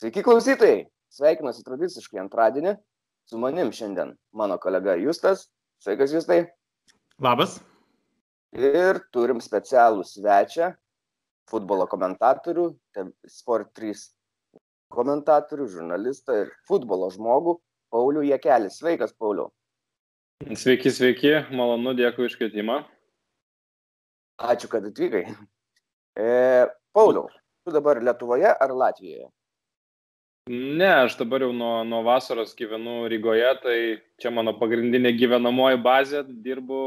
Sveiki 0.00 0.22
klausytojai, 0.24 0.86
sveikinuosi 1.12 1.60
tradiciškai 1.60 2.22
antradienį. 2.22 2.70
Su 3.28 3.36
manim 3.36 3.68
šiandien 3.68 4.14
mano 4.32 4.54
kolega 4.56 4.94
Justas. 4.96 5.42
Sveikas 5.84 6.14
Justai. 6.14 6.38
Labas. 7.20 7.58
Ir 8.56 9.02
turim 9.12 9.42
specialų 9.44 10.06
svečią, 10.08 10.70
futbolo 11.52 11.84
komentatorių, 11.90 12.64
Sport 13.28 13.74
3 13.76 14.00
komentatorių, 14.96 15.66
žurnalistą 15.74 16.38
ir 16.46 16.54
futbolo 16.70 17.10
žmogų, 17.12 17.58
Paulių 17.92 18.22
Jekelį. 18.30 18.70
Sveikas, 18.72 19.12
Pauliu. 19.12 19.50
Sveiki, 20.48 20.88
sveiki, 20.96 21.34
malonu, 21.52 21.92
dėkui 21.98 22.30
iš 22.30 22.38
kvietimą. 22.40 22.78
Ačiū, 24.48 24.72
kad 24.72 24.88
atvykai. 24.88 25.26
E, 26.16 26.32
Pauliau, 26.96 27.28
tu 27.60 27.76
dabar 27.76 28.00
Lietuvoje 28.00 28.48
ar 28.48 28.74
Latvijoje? 28.84 29.28
Ne, 30.50 30.88
aš 31.04 31.14
dabar 31.14 31.44
jau 31.44 31.52
nuo, 31.54 31.84
nuo 31.86 32.00
vasaros 32.02 32.56
gyvenu 32.58 33.04
Rygoje, 33.12 33.50
tai 33.62 33.74
čia 34.18 34.32
mano 34.34 34.50
pagrindinė 34.58 35.12
gyvenamoji 35.14 35.78
bazė, 35.84 36.22
dirbu, 36.46 36.80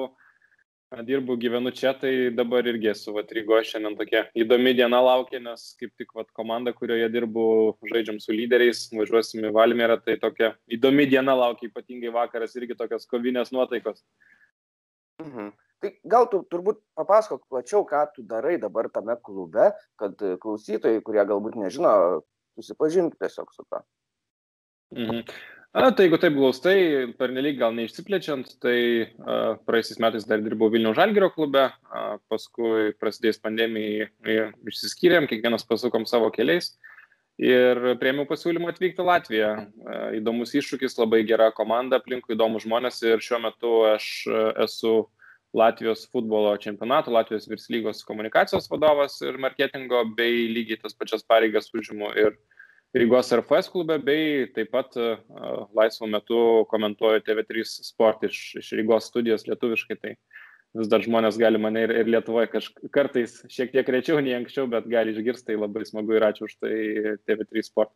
dirbu 1.08 1.38
gyvenu 1.40 1.72
čia, 1.72 1.94
tai 2.02 2.12
dabar 2.36 2.68
irgi 2.68 2.90
esu 2.92 3.14
vat, 3.16 3.32
Rygoje, 3.32 3.70
šiandien 3.70 3.96
tokia 4.02 4.26
įdomi 4.44 4.74
diena 4.76 5.00
laukia, 5.06 5.40
nes 5.46 5.64
kaip 5.80 5.94
tik 5.96 6.12
vat, 6.18 6.28
komanda, 6.36 6.74
kurioje 6.76 7.08
dirbu, 7.14 7.46
žaidžiam 7.94 8.20
su 8.20 8.36
lyderiais, 8.36 8.82
važiuosim 8.98 9.48
į 9.48 9.54
Valmierą, 9.56 9.96
tai 10.04 10.18
tokia 10.20 10.52
įdomi 10.68 11.08
diena 11.14 11.38
laukia, 11.46 11.72
ypatingai 11.72 12.12
vakaras 12.18 12.60
irgi 12.60 12.76
tokios 12.76 13.08
kovinės 13.08 13.56
nuotaikos. 13.56 14.04
Mhm. 15.24 15.54
Tai 15.80 15.96
gal 16.04 16.28
tu 16.28 16.44
turbūt 16.52 16.84
papasakok 17.00 17.48
plačiau, 17.48 17.88
ką 17.88 18.10
tu 18.12 18.28
darai 18.28 18.58
dabar 18.60 18.92
tame 18.92 19.16
klube, 19.24 19.72
kad 19.96 20.20
klausytojai, 20.20 21.00
kurie 21.08 21.24
galbūt 21.32 21.56
nežino, 21.64 21.96
susipažintų 22.58 23.20
tiesiog 23.22 23.52
su 23.54 23.66
to. 23.68 23.84
Mhm. 24.94 25.26
A, 25.74 25.88
tai 25.90 26.06
jeigu 26.06 26.20
taip 26.22 26.36
glaustai, 26.38 26.78
pernelyg 27.18 27.56
gal 27.58 27.74
neišsiplečiant, 27.74 28.52
tai 28.62 28.78
a, 29.26 29.38
praeisiais 29.66 29.98
metais 30.04 30.28
dar 30.30 30.44
dirbau 30.46 30.70
Vilnių 30.70 30.92
Žalgirio 30.94 31.32
klube, 31.34 31.64
a, 31.74 32.04
paskui 32.30 32.92
prasidėjus 33.02 33.42
pandemijai 33.42 34.52
išsiskyrėm, 34.70 35.26
kiekvienas 35.32 35.66
pasukom 35.66 36.06
savo 36.10 36.30
keliais 36.36 36.76
ir 37.42 37.82
priemiau 37.98 38.28
pasiūlymą 38.30 38.70
atvykti 38.70 39.02
į 39.02 39.08
Latviją. 39.08 39.50
A, 39.58 39.98
įdomus 40.20 40.54
iššūkis, 40.62 40.94
labai 41.02 41.24
gera 41.26 41.50
komanda, 41.58 41.98
aplinkui 41.98 42.38
įdomus 42.38 42.68
žmonės 42.68 43.02
ir 43.10 43.26
šiuo 43.26 43.42
metu 43.48 43.74
aš 43.96 44.12
esu 44.68 44.94
Latvijos 45.54 46.08
futbolo 46.12 46.56
čempionato, 46.58 47.12
Latvijos 47.14 47.46
virslygos 47.48 48.02
komunikacijos 48.08 48.66
vadovas 48.72 49.20
ir 49.22 49.38
marketingo, 49.38 50.02
bei 50.18 50.48
lygiai 50.50 50.82
tas 50.82 50.98
pačias 50.98 51.24
pareigas 51.24 51.70
užimu 51.74 52.10
ir 52.18 52.34
Rygos 52.94 53.32
RFS 53.34 53.72
klube, 53.74 53.98
bei 54.06 54.48
taip 54.54 54.70
pat 54.74 54.94
uh, 55.02 55.16
laisvu 55.74 56.06
metu 56.14 56.40
komentuoju 56.70 57.24
TV3 57.26 57.64
sport 57.66 58.26
iš, 58.28 58.42
iš 58.62 58.68
Rygos 58.78 59.08
studijos 59.10 59.48
lietuviškai. 59.50 59.98
Tai 59.98 60.12
vis 60.78 60.90
dar 60.90 61.02
žmonės 61.02 61.40
gali 61.42 61.62
mane 61.62 61.88
ir, 61.88 61.94
ir 62.02 62.12
Lietuvoje 62.14 62.52
kažk 62.54 62.84
kartais 62.94 63.40
šiek 63.50 63.74
tiek 63.74 63.90
rečiau 63.96 64.22
nei 64.22 64.36
anksčiau, 64.38 64.68
bet 64.70 64.90
gali 64.90 65.14
išgirsti, 65.14 65.52
tai 65.52 65.58
labai 65.58 65.86
smagu 65.90 66.18
ir 66.18 66.26
ačiū 66.30 66.46
už 66.46 66.58
tai 66.62 66.76
TV3 67.26 67.66
sport. 67.66 67.94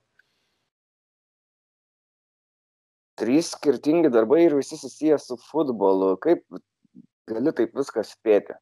Trys 3.18 3.54
skirtingi 3.54 4.10
darbai 4.14 4.44
ir 4.46 4.58
visi 4.58 4.78
susijęs 4.78 5.30
su 5.30 5.38
futbolu. 5.42 6.16
Kaip 6.22 6.42
gali 7.28 7.54
taip 7.56 7.76
viską 7.76 8.04
spėti. 8.08 8.56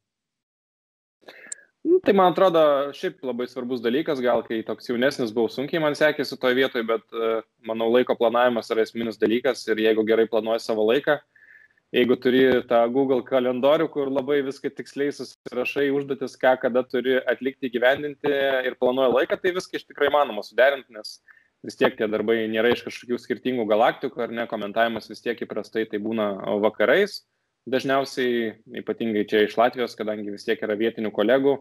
Nu, 1.86 2.00
tai 2.02 2.16
man 2.18 2.32
atrodo, 2.34 2.62
šiaip 2.98 3.20
labai 3.28 3.46
svarbus 3.46 3.82
dalykas, 3.84 4.18
gal 4.24 4.42
kai 4.48 4.64
toks 4.66 4.90
jaunesnis 4.90 5.30
buvau, 5.36 5.52
sunkiai 5.54 5.82
man 5.84 5.94
sekėsi 5.98 6.38
toje 6.42 6.58
vietoje, 6.58 6.86
bet 6.90 7.04
uh, 7.14 7.44
manau, 7.68 7.92
laiko 7.94 8.16
planavimas 8.18 8.72
yra 8.74 8.82
esminis 8.88 9.22
dalykas 9.22 9.62
ir 9.70 9.84
jeigu 9.84 10.06
gerai 10.08 10.26
planuoji 10.32 10.64
savo 10.64 10.88
laiką, 10.90 11.20
jeigu 11.94 12.18
turi 12.24 12.42
tą 12.66 12.80
Google 12.96 13.22
kalendorių, 13.28 13.86
kur 13.94 14.10
labai 14.10 14.40
viską 14.48 14.74
tiksliai 14.74 15.14
susirašai 15.14 15.92
užduotis, 15.94 16.34
ką 16.42 16.56
kada 16.66 16.82
turi 16.90 17.20
atlikti, 17.22 17.70
gyvendinti 17.78 18.34
ir 18.66 18.80
planuoji 18.82 19.14
laiką, 19.20 19.38
tai 19.44 19.54
viską 19.54 19.78
iš 19.78 19.86
tikrai 19.86 20.10
manoma 20.18 20.42
suderinti, 20.48 20.90
nes 20.98 21.20
vis 21.66 21.78
tiek 21.78 21.94
tie 22.02 22.10
darbai 22.10 22.42
nėra 22.50 22.74
iš 22.74 22.82
kažkokių 22.88 23.22
skirtingų 23.22 23.70
galaktikų 23.70 24.26
ar 24.26 24.34
ne, 24.34 24.50
komentavimas 24.50 25.06
vis 25.14 25.22
tiek 25.22 25.38
įprastai 25.46 25.86
tai 25.92 26.02
būna 26.02 26.34
vakarais 26.66 27.22
dažniausiai, 27.70 28.56
ypatingai 28.82 29.26
čia 29.30 29.46
iš 29.46 29.56
Latvijos, 29.58 29.98
kadangi 29.98 30.34
vis 30.34 30.46
tiek 30.48 30.62
yra 30.66 30.78
vietinių 30.80 31.12
kolegų, 31.16 31.60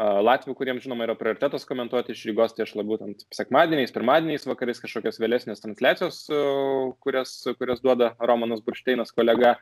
Latvių, 0.00 0.54
kuriems 0.56 0.86
žinoma 0.86 1.04
yra 1.04 1.14
prioritetas 1.20 1.66
komentuoti 1.68 2.14
iš 2.14 2.22
Rygos, 2.30 2.54
tai 2.56 2.64
aš 2.64 2.70
labiau 2.78 2.96
ant 3.04 3.26
sekmadieniais, 3.36 3.92
pirmadieniais, 3.92 4.46
vakarais 4.48 4.80
kažkokios 4.80 5.20
vėlesnės 5.20 5.60
transliacijos, 5.60 6.22
kurias, 7.04 7.34
kurias 7.58 7.84
duoda 7.84 8.14
Romanas 8.22 8.64
Buršteinas 8.64 9.12
kolega. 9.12 9.58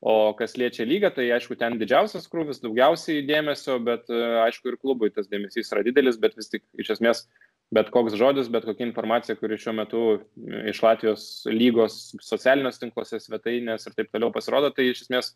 O 0.00 0.32
kas 0.32 0.54
liečia 0.56 0.86
lygą, 0.88 1.10
tai 1.12 1.26
aišku, 1.28 1.58
ten 1.60 1.74
didžiausias 1.76 2.28
krūvis, 2.32 2.62
daugiausiai 2.62 3.20
dėmesio, 3.28 3.74
bet 3.84 4.08
aišku 4.08 4.70
ir 4.70 4.78
klubui 4.80 5.10
tas 5.12 5.28
dėmesys 5.28 5.68
yra 5.74 5.82
didelis, 5.84 6.16
bet 6.20 6.38
vis 6.40 6.48
tik 6.48 6.64
iš 6.80 6.94
esmės 6.96 7.26
bet 7.74 7.90
koks 7.94 8.16
žodis, 8.18 8.50
bet 8.50 8.66
kokia 8.66 8.86
informacija, 8.88 9.36
kuri 9.38 9.58
šiuo 9.60 9.74
metu 9.78 10.04
iš 10.70 10.82
Latvijos 10.82 11.26
lygos 11.50 11.98
socialiniuose 12.26 12.82
tinkluose, 12.82 13.20
svetainės 13.22 13.86
ir 13.86 13.96
taip 13.96 14.10
toliau 14.10 14.32
pasirodo, 14.34 14.72
tai 14.74 14.90
iš 14.90 15.04
esmės 15.06 15.34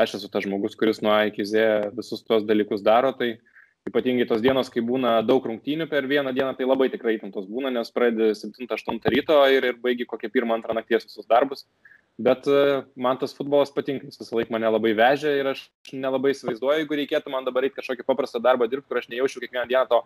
aš 0.00 0.16
esu 0.18 0.30
tas 0.32 0.46
žmogus, 0.46 0.76
kuris 0.78 1.02
nuo 1.04 1.12
A 1.14 1.26
iki 1.28 1.44
Z 1.46 1.90
visus 1.96 2.24
tuos 2.26 2.46
dalykus 2.48 2.82
daro. 2.82 3.12
Tai 3.14 3.34
ypatingai 3.84 4.24
tos 4.24 4.40
dienos, 4.40 4.70
kai 4.72 4.80
būna 4.80 5.18
daug 5.28 5.44
rungtynių 5.44 5.86
per 5.90 6.06
vieną 6.08 6.32
dieną, 6.32 6.54
tai 6.56 6.64
labai 6.64 6.88
tikrai 6.92 7.18
įtemptos 7.18 7.44
būna, 7.44 7.68
nes 7.74 7.92
pradedi 7.92 8.32
7-8 8.32 8.96
ryto 9.12 9.36
ir, 9.52 9.66
ir 9.68 9.76
baigi 9.82 10.06
kokią 10.08 10.30
pirmą, 10.32 10.56
antrą 10.56 10.76
nakties 10.76 11.04
visus 11.04 11.28
darbus. 11.28 11.66
Bet 12.16 12.46
man 12.96 13.18
tas 13.20 13.34
futbolas 13.36 13.74
patinka, 13.74 14.06
jis 14.08 14.20
visą 14.22 14.38
laiką 14.38 14.54
mane 14.54 14.70
labai 14.70 14.94
vežia 14.96 15.34
ir 15.36 15.50
aš 15.52 15.66
nelabai 15.92 16.32
įsivaizduoju, 16.32 16.80
jeigu 16.80 16.98
reikėtų 17.02 17.32
man 17.34 17.44
dabar 17.44 17.66
eiti 17.66 17.76
kažkokį 17.76 18.06
paprastą 18.06 18.40
darbą 18.40 18.70
dirbti, 18.70 18.88
kur 18.88 19.02
aš 19.02 19.10
nejaučiu 19.10 19.42
kiekvieną 19.42 19.66
dieną 19.68 19.84
to 19.90 20.00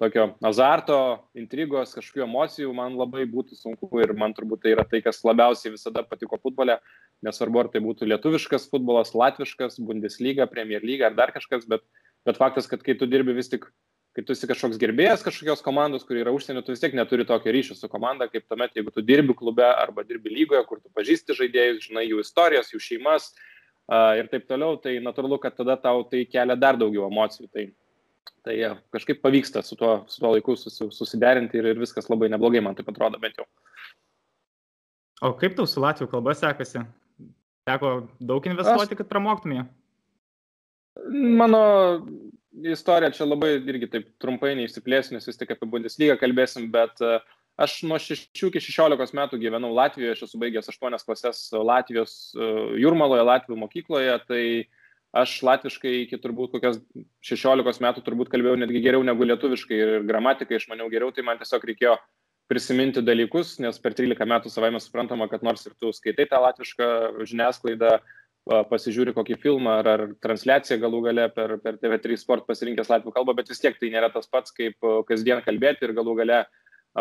tokio 0.00 0.30
azarto, 0.48 0.96
intrigos, 1.36 1.92
kažkokių 1.96 2.24
emocijų 2.24 2.72
man 2.76 2.96
labai 2.96 3.26
būtų 3.28 3.58
sunku 3.58 3.90
ir 4.00 4.14
man 4.16 4.32
turbūt 4.36 4.62
tai 4.64 4.72
yra 4.72 4.86
tai, 4.88 5.02
kas 5.04 5.20
labiausiai 5.26 5.74
visada 5.74 6.02
patiko 6.06 6.38
futbole, 6.40 6.78
nesvarbu 7.26 7.64
ar 7.64 7.68
tai 7.74 7.82
būtų 7.84 8.08
lietuviškas 8.08 8.70
futbolas, 8.72 9.12
latviškas, 9.12 9.76
Bundesliga, 9.84 10.48
Premier 10.48 10.80
League 10.84 11.04
ar 11.04 11.16
dar 11.18 11.34
kažkas, 11.36 11.68
bet, 11.68 11.84
bet 12.24 12.40
faktas, 12.40 12.70
kad 12.70 12.84
kai 12.86 12.96
tu 12.96 13.08
dirbi 13.10 13.36
vis 13.36 13.52
tik, 13.52 13.68
kai 14.16 14.24
tu 14.24 14.32
esi 14.34 14.48
kažkoks 14.48 14.80
gerbėjas 14.80 15.22
kažkokios 15.26 15.60
komandos, 15.66 16.06
kur 16.08 16.18
yra 16.18 16.32
užsienio, 16.34 16.64
tu 16.64 16.72
vis 16.72 16.80
tiek 16.82 16.96
neturi 16.96 17.28
tokio 17.28 17.52
ryšio 17.52 17.76
su 17.76 17.92
komanda, 17.92 18.30
kaip 18.32 18.48
tuomet, 18.48 18.72
jeigu 18.74 18.94
tu 18.94 19.04
dirbi 19.04 19.36
klube 19.36 19.68
arba 19.68 20.06
dirbi 20.08 20.32
lygoje, 20.32 20.64
kur 20.66 20.80
tu 20.80 20.88
pažįsti 20.96 21.36
žaidėjus, 21.42 21.90
žinai 21.90 22.08
jų 22.08 22.24
istorijas, 22.24 22.72
jų 22.72 22.80
šeimas 22.88 23.30
ir 23.90 24.32
taip 24.32 24.48
toliau, 24.48 24.80
tai 24.80 24.96
natūralu, 25.02 25.38
kad 25.42 25.54
tada 25.60 25.76
tau 25.76 26.02
tai 26.08 26.24
kelia 26.24 26.56
dar 26.56 26.78
daugiau 26.80 27.08
emocijų. 27.10 27.48
Tai 27.52 27.68
Tai 28.44 28.54
ja, 28.56 28.74
kažkaip 28.94 29.20
pavyksta 29.20 29.62
su 29.62 29.76
tuo, 29.76 30.04
su 30.08 30.20
tuo 30.22 30.32
laiku 30.32 30.56
susi, 30.56 30.86
susiderinti 30.96 31.60
ir, 31.60 31.66
ir 31.74 31.80
viskas 31.80 32.08
labai 32.08 32.30
neblogai, 32.32 32.62
man 32.64 32.76
taip 32.76 32.88
atrodo, 32.88 33.20
bent 33.20 33.36
jau. 33.36 33.44
O 35.20 35.34
kaip 35.36 35.58
tau 35.58 35.68
su 35.68 35.82
latvių 35.82 36.08
kalba 36.08 36.32
sekasi? 36.36 36.86
Teko 37.68 37.92
daug 38.16 38.48
investuoti, 38.48 38.96
Aš... 38.96 39.00
kad 39.02 39.10
pramoktumė? 39.10 39.66
Mano 41.36 41.60
istorija 42.64 43.12
čia 43.12 43.28
labai 43.28 43.58
irgi 43.58 43.90
taip 43.92 44.08
trumpai 44.22 44.54
neišsiplėsiu, 44.56 45.14
nes 45.16 45.28
vis 45.28 45.36
tik 45.40 45.52
apie 45.52 45.68
Bundeslygą 45.68 46.16
kalbėsim, 46.20 46.70
bet 46.72 47.04
e, 47.04 47.18
aš 47.60 47.76
nuo 47.88 48.00
6 48.00 48.32
iki 48.48 48.64
16 48.64 49.16
metų 49.20 49.40
gyvenau 49.44 49.74
Latvijoje, 49.76 50.16
aš 50.16 50.24
esu 50.30 50.40
baigęs 50.40 50.72
8 50.72 51.04
klases 51.04 51.44
Latvijos 51.52 52.16
e, 52.32 52.50
Jurmaloje, 52.80 53.28
Latvijų 53.28 53.60
mokykloje, 53.60 54.16
tai 54.28 54.42
uh, 54.64 54.79
aš 55.16 55.40
latviškai 55.42 55.92
iki 56.04 56.18
turbūt 56.22 56.54
kokios 56.54 56.78
16 57.26 57.82
metų 57.82 58.04
turbūt 58.06 58.30
kalbėjau 58.32 58.60
netgi 58.60 58.82
geriau 58.84 59.02
negu 59.06 59.26
lietuviškai 59.26 59.78
ir 59.78 59.92
gramatiką 60.06 60.56
išmaniau 60.56 60.90
geriau, 60.92 61.10
tai 61.14 61.24
man 61.26 61.40
tiesiog 61.40 61.66
reikėjo 61.70 61.96
prisiminti 62.50 63.02
dalykus, 63.02 63.58
nes 63.62 63.78
per 63.82 63.94
13 63.98 64.26
metų 64.26 64.50
savai 64.50 64.72
mes 64.74 64.86
suprantama, 64.86 65.28
kad 65.30 65.44
nors 65.46 65.62
ir 65.66 65.74
tu 65.78 65.92
skaitai 65.94 66.26
tą 66.30 66.40
latvišką 66.42 66.88
žiniasklaidą, 67.30 67.98
pasižiūri 68.70 69.14
kokį 69.14 69.36
filmą 69.38 69.76
ar, 69.82 69.88
ar 69.92 70.02
transliaciją 70.24 70.80
galų 70.82 71.02
gale 71.04 71.26
per, 71.34 71.58
per 71.62 71.76
TV3 71.78 72.16
sport 72.18 72.46
pasirinkęs 72.48 72.90
latvių 72.90 73.12
kalbą, 73.14 73.36
bet 73.38 73.52
vis 73.52 73.60
tiek 73.62 73.76
tai 73.78 73.92
nėra 73.92 74.08
tas 74.14 74.26
pats, 74.30 74.54
kaip 74.56 74.78
kasdien 75.06 75.42
kalbėti 75.46 75.86
ir 75.86 75.94
galų 75.94 76.16
gale 76.22 76.40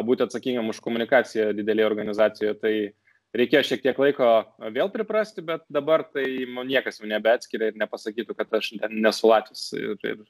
būti 0.05 0.27
atsakingam 0.27 0.69
už 0.69 0.81
komunikaciją 0.85 1.49
didelėje 1.57 1.87
organizacijoje. 1.87 2.57
Tai 2.61 2.73
uh, 2.89 3.08
reikėjo 3.35 3.63
šiek 3.65 3.83
tiek 3.83 3.99
laiko 4.01 4.29
vėl 4.73 4.91
priprasti, 4.93 5.43
bet 5.45 5.65
dabar 5.69 6.05
tai 6.13 6.25
niekas 6.47 6.99
jau 7.01 7.09
nebeatskiria 7.09 7.71
ir 7.71 7.79
nepasakytų, 7.81 8.35
kad 8.37 8.59
aš 8.59 8.73
nesu 8.89 9.29
Latvijas 9.29 9.69
ir, 9.77 9.97
ir 10.03 10.23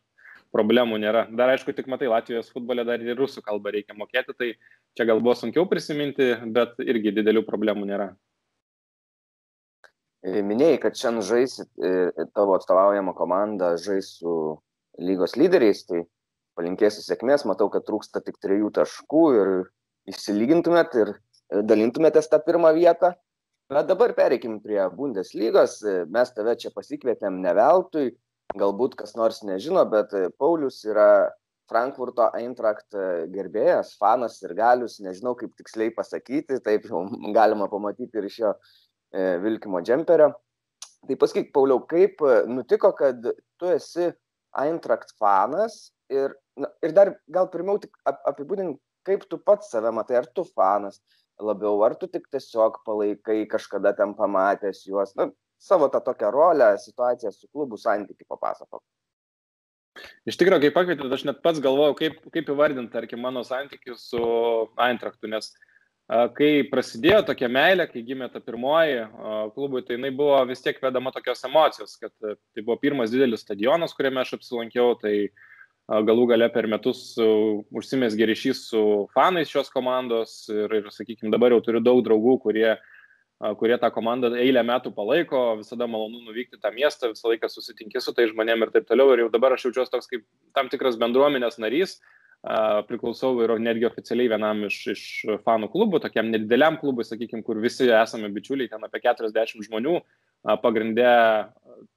problemų 0.56 1.00
nėra. 1.02 1.28
Dar 1.36 1.54
aišku, 1.54 1.74
tik 1.78 1.90
matai, 1.92 2.10
Latvijos 2.12 2.50
futbole 2.54 2.86
dar 2.88 3.02
ir 3.04 3.18
rusų 3.18 3.44
kalbą 3.46 3.74
reikia 3.76 3.98
mokėti, 3.98 4.36
tai 4.36 4.50
čia 4.98 5.08
gal 5.10 5.22
buvo 5.22 5.36
sunkiau 5.38 5.68
prisiminti, 5.70 6.34
bet 6.56 6.80
irgi 6.84 7.14
didelių 7.20 7.46
problemų 7.48 7.90
nėra. 7.90 8.10
E, 10.26 10.42
minėjai, 10.44 10.80
kad 10.84 10.98
šiandien 11.00 11.28
žaisit, 11.28 11.70
e, 11.80 12.26
tavo 12.36 12.58
atstovaujama 12.58 13.14
komanda 13.16 13.76
žais 13.80 14.18
su 14.20 14.58
lygos 15.00 15.38
lyderiais, 15.40 15.86
tai 15.88 16.04
palinkėsiu 16.60 17.06
sėkmės, 17.06 17.46
matau, 17.48 17.70
kad 17.72 17.86
trūksta 17.88 18.20
tik 18.26 18.42
trijų 18.44 18.74
taškų 18.76 19.24
ir 19.38 19.52
išsilygintumėt 20.12 20.98
ir 21.00 21.14
dalintumėtės 21.50 22.30
tą 22.30 22.40
pirmą 22.46 22.74
vietą. 22.78 23.14
Bet 23.70 23.86
dabar 23.90 24.16
pereikim 24.18 24.58
prie 24.64 24.82
Bundeslygos. 24.96 25.80
Mes 26.10 26.32
tave 26.34 26.56
čia 26.58 26.72
pasikvietėm 26.74 27.38
ne 27.44 27.54
veltui, 27.54 28.08
galbūt 28.58 28.96
kas 28.98 29.14
nors 29.18 29.44
nežino, 29.46 29.84
bet 29.90 30.14
Paulius 30.42 30.82
yra 30.88 31.30
Frankfurto 31.70 32.32
Eintracht 32.34 32.98
gerbėjas, 33.30 33.94
fanas 34.02 34.40
ir 34.42 34.56
galius, 34.58 34.98
nežinau 35.06 35.36
kaip 35.38 35.54
tiksliai 35.60 35.94
pasakyti, 35.94 36.58
taip 36.66 36.88
jau 36.90 37.04
galima 37.36 37.70
pamatyti 37.70 38.18
ir 38.18 38.26
iš 38.26 38.40
jo 38.42 38.54
e, 38.56 39.38
Vilkimo 39.44 39.84
džemperio. 39.86 40.32
Tai 41.06 41.18
pasakyk, 41.22 41.54
Pauliau, 41.54 41.84
kaip 41.88 42.26
nutiko, 42.50 42.90
kad 42.98 43.22
tu 43.22 43.70
esi 43.70 44.10
Eintracht 44.58 45.14
fanas 45.22 45.92
ir, 46.10 46.34
na, 46.58 46.72
ir 46.82 46.94
dar 46.98 47.14
gal 47.30 47.52
pirmiau 47.54 47.78
tik 47.82 47.94
apibūdink, 48.10 48.80
kaip 49.06 49.30
tu 49.30 49.38
pats 49.38 49.70
save 49.70 49.94
matai, 49.94 50.18
ar 50.24 50.28
tu 50.34 50.44
fanas, 50.44 50.98
labiau, 51.40 51.80
ar 51.86 51.96
tu 52.00 52.08
tik 52.12 52.28
tiesiog 52.32 52.82
palaikai 52.88 53.44
kažkada 53.50 53.94
ten 53.98 54.14
pamatęs 54.18 54.84
juos, 54.88 55.16
nu, 55.20 55.32
savo 55.60 55.90
tą 55.92 56.02
tokią 56.04 56.32
rolę, 56.32 56.78
situaciją 56.78 57.32
su 57.32 57.48
klubu 57.48 57.78
santyki 57.78 58.28
papasakok. 58.28 58.84
Iš 60.30 60.38
tikrųjų, 60.40 60.64
kai 60.64 60.76
pakvietėte, 60.76 61.12
aš 61.12 61.26
net 61.28 61.42
pats 61.44 61.60
galvojau, 61.64 61.98
kaip, 61.98 62.22
kaip 62.32 62.54
įvardinti, 62.54 62.94
tarkim, 62.94 63.20
mano 63.24 63.44
santykius 63.44 64.06
su 64.12 64.22
Eintraktu, 64.80 65.28
nes 65.32 65.50
a, 65.52 66.30
kai 66.36 66.64
prasidėjo 66.72 67.26
tokia 67.28 67.50
meilė, 67.52 67.90
kai 67.92 68.06
gimė 68.08 68.30
ta 68.32 68.40
pirmoji 68.44 69.02
a, 69.04 69.10
klubui, 69.56 69.84
tai 69.84 69.98
jinai 69.98 70.14
buvo 70.16 70.38
vis 70.48 70.64
tiek 70.64 70.80
vedama 70.84 71.12
tokios 71.16 71.44
emocijos, 71.50 71.98
kad 72.00 72.14
a, 72.24 72.38
tai 72.56 72.64
buvo 72.64 72.80
pirmas 72.80 73.12
didelis 73.12 73.44
stadionas, 73.44 73.96
kuriame 73.98 74.24
aš 74.24 74.38
apsilankiau, 74.40 74.96
tai 75.02 75.16
a, 75.28 75.50
galų 75.90 76.28
gale 76.30 76.50
per 76.54 76.68
metus 76.70 77.16
užsimesgė 77.18 78.28
ryšys 78.30 78.68
su 78.70 78.82
fanais 79.16 79.50
šios 79.50 79.72
komandos 79.74 80.44
ir, 80.52 80.70
ir 80.82 80.92
sakykime, 80.94 81.32
dabar 81.34 81.56
jau 81.56 81.64
turiu 81.66 81.82
daug 81.82 82.04
draugų, 82.06 82.36
kurie, 82.44 82.76
kurie 83.58 83.78
tą 83.82 83.90
komandą 83.96 84.32
eilę 84.38 84.64
metų 84.68 84.94
palaiko, 84.94 85.42
visada 85.64 85.90
malonu 85.90 86.22
nuvykti 86.28 86.62
tą 86.62 86.72
miestą, 86.76 87.10
visą 87.16 87.34
laiką 87.34 87.50
susitinki 87.50 88.04
su 88.04 88.14
tai 88.14 88.30
žmonėm 88.30 88.68
ir 88.68 88.74
taip 88.76 88.88
toliau. 88.90 89.16
Ir 89.16 89.26
jau 89.26 89.34
dabar 89.34 89.58
aš 89.58 89.70
jaučiuosi 89.70 89.94
toks 89.96 90.14
kaip 90.14 90.26
tam 90.58 90.70
tikras 90.70 91.00
bendruomenės 91.02 91.58
narys, 91.64 91.98
priklausau 92.88 93.34
ir 93.44 93.58
netgi 93.60 93.90
oficialiai 93.90 94.30
vienam 94.32 94.62
iš, 94.70 94.80
iš 94.94 95.04
fanų 95.44 95.74
klubų, 95.74 96.00
tokiam 96.06 96.30
nedideliam 96.30 96.78
klubui, 96.80 97.04
sakykime, 97.08 97.42
kur 97.44 97.58
visi 97.60 97.90
esame 97.90 98.30
bičiuliai, 98.32 98.70
ten 98.72 98.86
apie 98.86 99.02
40 99.04 99.66
žmonių, 99.66 99.98
pagrindė 100.62 101.12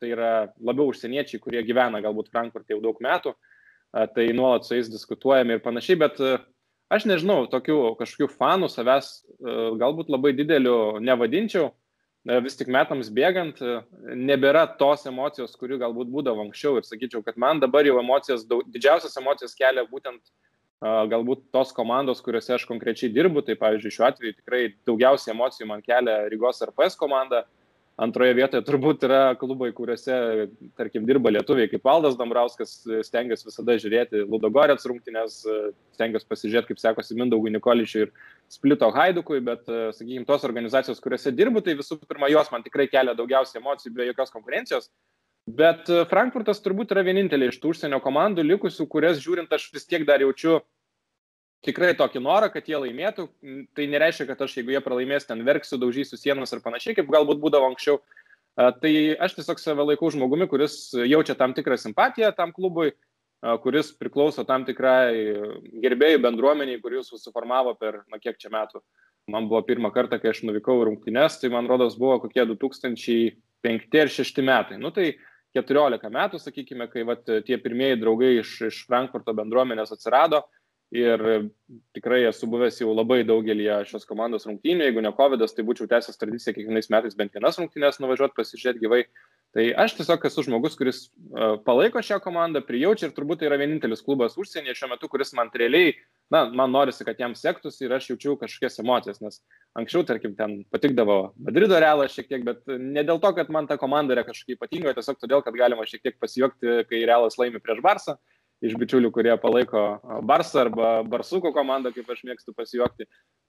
tai 0.00 0.10
yra 0.16 0.32
labiau 0.58 0.88
užsieniečiai, 0.90 1.38
kurie 1.42 1.62
gyvena 1.66 2.00
galbūt 2.02 2.32
Frankfurte 2.32 2.74
jau 2.74 2.80
daug 2.82 2.98
metų. 3.02 3.36
Uh, 3.36 3.51
tai 3.92 4.30
nuolat 4.36 4.66
su 4.66 4.76
jais 4.76 4.90
diskutuojame 4.92 5.58
ir 5.58 5.62
panašiai, 5.64 5.98
bet 6.00 6.20
aš 6.92 7.06
nežinau, 7.08 7.44
tokių 7.52 7.78
kažkokių 8.00 8.28
fanų 8.38 8.70
savęs 8.72 9.12
galbūt 9.80 10.12
labai 10.12 10.32
dideliu 10.36 10.98
nevadinčiau, 11.04 11.70
vis 12.44 12.56
tik 12.56 12.70
metams 12.70 13.10
bėgant 13.10 13.58
nebėra 14.14 14.64
tos 14.78 15.04
emocijos, 15.10 15.56
kurių 15.58 15.80
galbūt 15.82 16.12
būdavo 16.12 16.46
anksčiau 16.46 16.78
ir 16.78 16.86
sakyčiau, 16.86 17.24
kad 17.26 17.36
man 17.40 17.60
dabar 17.60 17.86
jau 17.86 17.98
emocijas, 18.00 18.46
daug, 18.46 18.62
didžiausias 18.70 19.18
emocijas 19.18 19.56
kelia 19.58 19.84
būtent 19.90 20.22
galbūt 20.82 21.44
tos 21.54 21.70
komandos, 21.74 22.22
kuriuose 22.22 22.56
aš 22.56 22.66
konkrečiai 22.66 23.12
dirbu, 23.14 23.44
tai 23.46 23.54
pavyzdžiui 23.58 23.94
šiuo 23.94 24.06
atveju 24.08 24.38
tikrai 24.40 24.62
daugiausiai 24.86 25.34
emocijų 25.34 25.68
man 25.70 25.82
kelia 25.82 26.24
Rygos 26.30 26.62
RPS 26.66 26.98
komanda, 26.98 27.44
Antroje 28.00 28.32
vietoje 28.32 28.64
turbūt 28.64 29.02
yra 29.04 29.34
klubai, 29.36 29.68
kuriuose, 29.76 30.14
tarkim, 30.80 31.04
dirba 31.04 31.28
lietuviai, 31.28 31.68
kaip 31.68 31.84
Valdas 31.84 32.16
Dambrauskas, 32.16 32.78
stengiasi 33.04 33.44
visada 33.50 33.76
žiūrėti 33.82 34.22
Ludogorets 34.32 34.88
rungtynės, 34.88 35.42
stengiasi 35.92 36.28
pasižiūrėti, 36.30 36.70
kaip 36.72 36.80
sekasi 36.80 37.18
Mindaugui 37.18 37.52
Nikoličiui 37.52 38.06
ir 38.06 38.12
Splito 38.52 38.88
Haidukui, 38.96 39.42
bet, 39.44 39.68
sakykime, 39.68 40.24
tos 40.28 40.48
organizacijos, 40.48 41.02
kuriuose 41.04 41.34
dirbu, 41.36 41.60
tai 41.66 41.76
visų 41.76 42.00
pirma, 42.06 42.32
jos 42.32 42.48
man 42.54 42.64
tikrai 42.64 42.88
kelia 42.88 43.16
daugiausiai 43.18 43.60
emocijų 43.60 43.92
be 43.98 44.08
jokios 44.08 44.32
konkurencijos. 44.32 44.88
Bet 45.52 45.90
Frankfurtas 46.08 46.62
turbūt 46.64 46.94
yra 46.94 47.04
vienintelė 47.04 47.50
iš 47.50 47.60
tų 47.60 47.74
užsienio 47.74 48.00
komandų 48.00 48.44
likusių, 48.46 48.88
kurias 48.88 49.20
žiūrint 49.20 49.52
aš 49.52 49.68
vis 49.74 49.84
tiek 49.90 50.06
dar 50.08 50.22
jaučiu 50.24 50.62
tikrai 51.66 51.92
tokį 51.98 52.22
norą, 52.22 52.48
kad 52.52 52.66
jie 52.68 52.78
laimėtų. 52.78 53.28
Tai 53.76 53.86
nereiškia, 53.94 54.26
kad 54.30 54.42
aš, 54.44 54.58
jeigu 54.58 54.74
jie 54.74 54.82
pralaimės, 54.84 55.28
ten 55.28 55.44
verksiu, 55.46 55.78
daužysiu 55.80 56.18
sienas 56.18 56.52
ir 56.54 56.62
panašiai, 56.64 56.96
kaip 56.98 57.10
galbūt 57.12 57.40
būdavo 57.42 57.70
anksčiau. 57.70 58.00
Tai 58.56 58.92
aš 59.24 59.38
tiesiog 59.38 59.62
save 59.62 59.86
laikau 59.86 60.10
žmogumi, 60.12 60.48
kuris 60.50 60.92
jaučia 60.92 61.38
tam 61.38 61.54
tikrą 61.56 61.78
simpatiją 61.80 62.34
tam 62.36 62.52
klubui, 62.52 62.92
kuris 63.64 63.94
priklauso 63.96 64.44
tam 64.46 64.66
tikrai 64.68 65.14
gerbėjų 65.82 66.20
bendruomeniai, 66.26 66.82
kuris 66.82 67.08
susiformavo 67.08 67.74
per, 67.80 68.02
na 68.12 68.20
kiek 68.20 68.36
čia 68.38 68.52
metų. 68.52 68.82
Man 69.30 69.46
buvo 69.48 69.62
pirmą 69.64 69.92
kartą, 69.94 70.18
kai 70.20 70.32
aš 70.32 70.42
nuvykau 70.44 70.82
rungtynes, 70.84 71.38
tai 71.40 71.48
man 71.54 71.68
rodos 71.70 71.94
buvo 71.96 72.18
kokie 72.24 72.42
2005 72.50 73.06
ir 73.70 73.78
2006 73.94 74.42
metai. 74.44 74.80
Nu 74.82 74.90
tai 74.92 75.14
14 75.56 76.10
metų, 76.12 76.40
sakykime, 76.42 76.88
kai 76.90 77.06
vat, 77.06 77.22
tie 77.46 77.56
pirmieji 77.62 78.00
draugai 78.02 78.34
iš, 78.40 78.56
iš 78.68 78.82
Frankfurto 78.88 79.32
bendruomenės 79.36 79.94
atsirado. 79.94 80.42
Uh, 80.42 80.61
ir 80.92 81.22
tikrai 81.96 82.20
esu 82.28 82.46
buvęs 82.52 82.82
jau 82.82 82.92
labai 82.92 83.22
daugelį 83.24 83.68
šios 83.88 84.04
komandos 84.08 84.44
rungtynių, 84.48 84.84
jeigu 84.88 85.04
ne 85.04 85.12
COVID, 85.16 85.44
tai 85.56 85.64
būčiau 85.64 85.88
tęsęs 85.88 86.20
tradiciją 86.20 86.52
kiekvienais 86.58 86.90
metais 86.92 87.16
bent 87.16 87.32
vienas 87.32 87.56
rungtynės 87.60 88.00
nuvažiuoti 88.02 88.36
pasižiūrėti 88.36 88.84
gyvai. 88.84 89.06
Tai 89.52 89.64
aš 89.82 89.98
tiesiog 89.98 90.22
esu 90.24 90.46
žmogus, 90.46 90.76
kuris 90.80 90.98
uh, 91.08 91.58
palaiko 91.64 92.00
šią 92.00 92.16
komandą, 92.24 92.62
prijaučia 92.64 93.08
ir 93.08 93.12
turbūt 93.12 93.42
tai 93.42 93.50
yra 93.50 93.58
vienintelis 93.60 94.00
klubas 94.04 94.38
užsienyje 94.40 94.78
šiuo 94.78 94.88
metu, 94.94 95.10
kuris 95.12 95.34
man 95.36 95.50
realiai, 95.52 95.92
na, 96.32 96.46
man 96.48 96.72
norisi, 96.72 97.04
kad 97.04 97.20
jam 97.20 97.34
sektųsi 97.36 97.84
ir 97.84 97.92
aš 97.92 98.08
jaučiu 98.14 98.38
kažkokias 98.40 98.80
emocijas, 98.80 99.20
nes 99.20 99.42
anksčiau, 99.76 100.06
tarkim, 100.08 100.32
ten 100.38 100.62
patikdavo 100.72 101.18
Madrido 101.36 101.76
realas 101.76 102.16
šiek 102.16 102.30
tiek, 102.32 102.46
bet 102.48 102.64
ne 102.72 103.04
dėl 103.04 103.20
to, 103.20 103.34
kad 103.36 103.52
man 103.52 103.68
ta 103.68 103.76
komanda 103.80 104.16
yra 104.16 104.24
kažkokia 104.24 104.56
ypatinga, 104.56 104.96
tiesiog 104.96 105.20
todėl, 105.20 105.44
kad 105.44 105.60
galima 105.60 105.84
šiek 105.88 106.04
tiek 106.08 106.16
pasijuokti, 106.20 106.86
kai 106.88 107.04
realas 107.04 107.36
laimi 107.40 107.60
prieš 107.60 107.84
Barsą 107.84 108.16
iš 108.62 108.74
bičiulių, 108.78 109.10
kurie 109.14 109.34
palaiko 109.42 109.84
Barsą 110.26 110.62
arba 110.66 110.90
Barsuko 111.06 111.52
komandą, 111.54 111.92
kaip 111.94 112.10
aš 112.12 112.22
mėgstu 112.28 112.54
pasijuokti. 112.56 113.08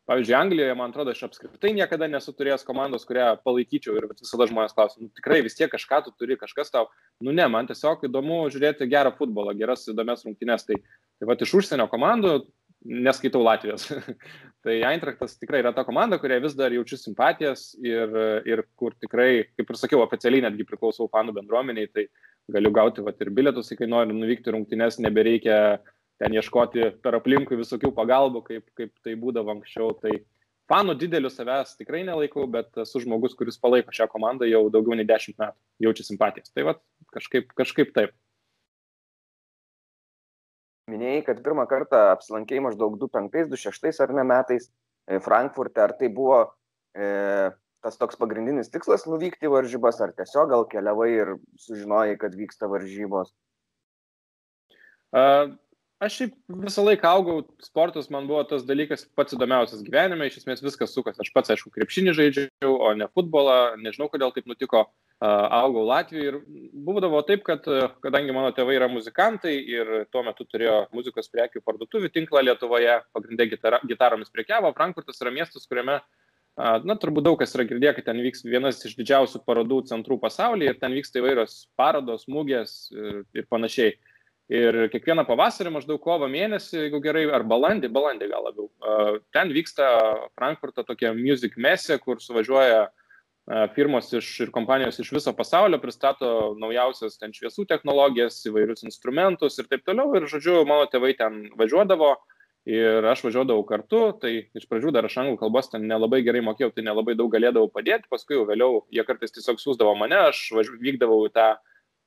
Pavyzdžiui, 0.10 0.36
Anglijoje, 0.36 0.74
man 0.76 0.92
atrodo, 0.92 1.14
aš 1.16 1.22
apskritai 1.30 1.70
niekada 1.78 2.10
nesu 2.12 2.34
turėjęs 2.36 2.66
komandos, 2.68 3.06
kurią 3.08 3.38
palaikyčiau 3.46 3.96
ir 3.96 4.10
visada 4.10 4.50
žmonės 4.50 4.76
klausia, 4.76 5.00
nu, 5.00 5.08
tikrai 5.16 5.38
vis 5.46 5.56
tiek 5.56 5.72
kažką 5.72 6.02
tu 6.04 6.12
turi, 6.20 6.36
kažkas 6.42 6.74
tau. 6.74 6.90
Nu 7.24 7.32
ne, 7.32 7.46
man 7.48 7.70
tiesiog 7.70 8.04
įdomu 8.10 8.42
žiūrėti 8.52 8.90
gerą 8.92 9.14
futbolą, 9.16 9.54
geras 9.56 9.88
įdomias 9.88 10.26
rungtynes. 10.28 10.68
Tai, 10.68 10.76
tai 11.22 11.30
va 11.30 11.38
iš 11.40 11.56
užsienio 11.62 11.88
komandų 11.94 12.42
neskaitau 12.84 13.40
Latvijos. 13.44 13.88
tai 14.64 14.82
Eintraktas 14.90 15.38
tikrai 15.40 15.62
yra 15.64 15.72
ta 15.76 15.86
komanda, 15.88 16.20
kurie 16.20 16.42
vis 16.44 16.56
dar 16.60 16.76
jaučiu 16.76 17.00
simpatijas 17.00 17.70
ir, 17.80 18.12
ir 18.50 18.66
kur 18.80 18.96
tikrai, 19.00 19.46
kaip 19.56 19.72
ir 19.72 19.80
sakiau, 19.80 20.04
oficialiai 20.04 20.44
netgi 20.50 20.68
priklausau 20.68 21.08
fanų 21.12 21.38
bendruomeniai, 21.40 21.88
tai 21.96 22.10
galiu 22.52 22.72
gauti 22.76 23.04
vat, 23.04 23.20
ir 23.22 23.32
bilietus, 23.32 23.72
kai 23.78 23.88
noriu 23.88 24.16
nuvykti 24.18 24.54
rungtynes, 24.54 25.00
nebereikia 25.04 25.58
ten 26.22 26.36
ieškoti 26.36 26.92
per 27.04 27.18
aplinkui 27.18 27.58
visokių 27.60 27.92
pagalbų, 27.96 28.44
kaip, 28.48 28.66
kaip 28.78 28.94
tai 29.06 29.16
būdavo 29.20 29.54
anksčiau. 29.56 29.94
Tai 30.02 30.14
fanų 30.72 30.98
dideliu 31.00 31.32
savęs 31.32 31.78
tikrai 31.80 32.04
nelaikau, 32.08 32.46
bet 32.52 32.84
esu 32.84 33.04
žmogus, 33.04 33.36
kuris 33.40 33.60
palaiko 33.62 33.96
šią 33.96 34.10
komandą 34.12 34.48
jau 34.50 34.66
daugiau 34.74 34.98
nei 35.00 35.08
dešimt 35.08 35.40
metų, 35.40 35.58
jaučia 35.88 36.08
simpatijas. 36.08 36.54
Tai 36.54 36.68
va, 36.70 36.78
kažkaip, 37.16 37.52
kažkaip 37.58 37.96
taip. 37.96 38.16
Minėjai, 40.92 41.24
kad 41.30 41.40
pirmą 41.44 41.64
kartą 41.72 42.10
apsilankėjai 42.12 42.66
maždaug 42.66 42.98
2005-2006 43.00 44.04
ar 44.04 44.12
ne 44.18 44.26
metais 44.28 44.68
e, 44.68 45.20
Frankfurte, 45.24 45.80
ar 45.80 45.94
tai 45.96 46.10
buvo 46.12 46.42
e, 46.92 47.08
tas 47.84 48.00
toks 48.00 48.20
pagrindinis 48.20 48.72
tikslas 48.74 49.06
nuvykti 49.10 49.50
į 49.50 49.54
varžybas, 49.54 50.00
ar 50.04 50.14
tiesiog 50.16 50.52
gal 50.54 50.66
keliavai 50.72 51.10
ir 51.14 51.34
sužinojai, 51.62 52.16
kad 52.22 52.38
vyksta 52.38 52.70
varžybos? 52.72 53.34
Uh, 55.14 55.52
aš 56.02 56.16
šiaip 56.20 56.34
visą 56.64 56.84
laiką 56.88 57.12
augau, 57.20 57.44
sportas 57.62 58.10
man 58.14 58.26
buvo 58.28 58.42
tas 58.50 58.64
dalykas 58.66 59.06
pats 59.18 59.36
įdomiausias 59.36 59.84
gyvenime, 59.86 60.26
iš 60.28 60.42
esmės 60.42 60.64
viskas 60.66 60.96
sukas. 60.96 61.20
Aš 61.22 61.30
pats, 61.36 61.54
aišku, 61.54 61.70
krepšinį 61.76 62.16
žaidžiau, 62.18 62.74
o 62.74 62.94
ne 62.98 63.08
futbolą, 63.14 63.76
nežinau, 63.84 64.10
kodėl 64.12 64.34
taip 64.36 64.50
nutiko. 64.50 64.88
Uh, 64.88 65.04
augau 65.24 65.86
Latvijoje 65.88 66.32
ir 66.32 66.38
būdavo 66.84 67.22
taip, 67.24 67.46
kad 67.48 67.68
kadangi 68.04 68.34
mano 68.36 68.50
tėvai 68.56 68.76
yra 68.76 68.90
muzikantai 68.92 69.54
ir 69.56 69.92
tuo 70.12 70.24
metu 70.26 70.44
turėjo 70.44 70.82
muzikos 70.92 71.32
prekių 71.32 71.62
parduotuvių 71.64 72.10
tinklą 72.12 72.44
Lietuvoje, 72.44 72.98
pagrindė 73.16 73.48
gitara, 73.54 73.80
gitaromis 73.88 74.34
prekiavo, 74.34 74.74
Frankfurtas 74.76 75.22
yra 75.24 75.32
miestas, 75.32 75.70
kuriame, 75.70 76.02
na, 76.58 76.96
turbūt 77.02 77.26
daug 77.26 77.38
kas 77.40 77.56
yra 77.58 77.66
girdėję, 77.70 77.96
kad 77.98 78.10
ten 78.12 78.22
vyks 78.24 78.46
vienas 78.46 78.82
iš 78.86 78.96
didžiausių 79.00 79.44
parodų 79.48 79.84
centrų 79.90 80.20
pasaulyje 80.22 80.74
ir 80.74 80.82
ten 80.82 80.96
vyksta 80.96 81.22
įvairios 81.22 81.56
parodos, 81.80 82.28
mūgės 82.30 82.92
ir, 82.94 83.24
ir 83.34 83.48
panašiai. 83.50 83.96
Ir 84.54 84.76
kiekvieną 84.92 85.24
pavasarį, 85.26 85.72
maždaug 85.72 86.02
kovo 86.04 86.28
mėnesį, 86.30 86.82
jeigu 86.84 87.00
gerai, 87.02 87.24
ar 87.32 87.46
balandį, 87.48 87.90
balandį 87.96 88.28
gal 88.30 88.44
labiau, 88.50 88.68
ten 89.34 89.54
vyksta 89.56 89.88
Frankfurto 90.36 90.84
tokia 90.86 91.14
music 91.16 91.56
mesė, 91.56 91.96
kur 92.04 92.20
suvažiuoja 92.22 92.82
uh, 92.84 92.92
firmos 93.76 94.12
iš, 94.14 94.28
ir 94.46 94.52
kompanijos 94.56 95.00
iš 95.00 95.12
viso 95.12 95.34
pasaulio 95.36 95.80
pristato 95.82 96.56
naujausias 96.60 97.18
ten 97.20 97.34
šviesų 97.36 97.66
technologijas, 97.68 98.40
įvairius 98.48 98.86
instrumentus 98.88 99.60
ir 99.60 99.68
taip 99.68 99.84
toliau. 99.84 100.14
Ir, 100.16 100.28
žodžiu, 100.32 100.62
mano 100.68 100.88
tėvai 100.92 101.12
ten 101.20 101.50
važiuodavo 101.60 102.14
Ir 102.70 103.04
aš 103.12 103.26
važiuodavau 103.26 103.66
kartu, 103.68 104.06
tai 104.22 104.46
iš 104.56 104.70
pradžių 104.72 104.94
dar 104.96 105.04
aš 105.04 105.18
anglų 105.20 105.36
kalbos 105.42 105.68
ten 105.68 105.84
nelabai 105.84 106.22
gerai 106.24 106.40
mokėjau, 106.48 106.72
tai 106.72 106.86
nelabai 106.86 107.18
daug 107.20 107.28
galėdavau 107.34 107.68
padėti, 107.68 108.08
paskui 108.12 108.38
jau 108.38 108.46
vėliau 108.48 108.86
jie 108.94 109.04
kartais 109.04 109.36
tiesiog 109.36 109.60
siūsdavo 109.60 109.98
mane, 110.00 110.16
aš 110.30 110.46
važiu, 110.56 110.78
vykdavau 110.80 111.26
į 111.28 111.34
tą 111.36 111.50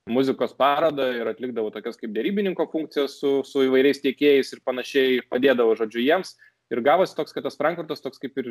muzikos 0.09 0.55
parodą 0.57 1.11
ir 1.13 1.29
atlikdavau 1.29 1.69
tokias 1.75 1.99
kaip 1.99 2.15
dėrybininko 2.15 2.65
funkcijas 2.71 3.19
su, 3.21 3.41
su 3.45 3.67
įvairiais 3.67 4.01
tiekėjais 4.01 4.55
ir 4.55 4.63
panašiai, 4.65 5.19
padėdavau, 5.29 5.75
žodžiu, 5.77 6.01
jiems. 6.01 6.33
Ir 6.73 6.81
gavosi 6.83 7.15
toks, 7.15 7.35
kad 7.35 7.45
tas 7.45 7.55
Frankfurtas 7.59 8.01
toks 8.03 8.19
kaip 8.19 8.41
ir 8.41 8.49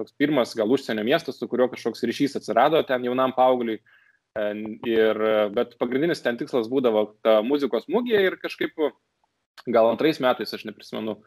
toks 0.00 0.16
pirmas 0.18 0.54
gal 0.58 0.72
užsienio 0.72 1.04
miestas, 1.06 1.36
su 1.38 1.46
kuriuo 1.50 1.68
kažkoks 1.74 2.02
ryšys 2.08 2.38
atsirado 2.40 2.80
ten 2.88 3.04
jaunam 3.06 3.34
paaugliui. 3.36 3.82
Ir, 4.88 5.20
bet 5.52 5.76
pagrindinis 5.76 6.24
ten 6.24 6.38
tikslas 6.40 6.70
būdavo 6.72 7.04
ta 7.22 7.42
muzikos 7.44 7.84
mūgė 7.92 8.24
ir 8.30 8.38
kažkaip 8.40 8.80
gal 9.68 9.90
antrais 9.92 10.18
metais, 10.24 10.54
aš 10.56 10.64
neprisimenu, 10.66 11.18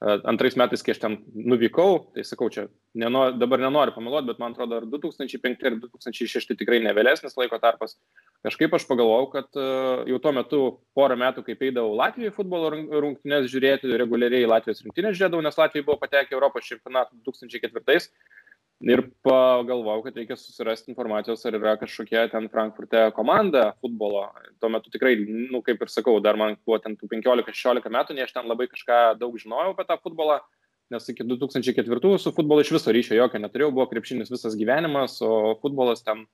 antrais 0.00 0.56
metais, 0.56 0.80
kai 0.80 0.94
aš 0.94 1.00
ten 1.02 1.16
nuvykau, 1.36 1.98
tai 2.14 2.24
sakau, 2.24 2.48
čia 2.52 2.66
nenor, 2.96 3.34
dabar 3.36 3.60
nenoriu 3.60 3.92
pameluoti, 3.92 4.30
bet 4.30 4.40
man 4.40 4.54
atrodo, 4.54 4.78
ar 4.80 4.86
2005 4.88 5.66
ir 5.68 5.76
2006 5.82 6.56
tikrai 6.56 6.80
nevėlesnis 6.84 7.36
laiko 7.36 7.58
tarpas. 7.60 7.98
Kažkaip 8.46 8.72
aš 8.76 8.86
pagalvojau, 8.88 9.28
kad 9.34 9.60
jau 10.08 10.20
tuo 10.24 10.32
metu 10.32 10.62
porą 10.96 11.18
metų, 11.20 11.44
kai 11.44 11.58
eidavau 11.68 11.92
Latvijoje 12.00 12.32
futbolo 12.38 12.72
rungtynės 12.72 13.50
žiūrėti, 13.52 13.92
reguliariai 14.00 14.48
Latvijos 14.48 14.80
rungtynės 14.86 15.18
žiūrėdavau, 15.18 15.44
nes 15.44 15.60
Latvija 15.60 15.84
buvo 15.84 16.00
patekę 16.00 16.32
Europos 16.38 16.64
čempionatą 16.70 17.20
2004 17.28 17.84
ir 18.80 19.02
pagalvojau, 19.26 20.04
kad 20.06 20.16
reikia 20.16 20.36
susirasti 20.40 20.88
informacijos, 20.92 21.42
ar 21.44 21.56
yra 21.58 21.74
kažkokia 21.80 22.24
ten 22.32 22.48
Frankfurte 22.52 23.02
komanda 23.16 23.74
futbolo. 23.80 24.24
Tuo 24.60 24.70
metu 24.72 24.92
tikrai, 24.92 25.16
nu, 25.20 25.60
kaip 25.66 25.82
ir 25.84 25.92
sakau, 25.92 26.16
dar 26.24 26.38
man 26.40 26.56
buvo 26.64 26.78
ten 26.80 26.96
tų 26.96 27.10
15-16 27.12 27.92
metų, 27.92 28.16
nei 28.16 28.24
aš 28.24 28.32
ten 28.36 28.48
labai 28.48 28.70
kažką 28.70 29.02
daug 29.20 29.36
žinojau 29.40 29.74
apie 29.74 29.84
tą 29.88 29.98
futbolą, 30.00 30.38
nes 30.90 31.10
iki 31.12 31.26
2004 31.28 32.16
su 32.18 32.32
futbolu 32.34 32.64
iš 32.64 32.72
viso 32.78 32.94
ryšio 32.94 33.18
jokio 33.18 33.42
neturėjau, 33.42 33.74
buvo 33.76 33.86
krepšinis 33.92 34.32
visas 34.32 34.56
gyvenimas, 34.58 35.20
o 35.20 35.58
futbolas 35.60 36.00
ten 36.06 36.24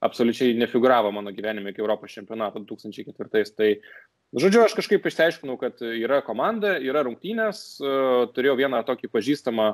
absoliučiai 0.00 0.54
nefiguravo 0.54 1.10
mano 1.10 1.34
gyvenime 1.34 1.74
iki 1.74 1.82
Europos 1.82 2.14
čempionato 2.14 2.62
2004. 2.62 3.42
Tai, 3.58 3.72
žodžiu, 4.38 4.62
aš 4.62 4.78
kažkaip 4.78 5.06
išsiaiškinau, 5.10 5.58
kad 5.58 5.82
yra 5.82 6.22
komanda, 6.22 6.76
yra 6.78 7.02
rungtynės, 7.02 7.80
turėjau 8.36 8.54
vieną 8.62 8.84
tokį 8.86 9.10
pažįstamą 9.10 9.72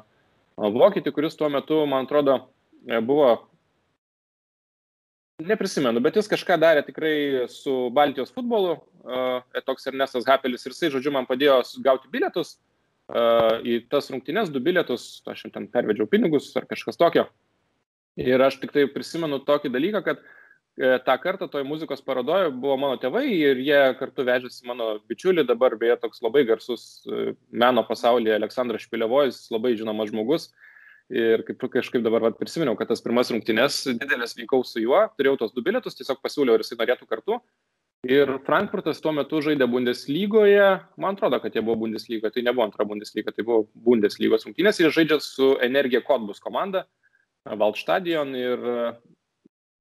vokietį, 0.56 1.12
kuris 1.14 1.36
tuo 1.38 1.48
metu, 1.52 1.80
man 1.90 2.06
atrodo, 2.06 2.38
e, 2.86 3.00
buvo, 3.04 3.30
neprisimenu, 5.42 6.02
bet 6.02 6.18
jis 6.20 6.30
kažką 6.30 6.58
darė 6.62 6.84
tikrai 6.86 7.46
su 7.50 7.90
Baltijos 7.94 8.32
futbolu, 8.34 8.76
e, 9.02 9.62
toks 9.66 9.90
Ernestas 9.90 10.28
Hapelis 10.28 10.66
ir 10.66 10.74
jisai, 10.74 10.92
žodžiu, 10.94 11.12
man 11.14 11.26
padėjo 11.26 11.58
gauti 11.82 12.10
bilietus 12.12 12.54
e, 12.54 13.24
į 13.66 13.80
tas 13.90 14.10
rungtynes, 14.14 14.52
du 14.54 14.62
bilietus, 14.62 15.24
aš 15.26 15.48
ten 15.54 15.66
pervedžiau 15.72 16.06
pinigus 16.10 16.52
ar 16.56 16.68
kažkas 16.70 17.00
tokio. 17.00 17.26
Ir 18.14 18.38
aš 18.38 18.60
tik 18.62 18.70
tai 18.70 18.86
prisimenu 18.86 19.40
tokį 19.42 19.72
dalyką, 19.74 20.04
kad 20.06 20.22
tą 20.76 21.14
kartą 21.22 21.48
toj 21.48 21.64
muzikos 21.66 22.02
parodoje 22.02 22.50
buvo 22.50 22.76
mano 22.80 22.98
tėvai 22.98 23.24
ir 23.30 23.60
jie 23.62 23.80
kartu 23.98 24.24
vežėsi 24.26 24.66
mano 24.66 24.96
bičiulį, 25.08 25.46
dabar 25.46 25.76
beje 25.78 25.96
toks 26.02 26.22
labai 26.24 26.42
garsus 26.48 27.04
meno 27.50 27.84
pasaulyje 27.86 28.34
Aleksandras 28.34 28.86
Špilevojus, 28.86 29.44
labai 29.54 29.76
žinomas 29.78 30.10
žmogus. 30.10 30.48
Ir 31.12 31.44
kaip 31.44 31.60
kažkaip 31.68 32.02
dabar 32.02 32.22
vat, 32.24 32.38
prisiminiau, 32.40 32.78
kad 32.80 32.88
tas 32.88 33.02
pirmas 33.04 33.28
rungtynės 33.30 33.82
didelės 34.00 34.32
vykau 34.38 34.62
su 34.64 34.80
juo, 34.80 35.02
turėjau 35.18 35.36
tos 35.42 35.52
du 35.52 35.62
bilietus, 35.62 35.98
tiesiog 35.98 36.22
pasiūliau 36.24 36.56
ir 36.56 36.64
jisai 36.64 36.78
norėtų 36.80 37.08
kartu. 37.10 37.38
Ir 38.08 38.30
Frankfurtas 38.44 39.00
tuo 39.04 39.12
metu 39.16 39.38
žaidė 39.44 39.68
Bundeslygoje, 39.70 40.64
man 41.00 41.16
atrodo, 41.16 41.38
kad 41.40 41.54
jie 41.56 41.62
buvo 41.64 41.78
Bundeslygoje, 41.84 42.32
tai 42.34 42.44
nebuvo 42.44 42.64
antra 42.66 42.84
Bundeslyga, 42.88 43.32
tai 43.32 43.44
buvo 43.44 43.66
Bundeslygos 43.86 44.44
rungtynės 44.48 44.80
ir 44.80 44.92
žaidžia 44.96 45.20
su 45.24 45.54
Energija 45.64 46.02
Kodbus 46.04 46.40
komanda, 46.44 46.86
Waldstadion 47.44 48.32
ir 48.36 48.66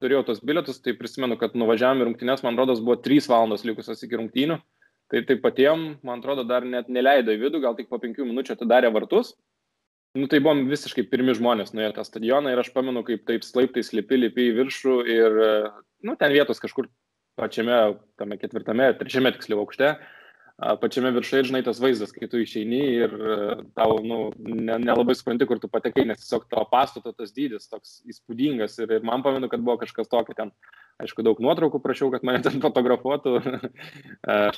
turėjau 0.02 0.24
tos 0.28 0.42
bilietus, 0.46 0.82
tai 0.84 0.96
prisimenu, 0.98 1.38
kad 1.40 1.58
nuvažiavome 1.58 2.08
rungtynės, 2.08 2.44
man 2.46 2.58
rodos, 2.60 2.82
buvo 2.84 2.98
3 3.04 3.30
valandos 3.30 3.66
likusios 3.68 4.02
iki 4.06 4.20
rungtynių. 4.20 4.60
Tai 5.12 5.22
taip 5.30 5.44
patiem, 5.44 5.84
man 6.02 6.24
atrodo, 6.24 6.46
dar 6.48 6.66
net 6.66 6.88
neleido 6.90 7.34
į 7.36 7.42
vidų, 7.44 7.60
gal 7.62 7.76
tik 7.78 7.90
po 7.92 8.00
5 8.02 8.24
minučių 8.26 8.56
atidarė 8.56 8.90
vartus. 8.96 9.36
Nu, 10.18 10.28
tai 10.30 10.40
buvom 10.46 10.68
visiškai 10.70 11.08
pirmi 11.10 11.34
žmonės 11.34 11.74
nuėję 11.74 11.96
tą 11.96 12.04
stadioną 12.06 12.52
ir 12.54 12.60
aš 12.62 12.70
pamenu, 12.74 13.02
kaip 13.06 13.24
taip 13.26 13.46
slaiptais 13.46 13.90
lipi, 13.98 14.20
lipi 14.22 14.50
į 14.52 14.58
viršų 14.60 14.98
ir, 15.10 15.38
nu, 16.06 16.14
ten 16.20 16.34
vietos 16.34 16.62
kažkur 16.62 16.90
pačiame, 17.40 17.80
tame 18.22 18.38
ketvirtame, 18.38 18.92
trečiame 19.00 19.32
tiksliau 19.34 19.64
aukšte, 19.64 19.96
pačiame 20.82 21.12
viršuje, 21.16 21.48
žinai, 21.50 21.62
tas 21.66 21.80
vaizdas, 21.82 22.14
kai 22.16 22.28
tu 22.32 22.40
išeini 22.42 22.82
ir 23.06 23.16
tau, 23.78 23.98
nu, 24.06 24.20
nelabai 24.38 25.14
ne 25.14 25.18
supranti, 25.18 25.48
kur 25.50 25.60
tu 25.62 25.70
patekai, 25.72 26.06
nes 26.10 26.22
tiesiog 26.22 26.46
tavo 26.52 26.66
pastato 26.72 27.14
tas 27.16 27.34
dydis 27.36 27.70
toks 27.72 28.00
įspūdingas 28.10 28.78
ir, 28.84 28.96
ir 29.00 29.08
man 29.08 29.26
pamenu, 29.26 29.50
kad 29.52 29.64
buvo 29.66 29.80
kažkas 29.84 30.12
tokio 30.12 30.38
ten. 30.38 30.54
Aišku, 31.02 31.24
daug 31.26 31.40
nuotraukų 31.42 31.80
prašiau, 31.82 32.12
kad 32.14 32.22
mane 32.28 32.44
ten 32.46 32.62
fotografuotų. 32.66 33.40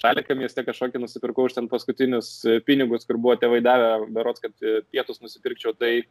Šaliką 0.02 0.36
mieste 0.36 0.66
kažkokį 0.68 1.00
nusipirkau 1.06 1.48
už 1.48 1.56
ten 1.56 1.70
paskutinius 1.72 2.42
pinigus, 2.68 3.08
kur 3.08 3.22
buvo 3.22 3.38
tėvai 3.40 3.62
davę, 3.64 3.94
berots, 4.12 4.44
kad 4.44 4.68
pietus 4.92 5.24
nusipirkčiau. 5.24 5.72
Tai 5.80 5.94
uh, 6.02 6.10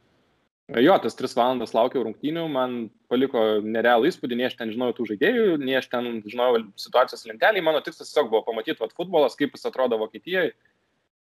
Jo, 0.73 0.95
tas 0.97 1.13
tris 1.13 1.35
valandas 1.37 1.75
laukiau 1.77 2.07
rungtynių, 2.07 2.47
man 2.49 2.77
paliko 3.13 3.41
nerealų 3.61 4.09
įspūdį, 4.09 4.39
nei 4.39 4.47
aš 4.49 4.55
ten 4.57 4.71
žinojau 4.73 4.95
tų 4.97 5.09
žaidėjų, 5.11 5.59
nei 5.61 5.77
aš 5.77 5.91
ten 5.93 6.23
žinojau 6.25 6.63
situacijos 6.81 7.27
lentelį, 7.29 7.61
mano 7.67 7.83
tikslas 7.85 8.09
tiesiog 8.09 8.31
buvo 8.33 8.41
pamatyti 8.47 8.81
vat, 8.81 8.95
futbolas, 8.97 9.37
kaip 9.37 9.53
jis 9.53 9.69
atrodo 9.69 9.99
Vokietijoje. 10.01 10.55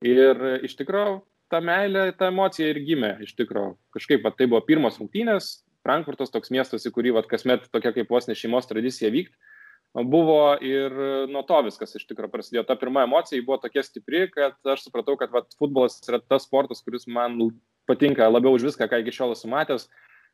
Ir 0.05 0.45
iš 0.67 0.77
tikrųjų 0.77 1.17
ta 1.49 1.57
meilė, 1.57 2.11
ta 2.17 2.29
emocija 2.29 2.69
ir 2.69 2.83
gimė, 2.85 3.15
iš 3.25 3.33
tikrųjų. 3.39 3.73
Kažkaip, 3.97 4.21
vat, 4.27 4.37
tai 4.37 4.45
buvo 4.51 4.61
pirmas 4.67 5.01
rungtynės, 5.01 5.49
Frankfurtas 5.81 6.29
toks 6.29 6.53
miestas, 6.53 6.85
į 6.85 6.93
kurį 6.93 7.15
vat, 7.17 7.27
kasmet 7.29 7.65
tokia 7.73 7.95
kaip 7.95 8.13
vos 8.13 8.29
ne 8.29 8.37
šeimos 8.37 8.69
tradicija 8.69 9.09
vykti. 9.13 9.33
Buvo 10.07 10.53
ir 10.63 10.93
nuo 11.27 11.41
to 11.43 11.57
viskas 11.65 11.97
iš 11.97 12.05
tikrųjų 12.07 12.31
prasidėjo. 12.31 12.63
Ta 12.69 12.77
pirma 12.79 13.03
emocija 13.03 13.41
buvo 13.43 13.57
tokia 13.59 13.81
stipri, 13.83 14.27
kad 14.31 14.55
aš 14.69 14.85
supratau, 14.85 15.17
kad 15.19 15.33
vat, 15.33 15.49
futbolas 15.59 15.97
yra 16.05 16.21
tas 16.21 16.45
sportas, 16.45 16.85
kuris 16.85 17.09
man 17.09 17.35
patinka 17.89 18.29
labiau 18.29 18.55
už 18.57 18.69
viską, 18.69 18.87
ką 18.89 19.01
iki 19.01 19.13
šiol 19.15 19.35
esu 19.35 19.49
matęs, 19.51 19.87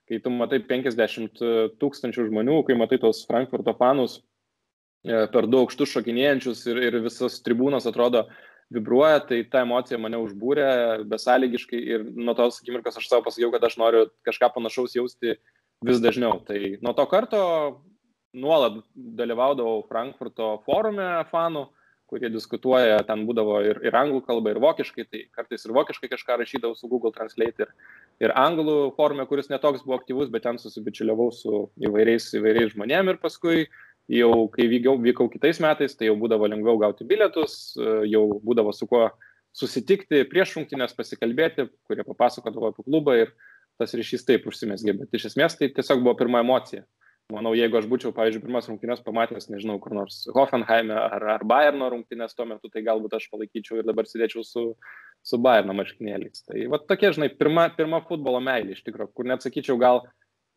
kai 0.07 0.19
tu 0.23 0.31
matai 0.31 0.59
50 0.63 1.41
tūkstančių 1.81 2.27
žmonių, 2.29 2.61
kai 2.67 2.77
matai 2.79 2.99
tos 3.01 3.25
Frankfurto 3.27 3.73
fanus 3.77 4.19
e, 4.19 5.25
per 5.33 5.47
du 5.51 5.63
aukštus 5.63 5.91
šokinėjančius 5.95 6.63
ir, 6.71 6.83
ir 6.89 6.99
visas 7.03 7.41
tribūnas 7.43 7.89
atrodo 7.89 8.27
vibruoja, 8.73 9.21
tai 9.27 9.41
ta 9.47 9.63
emocija 9.63 9.99
mane 9.99 10.19
užbūrė 10.19 11.03
besąlygiškai 11.07 11.79
ir 11.79 12.07
nuo 12.15 12.35
tos 12.35 12.59
akimirkos 12.61 12.99
aš 12.99 13.07
savo 13.07 13.27
pasakiau, 13.27 13.51
kad 13.53 13.63
aš 13.63 13.77
noriu 13.79 14.07
kažką 14.27 14.51
panašaus 14.55 14.95
jausti 14.97 15.37
vis 15.87 16.01
dažniau. 16.03 16.41
Tai 16.47 16.59
nuo 16.83 16.93
to 16.97 17.05
karto 17.07 17.41
nuolat 18.35 18.81
dalyvaudavau 18.93 19.85
Frankfurto 19.87 20.57
forume 20.65 21.07
fanų 21.31 21.67
kurie 22.07 22.29
diskutuoja, 22.31 23.01
ten 23.07 23.25
būdavo 23.27 23.57
ir, 23.67 23.81
ir 23.85 23.95
anglų 23.99 24.21
kalba, 24.27 24.53
ir 24.53 24.61
vokiškai, 24.63 25.05
tai 25.11 25.23
kartais 25.35 25.65
ir 25.65 25.73
vokiškai 25.75 26.09
kažką 26.13 26.37
rašydavau 26.41 26.77
su 26.77 26.89
Google 26.91 27.11
Translate 27.15 27.65
ir, 27.65 27.73
ir 28.23 28.33
anglų 28.39 28.77
forume, 28.97 29.25
kuris 29.29 29.51
netoks 29.51 29.83
buvo 29.85 29.99
aktyvus, 29.99 30.31
bet 30.33 30.45
ten 30.47 30.59
susibičiuliavau 30.61 31.29
su 31.35 31.65
įvairiais, 31.83 32.29
įvairiais 32.39 32.73
žmonėmis 32.75 33.15
ir 33.15 33.21
paskui 33.23 33.65
jau, 34.11 34.31
kai 34.53 34.69
vykau, 34.71 34.95
vykau 35.03 35.27
kitais 35.33 35.59
metais, 35.63 35.95
tai 35.99 36.09
jau 36.09 36.15
būdavo 36.19 36.47
lengviau 36.47 36.79
gauti 36.81 37.07
bilietus, 37.07 37.75
jau 38.07 38.25
būdavo 38.43 38.71
su 38.75 38.87
kuo 38.87 39.09
susitikti 39.57 40.23
prieš 40.31 40.55
rungtynės, 40.57 40.95
pasikalbėti, 40.95 41.67
kurie 41.89 42.05
papasakodavo 42.07 42.71
apie 42.71 42.85
klubą 42.87 43.17
ir 43.23 43.33
tas 43.77 43.93
ryšys 43.93 44.25
taip 44.25 44.47
užsimesgė, 44.49 44.95
bet 45.01 45.17
iš 45.17 45.31
esmės 45.31 45.57
tai 45.57 45.69
tiesiog 45.73 46.01
buvo 46.05 46.15
pirma 46.17 46.41
emocija 46.45 46.85
manau, 47.33 47.51
jeigu 47.57 47.79
aš 47.79 47.87
būčiau, 47.91 48.13
pavyzdžiui, 48.15 48.43
pirmas 48.45 48.69
rungtynės 48.69 49.01
pamatęs, 49.03 49.49
nežinau, 49.51 49.77
kur 49.83 49.95
nors 49.97 50.21
Hoffenheime 50.35 50.95
ar, 50.95 51.25
ar 51.35 51.43
Bayerno 51.47 51.89
rungtynės 51.91 52.37
tuo 52.37 52.47
metu, 52.47 52.71
tai 52.71 52.85
galbūt 52.85 53.17
aš 53.17 53.27
palaikyčiau 53.33 53.81
ir 53.81 53.87
dabar 53.87 54.07
sėdėčiau 54.07 54.45
su, 54.47 54.63
su 55.27 55.39
Bayerno 55.43 55.75
marškinėliais. 55.77 56.45
Tai 56.47 56.61
va 56.71 56.79
tokia, 56.79 57.11
žinai, 57.17 57.29
pirma, 57.35 57.67
pirma 57.75 57.99
futbolo 58.07 58.39
meilė 58.43 58.77
iš 58.77 58.85
tikrųjų, 58.87 59.11
kur 59.17 59.27
net 59.27 59.43
sakyčiau, 59.43 59.75
gal 59.81 60.05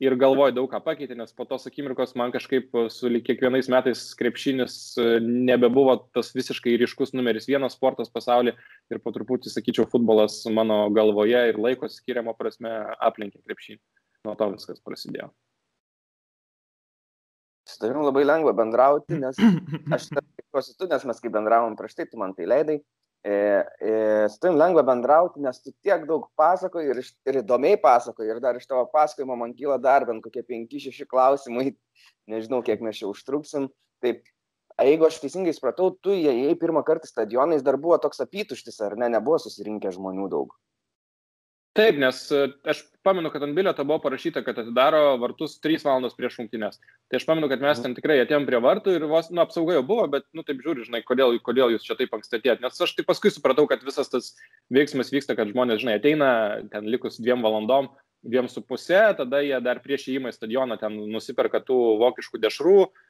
ir 0.01 0.17
galvoju 0.17 0.55
daug 0.57 0.71
ką 0.71 0.81
pakeitė, 0.87 1.19
nes 1.19 1.35
po 1.37 1.45
tos 1.51 1.67
akimirkos 1.69 2.15
man 2.17 2.31
kažkaip 2.33 2.71
su 2.95 3.11
kiekvienais 3.27 3.69
metais 3.73 4.07
krepšinis 4.17 4.79
e, 4.97 5.09
nebebuvo 5.21 5.99
tas 6.15 6.31
visiškai 6.39 6.79
ryškus 6.81 7.13
numeris 7.19 7.51
vienas 7.51 7.77
sportas 7.77 8.09
pasaulyje 8.15 8.55
ir 8.95 9.03
po 9.03 9.13
truputį, 9.17 9.53
sakyčiau, 9.53 9.91
futbolas 9.91 10.41
mano 10.55 10.87
galvoje 10.95 11.45
ir 11.51 11.61
laiko 11.61 11.91
skiriamo 11.91 12.39
prasme 12.39 12.73
aplenkė 12.97 13.43
krepšinį. 13.45 13.83
Nuo 14.25 14.39
to 14.39 14.53
viskas 14.55 14.81
prasidėjo 14.85 15.33
su 17.81 17.87
tavimi 17.87 18.05
labai 18.05 18.25
lengva 18.25 18.53
bendrauti, 18.53 19.17
nes 19.17 19.37
aš 19.97 20.09
tikiuosi 20.13 20.77
tu, 20.77 20.89
nes 20.91 21.05
mes 21.09 21.21
kai 21.21 21.33
bendravom 21.33 21.77
prieš 21.79 21.97
tai, 21.97 22.07
tu 22.11 22.19
man 22.21 22.35
tai 22.37 22.47
leidai. 22.47 22.77
E, 23.25 23.33
e, 23.81 23.95
su 24.29 24.41
tavimi 24.41 24.61
lengva 24.61 24.85
bendrauti, 24.85 25.41
nes 25.41 25.63
tu 25.65 25.73
tiek 25.81 26.05
daug 26.09 26.29
pasakoji 26.37 26.93
ir, 26.93 27.01
ir 27.29 27.41
įdomiai 27.41 27.81
pasakoji 27.81 28.33
ir 28.33 28.41
dar 28.45 28.57
iš 28.57 28.69
tavo 28.69 28.85
pasakojimo 28.93 29.37
man 29.37 29.57
kyla 29.57 29.81
dar 29.81 30.05
bent 30.09 30.25
kokie 30.25 30.45
5-6 30.45 31.09
klausimai, 31.09 31.73
nežinau, 32.29 32.61
kiek 32.65 32.85
mes 32.85 33.01
čia 33.01 33.09
užtruksim. 33.09 33.71
Taip, 34.05 34.25
jeigu 34.81 35.09
aš 35.09 35.21
teisingai 35.25 35.57
supratau, 35.57 35.93
tu 36.05 36.13
įėjai 36.17 36.57
pirmą 36.61 36.85
kartą 36.85 37.09
stadionais, 37.09 37.65
dar 37.65 37.81
buvo 37.81 37.97
toks 38.01 38.21
apytuštis, 38.25 38.81
ar 38.85 38.97
ne, 39.01 39.09
nebuvo 39.17 39.41
susirinkę 39.41 39.93
žmonių 39.97 40.29
daug. 40.33 40.57
Taip, 41.79 42.01
nes 42.03 42.17
e, 42.35 42.49
aš 42.67 42.81
pamenu, 43.07 43.31
kad 43.31 43.45
ant 43.47 43.55
bilieto 43.55 43.85
buvo 43.87 44.01
parašyta, 44.03 44.43
kad 44.43 44.57
atidaro 44.59 45.15
vartus 45.23 45.53
3 45.63 45.85
valandos 45.87 46.17
prieš 46.19 46.41
rungtynės. 46.41 46.81
Tai 47.07 47.21
aš 47.21 47.27
pamenu, 47.29 47.47
kad 47.53 47.63
mes 47.63 47.83
ten 47.85 47.95
tikrai 47.95 48.17
atėjom 48.25 48.49
prie 48.49 48.59
vartų 48.65 48.97
ir 48.97 49.07
vos, 49.11 49.29
nu, 49.31 49.39
apsauga 49.45 49.77
jau 49.77 49.85
buvo, 49.87 50.09
bet, 50.11 50.27
nu, 50.35 50.43
taip 50.47 50.65
žiūri, 50.65 50.89
žinai, 50.89 51.05
kodėl, 51.07 51.39
kodėl 51.47 51.77
jūs 51.77 51.87
čia 51.87 51.95
taip 52.01 52.17
anksti 52.17 52.41
atėjot. 52.41 52.65
Nes 52.65 52.83
aš 52.87 52.97
tai 52.99 53.07
paskui 53.07 53.31
supratau, 53.31 53.69
kad 53.71 53.87
visas 53.87 54.11
tas 54.11 54.33
veiksmas 54.75 55.15
vyksta, 55.15 55.39
kad 55.39 55.53
žmonės, 55.53 55.85
žinai, 55.85 56.01
ateina 56.03 56.33
ten 56.75 56.91
likus 56.91 57.23
dviem 57.23 57.47
valandom, 57.47 57.93
dviem 58.27 58.51
su 58.51 58.65
pusė, 58.67 59.05
tada 59.17 59.39
jie 59.47 59.63
dar 59.63 59.79
prieš 59.85 60.09
įėjimą 60.11 60.35
į 60.35 60.39
stadioną 60.41 60.81
ten 60.83 60.99
nusiperka 61.15 61.63
tų 61.63 61.79
vokiškų 62.03 62.43
dešrų, 62.43 62.81
uh, 62.89 63.10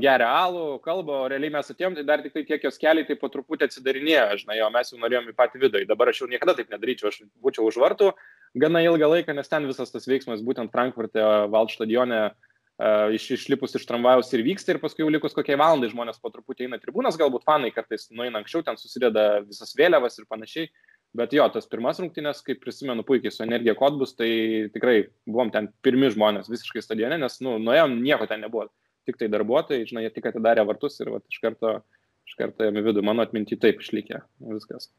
geria 0.00 0.28
alų, 0.40 0.80
kalba, 0.84 1.18
o 1.20 1.28
realiai 1.28 1.52
mes 1.52 1.72
atėjom, 1.72 1.98
tai 1.98 2.04
dar 2.08 2.22
tik 2.24 2.32
tai 2.32 2.44
tiek 2.48 2.62
jos 2.64 2.80
keliai 2.80 3.04
tai 3.04 3.16
po 3.20 3.28
truputį 3.28 3.66
atsidarinėjo, 3.68 4.28
žinai, 4.40 4.60
o 4.64 4.70
mes 4.72 4.92
jau 4.92 5.00
norėjom 5.00 5.28
į 5.28 5.36
patį 5.36 5.60
vidų. 5.66 5.82
Dabar 5.88 6.08
aš 6.08 6.22
jau 6.22 6.28
niekada 6.30 6.54
taip 6.56 6.72
nedaryčiau, 6.72 7.10
aš 7.12 7.26
būčiau 7.44 7.68
už 7.68 7.80
vartų 7.82 8.14
gana 8.56 8.80
ilgą 8.82 9.10
laiką, 9.12 9.34
nes 9.36 9.50
ten 9.52 9.68
visas 9.68 9.92
tas 9.92 10.08
veiksmas 10.08 10.40
būtent 10.42 10.72
Frankfurte, 10.72 11.20
Vald 11.52 11.70
stadione, 11.74 12.30
uh, 12.30 13.12
iš, 13.12 13.26
išlipus 13.36 13.76
iš 13.76 13.84
tramvajaus 13.86 14.32
ir 14.32 14.44
vyksta 14.46 14.72
ir 14.74 14.80
paskui 14.80 15.04
jau 15.04 15.12
likus 15.12 15.36
kokiai 15.36 15.58
valandai 15.60 15.90
žmonės 15.92 16.20
po 16.22 16.32
truputį 16.32 16.66
eina 16.66 16.80
tribūnas, 16.80 17.18
galbūt 17.20 17.44
fanai 17.44 17.72
kartais 17.74 18.08
nueina 18.10 18.40
anksčiau, 18.40 18.64
ten 18.64 18.80
susideda 18.80 19.42
visas 19.44 19.76
vėliavas 19.76 20.18
ir 20.18 20.28
panašiai. 20.30 20.72
Bet 21.12 21.32
jo, 21.34 21.42
tas 21.50 21.66
pirmas 21.66 21.98
rungtynės, 21.98 22.38
kaip 22.46 22.60
prisimenu 22.62 23.02
puikiai 23.02 23.32
su 23.34 23.42
Energija 23.42 23.74
Kodbus, 23.74 24.12
tai 24.14 24.70
tikrai 24.70 25.08
buvom 25.26 25.50
ten 25.50 25.66
pirmi 25.82 26.06
žmonės 26.14 26.46
visiškai 26.48 26.84
stadione, 26.84 27.18
nes, 27.18 27.40
nu, 27.42 27.56
nuėjom, 27.58 27.96
nieko 27.98 28.28
ten 28.30 28.44
nebuvo 28.46 28.68
tik 29.08 29.18
tai 29.20 29.30
darbuotojai, 29.32 29.88
žinai, 29.88 30.04
jie 30.06 30.14
tik 30.14 30.30
atidarė 30.30 30.64
vartus 30.68 31.00
ir 31.00 31.12
vat, 31.14 31.24
iš 31.30 31.40
karto, 31.42 31.78
iš 32.28 32.36
karto 32.38 32.66
jame 32.66 32.82
vidų. 32.84 33.04
Mano 33.06 33.24
atminti 33.26 33.58
taip 33.60 33.82
išlikė 33.84 34.22
viskas. 34.52 34.90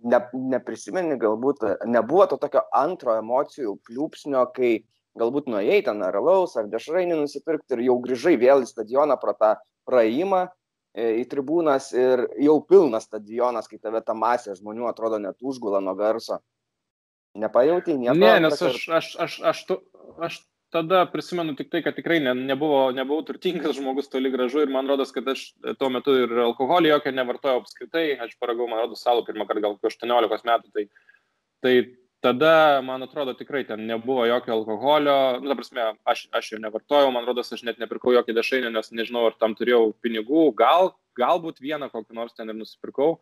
Ne, 0.00 0.20
neprisimeni, 0.32 1.18
galbūt 1.20 1.64
nebuvo 1.88 2.24
to 2.30 2.38
tokio 2.40 2.62
antro 2.76 3.18
emocijų 3.20 3.74
pliūpsnio, 3.88 4.46
kai 4.56 4.78
galbūt 5.18 5.50
nuėjai 5.50 5.82
ten 5.88 6.00
ar 6.06 6.16
alaus, 6.20 6.56
ar 6.56 6.70
dešrainį 6.70 7.18
nusipirkti 7.20 7.76
ir 7.76 7.84
jau 7.88 7.98
grįžai 8.04 8.36
vėl 8.40 8.64
į 8.64 8.70
stadioną 8.70 9.18
pro 9.20 9.34
tą 9.36 9.56
praėjimą 9.88 10.44
e, 10.46 11.20
į 11.20 11.26
tribūnas 11.32 11.90
ir 11.96 12.24
jau 12.40 12.60
pilnas 12.64 13.08
stadionas, 13.08 13.68
kai 13.68 13.80
tave 13.82 14.00
ta 14.06 14.14
masė 14.16 14.54
žmonių 14.58 14.88
atrodo 14.90 15.20
net 15.20 15.40
užgula 15.42 15.82
nuo 15.84 15.96
garso. 15.98 16.40
Nepajauti 17.38 17.94
nieko. 17.98 18.16
Ne, 18.18 18.32
nes 18.42 18.62
aš, 18.66 18.86
aš, 18.90 19.10
aš, 19.22 19.34
aš, 19.52 19.64
tu, 19.68 19.76
aš 20.18 20.40
tada 20.70 21.04
prisimenu 21.10 21.54
tik 21.58 21.70
tai, 21.70 21.82
kad 21.82 21.96
tikrai 21.98 22.20
ne, 22.22 22.34
nebuvo, 22.34 22.90
nebuvau 22.94 23.24
turtingas 23.26 23.76
žmogus 23.76 24.10
toli 24.10 24.30
gražu 24.30 24.62
ir 24.64 24.70
man 24.72 24.88
rodos, 24.90 25.12
kad 25.14 25.28
aš 25.28 25.50
tuo 25.78 25.90
metu 25.92 26.14
ir 26.22 26.34
alkoholį 26.46 26.92
jokio 26.92 27.12
nevartojau 27.14 27.62
apskritai, 27.62 28.04
aš 28.26 28.36
paragau, 28.42 28.68
man 28.70 28.84
rodos, 28.84 29.02
salų 29.04 29.24
pirmą 29.26 29.48
kartą 29.48 29.64
gal 29.66 29.78
18 29.90 30.46
metų, 30.50 30.70
tai, 30.74 30.84
tai 31.64 31.74
tada, 32.22 32.52
man 32.86 33.02
atrodo, 33.06 33.34
tikrai 33.38 33.64
ten 33.68 33.82
nebuvo 33.88 34.26
jokio 34.30 34.54
alkoholio, 34.58 35.16
nu, 35.40 35.50
ta 35.50 35.58
prasme, 35.58 35.88
aš, 36.14 36.26
aš 36.36 36.52
jo 36.54 36.60
nevartojau, 36.62 37.10
man 37.16 37.26
rodos, 37.26 37.50
aš 37.56 37.64
net 37.66 37.82
nepirkau 37.82 38.14
jokį 38.18 38.36
dešrainį, 38.38 38.74
nes 38.76 38.94
nežinau, 38.94 39.26
ar 39.30 39.38
tam 39.40 39.58
turėjau 39.58 39.90
pinigų, 40.04 40.50
gal, 40.58 40.94
galbūt 41.18 41.58
vieną 41.64 41.90
kokį 41.90 42.20
nors 42.20 42.36
ten 42.36 42.52
ir 42.52 42.58
nusipirkau, 42.58 43.16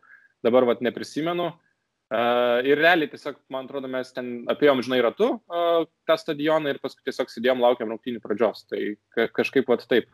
dabar 0.44 0.68
vat 0.68 0.84
neprisimenu. 0.84 1.52
Uh, 1.52 1.67
ir 2.08 2.80
realiai 2.80 3.10
tiesiog, 3.12 3.36
man 3.52 3.66
atrodo, 3.66 3.88
mes 3.92 4.14
ten 4.16 4.30
apėjom, 4.48 4.80
žinai, 4.86 5.02
ratu 5.04 5.34
uh, 5.36 5.82
tą 6.08 6.16
stadioną 6.16 6.72
ir 6.72 6.80
paskui 6.80 7.04
tiesiog 7.04 7.28
sėdėjom, 7.28 7.60
laukiam 7.60 7.92
rungtynių 7.92 8.22
pradžios. 8.24 8.64
Tai 8.70 8.80
ka 9.12 9.28
kažkaip 9.40 9.68
pat 9.68 9.84
taip. 9.90 10.08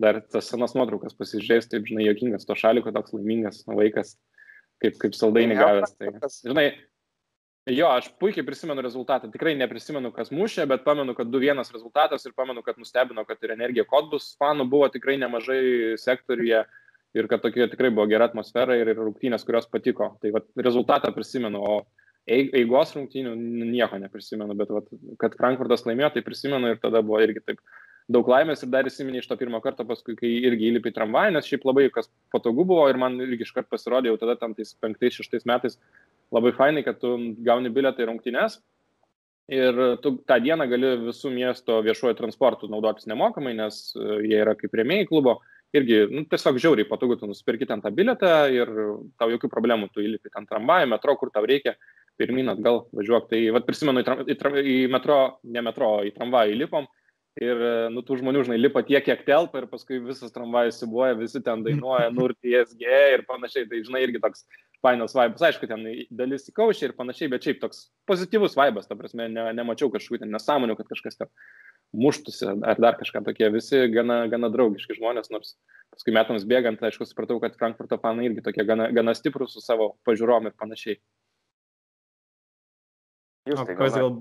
Dar 0.00 0.16
tas 0.32 0.46
senas 0.48 0.72
nuotraukas 0.76 1.16
pasižiūrės, 1.16 1.68
taip, 1.72 1.88
žinai, 1.88 2.06
jokingas 2.06 2.46
to 2.48 2.56
šaliko, 2.56 2.92
toks 2.92 3.12
laimingas 3.12 3.58
vaikas, 3.68 4.14
kaip, 4.80 4.94
kaip 5.00 5.16
saldainį 5.16 5.58
gavęs. 5.58 5.92
Tai, 6.00 6.12
žinai, 6.48 6.66
jo, 7.68 7.88
aš 7.88 8.08
puikiai 8.20 8.46
prisimenu 8.46 8.84
rezultatą. 8.84 9.28
Tikrai 9.32 9.52
neprisimenu, 9.60 10.12
kas 10.16 10.32
mušė, 10.32 10.64
bet 10.72 10.86
pamenu, 10.88 11.12
kad 11.16 11.28
2-1 11.28 11.60
rezultatas 11.76 12.24
ir 12.24 12.36
pamenu, 12.36 12.64
kad 12.64 12.80
nustebino, 12.80 13.26
kad 13.28 13.44
ir 13.44 13.52
energija 13.56 13.84
kodbus 13.88 14.32
fanų 14.40 14.68
buvo 14.72 14.88
tikrai 14.92 15.18
nemažai 15.20 15.60
sektoriuje. 16.00 16.64
Uh, 16.64 16.89
ir 17.16 17.28
kad 17.30 17.42
tokia 17.42 17.68
tikrai 17.70 17.90
buvo 17.94 18.06
gera 18.10 18.28
atmosfera 18.30 18.76
ir, 18.78 18.92
ir 18.92 19.00
rungtynės, 19.00 19.44
kurios 19.46 19.68
patiko. 19.70 20.12
Tai 20.22 20.32
vat, 20.36 20.46
rezultatą 20.62 21.12
prisimenu, 21.14 21.60
o 21.60 21.80
eigos 22.30 22.94
rungtynių 22.94 23.34
nieko 23.72 23.98
neprisimenu, 23.98 24.54
bet 24.58 24.72
vat, 24.74 24.90
kad 25.20 25.36
Frankfurtas 25.38 25.86
laimėjo, 25.88 26.14
tai 26.14 26.24
prisimenu 26.26 26.74
ir 26.74 26.82
tada 26.82 27.02
buvo 27.02 27.20
irgi 27.24 27.42
taip 27.42 27.62
daug 28.10 28.26
laimės 28.30 28.64
ir 28.64 28.70
dar 28.72 28.88
įsiminė 28.88 29.22
iš 29.22 29.28
to 29.30 29.36
pirmo 29.38 29.60
karto, 29.62 29.86
paskui, 29.86 30.16
kai 30.18 30.30
irgi 30.48 30.70
įlipi 30.70 30.90
į 30.90 30.96
tramvajų, 30.96 31.34
nes 31.36 31.46
šiaip 31.46 31.66
labai 31.68 31.86
kas 31.94 32.10
patogu 32.34 32.66
buvo 32.66 32.88
ir 32.90 32.98
man 32.98 33.18
irgi 33.22 33.46
iškart 33.46 33.70
pasirodė 33.70 34.10
jau 34.10 34.18
tada 34.20 34.36
tam 34.40 34.54
tais 34.56 34.72
penktais, 34.82 35.14
šeštais 35.18 35.46
metais 35.48 35.78
labai 36.34 36.52
fainai, 36.56 36.82
kad 36.86 36.98
tu 37.02 37.14
gauni 37.46 37.70
bilietą 37.74 38.02
į 38.04 38.10
rungtynes 38.10 38.58
ir 39.50 39.78
tu 40.02 40.16
tą 40.26 40.38
dieną 40.42 40.66
gali 40.70 40.92
visų 41.08 41.32
miesto 41.34 41.80
viešuoju 41.86 42.18
transportu 42.18 42.70
naudotis 42.70 43.08
nemokamai, 43.10 43.54
nes 43.58 43.80
e, 43.98 44.20
jie 44.30 44.38
yra 44.42 44.54
kaip 44.58 44.74
rėmėjai 44.78 45.08
klubo 45.10 45.40
irgi, 45.76 45.98
nu, 46.10 46.24
tiesiog 46.30 46.58
žiauriai 46.62 46.88
patogu, 46.88 47.16
tu 47.18 47.28
nusipirki 47.30 47.68
ten 47.68 47.82
tą 47.84 47.92
bilietą 47.94 48.30
ir 48.54 48.70
tau 49.20 49.30
jokių 49.32 49.50
problemų, 49.52 49.90
tu 49.94 50.04
įlipi 50.04 50.32
ten 50.32 50.48
tramvajų, 50.50 50.90
metro, 50.90 51.16
kur 51.20 51.32
tau 51.34 51.46
reikia, 51.46 51.76
pirmin 52.20 52.52
atgal 52.52 52.84
važiuok. 52.96 53.28
Tai 53.30 53.42
vad 53.56 53.68
prisimenu, 53.68 54.02
į, 54.02 54.08
tram, 54.08 54.24
į, 54.26 54.38
tram, 54.40 54.56
į 54.60 54.80
metro, 54.92 55.20
ne 55.44 55.62
metro, 55.64 55.92
į 56.06 56.14
tramvajų 56.16 56.56
įlipom 56.56 56.88
ir, 57.40 57.60
nu, 57.94 58.02
tų 58.06 58.18
žmonių, 58.20 58.42
žinai, 58.48 58.58
lipa 58.60 58.82
tiek, 58.86 59.04
kiek 59.06 59.22
telpa 59.26 59.62
ir 59.62 59.68
paskui 59.70 60.00
visas 60.02 60.32
tramvajus 60.34 60.80
įsibuoja, 60.80 61.18
visi 61.20 61.42
ten 61.44 61.62
dainuoja, 61.66 62.10
nur 62.14 62.34
TSG 62.42 62.98
ir 63.14 63.24
panašiai, 63.28 63.68
tai, 63.70 63.84
žinai, 63.86 64.02
irgi 64.06 64.20
toks 64.22 64.44
fainas 64.84 65.14
vaibas, 65.16 65.42
aišku, 65.44 65.68
ten 65.70 65.84
dalis 66.16 66.48
įkaušia 66.50 66.88
ir 66.88 66.96
panašiai, 66.98 67.30
bet 67.32 67.46
šiaip 67.46 67.60
toks 67.62 67.86
pozityvus 68.08 68.56
vaibas, 68.58 68.88
ta 68.88 68.96
prasme, 68.98 69.28
ne, 69.32 69.46
nemačiau 69.56 69.92
kažkokių 69.92 70.24
ten 70.24 70.32
nesąmonių, 70.34 70.76
kad 70.78 70.88
kažkas 70.90 71.20
ten 71.20 71.30
muštųsi 71.96 72.48
ar 72.48 72.80
dar 72.80 72.98
kažką 72.98 73.24
tokie, 73.26 73.48
visi 73.52 73.82
gana, 73.92 74.22
gana 74.30 74.50
draugiški 74.52 74.98
žmonės, 74.98 75.30
nors 75.34 75.56
paskui 75.90 76.14
metams 76.14 76.46
bėgant, 76.48 76.82
aišku, 76.86 77.06
supratau, 77.08 77.40
kad 77.42 77.56
Frankfurto 77.58 77.98
fanai 78.02 78.28
irgi 78.28 78.44
tokie 78.46 78.66
gana, 78.66 78.90
gana 78.94 79.14
stiprus 79.18 79.56
su 79.56 79.64
savo 79.64 79.94
pažiūrom 80.06 80.50
ir 80.50 80.54
panašiai. 80.60 81.00
Jūs 83.50 83.64
tai 83.66 83.76
gal... 83.78 84.14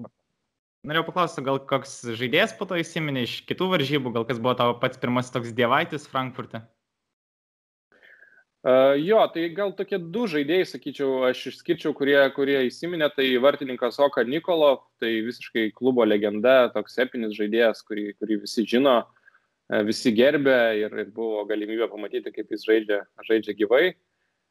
Norėjau 0.87 1.09
paklausti, 1.09 1.43
gal 1.43 1.57
koks 1.67 1.97
žaidėjas 2.15 2.53
po 2.55 2.63
to 2.69 2.77
įsiminė 2.79 3.25
iš 3.27 3.33
kitų 3.49 3.67
varžybų, 3.73 4.13
gal 4.15 4.25
kas 4.29 4.37
buvo 4.39 4.53
tavo 4.55 4.77
pats 4.79 4.99
pirmasis 5.01 5.33
toks 5.35 5.51
dievaitis 5.57 6.07
Frankfurte? 6.07 6.63
Uh, 8.59 8.97
jo, 8.99 9.21
tai 9.31 9.45
gal 9.55 9.69
tokie 9.71 9.95
du 10.11 10.25
žaidėjai, 10.27 10.65
sakyčiau, 10.67 11.21
aš 11.29 11.45
išskirčiau, 11.53 11.93
kurie, 11.95 12.17
kurie 12.35 12.57
įsiminė, 12.67 13.07
tai 13.15 13.29
vartininkas 13.39 14.01
Oka 14.03 14.25
Nikolo, 14.27 14.73
tai 14.99 15.13
visiškai 15.23 15.69
klubo 15.77 16.03
legenda, 16.03 16.65
toks 16.73 16.99
epinis 16.99 17.37
žaidėjas, 17.37 17.79
kurį, 17.87 18.09
kurį 18.19 18.41
visi 18.41 18.65
žino, 18.67 18.97
visi 19.87 20.11
gerbė 20.11 20.57
ir, 20.81 20.97
ir 21.05 21.15
buvo 21.15 21.45
galimybė 21.47 21.87
pamatyti, 21.87 22.35
kaip 22.35 22.51
jis 22.51 22.67
žaidžia, 22.67 22.99
žaidžia 23.29 23.55
gyvai. 23.63 23.83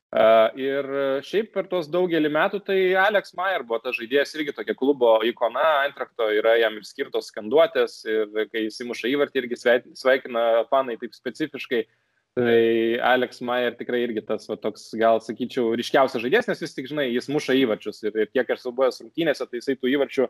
Uh, 0.08 0.56
ir 0.56 0.88
šiaip 1.20 1.52
per 1.52 1.66
tuos 1.68 1.84
daugelį 1.92 2.30
metų 2.32 2.62
tai 2.64 2.80
Alex 2.96 3.34
Mayer 3.36 3.60
buvo 3.60 3.82
tas 3.84 3.92
žaidėjas 3.98 4.32
irgi 4.38 4.56
tokia 4.56 4.72
klubo 4.72 5.18
ikona, 5.28 5.82
Eintrakto 5.84 6.30
yra 6.32 6.56
jam 6.56 6.80
ir 6.80 6.88
skirtos 6.88 7.28
skanduotės 7.28 8.00
ir 8.08 8.46
kai 8.48 8.70
jis 8.70 8.80
įmuša 8.86 9.12
įvartį 9.12 9.44
irgi 9.44 9.60
sveikina 9.60 10.48
fanai 10.72 10.96
taip 10.96 11.12
specifiškai. 11.12 11.84
Uh, 11.84 12.07
Tai 12.36 12.98
Alex 13.02 13.40
Mayer 13.42 13.74
tikrai 13.74 14.04
irgi 14.04 14.22
tas, 14.22 14.44
va, 14.46 14.54
toks, 14.60 14.92
gal 14.98 15.18
sakyčiau, 15.24 15.72
ryškiausias 15.78 16.22
žaidėjas, 16.22 16.46
nes 16.50 16.60
vis 16.62 16.76
tik, 16.76 16.86
žinai, 16.90 17.08
jis 17.10 17.26
muša 17.34 17.56
įvarčius 17.58 17.98
ir, 18.04 18.14
ir 18.14 18.30
kiek 18.30 18.52
aš 18.54 18.62
subuvęs 18.62 19.00
rungtynėse, 19.02 19.46
tai 19.48 19.58
jisai 19.58 19.74
tų 19.74 19.90
įvarčių 19.96 20.28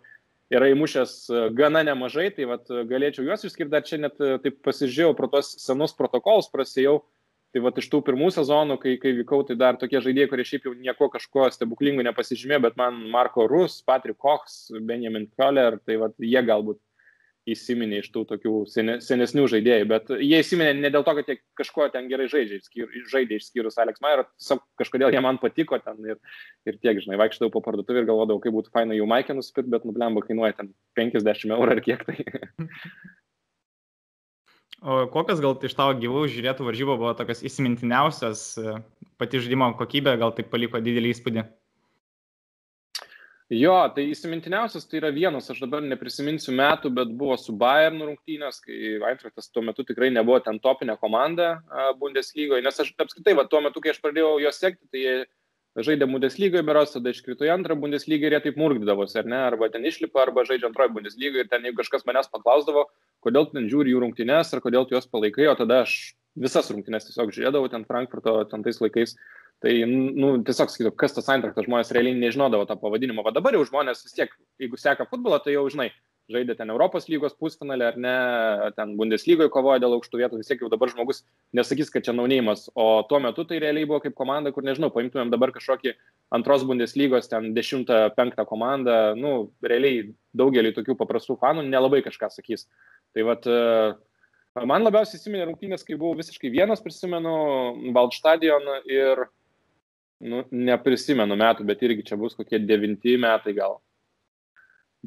yra 0.57 0.71
įmušęs 0.73 1.13
e, 1.29 1.43
gana 1.59 1.83
nemažai, 1.85 2.31
tai 2.33 2.49
vat, 2.49 2.65
galėčiau 2.89 3.27
juos 3.27 3.45
išskirti, 3.45 3.73
dar 3.75 3.85
čia 3.85 4.01
net 4.01 4.17
e, 4.25 4.39
taip 4.45 4.63
pasižiūrėjau 4.65 5.19
pro 5.19 5.29
tos 5.35 5.53
senus 5.61 5.93
protokolus, 5.99 6.49
prasėjau, 6.55 7.03
tai 7.53 7.65
vat, 7.67 7.77
iš 7.81 7.91
tų 7.93 8.01
pirmų 8.07 8.31
sezonų, 8.39 8.79
kai, 8.81 8.97
kai 9.03 9.13
vykau, 9.19 9.43
tai 9.45 9.59
dar 9.61 9.77
tokie 9.81 10.01
žaidėjai, 10.05 10.33
kurie 10.33 10.49
šiaip 10.49 10.69
jau 10.71 10.75
nieko 10.79 11.11
kažko 11.13 11.51
stebuklingų 11.53 12.09
nepasižymėjo, 12.09 12.65
bet 12.71 12.81
man 12.81 13.05
Marko 13.13 13.45
Rus, 13.51 13.83
Patrick 13.85 14.21
Kochs, 14.25 14.71
Benjamin 14.81 15.29
Koller, 15.37 15.77
tai 15.85 16.01
vat, 16.01 16.17
jie 16.25 16.41
galbūt 16.41 16.81
įsiminė 17.55 18.01
iš 18.03 18.09
tų 18.15 18.25
tokių 18.33 18.53
senesnių 18.71 19.47
žaidėjų, 19.53 19.89
bet 19.91 20.13
jie 20.17 20.41
įsiminė 20.43 20.73
ne 20.79 20.91
dėl 20.95 21.05
to, 21.07 21.15
kad 21.19 21.31
jie 21.31 21.39
kažko 21.59 21.89
ten 21.95 22.09
gerai 22.11 22.29
žaidžia, 22.31 22.61
žaidė 23.13 23.39
išskyrus 23.39 23.79
Alex 23.83 24.03
Mayer, 24.05 24.25
kažkodėl 24.81 25.15
jie 25.15 25.23
man 25.25 25.41
patiko 25.43 25.81
ten 25.83 26.01
ir, 26.07 26.19
ir 26.69 26.81
tiek, 26.83 27.01
žinai, 27.05 27.21
vaikštau 27.21 27.53
po 27.55 27.63
parduotuvę 27.65 28.05
ir 28.05 28.11
galvodavau, 28.11 28.43
kaip 28.45 28.57
būtų 28.57 28.75
faina 28.75 28.97
jų 28.99 29.09
maikę 29.11 29.37
nusipirkti, 29.39 29.73
bet 29.77 29.87
nublemba 29.89 30.25
kainuoja 30.27 30.59
ten 30.61 30.75
50 30.99 31.57
eurų 31.57 31.79
ar 31.79 31.85
kiek 31.85 32.05
tai. 32.09 32.19
O 34.79 35.09
kokias 35.11 35.41
gal 35.43 35.57
iš 35.67 35.73
tavo 35.75 35.95
gyvų 35.99 36.21
žiūrėtų 36.31 36.63
varžybų 36.63 36.95
buvo 37.01 37.11
tokios 37.19 37.41
įsimintiniausias, 37.43 38.43
pati 39.19 39.41
žaidimo 39.43 39.73
kokybė 39.75 40.15
gal 40.21 40.31
taip 40.37 40.53
paliko 40.53 40.79
didelį 40.79 41.11
įspūdį? 41.17 41.43
Jo, 43.49 43.79
tai 43.97 44.03
įsimintiniausias 44.13 44.85
tai 44.85 44.99
yra 44.99 45.09
vienas, 45.09 45.47
aš 45.49 45.63
dabar 45.63 45.81
neprisiminsiu 45.81 46.53
metų, 46.53 46.91
bet 46.93 47.15
buvo 47.17 47.37
su 47.41 47.55
Bayern 47.57 48.03
rungtynės, 48.05 48.59
kai 48.61 48.99
Eintrachtas 49.09 49.49
tuo 49.49 49.63
metu 49.65 49.87
tikrai 49.89 50.11
nebuvo 50.13 50.37
ten 50.45 50.59
topinė 50.61 50.99
komanda 51.01 51.63
Bundeslygoje, 51.97 52.61
nes 52.67 52.83
aš 52.85 52.93
apskritai, 53.01 53.33
va, 53.39 53.47
tuo 53.49 53.63
metu, 53.65 53.81
kai 53.81 53.95
aš 53.95 54.03
pradėjau 54.05 54.35
juos 54.45 54.61
sekti, 54.61 54.85
tai 54.93 55.01
jie 55.01 55.15
žaidė 55.89 56.11
Bundeslygoje, 56.13 56.67
beros, 56.69 56.93
tada 56.93 57.15
iškrito 57.15 57.49
į 57.49 57.55
antrą 57.55 57.79
Bundeslygoje 57.81 58.29
ir 58.29 58.37
jie 58.37 58.43
taip 58.51 58.61
murgdavosi, 58.61 59.17
ar 59.23 59.33
ne, 59.33 59.41
arba 59.47 59.71
ten 59.73 59.89
išlipa, 59.89 60.27
arba 60.27 60.45
žaidžia 60.45 60.69
antroji 60.69 60.93
Bundeslygoje 60.99 61.47
ir 61.47 61.49
ten 61.49 61.65
jeigu 61.65 61.81
kažkas 61.81 62.05
manęs 62.05 62.29
paklausdavo, 62.29 62.85
kodėl 63.25 63.49
ten 63.55 63.73
žiūri 63.73 63.97
jų 63.97 64.05
rungtynės 64.05 64.53
ar 64.53 64.61
kodėl 64.65 64.85
tu 64.85 64.99
juos 64.99 65.09
palaikai, 65.09 65.49
o 65.49 65.57
tada 65.57 65.87
aš 65.87 65.97
visas 66.39 66.69
rungtynės 66.69 67.09
tiesiog 67.09 67.33
žiūrėdavau 67.35 67.73
ten 67.73 67.89
Frankfurto, 67.89 68.43
ten 68.51 68.65
tais 68.67 68.81
laikais. 68.83 69.17
Tai, 69.65 69.73
nu, 69.91 70.37
tiesiog 70.47 70.71
sakytų, 70.71 70.93
kas 71.01 71.17
tas 71.17 71.31
Eintraktas, 71.35 71.67
žmonės 71.67 71.91
realiai 71.95 72.15
nežinodavo 72.15 72.67
tą 72.69 72.77
pavadinimą. 72.79 73.25
O 73.27 73.33
dabar 73.35 73.57
jau 73.57 73.65
žmonės 73.67 74.05
vis 74.07 74.15
tiek, 74.15 74.31
jeigu 74.63 74.79
seka 74.79 75.09
futbolą, 75.11 75.41
tai 75.43 75.57
jau 75.57 75.65
žinai, 75.73 75.89
žaidė 76.31 76.55
ten 76.59 76.71
Europos 76.71 77.09
lygos 77.09 77.35
pusfinalį 77.41 77.87
ar 77.87 77.97
ne, 77.99 78.15
ten 78.77 78.93
Bundeslygoje 78.99 79.51
kovoja 79.53 79.81
dėl 79.83 79.97
aukštų 79.97 80.21
vietų, 80.21 80.41
vis 80.41 80.51
tiek 80.51 80.61
jau 80.63 80.69
dabar 80.71 80.93
žmogus 80.93 81.25
nesakys, 81.57 81.91
kad 81.91 82.05
čia 82.07 82.15
naunėjimas. 82.15 82.69
O 82.79 83.03
tuo 83.09 83.19
metu 83.25 83.43
tai 83.49 83.59
realiai 83.65 83.89
buvo 83.89 84.03
kaip 84.05 84.15
komanda, 84.19 84.53
kur 84.55 84.67
nežinau, 84.67 84.93
paimtumėm 84.95 85.33
dabar 85.33 85.51
kažkokį 85.57 85.95
antros 86.37 86.67
Bundeslygos, 86.69 87.31
ten 87.33 87.51
10-5 87.57 88.45
komandą, 88.51 88.99
nu, 89.19 89.49
realiai 89.65 90.11
daugelį 90.39 90.75
tokių 90.77 90.99
paprastų 91.01 91.39
fanų 91.41 91.65
nelabai 91.67 92.05
kažką 92.05 92.29
sakys. 92.35 92.69
Tai 93.17 93.25
vad, 93.31 93.49
man 94.69 94.85
labiausiai 94.85 95.19
įsiminė 95.19 95.49
rungtynės, 95.49 95.83
kai 95.89 95.97
buvau 95.97 96.15
visiškai 96.21 96.53
vienas, 96.53 96.85
prisimenu, 96.85 97.35
Valdštadion 97.97 98.69
ir 98.85 99.27
nu, 100.25 100.45
neprisimenu 100.51 101.37
metų, 101.39 101.67
bet 101.69 101.83
irgi 101.87 102.07
čia 102.11 102.19
bus 102.21 102.37
kokie 102.39 102.61
devinti 102.63 103.17
metai 103.21 103.55
gal. 103.57 103.79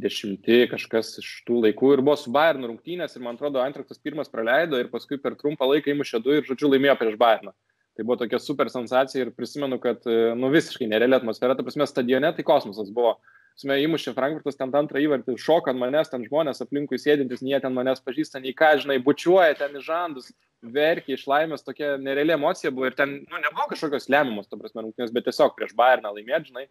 Dešimti 0.02 0.69
kažkas 0.71 1.17
iš 1.19 1.32
tų 1.47 1.65
laikų 1.65 1.89
ir 1.97 2.04
buvo 2.06 2.15
su 2.19 2.32
Bayern 2.32 2.63
rungtynės 2.69 3.17
ir 3.17 3.26
man 3.26 3.36
atrodo 3.36 3.60
Antraktas 3.60 4.00
pirmas 4.00 4.32
praleido 4.32 4.80
ir 4.80 4.88
paskui 4.93 5.19
per 5.19 5.36
trumpą 5.36 5.67
laiką 5.67 5.91
įmušė 5.91 6.21
du 6.24 6.38
ir 6.38 6.47
žodžiu 6.47 6.71
laimėjo 6.71 6.95
prieš 7.02 7.19
Bayerną. 7.19 7.52
Tai 7.91 8.06
buvo 8.08 8.15
tokia 8.21 8.39
super 8.39 8.71
sensacija 8.71 9.26
ir 9.26 9.34
prisimenu, 9.36 9.76
kad 9.84 10.06
nu, 10.39 10.47
visiškai 10.54 10.88
nereali 10.88 11.17
atmosfera, 11.17 11.58
ta 11.60 11.65
prasme 11.67 11.84
stadione 11.89 12.32
tai 12.38 12.45
kosmosas 12.47 12.88
buvo. 12.95 13.17
Sme, 13.60 13.78
įmušė 13.84 14.14
Frankfurtas 14.16 14.58
ten 14.58 14.72
antrą 14.78 15.02
įvartį, 15.04 15.36
šoka 15.40 15.74
ant 15.74 15.82
manęs, 15.82 16.10
ten 16.12 16.24
žmonės 16.26 16.64
aplinkui 16.64 17.00
sėdintis, 17.02 17.44
nie 17.46 17.60
ten 17.62 17.76
manęs 17.76 18.02
pažįsta, 18.04 18.42
nei 18.42 18.56
ką, 18.58 18.72
žinai, 18.82 18.98
bučiuoja 19.04 19.58
ten 19.60 19.76
į 19.78 19.84
žandus, 19.86 20.32
verkia 20.62 21.18
iš 21.18 21.28
laimės, 21.30 21.66
tokia 21.66 21.98
nereali 22.02 22.36
emocija 22.38 22.72
buvo 22.74 22.90
ir 22.90 22.96
ten, 22.98 23.20
nu, 23.30 23.42
nebuvo 23.44 23.68
kažkokios 23.74 24.10
lemiamos, 24.14 24.48
ta 24.50 24.58
prasme, 24.58 24.86
rungtynės, 24.86 25.14
bet 25.14 25.28
tiesiog 25.28 25.56
prieš 25.58 25.76
Bayerną 25.78 26.14
laimėti, 26.16 26.54
žinai, 26.54 26.66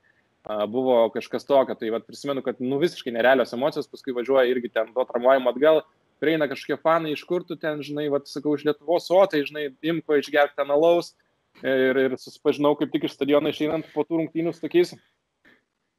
buvo 0.73 1.03
kažkas 1.15 1.47
tokio, 1.47 1.77
tai 1.79 1.93
vat, 1.95 2.07
prisimenu, 2.09 2.43
kad, 2.47 2.63
nu, 2.65 2.81
visiškai 2.83 3.13
nerealios 3.15 3.53
emocijos, 3.57 3.91
paskui 3.91 4.17
važiuoja 4.17 4.49
irgi 4.51 4.73
ten 4.73 4.95
to 4.95 5.05
tramuojimo 5.11 5.53
atgal, 5.53 5.83
prieina 6.23 6.49
kažkokie 6.49 6.79
fanai, 6.81 7.15
iš 7.17 7.25
kur 7.29 7.45
tu 7.47 7.59
ten, 7.61 7.83
žinai, 7.85 8.09
vat, 8.13 8.29
sakau, 8.31 8.55
iš 8.57 8.65
Lietuvos, 8.69 9.11
o 9.13 9.21
tai, 9.31 9.43
žinai, 9.47 9.69
imko 9.93 10.21
išgerti 10.21 10.57
ten 10.57 10.73
alaus 10.73 11.15
ir, 11.65 11.97
ir 11.97 12.17
susipažinau 12.21 12.75
kaip 12.79 12.93
tik 12.95 13.09
iš 13.09 13.17
stadiono 13.17 13.51
išeinant 13.53 13.89
po 13.95 14.05
tų 14.07 14.23
rungtynių 14.23 14.55
su 14.55 14.63
tokiais 14.65 14.95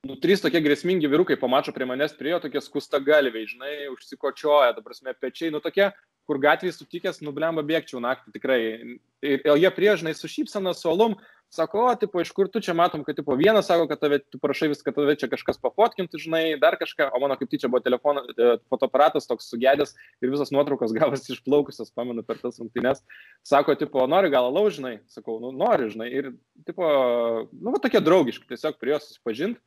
nu, 0.07 0.17
trys 0.21 0.41
tokie 0.41 0.61
grėsmingi 0.65 1.09
vyrukai 1.09 1.37
pamačio 1.39 1.73
prie 1.75 1.85
manęs 1.89 2.15
priejo, 2.17 2.39
tokie 2.41 2.61
skustagalviai, 2.63 3.49
žinai, 3.49 3.73
užsikočioja, 3.93 4.73
ta 4.73 4.85
prasme, 4.85 5.13
pečiai, 5.13 5.51
nu 5.53 5.61
tokie, 5.61 5.91
kur 6.29 6.39
gatvėje 6.41 6.79
sutikęs, 6.79 7.21
nublemba 7.25 7.63
bėgčiau 7.65 8.01
naktį 8.01 8.33
tikrai. 8.33 8.61
Ir, 9.21 9.43
ir 9.45 9.61
jie 9.61 9.71
priežnai 9.75 10.15
su 10.17 10.29
šypsena, 10.31 10.73
su 10.77 10.89
alum, 10.89 11.17
sako, 11.53 11.83
o, 11.91 11.93
tipo, 11.99 12.21
iš 12.23 12.31
kur 12.33 12.47
tu 12.49 12.61
čia 12.63 12.73
matom, 12.77 13.03
kad, 13.05 13.17
tipo, 13.19 13.35
vienas 13.37 13.67
sako, 13.69 13.85
kad 13.91 13.99
tave, 14.01 14.21
tu 14.31 14.39
prašai 14.41 14.71
viską, 14.71 14.93
tave 14.95 15.13
čia 15.21 15.27
kažkas 15.29 15.59
papotkinti, 15.61 16.21
žinai, 16.23 16.43
dar 16.61 16.79
kažką, 16.81 17.11
o 17.11 17.21
mano 17.21 17.35
kaip 17.37 17.51
tyčia 17.51 17.69
buvo 17.69 17.83
telefonas, 17.85 18.29
e, 18.33 18.55
fotoaparatas 18.71 19.29
toks 19.29 19.51
sugedęs 19.51 19.93
ir 20.23 20.31
visas 20.31 20.53
nuotraukos 20.55 20.95
gavosi 20.97 21.35
išplaukusios, 21.35 21.91
pamenu, 21.93 22.23
per 22.25 22.39
tas 22.41 22.57
rungtynes. 22.61 23.03
Sako, 23.45 23.75
tipo, 23.77 24.07
nori 24.09 24.31
gal 24.33 24.49
laužinai, 24.55 25.01
sakau, 25.11 25.37
nu, 25.43 25.51
nori, 25.53 25.91
žinai, 25.93 26.09
ir, 26.09 26.31
tipo, 26.65 26.87
nu, 27.51 27.75
va, 27.75 27.83
tokie 27.83 28.01
draugiški, 28.01 28.49
tiesiog 28.49 28.79
prie 28.81 28.95
jos 28.95 29.11
susipažinti 29.11 29.61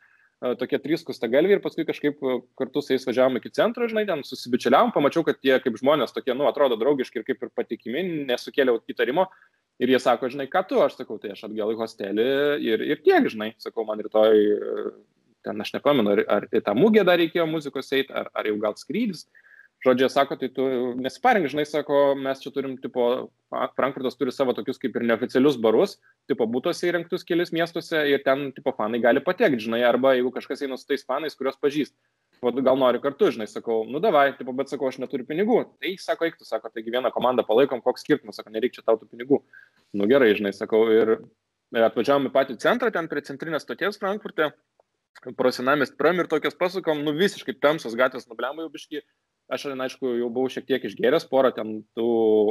tokie 0.60 0.78
trys 0.82 1.04
kustagalviai 1.06 1.58
ir 1.58 1.62
paskui 1.64 1.86
kažkaip 1.88 2.20
kartu 2.58 2.82
su 2.82 2.94
jais 2.94 3.06
važiavom 3.06 3.38
iki 3.40 3.52
centro, 3.54 3.88
žinai, 3.88 4.04
ten 4.08 4.24
susibičiuliavom, 4.26 4.92
pamačiau, 4.94 5.24
kad 5.26 5.40
jie 5.44 5.56
kaip 5.62 5.78
žmonės 5.80 6.14
tokie, 6.16 6.34
nu, 6.36 6.48
atrodo 6.50 6.78
draugiški 6.80 7.20
ir 7.20 7.26
kaip 7.28 7.46
ir 7.46 7.52
patikimi, 7.56 8.04
nesukėliau 8.30 8.82
įtarimo. 8.90 9.28
Ir 9.82 9.90
jie 9.90 9.98
sako, 9.98 10.28
žinai, 10.30 10.46
ką 10.50 10.62
tu, 10.70 10.78
aš 10.84 11.00
sakau, 11.00 11.16
tai 11.18 11.32
aš 11.34 11.48
atgal 11.48 11.72
į 11.72 11.78
hostelį 11.80 12.26
ir, 12.62 12.84
ir 12.94 13.00
tiek, 13.02 13.24
žinai, 13.30 13.54
sakau, 13.58 13.82
man 13.88 14.02
rytoj, 14.04 14.36
ten 15.44 15.64
aš 15.64 15.72
nepamenu, 15.74 16.12
ar, 16.14 16.22
ar 16.36 16.46
į 16.54 16.62
tą 16.62 16.76
mūgę 16.78 17.02
dar 17.06 17.18
reikėjo 17.18 17.48
muzikos 17.50 17.90
eiti, 17.96 18.12
ar, 18.14 18.30
ar 18.38 18.46
jau 18.46 18.54
gal 18.62 18.76
skrydis. 18.78 19.26
Žodžiu, 19.84 20.08
sako, 20.08 20.38
tai 20.40 20.48
tu 20.48 20.64
nesiparink, 20.96 21.44
žinai, 21.52 21.66
sako, 21.68 22.14
mes 22.16 22.38
čia 22.40 22.48
turim, 22.54 22.78
tipo, 22.80 23.28
Frankfurtas 23.76 24.16
turi 24.16 24.32
savo 24.32 24.54
tokius 24.56 24.80
kaip 24.80 24.94
ir 24.96 25.04
neoficialius 25.04 25.58
barus, 25.60 25.98
tipo, 26.30 26.46
būtuose 26.48 26.88
įrengtus 26.88 27.26
kelius 27.28 27.52
miestuose 27.52 28.00
ir 28.08 28.22
ten, 28.24 28.46
tipo, 28.56 28.72
fanai 28.78 29.02
gali 29.04 29.20
patekti, 29.20 29.66
žinai, 29.66 29.82
arba 29.84 30.14
jeigu 30.16 30.32
kažkas 30.32 30.64
eina 30.64 30.78
su 30.80 30.88
tais 30.88 31.04
fanais, 31.04 31.36
kuriuos 31.36 31.60
pažįst, 31.60 31.92
gal 32.64 32.80
nori 32.80 33.02
kartu, 33.04 33.28
žinai, 33.36 33.44
sakau, 33.50 33.82
nu 33.84 34.00
davai, 34.00 34.30
tipo, 34.38 34.56
bet 34.56 34.72
sakau, 34.72 34.88
aš 34.88 35.02
neturiu 35.04 35.28
pinigų. 35.28 35.60
Tai 35.76 35.92
sako, 36.00 36.30
eik 36.30 36.40
tu, 36.40 36.48
sako, 36.48 36.72
taigi 36.72 36.92
vieną 36.94 37.12
komandą 37.12 37.44
palaikom, 37.44 37.84
koks 37.84 38.06
skirtumas, 38.06 38.40
sako, 38.40 38.56
nereikia 38.56 38.84
tau 38.84 38.96
tų 38.96 39.10
pinigų. 39.12 39.42
Nu 39.92 40.08
gerai, 40.08 40.32
žinai, 40.36 40.52
sakau, 40.56 40.86
ir 40.92 41.18
atvažiavom 41.76 42.28
į 42.28 42.32
patį 42.34 42.56
centrą, 42.64 42.88
ten 42.92 43.08
prie 43.12 43.24
centrinės 43.24 43.64
stoties 43.68 44.00
Frankfurte, 44.00 44.54
prosinamės 45.38 45.94
pram 45.96 46.20
ir 46.20 46.28
tokias 46.28 46.56
pasukom, 46.58 47.04
nu 47.04 47.14
visiškai 47.16 47.56
tamsios 47.60 47.96
gatvės 47.98 48.28
nublemba 48.28 48.66
jau 48.66 48.72
biški, 48.72 49.04
aš, 49.52 49.66
aišku, 49.72 50.16
jau 50.20 50.28
buvau 50.32 50.52
šiek 50.52 50.66
tiek 50.68 50.84
išgėręs 50.88 51.26
porą 51.30 51.52
ten 51.56 51.80
tų 51.96 52.08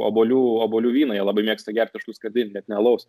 obolių, 0.08 0.42
obolių 0.66 0.92
vyną, 0.94 1.16
jie 1.16 1.24
labai 1.24 1.46
mėgsta 1.46 1.74
gerti 1.74 2.00
iš 2.00 2.08
tų 2.08 2.16
skardinių, 2.18 2.54
net 2.54 2.70
nelaus. 2.70 3.08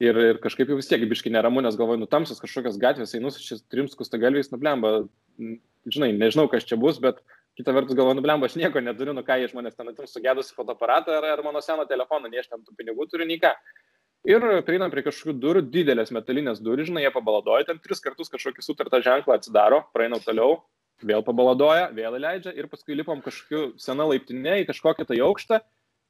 Ir, 0.00 0.16
ir 0.16 0.38
kažkaip 0.40 0.70
jau 0.70 0.78
vis 0.78 0.88
tiek 0.88 1.02
biški 1.08 1.32
neramu, 1.32 1.60
nes 1.60 1.76
galvoju, 1.76 2.00
nu 2.00 2.08
tamsios 2.08 2.40
kažkokios 2.40 2.78
gatvės, 2.80 3.12
einu 3.18 3.32
su 3.34 3.42
šis 3.44 3.66
trims 3.68 3.96
kustagalviais, 3.98 4.48
nublemba, 4.52 5.02
žinai, 5.90 6.14
nežinau, 6.16 6.46
kas 6.48 6.64
čia 6.64 6.78
bus, 6.80 6.96
bet 7.04 7.20
kita 7.60 7.74
vertus 7.76 7.98
galvoju, 7.98 8.16
nublemba, 8.16 8.48
aš 8.48 8.56
nieko 8.56 8.80
neturiu, 8.80 9.12
nu 9.16 9.26
ką 9.26 9.36
jie 9.42 9.50
žmonės 9.50 9.76
ten 9.76 9.92
atims 9.92 10.16
sugedus 10.16 10.54
fotoaparatą 10.56 11.18
ar, 11.18 11.28
ar 11.34 11.44
mano 11.44 11.60
seną 11.64 11.84
telefoną, 11.90 12.32
nei 12.32 12.40
aš 12.40 12.48
ten 12.48 12.64
tų 12.64 12.78
pinigų 12.78 13.10
turiu, 13.12 13.28
nei 13.28 13.36
ką. 13.42 13.52
Ir 14.28 14.44
prieinam 14.64 14.92
prie 14.92 15.04
kažkokių 15.04 15.36
durų, 15.40 15.66
didelės 15.72 16.12
metalinės 16.12 16.64
durys, 16.64 16.88
žinai, 16.88 17.04
jie 17.04 17.12
pabaladoja, 17.12 17.68
ten 17.68 17.80
tris 17.84 18.00
kartus 18.04 18.32
kažkokį 18.32 18.64
sutartą 18.64 19.00
ženklą 19.04 19.36
atsidaro, 19.36 19.84
praeinam 19.96 20.20
toliau, 20.24 20.62
vėl 21.06 21.24
pabaladoja, 21.26 21.90
vėl 21.96 22.18
leidžia 22.20 22.54
ir 22.56 22.68
paskui 22.70 22.96
lipom 22.98 23.22
kažkokiu 23.24 23.74
sena 23.80 24.06
laiptinė 24.08 24.60
į 24.62 24.70
kažkokią 24.70 25.06
tai 25.08 25.20
aukštą 25.24 25.60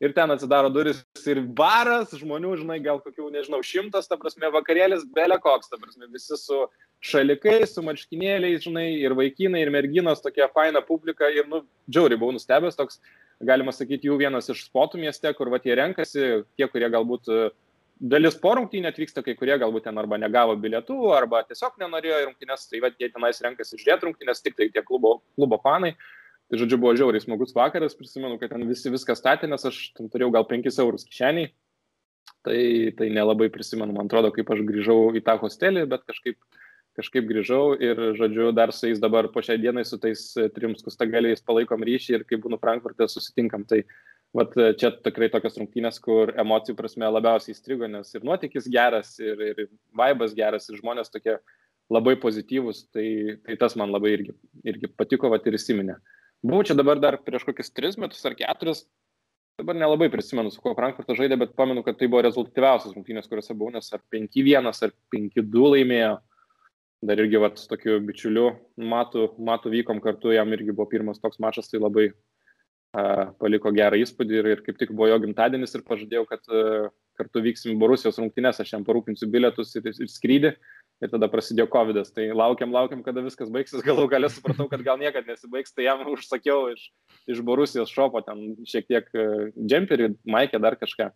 ir 0.00 0.14
ten 0.16 0.32
atsidaro 0.32 0.70
duris 0.72 1.02
ir 1.28 1.42
baras, 1.56 2.14
žmonių, 2.16 2.54
žinai, 2.62 2.78
gal 2.82 3.02
kokių, 3.04 3.28
nežinau, 3.34 3.60
šimtas, 3.66 4.08
ta 4.08 4.16
prasme, 4.20 4.48
vakarėlis, 4.54 5.04
belė 5.16 5.36
koks, 5.42 5.68
ta 5.68 5.78
prasme, 5.80 6.08
visi 6.12 6.38
su 6.40 6.62
šalikais, 7.04 7.74
su 7.74 7.84
marškinėliais, 7.84 8.64
žinai, 8.64 8.86
ir 9.04 9.14
vaikinai, 9.18 9.64
ir 9.64 9.72
merginos, 9.74 10.22
tokia 10.24 10.48
faina 10.54 10.80
publika 10.84 11.28
ir, 11.32 11.48
nu, 11.52 11.62
džiauriai 11.92 12.20
buvau 12.20 12.36
nustebęs, 12.36 12.78
toks, 12.80 13.00
galima 13.44 13.72
sakyti, 13.76 14.08
jų 14.08 14.16
vienas 14.20 14.48
iš 14.52 14.66
spotų 14.70 15.00
mieste, 15.04 15.32
kur 15.36 15.52
va 15.52 15.60
tie 15.60 15.76
renkasi, 15.76 16.30
tie, 16.56 16.68
kurie 16.72 16.88
galbūt 16.92 17.28
uh, 17.32 17.52
dalis 18.00 18.36
po 18.40 18.54
rungtynį 18.56 18.88
atvyksta, 18.90 19.22
kai 19.24 19.34
kurie 19.36 19.56
galbūt 19.60 19.84
ten 19.86 19.98
arba 20.00 20.18
negavo 20.20 20.56
bilietų, 20.60 20.96
arba 21.12 21.42
tiesiog 21.48 21.76
nenorėjo 21.82 22.22
rungtynės, 22.24 22.66
tai 22.70 22.80
vad 22.84 22.96
jie 23.00 23.10
tenais 23.12 23.40
renkasi 23.44 23.76
žiūrėti 23.76 24.08
rungtynės, 24.08 24.40
tik 24.44 24.56
tai 24.56 24.70
tie 24.72 24.82
klubo, 24.86 25.18
klubo 25.36 25.60
fanai. 25.62 25.94
Tai 26.50 26.58
žodžiu, 26.58 26.80
buvo 26.82 26.96
žiauriai 26.98 27.22
smagus 27.22 27.52
vakaras, 27.54 27.94
prisimenu, 27.94 28.38
kad 28.40 28.50
ten 28.50 28.64
visi 28.66 28.90
viską 28.90 29.14
statė, 29.14 29.46
nes 29.46 29.62
aš 29.68 29.76
ten 29.94 30.08
turėjau 30.10 30.32
gal 30.34 30.48
5 30.48 30.80
eurus 30.82 31.06
kišeniai. 31.06 31.52
Tai, 32.46 32.60
tai 32.96 33.10
nelabai 33.12 33.50
prisimenu, 33.52 33.92
man 33.94 34.08
atrodo, 34.08 34.32
kaip 34.34 34.48
aš 34.50 34.64
grįžau 34.64 35.12
į 35.14 35.22
tą 35.26 35.36
hostelį, 35.42 35.84
bet 35.90 36.06
kažkaip, 36.08 36.38
kažkaip 36.96 37.26
grįžau 37.28 37.76
ir, 37.78 38.00
žodžiu, 38.16 38.48
dar 38.56 38.72
su 38.74 38.88
jais 38.88 39.02
dabar 39.02 39.28
po 39.30 39.44
šiai 39.44 39.60
dienai 39.60 39.84
su 39.86 40.00
tais 40.00 40.24
trims 40.56 40.82
kustagaliais 40.86 41.44
palaikom 41.44 41.84
ryšį 41.86 42.16
ir 42.16 42.24
kai 42.26 42.40
būnu 42.40 42.58
Frankfurte 42.62 43.06
susitinkam. 43.12 43.66
Tai 43.68 43.82
Vat 44.36 44.54
e, 44.54 44.68
čia 44.78 44.92
tikrai 44.94 45.26
tokios 45.32 45.58
rungtynės, 45.58 45.98
kur 46.02 46.30
emocijų 46.38 46.76
prasme 46.78 47.08
labiausiai 47.10 47.54
įstrigo, 47.56 47.88
nes 47.90 48.14
ir 48.14 48.26
nuotykis 48.26 48.68
geras, 48.70 49.16
ir, 49.18 49.42
ir 49.42 49.64
vaibas 49.96 50.36
geras, 50.38 50.68
ir 50.70 50.78
žmonės 50.78 51.10
tokie 51.10 51.40
labai 51.90 52.14
pozityvus, 52.22 52.84
tai, 52.94 53.40
tai 53.46 53.58
tas 53.58 53.74
man 53.78 53.90
labai 53.90 54.14
irgi, 54.14 54.36
irgi 54.62 54.92
patiko, 54.94 55.32
vat 55.32 55.46
ir 55.50 55.58
įsiminė. 55.58 55.98
Buvau 56.46 56.62
čia 56.64 56.78
dabar 56.78 57.02
dar 57.02 57.18
prieš 57.26 57.44
kokius 57.48 57.74
tris 57.74 57.98
metus 58.00 58.22
ar 58.24 58.38
keturis, 58.38 58.84
dabar 59.60 59.76
nelabai 59.76 60.08
prisimenu, 60.12 60.52
su 60.54 60.62
kuo 60.62 60.72
Frankfurtas 60.78 61.18
žaidė, 61.18 61.36
bet 61.40 61.58
pamenu, 61.58 61.82
kad 61.84 61.98
tai 62.00 62.08
buvo 62.08 62.22
rezultatyviausias 62.24 62.94
rungtynės, 62.94 63.28
kuriuose 63.28 63.56
buvau, 63.56 63.74
nes 63.74 63.90
ar 63.92 64.00
5-1 64.14 64.70
ar 64.70 64.94
5-2 65.14 65.72
laimėjo. 65.74 66.16
Dar 67.10 67.20
irgi 67.22 67.40
vat, 67.40 67.56
su 67.56 67.68
tokiu 67.68 67.96
bičiuliu 68.04 68.50
Matu, 68.90 69.30
Matu 69.40 69.72
vykom 69.72 70.02
kartu, 70.04 70.34
jam 70.36 70.50
irgi 70.52 70.74
buvo 70.74 70.84
pirmas 70.88 71.20
toks 71.20 71.40
mačas, 71.40 71.70
tai 71.72 71.80
labai, 71.80 72.10
paliko 72.92 73.70
gerą 73.74 73.98
įspūdį 74.02 74.36
ir, 74.40 74.48
ir 74.54 74.62
kaip 74.66 74.78
tik 74.80 74.90
buvo 74.90 75.10
jo 75.10 75.18
gimtadienis 75.22 75.76
ir 75.76 75.84
pažadėjau, 75.86 76.26
kad 76.30 76.42
kartu 77.20 77.42
vyksim 77.44 77.78
Borusijos 77.80 78.18
rungtynės, 78.20 78.60
aš 78.62 78.74
jam 78.74 78.86
parūpinsiu 78.86 79.28
bilietus 79.30 79.74
ir, 79.76 79.90
ir 79.92 80.10
skrydį. 80.10 80.54
ir 81.00 81.08
tada 81.08 81.30
prasidėjo 81.32 81.64
COVID. 81.72 81.96
-as. 81.96 82.12
Tai 82.12 82.26
laukiam, 82.36 82.72
laukiam, 82.72 83.02
kada 83.02 83.22
viskas 83.24 83.48
baigsis. 83.48 83.80
Galų 83.80 84.08
galę 84.12 84.28
supratau, 84.28 84.68
kad 84.68 84.82
gal 84.84 84.98
niekada 85.00 85.32
nesibaigs, 85.32 85.72
tai 85.72 85.86
jam 85.86 86.04
užsakiau 86.04 86.68
iš, 86.74 86.90
iš 87.26 87.40
Borusijos 87.40 87.88
šopo 87.88 88.20
ten 88.26 88.56
šiek 88.68 88.86
tiek 88.86 89.08
džemperį, 89.56 90.16
maikę, 90.26 90.60
dar 90.60 90.76
kažką. 90.76 91.10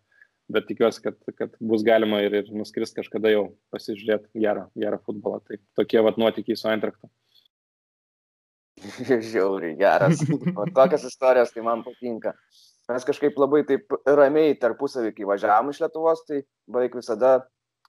Bet 0.48 0.66
tikiuosi, 0.68 1.02
kad, 1.04 1.16
kad 1.36 1.52
bus 1.60 1.84
galima 1.84 2.20
ir, 2.20 2.34
ir 2.34 2.48
nuskris 2.52 2.92
kažkada 2.96 3.30
jau 3.32 3.44
pasižiūrėti 3.72 4.40
gerą, 4.40 4.68
gerą 4.76 4.98
futbolą. 5.04 5.40
Tai 5.44 5.56
tokie 5.76 6.00
vat 6.04 6.16
nuotykiai 6.20 6.56
su 6.56 6.68
Eintraktu. 6.68 7.08
Žiauriai 9.30 9.76
geras. 9.78 10.20
O 10.56 10.66
tokias 10.74 11.04
istorijos 11.08 11.52
tai 11.54 11.64
man 11.64 11.84
patinka. 11.86 12.34
Mes 12.90 13.06
kažkaip 13.08 13.38
labai 13.40 13.62
taip 13.68 13.94
ramiai 14.04 14.56
tarpusavį, 14.60 15.14
kai 15.16 15.28
važiavam 15.28 15.70
iš 15.72 15.80
Lietuvos, 15.80 16.24
tai 16.28 16.42
beveik 16.68 16.98
visada 16.98 17.38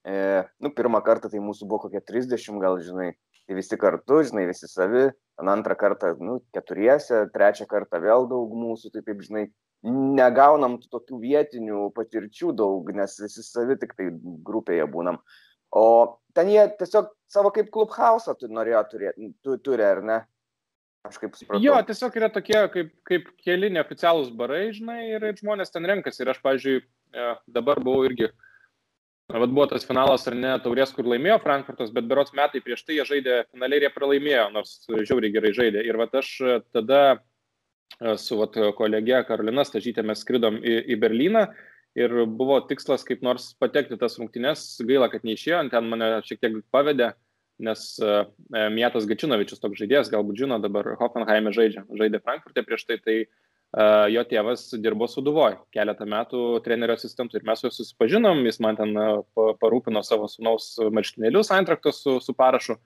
e, 0.08 0.46
nu, 0.64 0.72
pirmą 0.72 1.02
kartą 1.04 1.32
tai 1.32 1.42
mūsų 1.44 1.68
buvo 1.68 1.88
kokie 1.88 2.00
30, 2.00 2.62
gal 2.64 2.80
žinai, 2.84 3.10
tai 3.44 3.58
visi 3.58 3.78
kartu, 3.82 4.22
žinai, 4.30 4.46
visi 4.48 4.70
savi, 4.72 5.10
antrą 5.44 5.76
kartą, 5.80 6.14
nu, 6.24 6.40
keturiese, 6.56 7.26
trečią 7.34 7.68
kartą 7.68 8.00
vėl 8.04 8.30
daug 8.32 8.54
mūsų, 8.56 8.94
tai 8.94 9.04
taip, 9.04 9.20
žinai, 9.28 9.50
negaunam 9.86 10.80
tokių 10.80 11.20
vietinių 11.22 11.90
patirčių 11.96 12.54
daug, 12.58 12.88
nes 12.96 13.20
visi 13.22 13.44
savi 13.46 13.76
tik 13.82 13.94
tai 13.98 14.08
grupėje 14.48 14.88
būnam. 14.92 15.20
O 15.76 15.86
ten 16.38 16.50
jie 16.50 16.64
tiesiog 16.80 17.12
savo 17.28 17.52
kaip 17.54 17.68
klubhausą 17.74 18.38
tu 18.40 18.48
norėjo 18.48 18.82
turėti, 18.94 19.34
tu 19.44 19.58
turi, 19.60 19.84
ar 19.84 20.02
ne? 20.06 20.22
Aš 21.06 21.20
kaip 21.22 21.38
supratau. 21.38 21.62
Jo, 21.62 21.76
tiesiog 21.86 22.18
yra 22.18 22.32
tokie 22.34 22.58
kaip, 22.74 22.90
kaip 23.06 23.30
keli 23.46 23.70
neoficialūs 23.76 24.32
barai, 24.38 24.68
žinai, 24.74 25.02
ir 25.14 25.28
žmonės 25.38 25.74
ten 25.74 25.86
renkasi. 25.86 26.24
Ir 26.24 26.34
aš, 26.34 26.42
pavyzdžiui, 26.46 26.82
e, 26.82 27.30
dabar 27.58 27.82
buvau 27.86 28.08
irgi 28.10 28.32
Vat 29.26 29.50
buvo 29.50 29.66
tas 29.66 29.86
finalas 29.88 30.28
ar 30.30 30.36
ne 30.38 30.52
taurės, 30.62 30.92
kur 30.94 31.08
laimėjo 31.10 31.40
Frankfurtas, 31.42 31.90
bet 31.94 32.06
berots 32.06 32.36
metai 32.38 32.60
prieš 32.62 32.84
tai 32.86 33.00
jie 33.00 33.06
žaidė 33.10 33.38
finaliai 33.50 33.82
ir 33.82 33.86
jie 33.88 33.94
pralaimėjo, 33.96 34.44
nors 34.54 34.76
žiauriai 34.86 35.34
gerai 35.34 35.50
žaidė. 35.58 35.82
Ir 35.82 35.98
vat 35.98 36.14
aš 36.22 36.30
e, 36.46 36.58
tada 36.76 37.00
e, 37.16 38.14
su 38.22 38.38
vat, 38.38 38.60
kolege 38.78 39.24
Karolina 39.26 39.66
Stažytė 39.66 40.06
mes 40.06 40.22
skridom 40.22 40.60
į, 40.62 40.76
į 40.94 41.00
Berliną 41.02 41.48
ir 41.98 42.14
buvo 42.30 42.60
tikslas 42.70 43.08
kaip 43.08 43.26
nors 43.26 43.56
patekti 43.58 43.98
tas 43.98 44.20
rungtynes. 44.22 44.68
Gaila, 44.86 45.10
kad 45.10 45.26
neišėjo, 45.26 45.64
ten 45.74 45.90
mane 45.90 46.12
šiek 46.28 46.44
tiek 46.44 46.62
pavedė, 46.76 47.16
nes 47.62 47.88
uh, 48.04 48.26
Mietas 48.74 49.08
Gačinovičius 49.10 49.62
toks 49.64 49.80
žaidėjas, 49.82 50.12
galbūt 50.14 50.44
žino, 50.44 50.60
dabar 50.64 50.96
Hoffenheime 51.00 51.54
žaidžia, 51.56 51.86
žaidė 51.96 52.24
Frankfurte 52.24 52.66
prieš 52.68 52.88
tai. 52.90 53.02
tai 53.04 53.20
jo 54.08 54.22
tėvas 54.24 54.70
dirbo 54.80 55.08
Suduvoj 55.10 55.58
keletą 55.76 56.06
metų 56.08 56.42
trenerio 56.64 56.96
asistentų 56.96 57.40
ir 57.40 57.48
mes 57.48 57.60
su 57.60 57.68
juo 57.68 57.74
susipažinom, 57.76 58.46
jis 58.48 58.62
man 58.64 58.78
ten 58.80 58.94
parūpino 59.36 60.04
savo 60.06 60.30
sunaus 60.32 60.76
marškinėlius 60.80 61.52
Eintraktos 61.52 62.00
su, 62.06 62.20
su 62.24 62.36
parašu. 62.38 62.78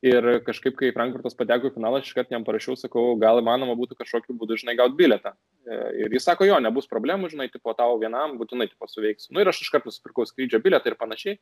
Ir 0.00 0.24
kažkaip, 0.46 0.78
kai 0.78 0.94
Frankfurtas 0.96 1.36
pateko 1.36 1.68
į 1.68 1.74
finalą, 1.74 1.98
aš 2.00 2.08
iškart 2.08 2.30
jam 2.32 2.44
parašiau, 2.44 2.72
sakau, 2.80 3.02
gal 3.20 3.42
įmanoma 3.42 3.74
būtų 3.76 3.98
kažkokiu 3.98 4.32
būdu, 4.40 4.56
žinai, 4.62 4.72
gauti 4.78 4.96
bilietą. 4.96 5.34
E, 5.68 5.76
ir 6.00 6.14
jis 6.16 6.24
sako, 6.24 6.46
jo, 6.48 6.56
nebus 6.64 6.88
problemų, 6.88 7.28
žinai, 7.28 7.50
tipo 7.52 7.74
tau 7.76 7.98
vienam 8.00 8.38
būtinai 8.40 8.70
tipo 8.70 8.88
suveiks. 8.88 9.28
Na 9.28 9.36
nu, 9.36 9.42
ir 9.44 9.50
aš 9.52 9.60
iš 9.60 9.68
karto 9.74 9.92
nusipirkau 9.92 10.24
skrydžio 10.24 10.62
bilietą 10.64 10.88
ir 10.88 10.96
panašiai 10.96 11.36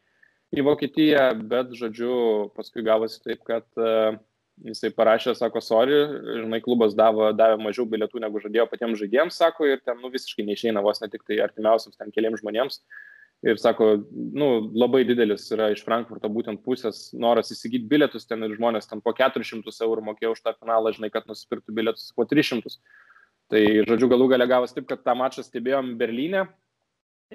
į 0.56 0.64
Vokietiją, 0.64 1.28
bet, 1.50 1.74
žodžiu, 1.76 2.12
paskui 2.56 2.84
gavosi 2.86 3.20
taip, 3.24 3.42
kad 3.46 3.66
uh, 3.80 4.16
jisai 4.66 4.90
parašė, 4.94 5.34
sako, 5.38 5.60
sorry, 5.64 5.98
žinai, 6.42 6.60
klubas 6.64 6.96
davo, 6.98 7.28
davė 7.36 7.58
mažiau 7.62 7.86
bilietų 7.88 8.22
negu 8.22 8.40
žadėjo 8.42 8.66
patiems 8.70 8.98
žaidėjams, 9.02 9.38
sako, 9.38 9.68
ir 9.68 9.82
ten 9.84 10.00
nu, 10.02 10.10
visiškai 10.12 10.46
neišeina 10.48 10.82
vos 10.84 11.02
ne 11.02 11.10
tik 11.12 11.24
tai 11.28 11.40
artimiausiams 11.44 11.98
ten 11.98 12.12
keliams 12.14 12.42
žmonėms. 12.42 12.80
Ir 13.46 13.58
sako, 13.62 13.92
nu, 14.10 14.48
labai 14.74 15.04
didelis 15.06 15.44
yra 15.54 15.68
iš 15.70 15.84
Frankfurto 15.86 16.26
būtent 16.32 16.58
pusės 16.64 17.12
noras 17.14 17.52
įsigyti 17.54 17.86
bilietus, 17.86 18.26
ten 18.26 18.42
ir 18.42 18.56
žmonės 18.56 18.90
ten 18.90 19.02
po 19.04 19.12
400 19.14 19.70
eurų 19.86 20.08
mokėjo 20.08 20.32
už 20.34 20.40
tą 20.42 20.56
finalą, 20.56 20.90
žinai, 20.96 21.12
kad 21.14 21.28
nusipirktų 21.30 21.76
bilietus 21.76 22.10
po 22.16 22.26
300. 22.26 22.74
Tai, 23.48 23.62
žodžiu, 23.86 24.08
galų 24.10 24.26
gale 24.34 24.48
gavos 24.50 24.74
taip, 24.74 24.88
kad 24.90 25.04
tą 25.06 25.14
mačą 25.16 25.46
stebėjom 25.46 25.94
Berlyne, 26.00 26.48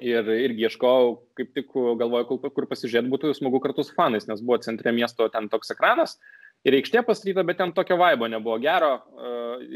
ir 0.01 0.29
irgi 0.33 0.65
ieškojau, 0.67 1.17
kaip 1.37 1.51
tik 1.53 1.73
galvoju, 1.73 2.27
kur, 2.29 2.53
kur 2.55 2.67
pasižiūrėti 2.69 3.11
būtų 3.11 3.33
smagu 3.37 3.61
kartu 3.63 3.85
su 3.85 3.93
fanais, 3.97 4.25
nes 4.29 4.41
buvo 4.41 4.57
centre 4.63 4.93
miesto 4.95 5.27
ten 5.33 5.49
toks 5.51 5.73
ekranas, 5.75 6.17
ir 6.65 6.77
aikštė 6.79 7.03
pastatyta, 7.05 7.43
bet 7.45 7.59
ten 7.61 7.73
tokio 7.75 7.97
vaibo 7.99 8.29
nebuvo 8.31 8.57
gero. 8.63 8.95
E, 8.97 9.33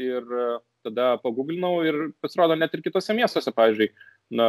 ir 0.08 0.26
tada 0.86 1.16
paguglinau 1.22 1.82
ir 1.86 1.98
pasirodo 2.22 2.56
net 2.58 2.74
ir 2.74 2.82
kitose 2.84 3.14
miestuose, 3.16 3.52
pavyzdžiui, 3.54 3.88
na, 4.38 4.48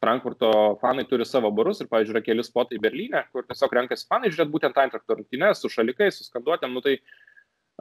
Frankfurto 0.00 0.50
fanai 0.80 1.04
turi 1.08 1.26
savo 1.28 1.50
barus 1.54 1.82
ir, 1.82 1.88
pavyzdžiui, 1.90 2.16
yra 2.16 2.24
keli 2.24 2.44
spotai 2.46 2.80
Berlyne, 2.82 3.24
kur 3.32 3.44
tiesiog 3.48 3.74
renkasi 3.76 4.08
fanai 4.10 4.30
žiūrėti 4.32 4.54
būtent 4.54 4.78
Eintrakto 4.80 5.18
rungtynės 5.18 5.60
su 5.62 5.72
šalikais, 5.72 6.16
su 6.20 6.28
skanduotėm, 6.28 6.72
nu 6.76 6.84
tai 6.84 6.98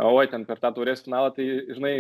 oi, 0.08 0.28
ten 0.32 0.46
per 0.48 0.60
tą 0.62 0.72
taurės 0.76 1.04
finalą, 1.04 1.32
tai, 1.36 1.46
žinai, 1.76 1.94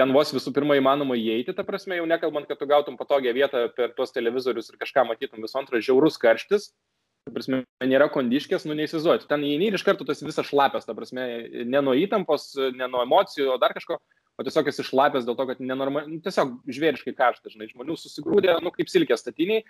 ten 0.00 0.12
vos 0.16 0.32
visų 0.32 0.52
pirma 0.56 0.78
įmanoma 0.78 1.16
įeiti, 1.18 1.52
ta 1.56 1.64
prasme, 1.66 1.98
jau 1.98 2.06
nekalbant, 2.08 2.48
kad 2.48 2.60
tu 2.60 2.68
gautum 2.70 2.96
patogią 2.96 3.34
vietą 3.36 3.66
per 3.76 3.92
tuos 3.96 4.14
televizorius 4.14 4.70
ir 4.72 4.78
kažką 4.80 5.04
matytum 5.10 5.44
visų 5.44 5.60
antra, 5.60 5.82
žiaurus 5.84 6.16
karštis, 6.22 6.70
ta 7.28 7.34
prasme, 7.34 7.62
nėra 7.84 8.08
kondiškės, 8.12 8.64
nu 8.68 8.76
neįsivaizduoju. 8.78 9.26
Ten 9.28 9.44
įeini 9.44 9.68
ir 9.68 9.76
iš 9.76 9.84
karto 9.84 10.06
tas 10.08 10.24
visas 10.24 10.48
šlapės, 10.48 10.88
ta 10.88 10.96
prasme, 10.96 11.26
ne 11.68 11.84
nuo 11.84 11.96
įtampos, 11.98 12.54
ne 12.78 12.88
nuo 12.88 13.04
emocijų, 13.04 13.50
o 13.52 13.60
dar 13.60 13.76
kažko, 13.76 14.00
o 14.38 14.46
tiesiog 14.46 14.72
esi 14.72 14.86
šlapės 14.86 15.28
dėl 15.28 15.36
to, 15.36 15.48
kad 15.50 15.60
nenormaliai, 15.60 16.14
nu, 16.14 16.22
tiesiog 16.24 16.56
žvėriškai 16.70 17.12
karšta, 17.18 17.52
žinai, 17.52 17.68
žmonių 17.74 17.98
susigrūdė, 18.00 18.56
nu, 18.64 18.72
kaip 18.72 18.88
silkės 18.88 19.24
statiniai, 19.24 19.66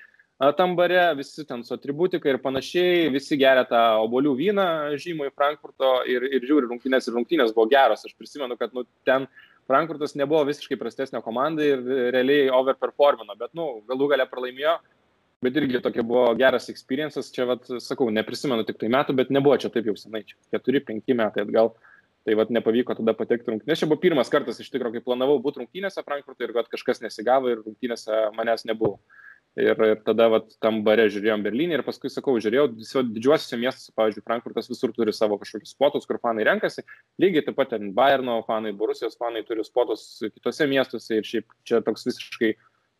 tam 0.59 0.77
bare, 0.79 1.01
visi 1.19 1.45
ten 1.47 1.65
su 1.67 1.75
atributika 1.75 2.31
ir 2.31 2.39
panašiai, 2.43 3.09
visi 3.15 3.39
geria 3.41 3.65
tą 3.67 3.81
obolių 4.05 4.35
vyną 4.39 4.67
žymų 5.03 5.31
į 5.31 5.35
Frankfurto 5.35 5.97
ir, 6.07 6.29
ir 6.31 6.47
žiūri 6.47 6.71
rungtynės 6.71 7.09
ir 7.09 7.17
rungtynės 7.19 7.55
buvo 7.57 7.67
geros. 7.73 8.05
Aš 8.07 8.15
prisimenu, 8.19 8.59
kad 8.61 8.77
nu, 8.77 8.87
ten 9.09 9.27
Frankfurtas 9.69 10.15
nebuvo 10.17 10.45
visiškai 10.49 10.79
prastesnė 10.81 11.25
komanda 11.25 11.67
ir 11.67 11.83
realiai 12.15 12.53
overperformino, 12.55 13.35
bet, 13.41 13.51
nu, 13.59 13.81
galų 13.91 14.15
gale 14.15 14.29
pralaimėjo 14.31 14.79
bet 15.43 15.59
irgi 15.59 15.81
tokia 15.83 16.03
buvo 16.03 16.25
geras 16.39 16.69
experiences, 16.73 17.31
čia, 17.35 17.47
vat, 17.49 17.69
sakau, 17.83 18.09
neprisimenu 18.15 18.65
tik 18.67 18.81
tai 18.81 18.91
metų, 18.93 19.15
bet 19.19 19.31
nebuvo 19.35 19.59
čia 19.61 19.71
taip 19.75 19.87
jau 19.87 19.95
senai, 19.99 20.25
čia 20.27 20.59
4-5 20.59 21.15
metai 21.19 21.45
atgal, 21.47 21.73
tai 22.27 22.35
vat, 22.39 22.51
nepavyko 22.55 22.97
tada 22.99 23.15
patekti 23.17 23.53
rungtynėse. 23.53 23.85
Čia 23.85 23.91
buvo 23.91 24.03
pirmas 24.03 24.33
kartas 24.33 24.59
iš 24.63 24.73
tikrųjų, 24.75 24.99
kai 24.99 25.07
planavau 25.07 25.39
būti 25.43 25.63
rungtynėse 25.63 26.03
Frankfurtui 26.07 26.49
ir 26.49 26.55
kad 26.57 26.71
kažkas 26.73 27.03
nesigavo 27.05 27.53
ir 27.53 27.63
rungtynėse 27.63 28.25
manęs 28.37 28.67
nebuvo. 28.69 28.99
Ir, 29.59 29.75
ir 29.83 30.03
tada 30.07 30.29
vat, 30.31 30.53
tam 30.63 30.83
bare 30.87 31.09
žiūrėjom 31.11 31.43
Berlyne 31.43 31.75
ir 31.75 31.83
paskui, 31.83 32.11
sakau, 32.13 32.37
žiūrėjau 32.39 32.69
didžiuosiuose 32.77 33.59
miestuose, 33.59 33.95
pavyzdžiui, 33.99 34.23
Frankfurtas 34.29 34.69
visur 34.71 34.93
turi 34.95 35.15
savo 35.17 35.39
kažkokius 35.41 35.73
spotus, 35.75 36.07
kur 36.07 36.21
fanai 36.23 36.45
renkasi. 36.47 36.85
Lygiai 37.19 37.43
taip 37.47 37.59
pat 37.59 37.73
ten 37.73 37.91
Bayerno 37.97 38.37
fanai, 38.47 38.71
Borusijos 38.77 39.19
fanai 39.19 39.43
turi 39.49 39.67
spotus 39.67 40.05
kitose 40.37 40.69
miestuose 40.71 41.19
ir 41.19 41.27
šiaip 41.27 41.57
čia 41.67 41.83
toks 41.83 42.07
visiškai 42.07 42.53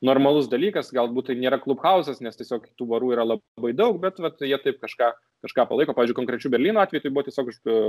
normalus 0.05 0.49
dalykas, 0.51 0.93
galbūt 0.95 1.31
tai 1.31 1.39
nėra 1.39 1.59
klubhausas, 1.63 2.21
nes 2.25 2.39
tiesiog 2.39 2.69
tų 2.79 2.87
varų 2.93 3.15
yra 3.17 3.27
labai 3.27 3.75
daug, 3.77 3.99
bet 4.03 4.21
vat, 4.23 4.39
jie 4.43 4.59
taip 4.63 4.79
kažką, 4.83 5.11
kažką 5.47 5.67
palaiko. 5.71 5.95
Pavyzdžiui, 5.97 6.19
konkrečių 6.19 6.53
Berlyno 6.55 6.83
atveju 6.83 7.05
tai 7.05 7.13
buvo 7.15 7.27
tiesiog 7.27 7.51
e, 7.55 7.81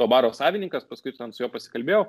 to 0.00 0.10
baro 0.10 0.32
savininkas, 0.36 0.86
paskui 0.90 1.14
ten 1.16 1.34
su 1.34 1.44
juo 1.44 1.50
pasikalbėjau, 1.52 2.06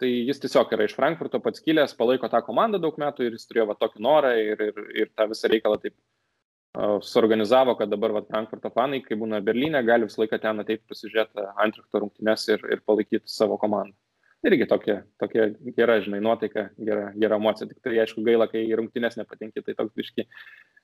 tai 0.00 0.10
jis 0.28 0.42
tiesiog 0.42 0.72
yra 0.76 0.88
iš 0.88 0.96
Frankfurto 0.96 1.40
pats 1.42 1.62
kilęs, 1.64 1.96
palaiko 1.98 2.30
tą 2.30 2.40
komandą 2.46 2.80
daug 2.82 2.96
metų 3.00 3.28
ir 3.28 3.38
jis 3.38 3.48
turėjo 3.48 3.68
va, 3.70 3.78
tokį 3.80 4.04
norą 4.04 4.34
ir, 4.40 4.62
ir, 4.70 4.84
ir 5.04 5.10
tą 5.14 5.28
visą 5.30 5.50
reikalą 5.52 5.80
taip 5.82 5.94
uh, 5.94 6.96
suorganizavo, 7.04 7.76
kad 7.78 7.92
dabar 7.92 8.16
va, 8.18 8.24
Frankfurto 8.30 8.72
fanai, 8.74 9.02
kai 9.04 9.18
būna 9.20 9.42
Berlyne, 9.44 9.82
gali 9.86 10.08
visą 10.08 10.24
laiką 10.24 10.40
ten 10.42 10.64
ateiti 10.64 10.84
pasižiūrėti 10.90 11.46
Antrakto 11.66 12.02
rungtynes 12.02 12.48
ir, 12.54 12.66
ir 12.74 12.82
palaikyti 12.86 13.30
savo 13.30 13.60
komandą 13.60 13.96
irgi 14.44 14.66
tokia, 14.68 14.98
tokia 15.20 15.48
gera, 15.76 15.98
žinai, 16.04 16.20
nuotaika, 16.24 16.68
gera, 16.88 17.08
gera 17.20 17.38
emocija. 17.40 17.68
Tik 17.70 17.80
tai, 17.84 17.96
aišku, 18.02 18.24
gaila, 18.26 18.48
kai 18.50 18.64
rungtynės 18.76 19.16
nepatinki, 19.20 19.62
tai 19.64 19.76
toks 19.78 19.94
biški, 19.96 20.26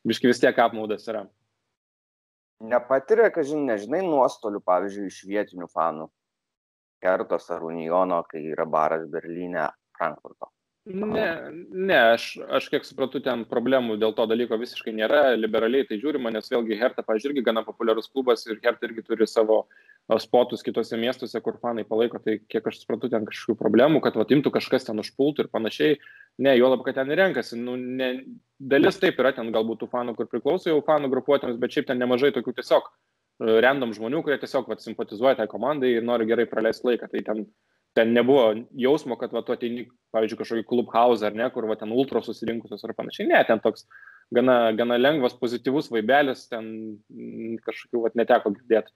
biški 0.08 0.30
vis 0.30 0.40
tiek 0.42 0.58
apmaudas 0.64 1.06
yra. 1.10 1.26
Nepatiria, 2.70 3.30
kad, 3.32 3.48
žinai, 3.48 3.74
nežinai, 3.74 4.02
nuostolių, 4.04 4.60
pavyzdžiui, 4.64 5.08
iš 5.12 5.20
vietinių 5.28 5.68
fanų. 5.72 6.08
Kertos 7.02 7.50
ar 7.54 7.66
Unijono, 7.66 8.22
kai 8.30 8.44
yra 8.52 8.66
baras 8.68 9.06
Berlyne, 9.10 9.68
Frankfurto. 9.96 10.52
Ne, 10.88 11.26
ne 11.70 11.96
aš, 12.14 12.38
aš 12.56 12.70
kiek 12.72 12.86
suprantu, 12.88 13.20
ten 13.20 13.42
problemų 13.48 13.98
dėl 14.00 14.14
to 14.16 14.24
dalyko 14.26 14.56
visiškai 14.58 14.94
nėra, 14.96 15.34
liberaliai 15.36 15.84
tai 15.86 15.98
žiūrima, 16.00 16.32
nes 16.32 16.48
vėlgi 16.48 16.78
Hertha, 16.80 17.04
pažiūrėjau, 17.04 17.34
irgi 17.34 17.44
gana 17.44 17.62
populiarus 17.66 18.08
klubas 18.08 18.46
ir 18.48 18.56
Hertha 18.64 18.88
irgi 18.88 19.04
turi 19.04 19.28
savo 19.28 19.66
spotus 20.24 20.64
kitose 20.64 20.96
miestuose, 20.98 21.36
kur 21.44 21.60
fanai 21.60 21.84
palaiko, 21.84 22.18
tai 22.24 22.38
kiek 22.40 22.66
aš 22.66 22.80
suprantu, 22.80 23.12
ten 23.12 23.28
kažkokių 23.28 23.58
problemų, 23.60 24.00
kad 24.06 24.16
vatimtų 24.18 24.54
kažkas 24.56 24.88
ten 24.88 25.04
užpultų 25.04 25.44
ir 25.44 25.52
panašiai. 25.52 26.00
Ne, 26.40 26.56
jo 26.56 26.72
lab, 26.72 26.82
kad 26.86 26.96
ten 26.96 27.12
renkasi. 27.12 27.60
Nu, 27.60 27.76
ne, 27.76 28.10
dalis 28.58 28.98
taip 29.02 29.20
yra 29.20 29.34
ten 29.36 29.52
galbūt 29.52 29.84
tų 29.84 29.92
fanų, 29.92 30.16
kur 30.16 30.32
priklauso 30.32 30.72
jau 30.72 30.80
fanų 30.86 31.12
grupuotėms, 31.12 31.60
bet 31.60 31.76
šiaip 31.76 31.92
ten 31.92 32.00
nemažai 32.00 32.32
tokių 32.34 32.56
tiesiog 32.56 32.88
random 33.40 33.94
žmonių, 33.96 34.22
kurie 34.24 34.38
tiesiog 34.42 34.68
vat, 34.68 34.84
simpatizuoja 34.84 35.38
tai 35.38 35.48
komandai 35.50 35.94
ir 35.96 36.06
nori 36.06 36.28
gerai 36.28 36.48
praleisti 36.50 36.90
laiką. 36.90 37.08
Tai 37.10 37.26
ten 37.26 37.44
ten 37.92 38.12
nebuvo 38.14 38.54
jausmo, 38.78 39.16
kad 39.18 39.32
va, 39.34 39.42
tu 39.42 39.54
ateini, 39.54 39.86
pavyzdžiui, 40.14 40.38
kažkokį 40.38 40.66
klubhausą 40.68 41.30
ar 41.30 41.36
ne, 41.36 41.48
kur 41.54 41.66
va, 41.66 41.76
ten 41.78 41.90
ultros 41.90 42.28
susirinkusios 42.30 42.84
ar 42.86 42.94
panašiai. 42.94 43.28
Ne, 43.30 43.40
ten 43.48 43.62
toks 43.62 43.86
gana, 44.34 44.70
gana 44.78 44.98
lengvas, 45.00 45.34
pozityvus 45.40 45.90
vaibelis, 45.90 46.46
ten 46.52 46.68
kažkokių 47.66 48.04
va, 48.04 48.12
neteko 48.20 48.54
girdėti 48.54 48.94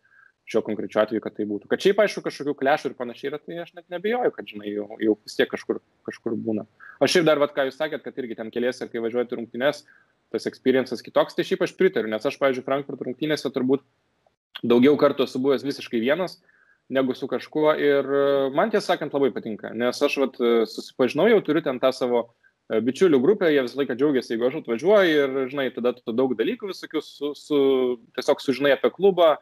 šiuo 0.51 0.61
konkrečiu 0.61 1.01
atveju, 1.01 1.23
kad 1.25 1.35
tai 1.39 1.47
būtų. 1.49 1.71
Kad 1.71 1.81
šiaip, 1.81 2.03
aišku, 2.05 2.21
kažkokių 2.27 2.53
klešų 2.61 2.91
ir 2.91 2.97
panašiai 2.99 3.31
yra, 3.31 3.39
tai 3.41 3.63
aš 3.63 3.71
net 3.79 3.87
nebejoju, 3.93 4.33
kad, 4.37 4.51
žinai, 4.51 4.75
jau, 4.75 4.91
jau 5.01 5.15
vis 5.25 5.39
tiek 5.39 5.49
kažkur, 5.49 5.81
kažkur 6.05 6.37
būna. 6.37 6.67
O 7.01 7.09
šiaip 7.09 7.25
dar, 7.25 7.41
vat, 7.41 7.55
ką 7.57 7.65
jūs 7.71 7.81
sakėt, 7.81 8.05
kad 8.05 8.21
irgi 8.21 8.37
ten 8.37 8.53
keliese, 8.53 8.85
kai 8.93 9.01
važiuojate 9.01 9.39
rungtynės, 9.41 9.87
tas 10.35 10.47
experiences 10.51 11.01
kitoks, 11.07 11.33
tai 11.39 11.49
šiaip 11.49 11.65
aš 11.65 11.73
pritariu, 11.81 12.13
nes 12.13 12.29
aš, 12.29 12.37
pavyzdžiui, 12.43 12.67
Frankfurt 12.69 13.07
rungtynėse 13.09 13.49
turbūt 13.57 13.87
daugiau 14.65 14.97
kartų 15.01 15.29
esu 15.29 15.41
buvęs 15.45 15.65
visiškai 15.67 16.01
vienas 16.03 16.39
negu 16.89 17.15
su 17.15 17.29
kažkuo 17.29 17.75
ir 17.81 18.05
e, 18.05 18.25
man 18.55 18.73
tiesą 18.73 18.95
sakant 18.95 19.15
labai 19.17 19.31
patinka, 19.33 19.73
nes 19.77 20.01
aš 20.03 20.19
vat, 20.21 20.37
e, 20.41 20.65
susipažinau, 20.69 21.29
jau 21.33 21.41
turiu 21.45 21.63
ten 21.65 21.81
tą 21.81 21.91
savo 21.97 22.21
e, 22.27 22.81
bičiulių 22.85 23.21
grupę, 23.23 23.49
jie 23.53 23.65
visą 23.65 23.81
laiką 23.81 23.97
džiaugiasi, 23.97 24.35
jeigu 24.35 24.49
aš 24.51 24.61
atvažiuoju 24.61 25.17
ir, 25.25 25.41
žinai, 25.53 25.71
tada 25.75 25.95
tu 25.97 26.13
daug 26.17 26.37
dalykų 26.37 26.71
visokių 26.75 27.03
su, 27.05 27.33
su, 27.39 27.59
tiesiog 28.19 28.45
sužinai 28.45 28.75
apie 28.77 28.93
klubą, 28.95 29.37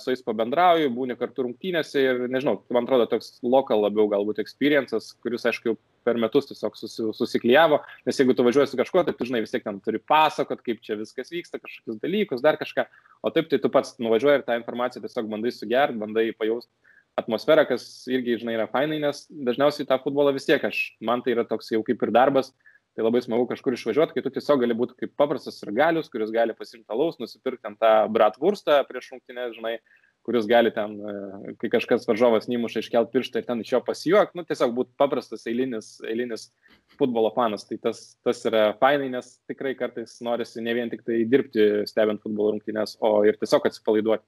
su 0.00 0.08
jais 0.08 0.22
pabendrauju, 0.24 0.88
būni 0.96 1.12
kartu 1.20 1.44
rungtynėse 1.44 2.00
ir, 2.00 2.22
nežinau, 2.32 2.54
man 2.72 2.86
atrodo, 2.86 3.04
toks 3.10 3.34
lokal 3.44 3.82
labiau 3.84 4.06
galbūt 4.08 4.38
experiences, 4.40 5.10
kuris, 5.20 5.44
aišku, 5.44 5.74
per 6.08 6.18
metus 6.20 6.48
tiesiog 6.48 6.76
susi, 6.80 7.06
susiklyjavo, 7.20 7.82
nes 8.08 8.18
jeigu 8.18 8.36
tu 8.36 8.46
važiuoji 8.46 8.72
su 8.72 8.80
kažkuo, 8.80 9.04
tai 9.06 9.14
tu, 9.16 9.28
žinai, 9.28 9.44
vis 9.44 9.52
tiek 9.54 9.64
ten 9.66 9.80
turi 9.84 10.00
pasakot, 10.00 10.64
kaip 10.64 10.80
čia 10.84 10.96
viskas 11.00 11.32
vyksta, 11.34 11.60
kažkokius 11.60 12.00
dalykus, 12.02 12.44
dar 12.44 12.58
kažką, 12.60 12.88
o 13.22 13.32
taip 13.34 13.50
tai 13.52 13.60
tu 13.62 13.70
pats 13.72 13.98
nuvažiuoji 14.00 14.40
ir 14.40 14.46
tą 14.48 14.56
informaciją 14.58 15.04
tiesiog 15.04 15.28
bandai 15.30 15.52
sugerti, 15.54 16.00
bandai 16.00 16.30
pajausti 16.36 16.72
atmosferą, 17.18 17.66
kas 17.68 17.84
irgi, 18.10 18.38
žinai, 18.42 18.56
yra 18.58 18.68
fainai, 18.70 19.00
nes 19.02 19.24
dažniausiai 19.28 19.88
tą 19.88 19.98
futbolą 20.02 20.32
vis 20.36 20.46
tiek 20.48 20.64
aš, 20.64 20.80
man 21.04 21.24
tai 21.24 21.34
yra 21.34 21.44
toks 21.48 21.72
jau 21.74 21.82
kaip 21.86 22.02
ir 22.06 22.14
darbas, 22.14 22.52
tai 22.96 23.06
labai 23.06 23.22
smagu 23.22 23.46
kažkur 23.50 23.76
išvažiuoti, 23.76 24.14
kai 24.16 24.24
tu 24.24 24.32
tiesiog 24.34 24.62
gali 24.64 24.76
būti 24.78 24.96
kaip 24.98 25.12
paprastas 25.18 25.60
ir 25.62 25.70
galius, 25.76 26.10
kuris 26.10 26.32
gali 26.34 26.54
pasimti 26.58 26.90
alaus, 26.94 27.18
nusipirkti 27.22 27.62
ten 27.66 27.76
tą 27.78 27.92
bratwurstą 28.14 28.80
prieš 28.88 29.12
rungtinę, 29.12 29.50
žinai, 29.54 29.76
kuris 30.28 30.44
gali 30.44 30.68
ten, 30.76 30.98
e, 31.00 31.52
kai 31.56 31.70
kažkas 31.72 32.04
varžovas 32.04 32.50
nemuša 32.52 32.82
iškelt 32.84 33.08
pirštą 33.14 33.40
ir 33.40 33.46
ten 33.46 33.62
iš 33.64 33.70
jo 33.72 33.78
pasijuok, 33.86 34.34
nu 34.36 34.44
tiesiog 34.44 34.74
būti 34.76 34.92
paprastas 35.00 35.46
eilinis, 35.48 35.94
eilinis 36.04 36.50
futbolo 37.00 37.30
fanas. 37.32 37.64
Tai 37.68 37.78
tas, 37.86 38.02
tas 38.26 38.42
yra 38.50 38.66
fainai, 38.82 39.08
nes 39.14 39.30
tikrai 39.48 39.72
kartais 39.78 40.18
norisi 40.26 40.60
ne 40.60 40.74
vien 40.76 40.92
tik 40.92 41.06
tai 41.06 41.22
dirbti 41.32 41.86
stebint 41.88 42.20
futbolo 42.20 42.52
rungtynės, 42.52 42.98
o 43.00 43.22
ir 43.24 43.40
tiesiog 43.40 43.70
atsipalaiduoti 43.70 44.26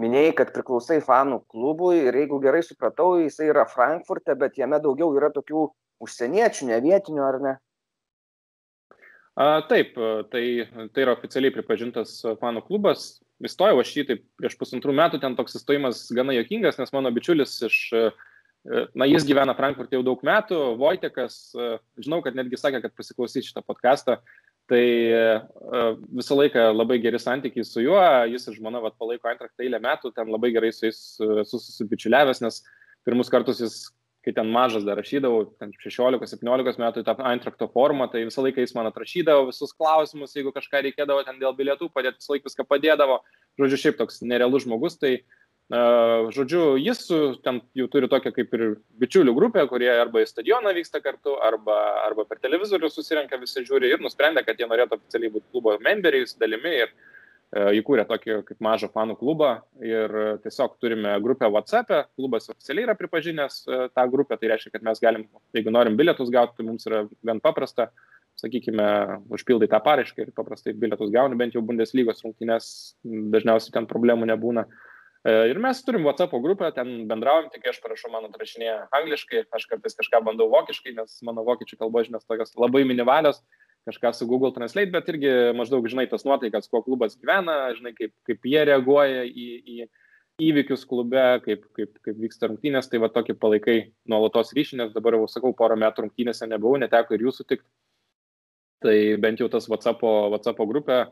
minėjai 0.00 0.34
kad 0.38 0.52
priklausai 0.54 0.98
fanų 1.04 1.42
klubui 1.52 1.98
ir 2.08 2.16
jeigu 2.22 2.38
gerai 2.42 2.62
supratau 2.64 3.18
jisai 3.20 3.50
yra 3.52 3.66
frankfurte 3.68 4.34
bet 4.42 4.56
jame 4.58 4.78
daugiau 4.82 5.12
yra 5.18 5.28
tokių 5.34 5.66
užsieniečių 6.00 6.70
ne 6.70 6.78
vietinių 6.86 7.26
ar 7.26 7.38
ne 7.44 7.58
A, 9.38 9.62
taip, 9.70 9.94
tai, 10.32 10.44
tai 10.94 11.04
yra 11.04 11.14
oficialiai 11.14 11.54
pripažintas 11.54 12.18
fanų 12.40 12.64
klubas. 12.66 13.20
Įstojau 13.40 13.78
aš 13.80 13.94
jį 13.96 14.04
taip 14.08 14.26
prieš 14.40 14.58
pusantrų 14.60 14.92
metų, 14.96 15.20
ten 15.22 15.36
toks 15.38 15.56
įstojimas 15.56 16.02
gana 16.16 16.34
jokingas, 16.36 16.76
nes 16.80 16.92
mano 16.92 17.12
bičiulis 17.14 17.54
iš, 17.70 17.78
na, 18.92 19.06
jis 19.08 19.24
gyvena 19.24 19.54
Frankfurte 19.56 19.96
jau 19.96 20.02
daug 20.04 20.20
metų, 20.26 20.58
Vojtekas, 20.80 21.38
žinau, 22.02 22.20
kad 22.26 22.36
netgi 22.36 22.60
sakė, 22.60 22.82
kad 22.84 22.96
pasiklausys 22.98 23.48
šitą 23.48 23.64
podcastą, 23.64 24.18
Tai 24.70 24.86
visą 26.14 26.36
laiką 26.38 26.68
labai 26.70 27.00
geri 27.02 27.18
santykiai 27.18 27.66
su 27.66 27.82
juo, 27.82 27.98
jis 28.30 28.44
ir 28.46 28.54
žmona 28.60 28.78
vat, 28.84 28.94
palaiko 29.02 29.26
Eintrachtą 29.26 29.64
eilę 29.64 29.80
metų, 29.82 30.12
ten 30.14 30.30
labai 30.30 30.52
gerai 30.54 30.70
su 30.70 30.84
jais 30.86 31.00
susibičiuliavęs, 31.50 32.42
nes 32.44 32.60
pirmus 33.06 33.32
kartus 33.32 33.64
jis, 33.64 33.78
kai 34.24 34.34
ten 34.36 34.50
mažas 34.52 34.84
dar 34.84 34.98
rašydavau, 35.00 35.46
ten 35.60 35.72
16-17 35.80 36.80
metų 36.82 37.02
į 37.02 37.06
tą 37.06 37.16
Eintrakto 37.30 37.70
formą, 37.72 38.10
tai 38.12 38.26
visą 38.28 38.44
laiką 38.44 38.64
jis 38.64 38.74
man 38.76 38.90
atrašydavo 38.90 39.46
visus 39.48 39.72
klausimus, 39.76 40.34
jeigu 40.36 40.52
kažką 40.56 40.84
reikėdavo 40.86 41.24
ten 41.24 41.40
dėl 41.40 41.56
bilietų 41.56 41.88
padėti, 41.94 42.20
visą 42.20 42.36
laiką 42.36 42.50
viską 42.50 42.66
padėdavo. 42.68 43.20
Žodžiu, 43.60 43.80
šiaip 43.84 44.00
toks 44.00 44.20
nerealus 44.26 44.66
žmogus, 44.66 44.98
tai 45.00 45.14
uh, 45.18 45.38
Žodžiu, 45.70 46.74
jis 46.82 47.04
ten 47.46 47.60
jau 47.78 47.86
turi 47.86 48.08
tokią 48.10 48.32
kaip 48.34 48.54
ir 48.56 48.62
bičiulių 48.98 49.34
grupę, 49.36 49.62
kurie 49.70 49.90
arba 49.92 50.24
į 50.24 50.26
stadioną 50.26 50.72
vyksta 50.74 50.98
kartu, 51.04 51.36
arba, 51.46 51.76
arba 52.08 52.24
per 52.26 52.40
televizorių 52.42 52.90
susirenka 52.90 53.38
visi 53.38 53.62
žiūri 53.62 53.92
ir 53.92 54.02
nusprendė, 54.02 54.42
kad 54.42 54.58
jie 54.58 54.66
norėtų 54.66 54.98
oficialiai 54.98 55.30
būti 55.36 55.46
klubo 55.52 55.76
memberiais, 55.78 56.34
dalimi 56.42 56.72
ir 56.80 56.90
e, 56.90 56.96
įkūrė 57.50 58.04
tokį 58.06 58.36
kaip 58.46 58.60
mažą 58.62 58.88
fanų 58.94 59.16
klubą 59.18 59.50
ir 59.82 60.12
tiesiog 60.44 60.76
turime 60.78 61.16
grupę 61.22 61.48
WhatsApp, 61.50 61.90
e. 61.90 62.04
klubas 62.14 62.46
oficialiai 62.52 62.86
yra 62.86 62.94
pripažinęs 62.94 63.56
e, 63.66 63.80
tą 63.90 64.04
grupę, 64.12 64.38
tai 64.38 64.52
reiškia, 64.52 64.70
kad 64.76 64.86
mes 64.86 65.02
galim, 65.02 65.26
jeigu 65.56 65.74
norim 65.74 65.98
bilietus 65.98 66.30
gauti, 66.30 66.54
tai 66.58 66.66
mums 66.68 66.86
yra 66.86 67.02
gan 67.26 67.42
paprasta, 67.42 67.88
sakykime, 68.38 68.86
užpildai 69.34 69.68
tą 69.72 69.80
paraišką 69.82 70.28
ir 70.28 70.30
paprastai 70.36 70.76
bilietus 70.78 71.10
gauni, 71.10 71.38
bent 71.40 71.56
jau 71.56 71.64
Bundeslygos 71.66 72.22
rungtynės, 72.24 72.70
dažniausiai 73.02 73.74
ten 73.74 73.90
problemų 73.90 74.30
nebūna. 74.30 74.68
E, 75.26 75.34
ir 75.50 75.58
mes 75.60 75.82
turim 75.84 76.06
WhatsApp 76.06 76.38
grupę, 76.44 76.70
ten 76.76 77.08
bendraujam, 77.10 77.50
tik 77.50 77.66
aš 77.72 77.82
parašau, 77.82 78.12
man 78.14 78.30
atrašinėja 78.30 78.86
angliškai, 79.00 79.42
aš 79.58 79.66
kartais 79.72 79.98
kažką 79.98 80.22
bandau 80.30 80.46
vokiškai, 80.54 80.94
nes 81.02 81.18
mano 81.26 81.42
vokiečių 81.50 81.82
kalbos 81.82 82.06
žinios 82.06 82.30
tokios 82.30 82.54
labai 82.54 82.86
minimalios, 82.86 83.42
kažką 83.88 84.12
su 84.14 84.26
Google 84.26 84.52
Translate, 84.54 84.90
bet 84.92 85.08
irgi 85.12 85.32
maždaug 85.56 85.88
žinai 85.88 86.06
tas 86.10 86.26
nuotaikas, 86.26 86.68
kuo 86.70 86.82
klubas 86.84 87.16
gyvena, 87.20 87.72
žinai, 87.76 87.94
kaip, 87.96 88.12
kaip 88.28 88.48
jie 88.52 88.64
reaguoja 88.68 89.24
į, 89.24 89.48
į 89.60 89.88
įvykius 90.50 90.86
klube, 90.88 91.22
kaip, 91.44 91.64
kaip, 91.76 91.96
kaip 92.04 92.20
vyksta 92.20 92.50
rungtynės, 92.50 92.88
tai 92.90 93.00
va 93.02 93.10
tokį 93.12 93.36
palaikai 93.40 93.78
nuolatos 94.08 94.54
ryšį, 94.56 94.80
nes 94.82 94.92
dabar 94.94 95.16
jau 95.18 95.28
sakau, 95.30 95.52
porą 95.56 95.78
metų 95.80 96.06
rungtynėse 96.06 96.48
nebuvau, 96.48 96.80
neteko 96.80 97.16
ir 97.16 97.26
jūsų 97.28 97.48
tik. 97.48 97.64
Tai 98.80 98.96
bent 99.20 99.42
jau 99.42 99.50
tas 99.52 99.66
WhatsApp, 99.68 100.00
WhatsApp 100.32 100.62
grupė, 100.68 101.02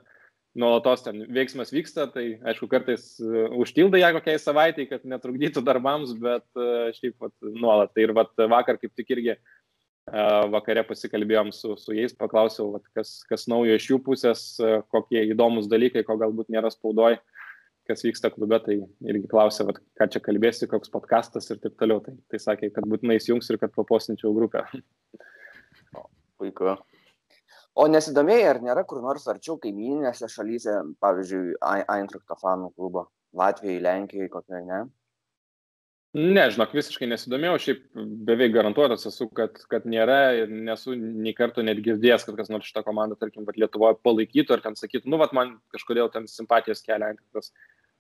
nuolatos 0.58 1.04
ten 1.04 1.26
veiksmas 1.36 1.68
vyksta, 1.74 2.06
tai 2.14 2.38
aišku, 2.48 2.68
kartais 2.72 3.10
uh, 3.20 3.52
užtildai 3.60 4.00
ją 4.00 4.14
kokiai 4.16 4.40
savaitai, 4.40 4.88
kad 4.88 5.04
netrukdytų 5.04 5.60
darbams, 5.66 6.14
bet 6.16 6.46
uh, 6.56 6.88
šiaip 6.96 7.18
vat, 7.20 7.34
nuolat. 7.44 7.92
Tai 7.92 8.06
ir 8.06 8.14
vat, 8.16 8.32
vakar 8.48 8.80
kaip 8.80 8.94
tik 8.96 9.12
irgi 9.12 9.34
uh, 9.36 9.57
vakare 10.52 10.84
pasikalbėjom 10.88 11.50
su, 11.54 11.74
su 11.80 11.96
jais, 11.96 12.14
paklausiau, 12.16 12.72
vat, 12.76 12.86
kas, 12.96 13.18
kas 13.28 13.46
naujo 13.50 13.76
iš 13.78 13.88
jų 13.90 13.98
pusės, 14.06 14.44
kokie 14.92 15.22
įdomus 15.32 15.68
dalykai, 15.70 16.04
ko 16.06 16.18
galbūt 16.20 16.52
nėra 16.54 16.70
spaudoj, 16.72 17.18
kas 17.88 18.04
vyksta 18.04 18.30
klube, 18.34 18.58
tai 18.64 18.76
irgi 19.08 19.30
klausė, 19.30 19.64
vat, 19.68 19.80
ką 19.98 20.08
čia 20.12 20.20
kalbėsi, 20.24 20.68
koks 20.70 20.92
podkastas 20.92 21.48
ir 21.52 21.60
taip 21.62 21.78
toliau. 21.80 22.02
Tai, 22.04 22.14
tai 22.28 22.40
sakė, 22.42 22.70
kad 22.74 22.86
būtinai 22.88 23.16
įsijungs 23.20 23.48
ir 23.48 23.60
kad 23.62 23.72
papostinčiau 23.76 24.34
grupę. 24.36 24.66
Puiku. 26.38 26.76
O 27.78 27.86
nesidomėjai, 27.86 28.46
ar 28.50 28.60
nėra 28.62 28.82
kur 28.88 29.00
nors 29.02 29.26
arčiau 29.30 29.56
kaimininėse 29.62 30.28
šalyse, 30.30 30.74
pavyzdžiui, 31.02 31.56
Eintrakto 31.94 32.36
fanų 32.40 32.72
klubo, 32.74 33.06
Latvijai, 33.38 33.80
Lenkijai, 33.84 34.28
kokia 34.32 34.62
ne? 34.66 34.80
Ne, 36.16 36.46
žinok, 36.48 36.70
visiškai 36.72 37.04
nesidomėjau, 37.10 37.56
šiaip 37.60 37.80
beveik 38.24 38.54
garantuotas 38.54 39.04
esu, 39.10 39.26
kad, 39.36 39.58
kad 39.68 39.84
nėra 39.84 40.38
ir 40.38 40.48
nesu 40.48 40.94
nei 40.96 41.34
kartų 41.36 41.66
net 41.66 41.82
girdėjęs, 41.84 42.24
kad 42.24 42.38
kas 42.38 42.48
nors 42.48 42.64
šitą 42.64 42.80
komandą, 42.86 43.18
tarkim, 43.20 43.44
Lietuvoje 43.44 43.98
palaikytų 44.00 44.56
ar 44.56 44.62
ten 44.64 44.78
sakytų, 44.78 45.04
nu, 45.12 45.18
vat 45.20 45.34
man 45.36 45.58
kažkodėl 45.74 46.08
ten 46.14 46.24
simpatijos 46.30 46.80
kelia 46.86 47.10
Eintraktas. 47.12 47.52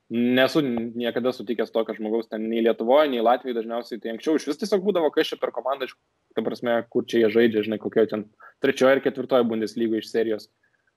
Nesu 0.08 0.62
niekada 0.64 1.34
sutikęs 1.36 1.68
tokio 1.74 1.98
žmogaus 1.98 2.30
ten 2.30 2.46
nei 2.48 2.62
Lietuvoje, 2.64 3.10
nei 3.12 3.20
Latvijoje 3.20 3.58
dažniausiai, 3.58 4.00
tai 4.00 4.14
anksčiau 4.14 4.40
iš 4.40 4.46
vis 4.48 4.62
tiesiog 4.62 4.80
būdavo, 4.86 5.12
kas 5.12 5.34
čia 5.34 5.36
per 5.42 5.52
komandą, 5.52 5.90
ta 6.32 6.46
prasme, 6.46 6.78
kur 6.88 7.04
čia 7.04 7.26
jie 7.26 7.30
žaidžia, 7.34 7.66
žinai, 7.68 7.80
kokioje 7.82 8.14
ten 8.14 8.24
trečioje 8.64 8.96
ir 8.96 9.02
ketvirtoje 9.04 9.44
Bundeslygoje 9.50 10.00
iš 10.00 10.08
serijos. 10.08 10.48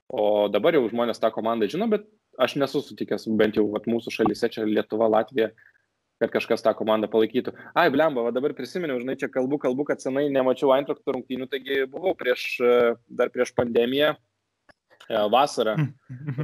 O 0.08 0.48
dabar 0.52 0.80
jau 0.80 0.88
žmonės 0.88 1.20
tą 1.20 1.28
komandą 1.36 1.68
žino, 1.72 1.92
bet 1.92 2.08
aš 2.40 2.56
nesu 2.56 2.80
sutikęs, 2.88 3.28
bent 3.36 3.60
jau 3.60 3.68
vat, 3.76 3.84
mūsų 3.92 4.16
šalyse, 4.16 4.48
čia 4.56 4.64
Lietuva, 4.64 5.12
Latvija, 5.12 5.52
kad 6.22 6.32
kažkas 6.34 6.62
tą 6.62 6.74
komandą 6.78 7.10
palaikytų. 7.12 7.54
Ai, 7.74 7.90
blemba, 7.94 8.28
va 8.28 8.34
dabar 8.36 8.54
prisiminiau, 8.58 9.00
žinai, 9.02 9.18
čia 9.18 9.30
kalbu, 9.32 9.58
kalbu, 9.62 9.88
kad 9.90 10.04
senai 10.04 10.28
nemačiau 10.34 10.74
Eintrakto 10.76 11.16
rungtynių, 11.16 11.48
taigi 11.50 11.82
buvau 11.90 12.14
prieš, 12.18 12.46
dar 13.10 13.32
prieš 13.34 13.54
pandemiją, 13.58 14.14
e, 14.14 15.24
vasarą 15.34 15.76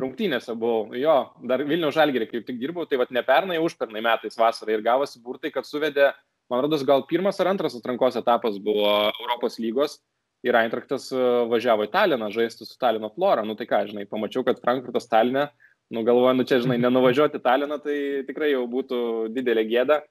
rungtynėse 0.03 0.55
buvau. 0.57 0.95
Jo, 0.97 1.19
dar 1.45 1.61
Vilnių 1.67 1.93
žalgerį 1.93 2.31
kaip 2.31 2.47
tik 2.49 2.57
dirbau, 2.61 2.87
tai 2.89 2.99
vad 3.03 3.13
ne 3.13 3.21
pernai, 3.27 3.61
už 3.61 3.77
pernai 3.77 4.01
metais 4.05 4.39
vasarą 4.39 4.73
ir 4.73 4.85
gavosi 4.85 5.21
burtai, 5.21 5.53
kad 5.53 5.69
suvedė 5.69 6.11
man 6.49 6.63
rodos, 6.65 6.85
gal 6.87 7.05
pirmas 7.05 7.37
ar 7.43 7.51
antras 7.53 7.77
atrankos 7.77 8.17
etapas 8.17 8.57
buvo 8.63 8.89
Europos 9.11 9.59
lygos 9.61 9.99
ir 10.45 10.57
Eintraktas 10.57 11.11
e, 11.13 11.21
važiavo 11.51 11.85
į 11.85 11.93
Taliną 11.93 12.31
žaisti 12.33 12.65
su 12.65 12.77
Talino 12.81 13.11
Flora. 13.13 13.45
Nu 13.45 13.53
tai 13.59 13.69
ką, 13.69 13.85
žinai, 13.91 14.09
pamačiau, 14.09 14.45
kad 14.47 14.61
Frankfurtas 14.63 15.09
Talinė, 15.11 15.47
nu 15.93 16.03
galvoju, 16.07 16.35
nu 16.37 16.45
čia, 16.47 16.59
žinai, 16.63 16.77
nenuvažiuoti 16.83 17.41
Taliną, 17.43 17.79
tai 17.83 17.97
tikrai 18.27 18.51
jau 18.53 18.65
būtų 18.71 18.99
didelė 19.35 19.65
gėda. 19.69 20.01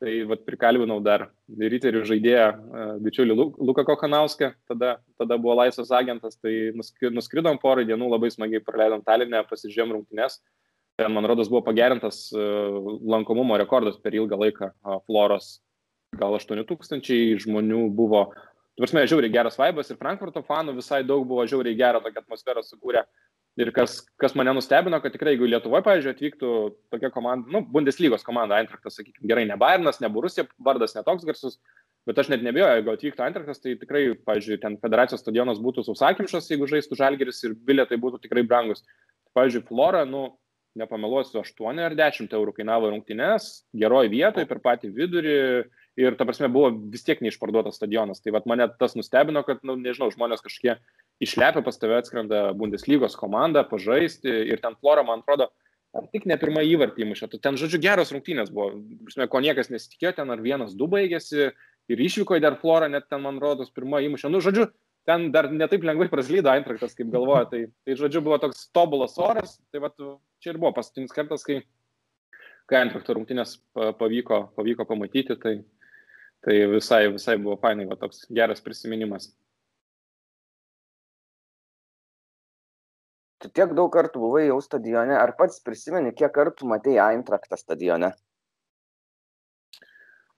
Tai 0.00 0.12
vad 0.30 0.46
prikalbinau 0.48 0.96
dar 1.04 1.26
riterių 1.60 2.06
žaidėją, 2.08 2.44
e, 2.48 2.84
bičiulį 3.04 3.34
Luką 3.36 3.82
Kokanauską, 3.84 4.54
tada, 4.70 4.94
tada 5.20 5.36
buvo 5.36 5.58
laisvas 5.58 5.90
agentas, 5.92 6.38
tai 6.40 6.72
nuskridom 6.72 7.60
porą 7.60 7.84
dienų, 7.84 8.08
labai 8.08 8.30
smagiai 8.32 8.64
praleidom 8.64 9.04
Talinę, 9.04 9.42
pasižiūrėjom 9.50 9.92
rungtynes. 9.98 10.38
Ten, 10.96 11.12
man 11.12 11.28
rodos, 11.28 11.52
buvo 11.52 11.60
pagerintas 11.68 12.30
e, 12.32 12.46
lankomumo 13.12 13.60
rekordas 13.60 14.00
per 14.00 14.16
ilgą 14.16 14.40
laiką 14.40 14.72
Floros 15.04 15.58
gal 16.16 16.34
8 16.34 16.64
tūkstančiai 16.66 17.36
žmonių 17.44 17.84
buvo, 17.94 18.24
tu 18.74 18.82
prasme, 18.82 19.04
žiauriai 19.10 19.32
geras 19.32 19.58
vaibas 19.60 19.90
ir 19.90 19.98
Frankfurto 20.00 20.42
fanų 20.46 20.76
visai 20.80 21.02
daug 21.06 21.26
buvo 21.28 21.44
žiauriai 21.46 21.78
gerą 21.78 22.02
tokią 22.02 22.24
atmosferą 22.24 22.64
sukūrę. 22.66 23.04
Ir 23.58 23.72
kas, 23.74 23.96
kas 24.20 24.36
mane 24.38 24.52
nustebino, 24.54 25.00
kad 25.02 25.12
tikrai, 25.12 25.34
jeigu 25.34 25.48
Lietuvoje, 25.50 25.82
pavyzdžiui, 25.84 26.12
atvyktų 26.14 26.50
tokia 26.94 27.10
komanda, 27.12 27.50
nu, 27.50 27.64
Bundeslygos 27.66 28.22
komanda, 28.24 28.60
Eintraktas, 28.62 28.94
sakykime, 29.00 29.26
gerai, 29.26 29.42
ne 29.48 29.56
Bayernas, 29.58 29.98
ne 30.00 30.08
Borusija, 30.12 30.46
vardas 30.62 30.94
netoks 30.94 31.26
garsus, 31.26 31.58
bet 32.08 32.20
aš 32.22 32.30
net 32.30 32.44
nebijoju, 32.46 32.78
jeigu 32.78 32.92
atvyktų 32.94 33.24
Eintraktas, 33.26 33.58
tai 33.60 33.74
tikrai, 33.80 34.04
pavyzdžiui, 34.28 34.60
ten 34.62 34.78
federacijos 34.80 35.24
stadionas 35.24 35.58
būtų 35.60 35.84
sausakimšas, 35.88 36.46
jeigu 36.52 36.70
žaistų 36.70 37.00
Žalgeris 37.02 37.42
ir 37.48 37.58
bilietai 37.66 37.98
būtų 38.00 38.22
tikrai 38.22 38.46
brangus. 38.46 38.86
Pavyzdžiui, 39.34 39.66
Flora, 39.66 40.06
nu, 40.06 40.28
nepameluosiu, 40.78 41.42
8 41.42 41.82
ar 41.82 41.98
10 41.98 42.32
eurų 42.38 42.54
kainavo 42.56 42.90
rungtynės, 42.92 43.50
geroj 43.76 44.10
vietoje, 44.12 44.46
per 44.46 44.62
patį 44.62 44.92
vidurį 44.94 45.36
ir, 46.00 46.16
ta 46.16 46.26
prasme, 46.28 46.48
buvo 46.52 46.70
vis 46.92 47.02
tiek 47.06 47.20
neišparduotas 47.24 47.78
stadionas. 47.80 48.22
Tai 48.22 48.34
vad 48.38 48.46
mane 48.48 48.68
tas 48.78 48.94
nustebino, 48.98 49.42
kad, 49.46 49.64
nu, 49.66 49.76
nežinau, 49.80 50.10
žmonės 50.14 50.44
kažkiek 50.46 50.78
išlepia 51.20 51.62
pas 51.64 51.78
tave 51.78 51.98
atskrenda 52.00 52.50
Bundeslygos 52.56 53.16
komanda 53.20 53.64
pažaisti 53.68 54.30
ir 54.50 54.60
ten 54.62 54.76
Flora, 54.80 55.04
man 55.06 55.22
atrodo, 55.22 55.50
ar 55.96 56.06
tik 56.12 56.26
ne 56.30 56.36
pirmą 56.40 56.62
įvartį 56.66 57.04
įmušė. 57.04 57.28
Ten, 57.42 57.58
žodžiu, 57.60 57.80
geros 57.82 58.12
rungtynės 58.14 58.52
buvo. 58.54 58.78
Prasme, 59.08 59.26
ko 59.30 59.42
niekas 59.44 59.72
nesitikėjo, 59.72 60.14
ten 60.20 60.30
ar 60.32 60.42
vienas 60.44 60.76
du 60.78 60.88
baigėsi 60.90 61.50
ir 61.90 62.04
išvyko 62.06 62.38
į 62.38 62.44
dar 62.44 62.56
Florą, 62.60 62.88
net 62.92 63.08
ten, 63.10 63.22
man 63.24 63.40
rodos, 63.42 63.72
pirmą 63.74 64.02
įmušė. 64.06 64.30
Nu, 64.30 64.42
žodžiu, 64.44 64.68
ten 65.08 65.28
dar 65.34 65.50
netaip 65.52 65.84
lengvai 65.86 66.08
praslydo 66.12 66.52
Eintraktas, 66.52 66.94
kaip 66.98 67.10
galvoja. 67.12 67.48
Tai, 67.50 67.64
tai, 67.84 67.98
žodžiu, 67.98 68.22
buvo 68.24 68.38
toks 68.42 68.68
tobulas 68.76 69.18
oras. 69.20 69.58
Tai 69.74 69.84
va, 69.84 69.92
čia 70.40 70.54
ir 70.54 70.62
buvo 70.62 70.72
paskutinis 70.78 71.14
kartas, 71.16 71.44
kai, 71.46 71.60
kai 72.70 72.84
Eintrakto 72.84 73.18
rungtynės 73.18 73.58
pavyko, 73.74 74.44
pavyko 74.56 74.86
pamatyti. 74.88 75.36
Tai, 75.42 75.56
tai 76.46 76.58
visai, 76.70 77.08
visai 77.16 77.36
buvo 77.42 77.58
fainai, 77.60 77.88
va, 77.90 77.98
toks 78.00 78.28
geras 78.30 78.62
prisiminimas. 78.64 79.32
Tu 83.40 83.48
tiek 83.56 83.70
daug 83.72 83.88
kartų 83.92 84.20
buvai 84.20 84.46
jau 84.50 84.58
stadione, 84.60 85.14
ar 85.16 85.32
pats 85.38 85.62
prisimeni, 85.64 86.12
kiek 86.16 86.32
kartų 86.34 86.68
matėjai 86.68 87.14
Eintraktą 87.14 87.56
stadione? 87.56 88.12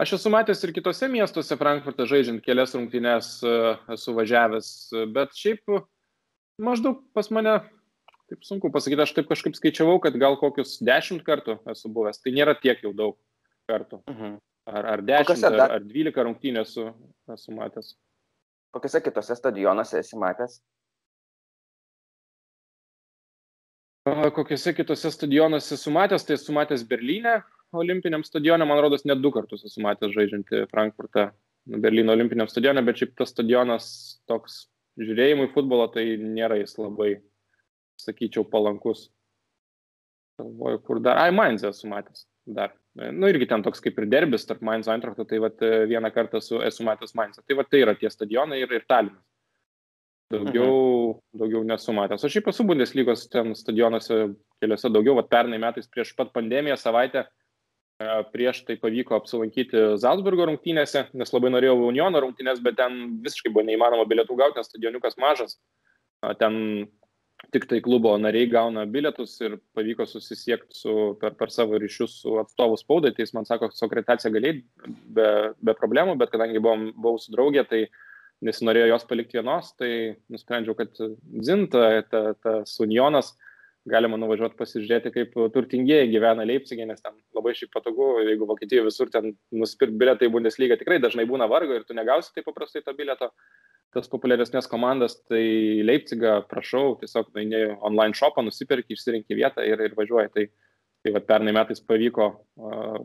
Aš 0.03 0.17
esu 0.17 0.31
matęs 0.33 0.63
ir 0.67 0.73
kitose 0.75 1.09
miestuose, 1.11 1.59
Frankfurte 1.59 2.07
žaidžiant 2.11 2.43
kelias 2.43 2.75
rungtynes, 2.75 3.35
e, 3.47 3.75
esu 3.95 4.15
važiavęs, 4.17 4.69
bet 5.15 5.35
šiaip 5.39 5.75
maždaug 6.63 7.03
pas 7.15 7.29
mane, 7.35 7.59
taip 8.31 8.47
sunku 8.47 8.71
pasakyti, 8.75 9.03
aš 9.05 9.15
taip 9.19 9.29
kažkaip 9.31 9.59
skaičiavau, 9.59 9.99
kad 10.03 10.17
gal 10.23 10.39
kokius 10.41 10.79
dešimt 10.83 11.27
kartų 11.27 11.59
esu 11.75 11.91
buvęs, 11.93 12.23
tai 12.23 12.35
nėra 12.39 12.55
tiek 12.59 12.83
jau 12.87 12.95
daug 12.97 13.19
kartų. 13.71 14.01
Mhm. 14.11 14.39
Ar, 14.71 14.89
ar 14.95 15.03
dešimt, 15.03 15.43
ar, 15.51 15.77
ar 15.79 15.83
dvylika 15.83 16.23
rungtynės 16.23 16.71
esu, 16.71 16.87
esu 17.35 17.55
matęs. 17.55 17.97
Kokiuose 18.73 19.03
kitose 19.05 19.37
stadionuose 19.37 19.99
esi 19.99 20.19
matęs? 20.19 20.61
Kokiuose 24.03 24.73
kitose 24.75 25.11
stadionuose 25.15 25.77
esu 25.77 25.91
matęs, 25.95 26.25
tai 26.27 26.35
esu 26.35 26.55
matęs 26.57 26.83
Berlyne, 26.91 27.37
olimpiniam 27.79 28.25
stadione, 28.27 28.67
man 28.67 28.81
rodos, 28.83 29.05
net 29.07 29.21
du 29.23 29.31
kartus 29.31 29.63
esu 29.69 29.83
matęs 29.85 30.11
žaidžiantį 30.17 30.65
Frankfurtą, 30.73 31.29
Berlyno 31.85 32.17
olimpiniam 32.17 32.51
stadione, 32.51 32.83
bet 32.83 32.99
šiaip 32.99 33.15
tas 33.21 33.31
stadionas 33.31 33.87
toks 34.27 34.65
žiūrėjimui 34.99 35.53
futbolo, 35.55 35.87
tai 35.95 36.17
nėra 36.19 36.59
jis 36.59 36.75
labai, 36.81 37.13
sakyčiau, 38.03 38.43
palankus. 38.51 39.07
Galvoju, 40.41 40.83
kur 40.83 40.99
dar. 41.05 41.23
Ai, 41.23 41.31
Mainzė 41.31 41.71
esu 41.71 41.87
matęs 41.93 42.27
dar. 42.43 42.75
Nu, 42.99 43.31
irgi 43.31 43.47
ten 43.49 43.63
toks 43.63 43.81
kaip 43.85 44.03
ir 44.03 44.11
derbis 44.11 44.49
tarp 44.49 44.65
Mainzo 44.67 44.91
Eintrakto, 44.93 45.25
tai 45.29 45.39
vat, 45.41 45.63
vieną 45.89 46.11
kartą 46.13 46.43
esu, 46.43 46.59
esu 46.67 46.83
matęs 46.85 47.15
Mainzą. 47.15 47.47
Tai 47.47 47.61
vat, 47.61 47.71
tai 47.71 47.87
yra 47.87 47.95
tie 47.97 48.11
stadionai 48.11 48.65
ir, 48.65 48.75
ir 48.75 48.83
Talinas. 48.91 49.23
Daugiau, 50.33 50.73
mhm. 51.13 51.39
daugiau 51.43 51.63
nesu 51.69 51.93
matęs. 51.97 52.25
Aš 52.25 52.39
šiaip 52.39 52.49
esu 52.53 52.65
Bundeslygos 52.69 53.27
ten 53.33 53.53
stadionuose 53.59 54.19
keliose 54.63 54.91
daugiau, 54.93 55.19
vat 55.19 55.29
pernai 55.33 55.61
metais 55.61 55.91
prieš 55.91 56.15
pat 56.17 56.33
pandemiją 56.33 56.79
savaitę 56.81 57.27
e, 57.27 58.07
prieš 58.33 58.63
tai 58.69 58.79
pavyko 58.81 59.19
apsilankyti 59.19 59.85
Salzburgo 60.01 60.47
rungtynėse, 60.49 61.09
nes 61.19 61.35
labai 61.35 61.53
norėjau 61.53 61.77
Uniono 61.91 62.23
rungtynės, 62.25 62.63
bet 62.65 62.79
ten 62.81 63.21
visiškai 63.27 63.53
buvo 63.53 63.67
neįmanoma 63.69 64.09
bilietų 64.09 64.39
gauti, 64.41 64.61
nes 64.63 64.73
stadioniukas 64.73 65.19
mažas. 65.21 65.59
Ten 66.39 66.87
tik 67.51 67.67
tai 67.69 67.81
klubo 67.83 68.13
nariai 68.21 68.47
gauna 68.51 68.85
bilietus 68.87 69.35
ir 69.43 69.57
pavyko 69.77 70.07
susisiekti 70.07 70.77
su, 70.77 70.95
per, 71.21 71.35
per 71.35 71.51
savo 71.51 71.81
ryšius 71.81 72.15
su 72.23 72.39
atstovu 72.41 72.79
spaudai, 72.79 73.11
tai 73.13 73.27
jis 73.27 73.35
man 73.37 73.49
sako, 73.49 73.73
su 73.75 73.85
akreditacija 73.89 74.31
galėjai 74.33 74.63
be, 74.87 75.29
be 75.59 75.75
problemų, 75.77 76.15
bet 76.21 76.33
kadangi 76.33 76.63
buvom, 76.63 76.93
buvau 76.95 77.21
su 77.21 77.35
draugė, 77.35 77.67
tai 77.69 77.83
nesinorėjo 78.47 78.91
jos 78.91 79.07
palikti 79.09 79.39
vienos, 79.39 79.73
tai 79.79 79.93
nusprendžiau, 80.33 80.77
kad 80.79 80.99
Zinta, 81.47 81.89
ta, 82.11 82.23
tas 82.43 82.77
unionas, 82.83 83.33
galima 83.89 84.19
nuvažiuoti 84.21 84.59
pasižiūrėti, 84.59 85.11
kaip 85.15 85.35
turtingieji 85.55 86.11
gyvena 86.13 86.47
Leipzigė, 86.47 86.87
nes 86.87 87.03
ten 87.03 87.17
labai 87.35 87.55
šiaip 87.59 87.73
patogu, 87.75 88.13
jeigu 88.29 88.47
Vokietijoje 88.47 88.87
visur 88.87 89.11
ten 89.11 89.33
nusipirkti 89.51 89.99
bilietą 89.99 90.29
į 90.29 90.33
Bundesliga 90.37 90.79
tikrai 90.79 91.01
dažnai 91.03 91.27
būna 91.27 91.49
vargo 91.51 91.75
ir 91.75 91.87
tu 91.89 91.97
negausi 91.99 92.31
taip 92.35 92.47
paprastai 92.47 92.85
to 92.87 92.95
bilieto. 92.99 93.33
Tas 93.93 94.07
populiaresnės 94.09 94.71
komandas, 94.73 95.19
tai 95.29 95.43
Leipzigą 95.85 96.39
prašau, 96.49 96.95
tiesiog 97.03 97.35
nueini 97.35 97.75
online 97.85 98.17
shopą, 98.17 98.41
nusipirki, 98.47 98.97
išsirinkti 98.97 99.37
vietą 99.37 99.67
ir, 99.69 99.83
ir 99.85 99.99
važiuoji. 99.99 100.31
Tai, 100.33 100.47
tai 101.03 101.13
va, 101.15 101.23
pernai 101.27 101.55
metais 101.57 101.83
pavyko 101.83 102.29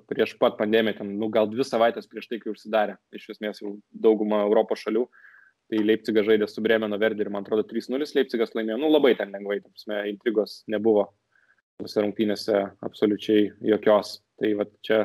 prieš 0.09 0.35
pat 0.41 0.57
pandemiją, 0.59 0.99
ten, 0.99 1.15
nu, 1.19 1.31
gal 1.33 1.49
dvi 1.49 1.65
savaitės 1.65 2.09
prieš 2.09 2.29
tai, 2.29 2.41
kai 2.43 2.53
užsidarė, 2.53 2.97
iš 3.17 3.31
esmės 3.35 3.63
jau 3.63 3.75
dauguma 3.89 4.43
Europos 4.45 4.83
šalių, 4.85 5.07
tai 5.67 5.83
Leipzigas 5.83 6.27
žaidė 6.27 6.47
su 6.47 6.63
Bremeno 6.63 6.99
Verdi 7.01 7.25
ir 7.25 7.31
man 7.33 7.45
atrodo 7.45 7.65
3-0 7.67 8.05
Leipzigas 8.15 8.53
laimėjo, 8.55 8.77
nu 8.81 8.91
labai 8.91 9.15
ten 9.19 9.33
lengvai, 9.33 9.59
ta 9.63 9.71
prasme, 9.71 10.03
intrigos 10.11 10.61
nebuvo 10.71 11.09
tose 11.81 12.01
rungtynėse 12.01 12.61
absoliučiai 12.85 13.51
jokios. 13.71 14.17
Tai 14.37 14.51
va 14.59 14.67
čia, 14.85 14.99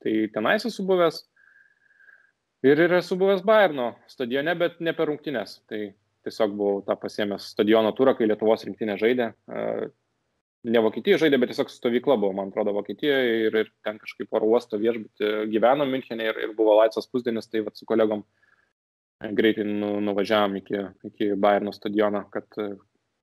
tai 0.00 0.14
tenais 0.32 0.64
esu 0.68 0.84
buvęs 0.88 1.20
ir, 2.64 2.80
ir 2.80 2.94
esu 3.00 3.16
buvęs 3.20 3.42
Bayerno 3.44 3.92
stadione, 4.08 4.54
bet 4.56 4.80
ne 4.84 4.94
per 4.96 5.10
rungtynės. 5.10 5.58
Tai 5.68 5.82
tiesiog 6.24 6.54
buvau 6.56 6.84
tą 6.86 6.96
pasiemęs 7.00 7.50
stadiono 7.54 7.92
turą, 7.96 8.14
kai 8.16 8.28
Lietuvos 8.28 8.64
rinktinė 8.68 8.96
žaidė. 9.00 9.30
Ne 10.68 10.80
Vokietijoje 10.84 11.22
žaidė, 11.22 11.38
bet 11.40 11.54
tiesiog 11.54 11.70
stovykla 11.72 12.18
buvo, 12.20 12.34
man 12.36 12.50
atrodo, 12.50 12.74
Vokietijoje 12.76 13.36
ir, 13.46 13.54
ir 13.62 13.68
ten 13.86 13.96
kažkaip 14.02 14.34
oro 14.36 14.50
uosto 14.52 14.76
viešbutį 14.80 15.30
gyveno 15.54 15.86
Münchenė 15.88 16.26
ir, 16.28 16.40
ir 16.44 16.52
buvo 16.58 16.74
laisvas 16.82 17.08
pusdienis, 17.08 17.48
tai 17.48 17.62
va 17.64 17.72
su 17.72 17.88
kolegom 17.88 18.26
greitai 19.20 19.64
nu, 19.64 19.94
nuvažiavom 20.04 20.56
iki, 20.60 20.82
iki 21.08 21.30
Bayerno 21.40 21.72
stadiono, 21.72 22.26
kad 22.32 22.60
e, 22.60 22.74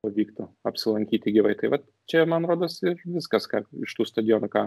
pavyktų 0.05 0.47
apsilankyti 0.69 1.33
gyvai. 1.35 1.53
Tai 1.59 1.71
va 1.73 1.79
čia, 2.09 2.25
man 2.29 2.45
rodos, 2.49 2.79
ir 2.85 2.97
viskas, 3.05 3.45
ką 3.49 3.63
iš 3.85 3.95
tų 3.97 4.07
stadionų, 4.09 4.49
ką, 4.53 4.65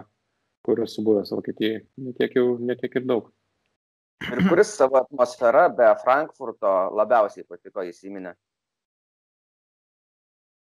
kur 0.66 0.82
esu 0.86 1.04
buvęs 1.06 1.34
Vokietijai, 1.34 1.84
netiek, 2.06 2.38
jau, 2.38 2.54
netiek 2.58 2.98
ir 2.98 3.06
daug. 3.06 3.30
Ir 4.26 4.42
kuris 4.50 4.74
savo 4.76 4.98
atmosfera 5.00 5.68
be 5.72 5.86
Frankfurto 6.02 6.70
labiausiai 6.98 7.46
patiko 7.48 7.86
įsiminę? 7.86 8.34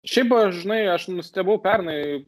Šiaip, 0.02 0.32
žinai, 0.58 0.80
aš 0.90 1.04
nustebau 1.14 1.60
pernai 1.62 2.26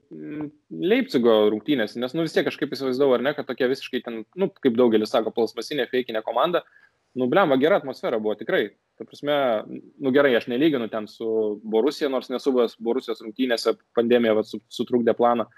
Leipzigo 0.69 1.33
rungtynės, 1.49 1.95
nes, 1.97 2.11
nu 2.13 2.25
vis 2.25 2.35
tiek 2.35 2.45
kažkaip 2.45 2.75
įsivaizdavau, 2.75 3.15
ar 3.17 3.23
ne, 3.25 3.33
kad 3.33 3.47
tokia 3.49 3.69
visiškai 3.71 4.03
ten, 4.05 4.19
nu, 4.37 4.47
kaip 4.61 4.77
daugelis 4.77 5.09
sako, 5.09 5.33
plasmasinė, 5.33 5.87
feikinė 5.89 6.21
komanda, 6.25 6.61
nu, 7.17 7.25
blemba, 7.31 7.57
gera 7.61 7.79
atmosfera 7.81 8.19
buvo 8.21 8.35
tikrai. 8.37 8.67
Ta 8.99 9.07
prasme, 9.09 9.37
nu 9.97 10.13
gerai, 10.13 10.35
aš 10.37 10.45
nelyginu 10.53 10.85
ten 10.93 11.09
su 11.09 11.27
Borusija, 11.65 12.11
nors 12.13 12.29
nesu 12.29 12.53
buvęs 12.53 12.77
Borusijos 12.77 13.25
rungtynėse, 13.25 13.73
pandemija 13.97 14.37
vat, 14.37 14.53
sutrukdė 14.73 15.17
planą. 15.17 15.49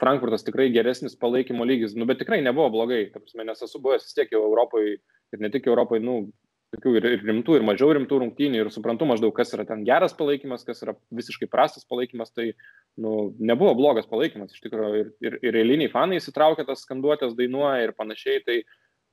Frankfurtas 0.00 0.42
tikrai 0.42 0.70
geresnis 0.74 1.14
palaikymo 1.20 1.62
lygis, 1.68 1.94
nu, 1.94 2.10
bet 2.10 2.18
tikrai 2.24 2.40
nebuvo 2.42 2.72
blogai, 2.74 3.04
ta 3.14 3.22
prasme, 3.22 3.46
nes 3.46 3.62
esu 3.62 3.78
buvęs 3.78 4.08
vis 4.08 4.18
tiek 4.18 4.34
jau 4.34 4.42
Europoje 4.48 4.96
ir 4.98 5.42
ne 5.44 5.50
tik 5.52 5.70
Europoje, 5.70 6.02
nu, 6.02 6.24
tokių 6.74 6.92
ir, 6.98 7.06
ir 7.16 7.24
rimtų, 7.26 7.58
ir 7.58 7.64
mažiau 7.66 7.92
rimtų 7.96 8.20
rungtynių 8.22 8.62
ir 8.62 8.72
suprantu 8.74 9.08
maždaug, 9.08 9.32
kas 9.36 9.52
yra 9.56 9.66
ten 9.68 9.82
geras 9.86 10.14
palaikymas, 10.16 10.64
kas 10.66 10.82
yra 10.84 10.94
visiškai 11.14 11.48
prastas 11.50 11.86
palaikymas, 11.90 12.30
tai 12.34 12.52
nu, 13.00 13.32
nebuvo 13.38 13.74
blogas 13.78 14.08
palaikymas, 14.10 14.54
iš 14.54 14.62
tikrųjų, 14.66 15.00
ir, 15.00 15.08
ir, 15.24 15.38
ir 15.50 15.58
eiliniai 15.62 15.90
fanai 15.92 16.20
įsitraukia 16.20 16.66
tas 16.68 16.84
skanduotės, 16.86 17.34
dainuoja 17.38 17.88
ir 17.88 17.94
panašiai, 17.98 18.44
tai 18.46 18.60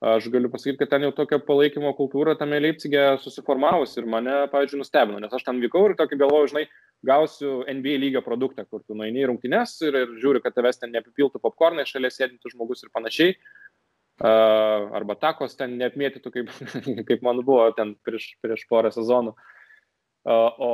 aš 0.06 0.28
galiu 0.30 0.52
pasakyti, 0.54 0.78
kad 0.84 0.92
ten 0.92 1.08
jau 1.08 1.14
tokia 1.18 1.40
palaikymo 1.42 1.90
kultūra 1.98 2.36
tame 2.38 2.60
Leipzige 2.62 3.16
susiformavus 3.24 3.98
ir 3.98 4.06
mane, 4.06 4.44
pavyzdžiui, 4.52 4.84
nustebino, 4.84 5.22
nes 5.24 5.34
aš 5.34 5.48
ten 5.48 5.62
vykau 5.64 5.88
ir 5.88 5.98
tokį 5.98 6.20
galvoju, 6.22 6.52
žinai, 6.54 6.68
gausiu 7.06 7.64
NBA 7.66 7.98
lygio 8.04 8.22
produktą, 8.26 8.68
kur 8.70 8.84
tu 8.86 8.94
nueini 8.98 9.24
į 9.24 9.32
rungtynes 9.32 9.74
ir, 9.86 9.98
ir 10.04 10.14
žiūri, 10.22 10.44
kad 10.46 10.54
tavęs 10.54 10.78
ten 10.82 10.94
neapipiltų 10.94 11.42
popkornai, 11.42 11.86
šalia 11.90 12.14
sėdintis 12.14 12.54
žmogus 12.54 12.86
ir 12.86 12.94
panašiai. 12.94 13.34
Uh, 13.34 13.67
arba 14.18 15.16
takos 15.20 15.54
ten 15.58 15.78
neapmėtytų, 15.78 16.32
kaip, 16.34 16.50
kaip 17.10 17.26
man 17.26 17.44
buvo 17.46 17.68
ten 17.78 17.96
prieš, 18.06 18.32
prieš 18.42 18.66
porą 18.70 18.94
sezonų. 18.94 19.36
Uh, 20.28 20.52
o 20.60 20.72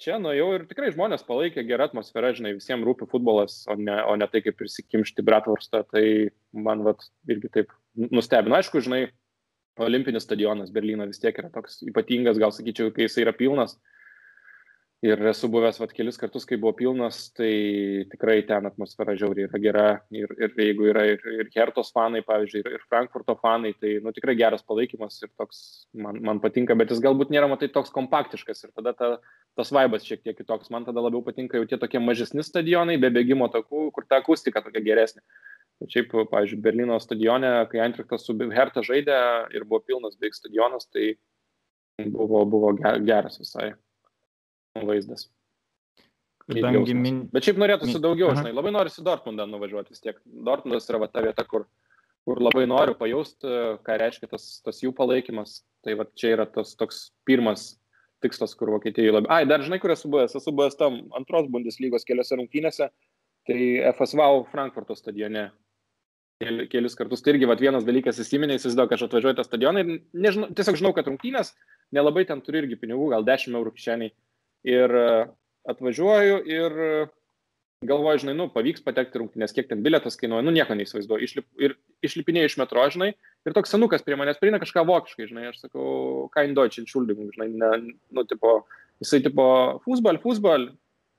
čia 0.00 0.16
nuėjau 0.16 0.46
ir 0.56 0.62
tikrai 0.70 0.88
žmonės 0.94 1.26
palaikė 1.28 1.66
gerą 1.68 1.90
atmosferą, 1.90 2.30
žinai, 2.38 2.54
visiems 2.56 2.86
rūpi 2.88 3.04
futbolas, 3.10 3.58
o 3.68 3.74
ne, 3.76 3.98
o 4.08 4.14
ne 4.16 4.28
tai 4.32 4.40
kaip 4.40 4.56
prisikimšti 4.56 5.24
bratvarstą, 5.26 5.82
tai 5.90 6.04
man 6.56 6.86
vat, 6.86 7.04
irgi 7.28 7.50
taip 7.52 7.74
nustebino. 8.00 8.56
Aišku, 8.56 8.80
žinai, 8.86 9.02
olimpinis 9.76 10.24
stadionas 10.24 10.72
Berlyno 10.72 11.04
vis 11.10 11.20
tiek 11.20 11.36
yra 11.36 11.50
toks 11.52 11.82
ypatingas, 11.84 12.40
gal 12.40 12.54
sakyčiau, 12.56 12.94
kai 12.96 13.04
jis 13.04 13.18
yra 13.26 13.34
pilnas. 13.36 13.76
Ir 15.04 15.20
esu 15.28 15.50
buvęs 15.52 15.76
vat, 15.82 15.90
kelis 15.92 16.16
kartus, 16.16 16.46
kai 16.48 16.56
buvo 16.56 16.70
pilnas, 16.78 17.26
tai 17.36 18.06
tikrai 18.08 18.38
ten 18.48 18.64
atmosfera 18.64 19.12
žiauriai 19.20 19.50
yra 19.50 19.58
gera. 19.60 19.82
Ir, 20.16 20.30
ir 20.38 20.54
jeigu 20.56 20.86
yra 20.88 21.02
ir, 21.10 21.20
ir 21.34 21.50
Hertos 21.52 21.90
fanai, 21.92 22.22
pavyzdžiui, 22.24 22.62
ir, 22.62 22.78
ir 22.78 22.86
Frankfurto 22.88 23.34
fanai, 23.42 23.74
tai 23.76 23.98
nu, 24.04 24.14
tikrai 24.16 24.36
geras 24.38 24.64
palaikymas 24.64 25.18
ir 25.26 25.28
toks 25.36 25.60
man, 26.06 26.22
man 26.24 26.40
patinka, 26.40 26.78
bet 26.80 26.94
jis 26.94 27.04
galbūt 27.04 27.34
nėra, 27.34 27.50
matai, 27.52 27.68
toks 27.74 27.92
kompaktiškas 27.92 28.64
ir 28.64 28.72
tada 28.72 28.94
ta, 28.96 29.10
tas 29.60 29.74
vaibas 29.76 30.08
šiek 30.08 30.24
tiek 30.24 30.40
kitoks. 30.40 30.72
Man 30.72 30.88
tada 30.88 31.04
labiau 31.04 31.20
patinka 31.26 31.60
jau 31.60 31.68
tie 31.68 31.82
tokie 31.84 32.00
mažesni 32.00 32.46
stadionai, 32.46 32.96
be 32.96 33.12
bėgimo 33.12 33.52
takų, 33.52 33.90
kur 33.92 34.08
ta 34.08 34.24
akustika 34.24 34.64
tokia 34.64 34.86
geresnė. 34.88 35.20
Šiaip, 35.84 36.16
pavyzdžiui, 36.32 36.62
Berlyno 36.64 36.96
stadione, 37.02 37.52
kai 37.68 37.84
Antriktas 37.84 38.24
su 38.24 38.40
Herta 38.56 38.80
žaidė 38.80 39.20
ir 39.52 39.68
buvo 39.68 39.84
pilnas 39.84 40.16
beveik 40.16 40.40
stadionas, 40.40 40.88
tai 40.88 41.18
buvo, 42.08 42.46
buvo 42.48 42.78
geras 42.80 43.42
visai 43.42 43.74
vaizdas. 44.82 45.28
Kadangi 46.44 46.96
min... 46.98 47.22
Bet 47.32 47.46
šiaip 47.46 47.60
norėtųsi 47.60 48.00
daugiau, 48.02 48.32
Aha. 48.32 48.42
žinai, 48.42 48.52
labai 48.56 48.72
norisi 48.74 49.04
Dortmundą 49.04 49.46
nuvažiuoti 49.48 49.94
vis 49.94 50.02
tiek. 50.02 50.18
Dortmundas 50.24 50.90
yra 50.90 51.00
va, 51.00 51.08
ta 51.08 51.22
vieta, 51.24 51.44
kur, 51.48 51.64
kur 52.26 52.42
labai 52.42 52.66
noriu 52.68 52.96
pajausti, 52.98 53.48
ką 53.86 53.96
reiškia 54.02 54.28
tas, 54.34 54.48
tas 54.66 54.82
jų 54.82 54.92
palaikymas. 54.96 55.62
Tai 55.84 55.96
va 56.00 56.08
čia 56.18 56.34
yra 56.34 56.46
tas 56.50 56.74
toks 56.80 57.06
pirmas 57.28 57.74
tikslas, 58.24 58.52
kur 58.58 58.74
Vokietijai 58.74 59.14
labai... 59.14 59.30
Ai, 59.32 59.48
dar 59.48 59.64
žinai, 59.64 59.80
kur 59.80 59.94
esu 59.94 60.10
buvęs? 60.12 60.36
Esu 60.36 60.52
buvęs 60.52 60.76
tam 60.80 61.00
antros 61.16 61.48
Bundeslygos 61.52 62.04
keliose 62.08 62.36
rungtynėse, 62.40 62.90
tai 63.48 63.58
FSV 63.94 64.28
Frankfurto 64.52 64.96
stadione. 64.98 65.50
Kelis 66.44 66.96
kartus. 66.98 67.22
Tai 67.24 67.32
irgi 67.32 67.48
vat, 67.48 67.60
vienas 67.62 67.86
dalykas 67.86 68.18
įsiminė, 68.20 68.58
įsivaizduoju, 68.58 68.90
kad 68.90 68.98
aš 68.98 69.06
atvažiuoju 69.06 69.36
tą 69.38 69.44
stadioną 69.46 69.80
ir 69.80 69.92
nežinau, 70.26 70.50
tiesiog 70.56 70.76
žinau, 70.80 70.90
kad 70.96 71.06
rungtynės, 71.08 71.54
nelabai 71.94 72.26
ten 72.28 72.42
turi 72.44 72.60
irgi 72.64 72.76
pinigų, 72.80 73.06
gal 73.14 73.24
10 73.24 73.54
eurų 73.54 73.72
kišeniai 73.76 74.12
ir 74.68 74.96
e, 75.00 75.10
atvažiuoju 75.70 76.40
ir 76.50 76.80
galvoju, 77.84 78.22
žinai, 78.24 78.34
nu, 78.38 78.46
pavyks 78.52 78.84
patekti 78.84 79.20
rungtynės, 79.20 79.52
kiek 79.54 79.68
ten 79.68 79.82
biletas 79.84 80.16
kainuoja, 80.20 80.44
nu, 80.46 80.52
nieko 80.54 80.76
neįsivaizduoju. 80.78 81.26
Išlip, 81.26 81.46
ir 81.60 81.76
išlipinėjau 82.06 82.50
iš 82.50 82.56
metro, 82.60 82.84
žinai, 82.92 83.10
ir 83.44 83.56
toks 83.56 83.74
senukas 83.74 84.04
prie 84.06 84.16
manęs 84.20 84.40
prieina 84.40 84.60
kažką 84.62 84.86
vokiškai, 84.88 85.28
žinai, 85.30 85.48
aš 85.50 85.64
sakau, 85.66 85.86
kein 86.34 86.56
Deutsch, 86.56 86.80
entschuldigung, 86.80 87.30
žinai, 87.34 87.50
ne, 87.52 87.70
nu, 88.14 88.26
tipo, 88.30 88.56
jisai, 89.02 89.22
tipo, 89.24 89.46
futbol, 89.84 90.20
futbol, 90.22 90.68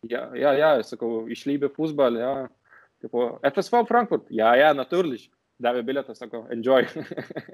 ja, 0.10 0.28
ja, 0.38 0.56
ja, 0.58 0.74
sakau, 0.88 1.26
išlybė 1.32 1.72
futbol, 1.76 2.20
ja, 2.22 2.34
tipo, 3.04 3.36
FSV 3.46 3.86
Frankfurt, 3.90 4.30
ja, 4.34 4.56
ja, 4.60 4.74
natürlich. 4.78 5.30
Davė 5.62 5.86
biletą, 5.88 6.12
sako, 6.18 6.42
enjoy. 6.52 6.84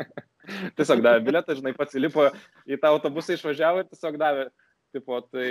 tiesiog 0.77 1.03
davė 1.05 1.21
biletą, 1.27 1.53
žinai, 1.53 1.75
pats 1.77 1.93
įlipo 1.99 2.31
į 2.65 2.79
tą 2.81 2.95
autobusą, 2.95 3.35
išvažiavo 3.35 3.83
ir 3.83 3.91
tiesiog 3.91 4.17
davė 4.17 4.47
Tipo, 4.91 5.21
tai 5.23 5.47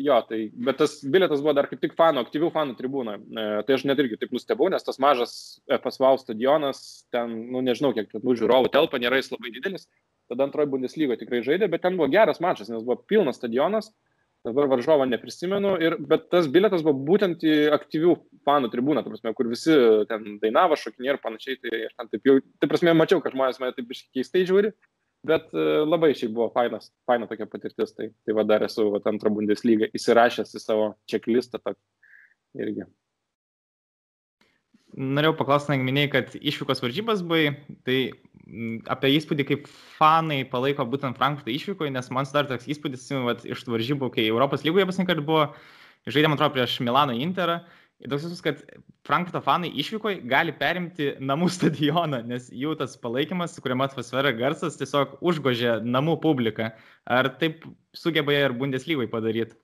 jo, 0.00 0.16
tai, 0.24 0.38
bet 0.56 0.78
tas 0.80 0.94
bilietas 1.04 1.42
buvo 1.44 1.52
dar 1.52 1.66
kaip 1.68 1.82
tik 1.82 1.92
fanų, 1.98 2.22
aktyvių 2.24 2.48
fanų 2.54 2.76
tribūna. 2.78 3.18
E, 3.20 3.42
tai 3.68 3.76
aš 3.76 3.84
net 3.84 4.00
irgi 4.00 4.16
taip 4.16 4.32
nustebau, 4.32 4.70
nes 4.72 4.86
tas 4.86 4.96
mažas 5.02 5.32
FSV 5.76 6.14
stadionas, 6.22 6.80
ten, 7.12 7.34
nu 7.52 7.60
nežinau, 7.66 7.92
kiek 7.96 8.08
ten 8.14 8.24
žiūrovų 8.24 8.72
telpa, 8.72 9.00
nėra 9.02 9.20
jis 9.20 9.28
labai 9.34 9.52
didelis. 9.52 9.84
Tada 10.32 10.46
antroji 10.48 10.72
Bundeslyga 10.72 11.18
tikrai 11.20 11.42
žaidė, 11.44 11.68
bet 11.68 11.84
ten 11.84 12.00
buvo 12.00 12.08
geras 12.12 12.40
mačas, 12.40 12.72
nes 12.72 12.80
buvo 12.80 12.96
pilnas 13.04 13.36
stadionas. 13.40 13.92
Dabar 14.46 14.68
varžovo 14.70 15.04
neprisimenu, 15.04 15.74
ir, 15.82 15.96
bet 16.08 16.28
tas 16.32 16.46
bilietas 16.48 16.84
buvo 16.86 16.96
būtent 17.10 17.42
į 17.44 17.56
aktyvių 17.74 18.14
fanų 18.46 18.70
tribūną, 18.72 19.02
prasme, 19.04 19.32
kur 19.36 19.50
visi 19.50 19.74
ten 20.08 20.38
dainavo, 20.40 20.78
šokinė 20.78 21.10
ir 21.12 21.18
panašiai. 21.20 21.58
Tai 21.60 21.80
aš 21.88 21.96
ten 21.98 22.12
taip 22.12 22.28
jau, 22.30 22.36
tai 22.62 22.70
prasme, 22.70 22.94
mačiau, 22.96 23.20
kad 23.20 23.34
žmonės 23.34 23.58
mane 23.60 23.76
taip 23.76 23.90
keistai 24.16 24.46
žiūri. 24.48 24.72
Bet 25.26 25.50
e, 25.50 25.64
labai 25.82 26.12
šiaip 26.14 26.30
buvo 26.36 26.46
fainas, 26.54 26.92
faina 27.08 27.26
tokia 27.26 27.48
patirtis, 27.50 27.90
tai, 27.96 28.12
tai 28.22 28.36
va 28.38 28.44
dar 28.46 28.62
esu 28.66 28.86
va, 28.92 29.00
antrą 29.10 29.32
Bundeslygą 29.34 29.90
įsirašęs 29.98 30.54
į 30.54 30.62
savo 30.62 30.92
čeklistą 31.10 31.58
tokį 31.58 32.62
irgi. 32.62 32.86
Norėjau 34.98 35.34
paklausti, 35.40 35.76
minėjai, 35.82 36.10
kad 36.14 36.36
išvykos 36.38 36.80
varžybas 36.82 37.20
buvai, 37.26 37.50
tai 37.86 37.98
apie 38.88 39.10
įspūdį, 39.18 39.44
kaip 39.50 39.66
fanai 39.98 40.40
palaiko 40.48 40.86
būtent 40.88 41.18
Frankfurtą 41.18 41.52
išvykoje, 41.52 41.92
nes 41.92 42.08
man 42.14 42.26
sudarė 42.26 42.54
toks 42.54 42.70
įspūdis 42.72 43.10
vat, 43.26 43.44
iš 43.44 43.66
varžybų, 43.68 44.08
kai 44.14 44.24
Europos 44.30 44.64
lygoje 44.64 44.86
pasirinkti 44.88 45.26
buvo, 45.26 45.50
žaidėm 46.08 46.38
atrodo 46.38 46.56
prieš 46.56 46.78
Milano 46.86 47.12
Interą 47.12 47.60
toks 48.06 48.22
jausmas, 48.22 48.42
kad 48.44 48.60
Frankfurto 49.06 49.40
fanai 49.42 49.72
išvykoje 49.82 50.20
gali 50.30 50.54
perimti 50.54 51.12
namų 51.18 51.48
stadioną, 51.56 52.22
nes 52.28 52.50
jų 52.54 52.76
tas 52.78 52.94
palaikymas, 53.02 53.58
kuriame 53.62 53.88
atmosfera 53.88 54.34
garsas 54.36 54.78
tiesiog 54.78 55.18
užgožė 55.18 55.80
namų 55.82 56.18
publiką. 56.22 56.72
Ar 57.08 57.32
taip 57.40 57.66
sugeba 57.96 58.36
ir 58.36 58.54
Bundeslygoje 58.54 59.10
padaryti? 59.10 59.58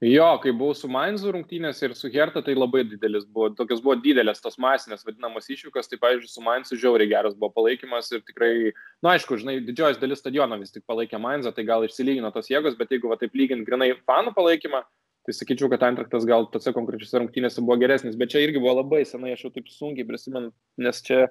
Jo, 0.00 0.38
kai 0.40 0.48
buvau 0.56 0.72
su 0.72 0.88
Mainzu 0.88 1.28
rungtynės 1.34 1.82
ir 1.84 1.92
su 1.92 2.08
Herta, 2.08 2.40
tai 2.40 2.54
labai 2.56 2.86
didelis 2.88 3.26
buvo, 3.28 3.50
tokios 3.52 3.82
buvo 3.84 3.98
didelės 4.00 4.40
tos 4.40 4.56
masinės 4.56 5.04
vadinamos 5.04 5.50
išvykas, 5.52 5.90
tai 5.90 5.98
pavyzdžiui, 6.00 6.30
su 6.32 6.44
Mainzu 6.44 6.78
žiauriai 6.80 7.10
geras 7.10 7.34
buvo 7.36 7.50
palaikymas 7.58 8.08
ir 8.16 8.22
tikrai, 8.24 8.72
na 8.72 9.04
nu, 9.04 9.10
aišku, 9.12 9.36
žinai, 9.42 9.58
didžioji 9.66 10.00
dalis 10.00 10.22
stadiono 10.24 10.56
vis 10.56 10.72
tik 10.72 10.86
palaikė 10.88 11.20
Mainzą, 11.20 11.52
tai 11.52 11.66
gal 11.68 11.84
išsilygino 11.84 12.32
tos 12.32 12.48
jėgos, 12.48 12.78
bet 12.80 12.96
jeigu 12.96 13.12
va 13.12 13.20
taip 13.20 13.36
lygint 13.36 13.68
grinai 13.68 13.90
fanų 14.08 14.32
palaikymą, 14.38 14.80
Tai 15.30 15.36
sakyčiau, 15.38 15.68
kad 15.70 15.84
Antraktas 15.86 16.24
gal 16.26 16.48
tose 16.50 16.72
konkrečiose 16.74 17.20
rungtynėse 17.22 17.62
buvo 17.62 17.76
geresnis, 17.78 18.16
bet 18.18 18.32
čia 18.32 18.40
irgi 18.42 18.58
buvo 18.58 18.72
labai 18.80 19.04
senai, 19.06 19.36
aš 19.36 19.44
jau 19.44 19.50
taip 19.54 19.68
sunkiai 19.70 20.06
prisimenu, 20.08 20.48
nes 20.82 20.98
čia 21.06 21.28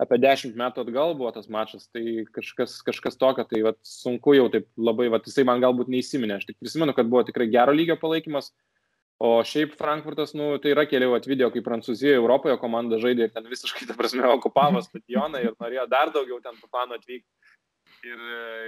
apie 0.00 0.16
dešimt 0.22 0.56
metų 0.56 0.86
atgal 0.86 1.12
buvo 1.18 1.34
tas 1.36 1.50
mačas, 1.52 1.84
tai 1.92 2.24
kažkas, 2.32 2.78
kažkas 2.86 3.20
tokio, 3.20 3.44
tai 3.50 3.60
vat, 3.66 3.76
sunku 3.84 4.32
jau 4.38 4.46
taip 4.54 4.70
labai, 4.80 5.10
vat, 5.12 5.28
jisai 5.28 5.44
man 5.48 5.60
galbūt 5.60 5.92
neįsiminė, 5.92 6.38
aš 6.38 6.48
tik 6.48 6.56
prisimenu, 6.64 6.96
kad 6.96 7.12
buvo 7.12 7.26
tikrai 7.28 7.50
gero 7.52 7.76
lygio 7.76 7.98
palaikymas, 8.00 8.48
o 9.20 9.34
šiaip 9.44 9.76
Frankfurtas, 9.76 10.32
nu, 10.36 10.54
tai 10.62 10.72
yra 10.72 10.86
keli 10.88 11.12
vat, 11.12 11.28
video, 11.28 11.52
kai 11.52 11.64
Prancūzijoje, 11.68 12.16
Europoje 12.16 12.56
komanda 12.62 12.96
žaidė 13.04 13.28
ir 13.28 13.36
ten 13.36 13.52
visiškai, 13.52 13.84
ta 13.90 14.00
prasme, 14.00 14.24
okupavo 14.32 14.80
stadioną 14.88 15.44
ir 15.44 15.52
norėjo 15.60 15.84
dar 15.92 16.16
daugiau 16.16 16.40
ten 16.40 16.56
fanų 16.64 17.02
atvykti. 17.02 17.28
Ir, 18.06 18.18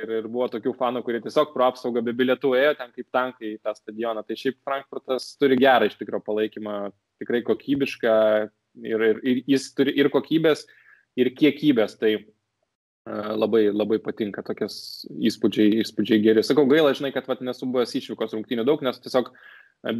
ir, 0.03 0.13
ir 0.19 0.27
buvo 0.31 0.49
tokių 0.51 0.73
fanų, 0.79 1.03
kurie 1.07 1.21
tiesiog 1.23 1.53
pro 1.53 1.69
apsaugą 1.69 2.03
be 2.05 2.15
bilietų 2.17 2.55
ėjo 2.59 2.73
ten 2.79 2.91
kaip 2.95 3.07
tankai 3.15 3.53
į 3.53 3.59
tą 3.63 3.75
stadioną. 3.77 4.25
Tai 4.27 4.37
šiaip 4.41 4.57
Frankfurtas 4.67 5.29
turi 5.39 5.59
gerą 5.61 5.87
iš 5.89 5.99
tikrųjų 6.01 6.25
palaikymą, 6.27 6.79
tikrai 7.23 7.43
kokybišką 7.47 8.17
ir, 8.89 9.05
ir, 9.11 9.21
ir 9.23 9.43
jis 9.55 9.69
turi 9.79 9.95
ir 10.01 10.11
kokybės, 10.15 10.65
ir 11.21 11.31
kiekybės. 11.39 11.95
Tai 12.01 12.15
uh, 12.17 13.31
labai, 13.37 13.69
labai 13.75 14.01
patinka 14.03 14.43
tokias 14.47 15.07
įspūdžiai, 15.31 15.85
įspūdžiai 15.85 16.25
geri. 16.25 16.47
Sakau, 16.47 16.67
gaila, 16.71 16.97
žinai, 16.99 17.13
kad 17.15 17.31
vat, 17.31 17.45
nesu 17.45 17.69
buvęs 17.69 17.95
išvykos 18.01 18.35
rungtynių 18.35 18.67
daug, 18.67 18.83
nes 18.87 18.99
tiesiog 19.05 19.31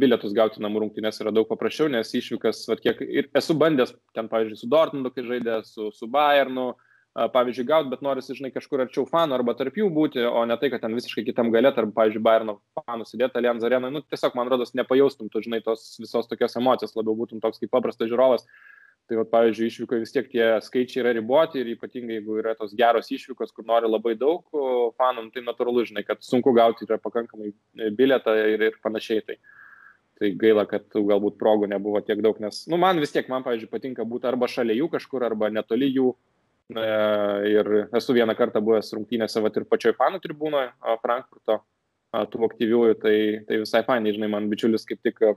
bilietus 0.01 0.35
gauti 0.35 0.59
namų 0.59 0.83
rungtynės 0.83 1.21
yra 1.23 1.31
daug 1.31 1.47
paprasčiau, 1.47 1.87
nes 1.91 2.11
išvykas, 2.17 2.65
vat, 2.67 2.83
kiek 2.83 2.99
ir 3.07 3.31
esu 3.39 3.55
bandęs 3.55 3.95
ten, 4.17 4.27
pavyzdžiui, 4.27 4.59
su 4.59 4.67
Dortmundu, 4.73 5.13
kai 5.15 5.23
žaidė, 5.23 5.61
su, 5.63 5.87
su 5.95 6.09
Bayernu, 6.11 6.73
uh, 6.73 6.88
pavyzdžiui, 7.13 7.65
gauti, 7.65 7.89
bet 7.89 8.03
norisi, 8.05 8.35
žinai, 8.37 8.51
kažkur 8.53 8.83
arčiau 8.85 9.05
fanų 9.09 9.39
arba 9.39 9.55
tarp 9.57 9.77
jų 9.79 9.89
būti, 9.93 10.21
o 10.29 10.43
ne 10.47 10.55
tai, 10.61 10.69
kad 10.73 10.83
ten 10.83 10.95
visiškai 10.95 11.25
kitam 11.27 11.49
galėt, 11.53 11.79
arba, 11.81 11.95
pavyzdžiui, 12.01 12.23
Bayerno 12.23 12.59
fanų 12.77 13.07
sėdėti 13.09 13.39
Allianz 13.39 13.65
arenai, 13.65 13.91
nu, 13.95 14.03
tiesiog, 14.05 14.35
man 14.37 14.51
rodos, 14.51 14.75
nepajaustum, 14.77 15.31
tu, 15.33 15.41
žinai, 15.45 15.61
tos 15.65 15.95
visos 15.99 16.29
tokios 16.29 16.55
emocijos, 16.59 16.93
labiau 16.97 17.17
būtum 17.17 17.41
toks 17.41 17.61
kaip 17.61 17.73
paprastas 17.73 18.11
žiūrovas. 18.11 18.45
Tai, 19.09 19.17
va, 19.17 19.23
pavyzdžiui, 19.25 19.71
išvyko 19.71 19.97
vis 20.03 20.13
tiek 20.13 20.27
tie 20.29 20.47
skaičiai 20.61 21.01
yra 21.01 21.15
riboti 21.17 21.63
ir 21.63 21.71
ypatingai, 21.71 22.19
jeigu 22.19 22.35
yra 22.43 22.53
tos 22.53 22.75
geros 22.77 23.09
išvykos, 23.09 23.55
kur 23.57 23.65
nori 23.65 23.89
labai 23.89 24.13
daug 24.13 24.43
fanų, 25.01 25.23
nu, 25.25 25.31
tai 25.33 25.41
natūralu, 25.41 25.87
žinai, 25.89 26.03
kad 26.05 26.21
sunku 26.21 26.53
gauti 26.53 26.85
yra 26.85 26.99
pakankamai 27.01 27.49
bilietą 27.97 28.37
ir, 28.37 28.67
ir 28.69 28.77
panašiai. 28.85 29.25
Tai, 29.25 29.39
tai 30.21 30.29
gaila, 30.37 30.67
kad 30.69 30.85
galbūt 30.93 31.39
progų 31.41 31.71
nebuvo 31.71 32.03
tiek 32.05 32.21
daug, 32.21 32.37
nes, 32.43 32.67
nu, 32.69 32.77
man 32.77 33.01
vis 33.01 33.15
tiek, 33.15 33.25
man, 33.33 33.41
pavyzdžiui, 33.47 33.71
patinka 33.71 34.05
būti 34.05 34.29
arba 34.29 34.51
šalia 34.51 34.77
jų 34.77 34.91
kažkur, 34.93 35.25
arba 35.25 35.49
netoli 35.57 35.89
jų. 35.89 36.11
E, 36.13 36.38
ir 36.69 37.69
esu 37.97 38.13
vieną 38.13 38.35
kartą 38.37 38.61
buvęs 38.61 38.93
rungtynėse, 38.93 39.41
va 39.41 39.49
ir 39.49 39.65
pačioj 39.69 39.95
fanų 39.97 40.21
tribūnoje 40.21 40.69
Frankfurto, 41.01 41.59
tų 42.13 42.45
aktyviųjų, 42.47 42.97
tai, 43.01 43.17
tai 43.47 43.61
visai 43.63 43.83
fainai, 43.85 44.13
žinai, 44.15 44.29
man 44.31 44.49
bičiulis 44.49 44.85
kaip 44.89 45.01
tik 45.05 45.21
e, 45.25 45.33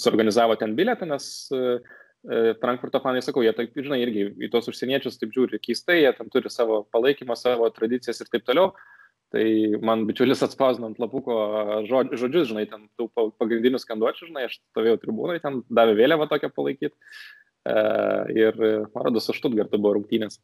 suorganizavo 0.00 0.56
ten 0.60 0.74
bilietą, 0.76 1.08
nes 1.08 1.28
e, 1.52 1.76
e, 2.24 2.54
Frankfurto 2.60 3.00
fanai, 3.04 3.22
sakau, 3.24 3.44
jie, 3.44 3.52
taip, 3.56 3.76
žinai, 3.76 4.00
irgi 4.04 4.30
į 4.46 4.50
tos 4.52 4.68
užsieniečius 4.72 5.20
taip 5.20 5.34
žiūri 5.36 5.60
keistai, 5.60 6.02
jie 6.02 6.12
tam 6.16 6.32
turi 6.32 6.52
savo 6.52 6.84
palaikymą, 6.94 7.36
savo 7.36 7.68
tradicijas 7.74 8.24
ir 8.24 8.32
taip 8.32 8.46
toliau. 8.48 8.72
Tai 9.34 9.44
man 9.82 10.04
bičiulis 10.06 10.44
atspausino 10.46 10.86
ant 10.92 10.98
lapuko 11.02 11.34
žodžius, 11.88 12.52
žinai, 12.52 12.68
ten 12.70 12.84
tų 12.94 13.08
pagrindinių 13.40 13.80
skanduočių, 13.82 14.28
žinai, 14.28 14.44
aš 14.46 14.60
stovėjau 14.60 15.00
tribūnai, 15.02 15.40
ten 15.42 15.64
davė 15.74 15.96
vėliavą 15.98 16.28
tokią 16.30 16.52
palaikyti. 16.54 16.94
E, 17.64 17.76
ir, 18.36 18.58
man 18.94 19.08
rodos, 19.08 19.26
su 19.26 19.36
Štutgartu 19.36 19.80
buvo 19.80 19.98
rungtynės. 19.98 20.40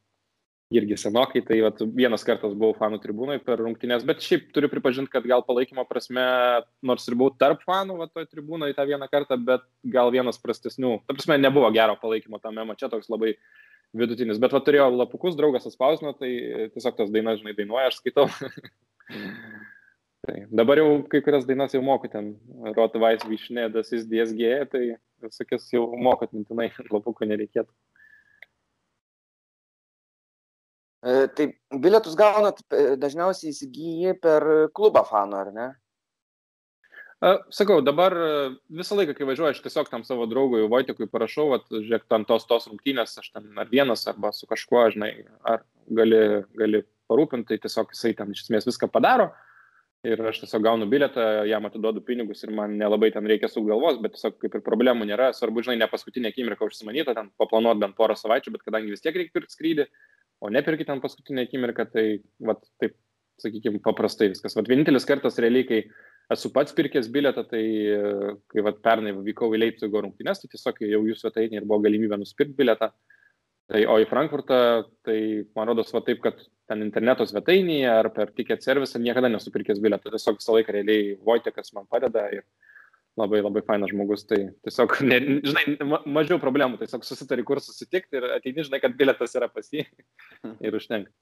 Irgi 0.70 0.94
senokai, 1.02 1.40
tai 1.42 1.56
vat, 1.64 1.80
vienas 1.98 2.22
kartas 2.22 2.52
buvau 2.54 2.76
fanų 2.78 3.00
tribūnai 3.02 3.40
per 3.42 3.58
rungtynės, 3.58 4.04
bet 4.06 4.22
šiaip 4.22 4.52
turiu 4.54 4.68
pripažinti, 4.70 5.10
kad 5.10 5.24
gal 5.26 5.42
palaikymo 5.42 5.82
prasme, 5.88 6.22
nors 6.86 7.08
ir 7.10 7.16
buvau 7.18 7.34
tarp 7.34 7.64
fanų, 7.66 7.96
va, 7.98 8.06
toj 8.06 8.28
tribūnoje 8.28 8.76
tą 8.78 8.86
vieną 8.86 9.08
kartą, 9.10 9.34
bet 9.48 9.66
gal 9.82 10.12
vienas 10.14 10.38
prastesnių. 10.38 11.00
Ta 11.08 11.16
prasme, 11.16 11.40
nebuvo 11.42 11.72
gero 11.74 11.98
palaikymo 11.98 12.38
tame 12.38 12.68
mače, 12.68 12.86
toks 12.92 13.10
labai 13.10 13.34
vidutinis. 13.98 14.38
Bet 14.38 14.54
va, 14.54 14.62
turėjau 14.62 14.92
lapukus, 14.94 15.34
draugas 15.38 15.66
atspausino, 15.66 16.14
tai 16.14 16.30
tiesiog 16.76 17.02
tas 17.02 17.10
dainas, 17.10 17.42
žinai, 17.42 17.56
dainuoja, 17.58 17.90
aš 17.90 17.98
skaitau. 17.98 18.30
Tai 20.20 20.34
dabar 20.52 20.76
jau 20.76 20.88
kai 21.08 21.22
kurias 21.24 21.46
dainas 21.48 21.72
jau 21.72 21.80
moku 21.80 22.08
ten, 22.12 22.34
Rot 22.76 22.96
Vais 23.00 23.22
Višnė, 23.24 23.70
Das 23.72 23.88
is 23.96 24.04
DSG, 24.04 24.50
tai 24.68 24.82
visokias 25.28 25.68
jau 25.72 25.84
mokot 26.00 26.32
mintinai, 26.34 26.70
lapukų 26.94 27.28
nereikėtų. 27.30 27.70
E, 31.00 31.28
tai 31.36 31.46
bilietus 31.80 32.16
gaunat 32.18 32.60
e, 32.68 32.94
dažniausiai 33.00 33.54
įsigyji 33.54 34.16
per 34.20 34.46
klubą 34.76 35.04
fanų, 35.08 35.38
ar 35.44 35.54
ne? 35.56 35.68
Sakau, 37.52 37.82
dabar 37.84 38.14
e, 38.16 38.28
visą 38.80 38.96
laiką, 38.96 39.12
kai 39.16 39.26
važiuoju, 39.28 39.52
aš 39.52 39.62
tiesiog 39.64 39.90
tam 39.92 40.06
savo 40.08 40.24
draugui 40.28 40.62
Vojtikui 40.72 41.08
parašau, 41.12 41.50
at, 41.58 41.66
žiūrėk, 41.72 42.06
tam 42.08 42.24
tos 42.28 42.46
tos 42.48 42.68
rungtynės, 42.70 43.18
aš 43.20 43.28
ten 43.34 43.50
ar 43.60 43.68
vienas, 43.72 44.06
arba 44.08 44.32
su 44.32 44.48
kažkuo, 44.48 44.86
žinai, 44.94 45.12
ar 45.44 45.64
gali, 45.92 46.22
gali 46.56 46.80
parūpinti, 47.12 47.50
tai 47.52 47.60
tiesiog 47.66 47.92
jisai 47.92 48.14
ten 48.16 48.32
iš 48.32 48.46
esmės 48.46 48.68
viską 48.70 48.88
padaro. 48.92 49.28
Uh, 49.28 49.49
ir 50.06 50.22
aš 50.30 50.40
tiesiog 50.42 50.62
gaunu 50.64 50.86
bilietą, 50.88 51.24
jam 51.48 51.66
atiduodu 51.68 52.00
pinigus 52.04 52.40
ir 52.44 52.52
man 52.56 52.76
nelabai 52.80 53.10
ten 53.12 53.26
reikia 53.28 53.50
su 53.52 53.62
galvos, 53.66 53.98
bet 54.00 54.14
tiesiog 54.16 54.38
kaip 54.40 54.56
ir 54.56 54.64
problemų 54.64 55.08
nėra, 55.10 55.30
svarbu, 55.36 55.64
žinai, 55.66 55.76
ne 55.82 55.88
paskutinė 55.92 56.32
akimirka 56.32 56.64
užsimanyta, 56.68 57.14
ten 57.16 57.28
paplanuot 57.40 57.82
bent 57.82 57.96
porą 57.98 58.16
savaičių, 58.16 58.54
bet 58.56 58.64
kadangi 58.64 58.94
vis 58.94 59.04
tiek 59.04 59.16
reikia 59.16 59.36
pirkti 59.36 59.56
skrydį, 59.56 59.86
o 60.40 60.52
nepirkti 60.52 60.88
ten 60.88 61.02
paskutinę 61.04 61.44
akimirką, 61.48 61.86
tai, 61.92 62.06
vat, 62.48 62.64
taip, 62.80 62.96
sakykime, 63.40 63.82
paprastai 63.84 64.30
viskas. 64.32 64.56
Vat 64.56 64.68
vienintelis 64.68 65.06
kartas 65.08 65.38
realiai, 65.40 65.66
kai 65.68 65.82
esu 66.32 66.50
pats 66.54 66.76
pirkęs 66.76 67.08
bilietą, 67.12 67.44
tai 67.48 67.62
kai 68.52 68.64
vat, 68.64 68.80
pernai 68.84 69.12
vykau 69.28 69.52
į 69.52 69.60
Leipzigo 69.64 70.00
rungtynes, 70.04 70.40
tai 70.40 70.48
tiesiog 70.52 70.80
jau 70.88 71.04
jų 71.08 71.16
svetainė 71.20 71.60
ir 71.60 71.68
buvo 71.68 71.82
galimybė 71.84 72.20
nusipirkti 72.20 72.56
bilietą. 72.56 72.92
Tai, 73.70 73.80
o 73.86 74.00
į 74.02 74.06
Frankfurtą, 74.10 74.56
tai 75.06 75.18
man 75.54 75.68
rodos 75.70 75.92
va 75.94 76.00
taip, 76.02 76.18
kad 76.24 76.40
ten 76.70 76.82
interneto 76.82 77.22
svetainėje 77.26 77.90
ar 77.92 78.08
per 78.14 78.32
ticket 78.34 78.64
servisą 78.66 78.98
niekada 79.02 79.30
nesupirkęs 79.30 79.78
bilietą. 79.82 80.10
Tiesiog 80.10 80.40
visą 80.40 80.56
laiką 80.56 80.74
realiai 80.74 81.12
Vojtekas 81.26 81.70
man 81.76 81.86
padeda 81.90 82.24
ir 82.34 82.42
labai 83.20 83.42
labai 83.44 83.62
fainas 83.66 83.92
žmogus. 83.92 84.24
Tai 84.26 84.40
tiesiog, 84.66 84.96
ne, 85.06 85.20
žinai, 85.46 85.64
ma, 85.86 86.00
mažiau 86.18 86.40
problemų, 86.42 86.80
tiesiog 86.82 87.06
susitari, 87.06 87.46
kur 87.46 87.62
susitikti 87.62 88.18
ir 88.18 88.26
ateini, 88.36 88.66
žinai, 88.66 88.82
kad 88.82 88.96
bilietas 88.98 89.38
yra 89.38 89.50
pas 89.52 89.70
jį 89.70 89.86
ir 90.66 90.78
užtenka. 90.78 91.12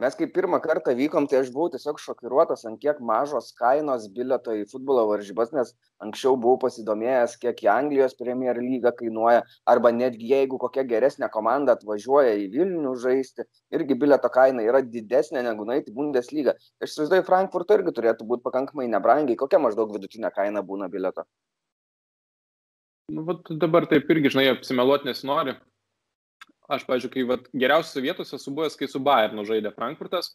Mes 0.00 0.14
kai 0.16 0.24
pirmą 0.32 0.56
kartą 0.64 0.94
vykom, 0.96 1.26
tai 1.28 1.42
aš 1.42 1.48
buvau 1.52 1.68
tiesiog 1.72 1.98
šokiruotas, 2.00 2.62
ant 2.68 2.78
kiek 2.80 3.02
mažos 3.04 3.50
kainos 3.58 4.06
bileto 4.14 4.54
į 4.56 4.62
futbolo 4.70 5.02
varžybas, 5.10 5.50
nes 5.52 5.74
anksčiau 6.00 6.38
buvau 6.40 6.56
pasidomėjęs, 6.62 7.34
kiek 7.42 7.60
į 7.66 7.68
Anglijos 7.68 8.16
Premier 8.16 8.56
lygą 8.56 8.94
kainuoja, 8.96 9.42
arba 9.68 9.92
netgi 9.92 10.30
jeigu 10.32 10.56
kokia 10.62 10.86
geresnė 10.88 11.28
komanda 11.34 11.76
atvažiuoja 11.76 12.32
į 12.40 12.48
Vilnių 12.54 12.94
žaisti, 13.02 13.44
irgi 13.76 13.98
bileto 14.00 14.32
kaina 14.32 14.64
yra 14.64 14.80
didesnė 14.80 15.44
negu 15.44 15.68
nueiti 15.68 15.92
Bundesliga. 15.92 16.56
Aš 16.80 16.94
įsivaizduoju, 16.94 17.26
Frankfurto 17.28 17.76
irgi 17.76 17.92
turėtų 18.00 18.24
būti 18.30 18.46
pakankamai 18.48 18.88
nebrangiai. 18.94 19.36
Kokia 19.36 19.60
maždaug 19.60 19.92
vidutinė 19.92 20.32
kaina 20.32 20.64
būna 20.64 20.88
bileto? 20.88 21.28
Nu, 23.12 23.28
vat 23.28 23.52
dabar 23.52 23.84
taip 23.90 24.08
irgi, 24.08 24.32
žinai, 24.32 24.48
apsimeluoti 24.54 25.12
nesinori 25.12 25.60
aš, 26.70 26.86
pavyzdžiui, 26.88 27.12
kai 27.14 27.26
vat, 27.28 27.50
geriausiose 27.56 28.04
vietose 28.04 28.38
esu 28.38 28.54
buvęs, 28.54 28.78
kai 28.78 28.88
su 28.90 29.02
Bayernu 29.02 29.44
žaidė 29.48 29.72
Frankfurtas, 29.74 30.32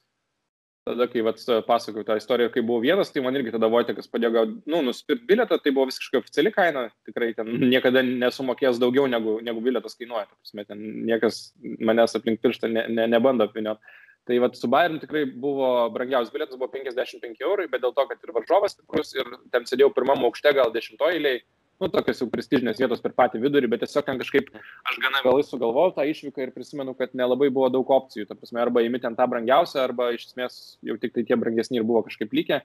tada, 0.85 1.07
kai 1.09 1.23
vat, 1.25 1.41
pasakojau 1.65 2.05
tą 2.05 2.17
istoriją, 2.19 2.51
kai 2.53 2.63
buvau 2.65 2.83
vienas, 2.83 3.09
tai 3.13 3.23
man 3.25 3.37
irgi 3.37 3.55
tada 3.55 3.69
Vojtekas 3.73 4.09
padėjo, 4.11 4.45
nu, 4.69 4.81
nusipirkti 4.85 5.25
bilietą, 5.31 5.57
tai 5.61 5.73
buvo 5.73 5.87
visiškai 5.89 6.21
oficiali 6.21 6.53
kaina, 6.53 6.87
tikrai 7.07 7.31
ten 7.37 7.49
niekada 7.63 8.03
nesumokės 8.05 8.79
daugiau 8.81 9.07
negu, 9.09 9.39
negu 9.45 9.63
bilietas 9.65 9.97
kainuoja, 9.97 10.27
prasme, 10.29 10.65
ten 10.69 10.83
niekas 11.09 11.47
manęs 11.81 12.17
aplink 12.19 12.43
pirštą 12.43 12.69
ne, 12.71 12.85
ne, 12.93 13.07
nebando 13.15 13.47
apviniot. 13.49 13.81
Tai 14.25 14.37
vat, 14.41 14.55
su 14.57 14.69
Bayern 14.69 14.97
tikrai 15.01 15.25
buvo 15.29 15.67
brangiausias 15.93 16.33
bilietas, 16.33 16.57
buvo 16.57 16.71
55 16.73 17.43
eurai, 17.45 17.67
bet 17.69 17.83
dėl 17.83 17.93
to, 17.93 18.05
kad 18.09 18.21
ir 18.21 18.33
varžovas 18.33 18.73
stiprus 18.73 19.13
ir 19.17 19.29
ten 19.53 19.67
sėdėjau 19.69 19.91
pirmam 19.93 20.25
aukšte, 20.25 20.53
gal 20.57 20.73
dešimtoje 20.73 21.19
eilėje, 21.19 21.43
nu, 21.81 21.89
tokios 21.91 22.21
jau 22.21 22.27
prestižinės 22.31 22.79
vietos 22.81 23.03
per 23.03 23.13
patį 23.17 23.41
vidurį, 23.43 23.69
bet 23.71 23.83
tiesiog 23.83 24.07
ten 24.07 24.19
kažkaip 24.21 24.49
aš 24.55 24.97
gana 25.03 25.21
vėlai 25.25 25.43
sugalvojau 25.47 25.95
tą 25.97 26.07
išvyką 26.11 26.45
ir 26.45 26.55
prisimenu, 26.55 26.95
kad 26.97 27.15
nelabai 27.17 27.51
buvo 27.53 27.69
daug 27.73 27.91
opcijų. 27.97 28.27
Ta 28.29 28.37
prasme, 28.39 28.61
arba 28.63 28.83
įmi 28.85 29.01
ten 29.03 29.17
tą 29.17 29.27
brangiausią, 29.31 29.83
arba 29.83 30.11
iš 30.15 30.29
esmės 30.31 30.59
jau 30.85 30.97
tik 31.01 31.15
tai 31.15 31.25
tie 31.27 31.39
brangesni 31.39 31.81
ir 31.81 31.87
buvo 31.87 32.05
kažkaip 32.07 32.35
likę. 32.35 32.61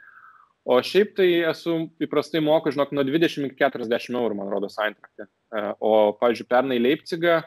O 0.68 0.76
šiaip 0.84 1.14
tai 1.16 1.28
esu 1.50 1.76
įprastai 2.04 2.42
moku, 2.44 2.72
žinok, 2.74 2.92
nuo 2.92 3.04
20 3.06 3.48
iki 3.48 3.56
40 3.62 4.18
eurų, 4.20 4.36
man 4.42 4.50
rodos, 4.52 4.76
Eintrachtė. 4.82 5.24
E, 5.26 5.62
o, 5.80 6.12
pavyzdžiui, 6.20 6.46
pernai 6.52 6.76
Leipzigą, 6.82 7.38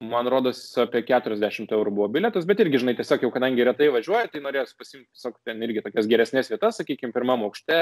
man 0.00 0.28
rodos, 0.32 0.62
apie 0.80 1.02
40 1.08 1.72
eurų 1.76 1.92
buvo 1.98 2.08
biletas, 2.16 2.48
bet 2.48 2.60
irgi, 2.64 2.80
žinai, 2.82 2.96
tiesiog 2.96 3.26
jau 3.26 3.30
kadangi 3.34 3.68
retai 3.68 3.90
važiuoja, 3.92 4.30
tai 4.32 4.42
norėjau 4.44 4.66
pasimti 4.80 5.06
tiesiog 5.12 5.36
ten 5.44 5.62
irgi 5.68 5.84
tokias 5.84 6.08
geresnės 6.08 6.50
vietas, 6.52 6.80
sakykime, 6.80 7.12
pirmam 7.14 7.44
aukšte, 7.46 7.78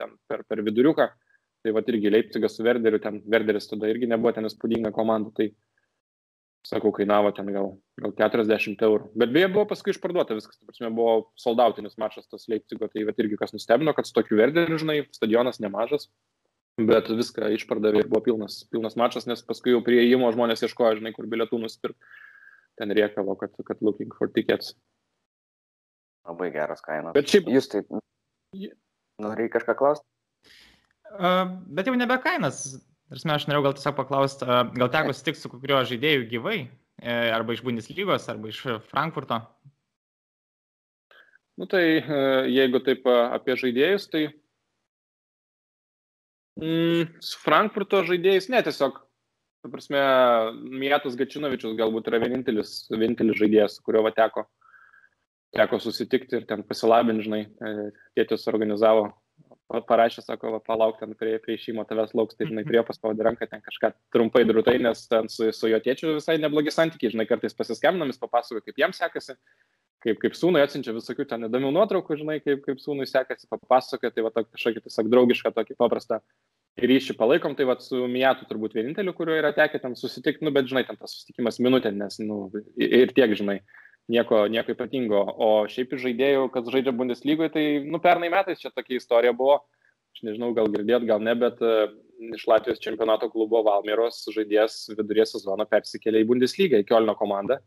ten 0.00 0.14
per, 0.28 0.44
per 0.48 0.62
viduriuką. 0.68 1.08
Tai 1.64 1.74
va 1.74 1.82
irgi 1.90 2.12
Leipzigas 2.12 2.54
su 2.54 2.62
Werderiu, 2.66 3.00
ten 3.02 3.18
Werderis 3.26 3.66
tada 3.70 3.88
irgi 3.90 4.06
nebuvo 4.10 4.30
ten 4.34 4.46
įspūdinga 4.46 4.92
komanda, 4.94 5.32
tai 5.34 5.48
sakau, 6.66 6.92
kainavo 6.94 7.30
ten 7.34 7.48
gal, 7.54 7.72
gal 7.98 8.14
40 8.18 8.84
eurų. 8.86 9.10
Bet 9.18 9.32
beje, 9.34 9.48
buvo 9.54 9.64
paskui 9.70 9.94
išparduota 9.94 10.36
viskas, 10.36 10.58
tai 10.58 10.68
prasme, 10.68 10.90
buvo 10.94 11.30
soldautinis 11.40 11.98
mačas 12.00 12.28
tas 12.30 12.46
Leipzigo, 12.50 12.90
tai 12.92 13.06
va 13.08 13.14
irgi 13.16 13.38
kas 13.40 13.54
nustebino, 13.54 13.94
kad 13.96 14.08
su 14.08 14.14
tokiu 14.16 14.38
Werderiu, 14.40 14.78
žinai, 14.80 15.00
stadionas 15.16 15.60
nemažas, 15.64 16.08
bet 16.78 17.10
viską 17.10 17.50
išpardavė 17.56 18.04
ir 18.04 18.10
buvo 18.10 18.22
pilnas, 18.28 18.60
pilnas 18.72 18.98
mačas, 19.00 19.26
nes 19.30 19.42
paskui 19.46 19.74
jau 19.74 19.82
prie 19.86 20.02
įėjimo 20.04 20.30
žmonės 20.34 20.62
ieškojo, 20.66 21.00
žinai, 21.00 21.14
kur 21.16 21.30
bilietų 21.30 21.62
nusipirkti. 21.62 22.14
Ten 22.78 22.94
riekavo, 22.94 23.34
kad, 23.40 23.56
kad 23.66 23.80
looking 23.82 24.12
for 24.14 24.30
tickets. 24.30 24.76
Labai 26.28 26.52
geras 26.54 26.84
kainos. 26.84 27.16
Bet 27.16 27.32
šiaip. 27.32 27.48
Jūs 27.50 27.66
taip. 27.72 27.90
Norėjai 29.18 29.50
kažką 29.56 29.74
klausti? 29.80 30.06
Bet 31.16 31.88
jau 31.88 31.96
nebe 31.96 32.18
kainas. 32.22 32.78
Tarsi 33.08 33.30
aš 33.32 33.46
norėjau 33.48 33.64
gal 33.64 33.76
tiesiog 33.76 33.94
paklausti, 33.96 34.46
gal 34.76 34.90
teko 34.92 35.14
sutikti 35.16 35.40
su 35.40 35.48
kuriuo 35.48 35.80
žaidėjų 35.88 36.26
gyvai, 36.28 36.58
e, 37.00 37.12
arba 37.32 37.54
iš 37.56 37.62
Bundeslygos, 37.64 38.26
arba 38.28 38.50
iš 38.50 38.58
Frankfurto? 38.90 39.38
Nu 41.56 41.64
tai 41.72 41.84
e, 41.96 42.18
jeigu 42.52 42.82
taip 42.84 43.08
apie 43.08 43.56
žaidėjus, 43.62 44.04
tai 44.12 44.26
mm, 46.60 47.16
su 47.24 47.40
Frankfurto 47.40 48.02
žaidėjais, 48.10 48.50
ne 48.52 48.60
tiesiog, 48.66 49.00
ta 49.64 49.72
prasme, 49.72 50.02
Mietas 50.84 51.16
Gačinovičius 51.16 51.78
galbūt 51.80 52.12
yra 52.12 52.20
vienintelis, 52.26 52.74
vienintelis 52.92 53.40
žaidėjas, 53.40 53.78
su 53.78 53.86
kuriuo 53.88 54.12
teko, 54.12 54.44
teko 55.56 55.80
susitikti 55.80 56.42
ir 56.42 56.46
ten 56.52 56.60
pasilabinti, 56.68 57.24
žinai, 57.24 57.42
e, 57.48 57.88
tėtis 58.20 58.44
organizavo 58.52 59.08
parašė, 59.68 60.22
sako, 60.24 60.54
va, 60.54 60.60
palauk 60.64 60.96
ten 61.00 61.12
prie, 61.18 61.34
prie 61.44 61.58
šeimo 61.60 61.84
tavęs 61.88 62.14
lauks, 62.16 62.36
tai 62.38 62.48
žinai, 62.48 62.64
prie 62.68 62.80
paspaudė 62.88 63.26
ranką 63.26 63.48
ten 63.50 63.60
kažką 63.64 63.92
trumpai 64.14 64.44
drūtai, 64.48 64.78
nes 64.80 65.02
ten 65.10 65.28
su, 65.32 65.50
su 65.52 65.68
jo 65.68 65.80
tėčiu 65.84 66.14
visai 66.16 66.38
neblogi 66.40 66.72
santykiai, 66.72 67.12
žinai, 67.12 67.26
kartais 67.28 67.56
pasiskambinam, 67.56 68.08
jis 68.08 68.22
papasakoja, 68.22 68.64
kaip 68.64 68.80
jam 68.80 68.94
sekasi, 68.96 69.36
kaip, 70.04 70.20
kaip 70.22 70.38
sūnui 70.38 70.62
atsiunčia 70.64 70.94
visokių 70.96 71.26
ten 71.28 71.48
įdomių 71.50 71.72
nuotraukų, 71.76 72.16
žinai, 72.22 72.38
kaip, 72.44 72.62
kaip 72.64 72.80
sūnui 72.80 73.08
sekasi, 73.10 73.48
papasakoja, 73.52 74.14
tai 74.14 74.24
va 74.24 74.32
kažkokį 74.38 74.86
tiesiog 74.86 75.10
draugišką, 75.12 75.52
tokį 75.58 75.76
paprastą 75.76 76.22
ryšį 76.78 77.18
palaikom, 77.18 77.58
tai 77.58 77.66
va 77.68 77.76
su 77.82 78.06
Mijatu 78.08 78.46
turbūt 78.48 78.76
vieninteliu, 78.78 79.12
kuriuo 79.16 79.36
yra 79.36 79.52
tekę 79.52 79.82
ten 79.82 79.98
susitikti, 79.98 80.46
nu, 80.46 80.54
bet 80.54 80.70
žinai, 80.70 80.86
ten 80.88 80.96
tas 80.96 81.12
susitikimas 81.12 81.60
minutė, 81.60 81.92
nes, 81.92 82.20
nu, 82.24 82.46
ir 82.78 83.12
tiek, 83.12 83.34
žinai 83.36 83.58
nieko, 84.12 84.42
nieko 84.52 84.74
ypatingo. 84.74 85.22
O 85.38 85.50
šiaip 85.70 85.94
iš 85.94 86.04
žaidėjų, 86.06 86.48
kas 86.54 86.68
žaidžia 86.72 86.94
Bundeslygoje, 86.96 87.52
tai 87.54 87.64
nu, 87.86 88.00
pernai 88.02 88.30
metais 88.32 88.60
čia 88.62 88.72
tokia 88.74 88.98
istorija 88.98 89.34
buvo. 89.36 89.60
Aš 90.16 90.24
nežinau, 90.26 90.52
gal 90.56 90.70
girdėt, 90.72 91.06
gal 91.06 91.22
ne, 91.22 91.34
bet 91.38 91.60
uh, 91.62 91.90
iš 92.34 92.46
Latvijos 92.50 92.80
čempionato 92.82 93.28
klubo 93.30 93.62
Valmieros 93.66 94.24
žaidėjas 94.34 94.88
vidurės 94.96 95.34
sezono 95.36 95.66
persikėlė 95.68 96.24
į 96.24 96.28
Bundeslygą, 96.32 96.80
į 96.82 96.88
Kielno 96.88 97.14
komandą. 97.18 97.60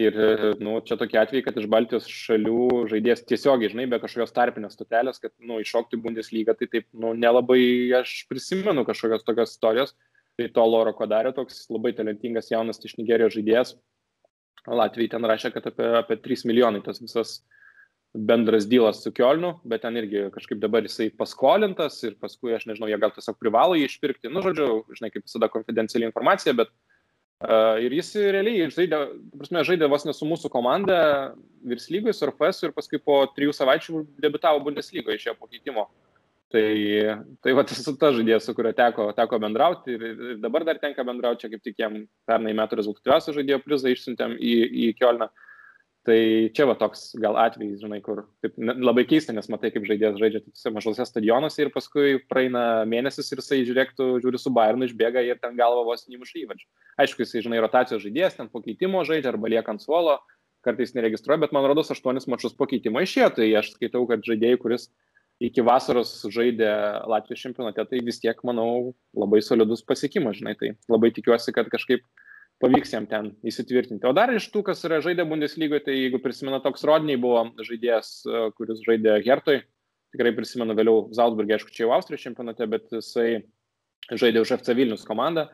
Ir 0.00 0.14
nu, 0.62 0.78
čia 0.86 0.96
tokie 0.96 1.18
atvejai, 1.18 1.42
kad 1.44 1.56
iš 1.58 1.66
Baltijos 1.68 2.06
šalių 2.08 2.86
žaidėjas 2.92 3.24
tiesiogiai, 3.28 3.72
žinai, 3.72 3.88
be 3.90 3.98
kažkokios 4.00 4.32
tarpinės 4.32 4.76
stotelės, 4.78 5.18
kad 5.20 5.32
nu, 5.44 5.58
iššokti 5.60 5.98
Bundeslygą, 6.00 6.54
tai 6.56 6.70
taip 6.72 6.86
nu, 6.96 7.10
nelabai 7.18 7.60
aš 7.98 8.22
prisimenu 8.30 8.86
kažkokios 8.88 9.26
tokios 9.26 9.56
istorijos. 9.56 9.96
Tai 10.38 10.46
to 10.54 10.64
Loro 10.64 10.92
Kodarė, 10.96 11.34
toks 11.36 11.66
labai 11.68 11.90
talentingas 11.92 12.48
jaunas 12.48 12.78
iš 12.86 12.94
Nigerijos 12.96 13.34
žaidėjas, 13.34 13.74
Latvijai 14.68 15.14
ten 15.14 15.24
rašė, 15.26 15.52
kad 15.54 15.70
apie, 15.70 15.88
apie 16.02 16.18
3 16.20 16.46
milijonai 16.50 16.82
tas 16.84 17.00
visas 17.00 17.40
bendras 18.12 18.66
dylas 18.66 19.04
su 19.04 19.12
Kielnu, 19.14 19.54
bet 19.70 19.84
ten 19.84 19.96
irgi 19.96 20.26
kažkaip 20.34 20.58
dabar 20.60 20.82
jisai 20.84 21.08
paskolintas 21.14 22.00
ir 22.02 22.16
paskui, 22.20 22.52
aš 22.56 22.66
nežinau, 22.66 22.88
jie 22.90 22.98
gal 23.00 23.12
tiesiog 23.14 23.38
privalo 23.38 23.78
jį 23.78 23.86
išpirkti, 23.86 24.32
nu, 24.34 24.42
žodžiu, 24.42 24.82
žinai, 24.98 25.12
kaip 25.14 25.28
visada 25.28 25.48
konfidenciali 25.52 26.08
informacija, 26.08 26.56
bet 26.58 26.72
uh, 26.72 27.78
ir 27.78 27.94
jis 27.94 28.10
realiai 28.34 28.66
žaidė, 28.74 29.00
prasme, 29.38 29.62
žaidė 29.68 29.90
vos 29.92 30.08
ne 30.08 30.16
su 30.16 30.26
mūsų 30.26 30.50
komanda 30.50 31.00
virs 31.62 31.86
lygoj, 31.94 32.16
su 32.18 32.26
RFS 32.26 32.66
ir 32.66 32.74
paskui 32.74 32.98
po 32.98 33.22
trijų 33.36 33.54
savaičių 33.54 34.04
debitavo 34.26 34.64
Bundeslygoje 34.66 35.22
išėjo 35.22 35.38
po 35.38 35.46
keitimo. 35.46 35.86
Uh, 35.86 36.09
Tai, 36.50 36.66
tai 37.46 37.52
va, 37.54 37.62
tas 37.62 37.78
ta 37.86 38.08
žaidėjas, 38.10 38.48
su 38.48 38.56
kuriuo 38.58 38.72
teko, 38.74 39.04
teko 39.14 39.38
bendrauti 39.38 39.94
ir, 39.94 40.00
ir 40.10 40.38
dabar 40.42 40.64
dar 40.66 40.80
tenka 40.82 41.04
bendrauti, 41.06 41.44
čia 41.44 41.50
kaip 41.52 41.62
tik 41.62 41.76
jam 41.78 42.00
pernai 42.26 42.56
metų 42.58 42.80
rezultatyviausio 42.80 43.36
žaidėjo 43.36 43.60
prizą 43.62 43.92
išsiuntėm 43.92 44.34
į, 44.34 44.56
į 44.66 44.88
Kielną. 44.98 45.28
Tai 46.08 46.16
čia 46.56 46.64
va 46.64 46.74
toks 46.80 47.10
gal 47.20 47.36
atvejis, 47.36 47.82
žinai, 47.84 48.00
kur 48.02 48.24
taip, 48.42 48.56
labai 48.58 49.04
keista, 49.06 49.34
nes 49.36 49.46
matai, 49.52 49.70
kaip 49.70 49.84
žaidėjas 49.86 50.18
žaidžia 50.18 50.40
tose 50.46 50.72
mažose 50.72 51.06
stadionuose 51.06 51.60
ir 51.60 51.70
paskui 51.74 52.16
praeina 52.32 52.86
mėnesis 52.88 53.28
ir 53.30 53.42
jisai 53.42 53.60
žiūrėktų, 53.68 54.08
žiūri 54.24 54.40
su 54.40 54.50
Bayernu, 54.56 54.88
išbėga 54.88 55.22
ir 55.28 55.38
ten 55.38 55.54
galva 55.60 55.84
vos 55.86 56.06
nemuša 56.08 56.40
įvačių. 56.40 56.66
Aišku, 57.04 57.22
jisai, 57.22 57.44
žinai, 57.44 57.60
rotacijos 57.62 58.02
žaidėjas, 58.02 58.40
ten 58.40 58.48
po 58.50 58.64
keitimo 58.64 59.04
žaidžia 59.06 59.34
arba 59.34 59.52
lieka 59.52 59.76
ant 59.76 59.84
suolo, 59.84 60.16
kartais 60.64 60.96
neregistruoja, 60.96 61.44
bet 61.44 61.52
man 61.54 61.68
rodos, 61.68 61.92
aštuonis 61.92 62.26
mačius 62.32 62.56
po 62.56 62.66
keitimo 62.70 63.04
išėjo, 63.04 63.30
tai 63.36 63.52
aš 63.60 63.74
skaitau, 63.76 64.02
kad 64.08 64.24
žaidėjai, 64.24 64.60
kuris 64.64 64.88
iki 65.40 65.64
vasaros 65.64 66.12
žaidė 66.28 66.70
Latvijos 67.08 67.42
čempionate, 67.46 67.84
tai 67.88 68.00
vis 68.04 68.20
tiek, 68.20 68.38
manau, 68.46 68.92
labai 69.16 69.40
solidus 69.44 69.82
pasiekimas, 69.86 70.38
žinai, 70.40 70.56
tai 70.60 70.74
labai 70.92 71.10
tikiuosi, 71.16 71.54
kad 71.56 71.70
kažkaip 71.72 72.04
pavyks 72.60 72.92
jam 72.92 73.06
ten 73.08 73.30
įsitvirtinti. 73.48 74.04
O 74.04 74.12
dar 74.16 74.32
iš 74.34 74.50
tų, 74.52 74.62
kas 74.68 74.84
yra 74.84 75.00
žaidę 75.04 75.24
Bundeslygoje, 75.28 75.86
tai 75.86 75.96
jeigu 75.96 76.20
prisimena, 76.20 76.60
toks 76.60 76.84
Rodniai 76.84 77.20
buvo 77.20 77.46
žaidėjas, 77.64 78.10
e, 78.28 78.42
kuris 78.58 78.82
žaidė 78.84 79.16
Hertoj, 79.24 79.62
tikrai 80.12 80.34
prisimenu 80.36 80.76
vėliau 80.76 81.06
Zalzburgė, 81.16 81.56
aišku, 81.56 81.72
čia 81.72 81.86
jau 81.86 81.94
Austrijos 81.96 82.26
čempionate, 82.26 82.68
bet 82.68 82.92
jisai 82.92 83.46
žaidė 84.10 84.44
už 84.44 84.52
FC 84.58 84.76
Vilnius 84.76 85.06
komandą 85.08 85.48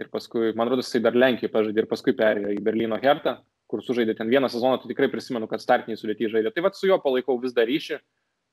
ir 0.00 0.08
paskui, 0.08 0.54
man 0.56 0.70
rodos, 0.70 0.88
jisai 0.88 1.02
dar 1.04 1.18
Lenkijoje 1.18 1.52
pažaidė 1.52 1.84
ir 1.84 1.90
paskui 1.90 2.16
perėjo 2.16 2.54
į 2.54 2.64
Berlyno 2.64 2.96
Hertą, 3.02 3.36
kur 3.70 3.84
sužaidė 3.84 4.16
ten 4.18 4.30
vieną 4.32 4.48
sezoną, 4.50 4.80
tai 4.80 4.90
tikrai 4.90 5.10
prisimenu, 5.12 5.48
kad 5.50 5.60
startiniai 5.60 5.98
sudėti 6.00 6.30
žaidė. 6.32 6.54
Tai 6.54 6.64
vad 6.64 6.78
su 6.78 6.88
juo 6.88 6.96
palaikau 7.02 7.36
vis 7.42 7.52
dar 7.56 7.68
ryšį, 7.68 8.00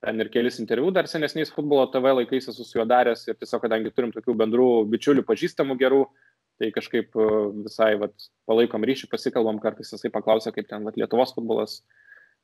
ten 0.04 0.22
ir 0.22 0.30
kelis 0.34 0.60
interviu 0.62 0.92
dar 0.94 1.10
senesniais 1.10 1.52
futbolo 1.54 1.88
TV 1.92 2.14
laikais 2.20 2.50
esu 2.52 2.66
su 2.66 2.78
juo 2.78 2.86
daręs 2.90 3.26
ir 3.28 3.38
tiesiog, 3.40 3.64
kadangi 3.66 3.94
turim 3.96 4.14
tokių 4.14 4.36
bendrų 4.44 4.70
bičiulių, 4.92 5.26
pažįstamų 5.28 5.78
gerų, 5.82 6.04
tai 6.62 6.72
kažkaip 6.76 7.18
e, 7.18 7.28
visai 7.66 7.92
vat, 8.02 8.14
palaikom 8.50 8.86
ryšį, 8.88 9.10
pasikalbam 9.12 9.62
kartais, 9.64 9.92
jisai 9.94 10.14
paklausia, 10.14 10.54
kaip 10.56 10.70
ten 10.70 10.86
vat, 10.88 10.98
Lietuvos 11.00 11.34
futbolas 11.36 11.82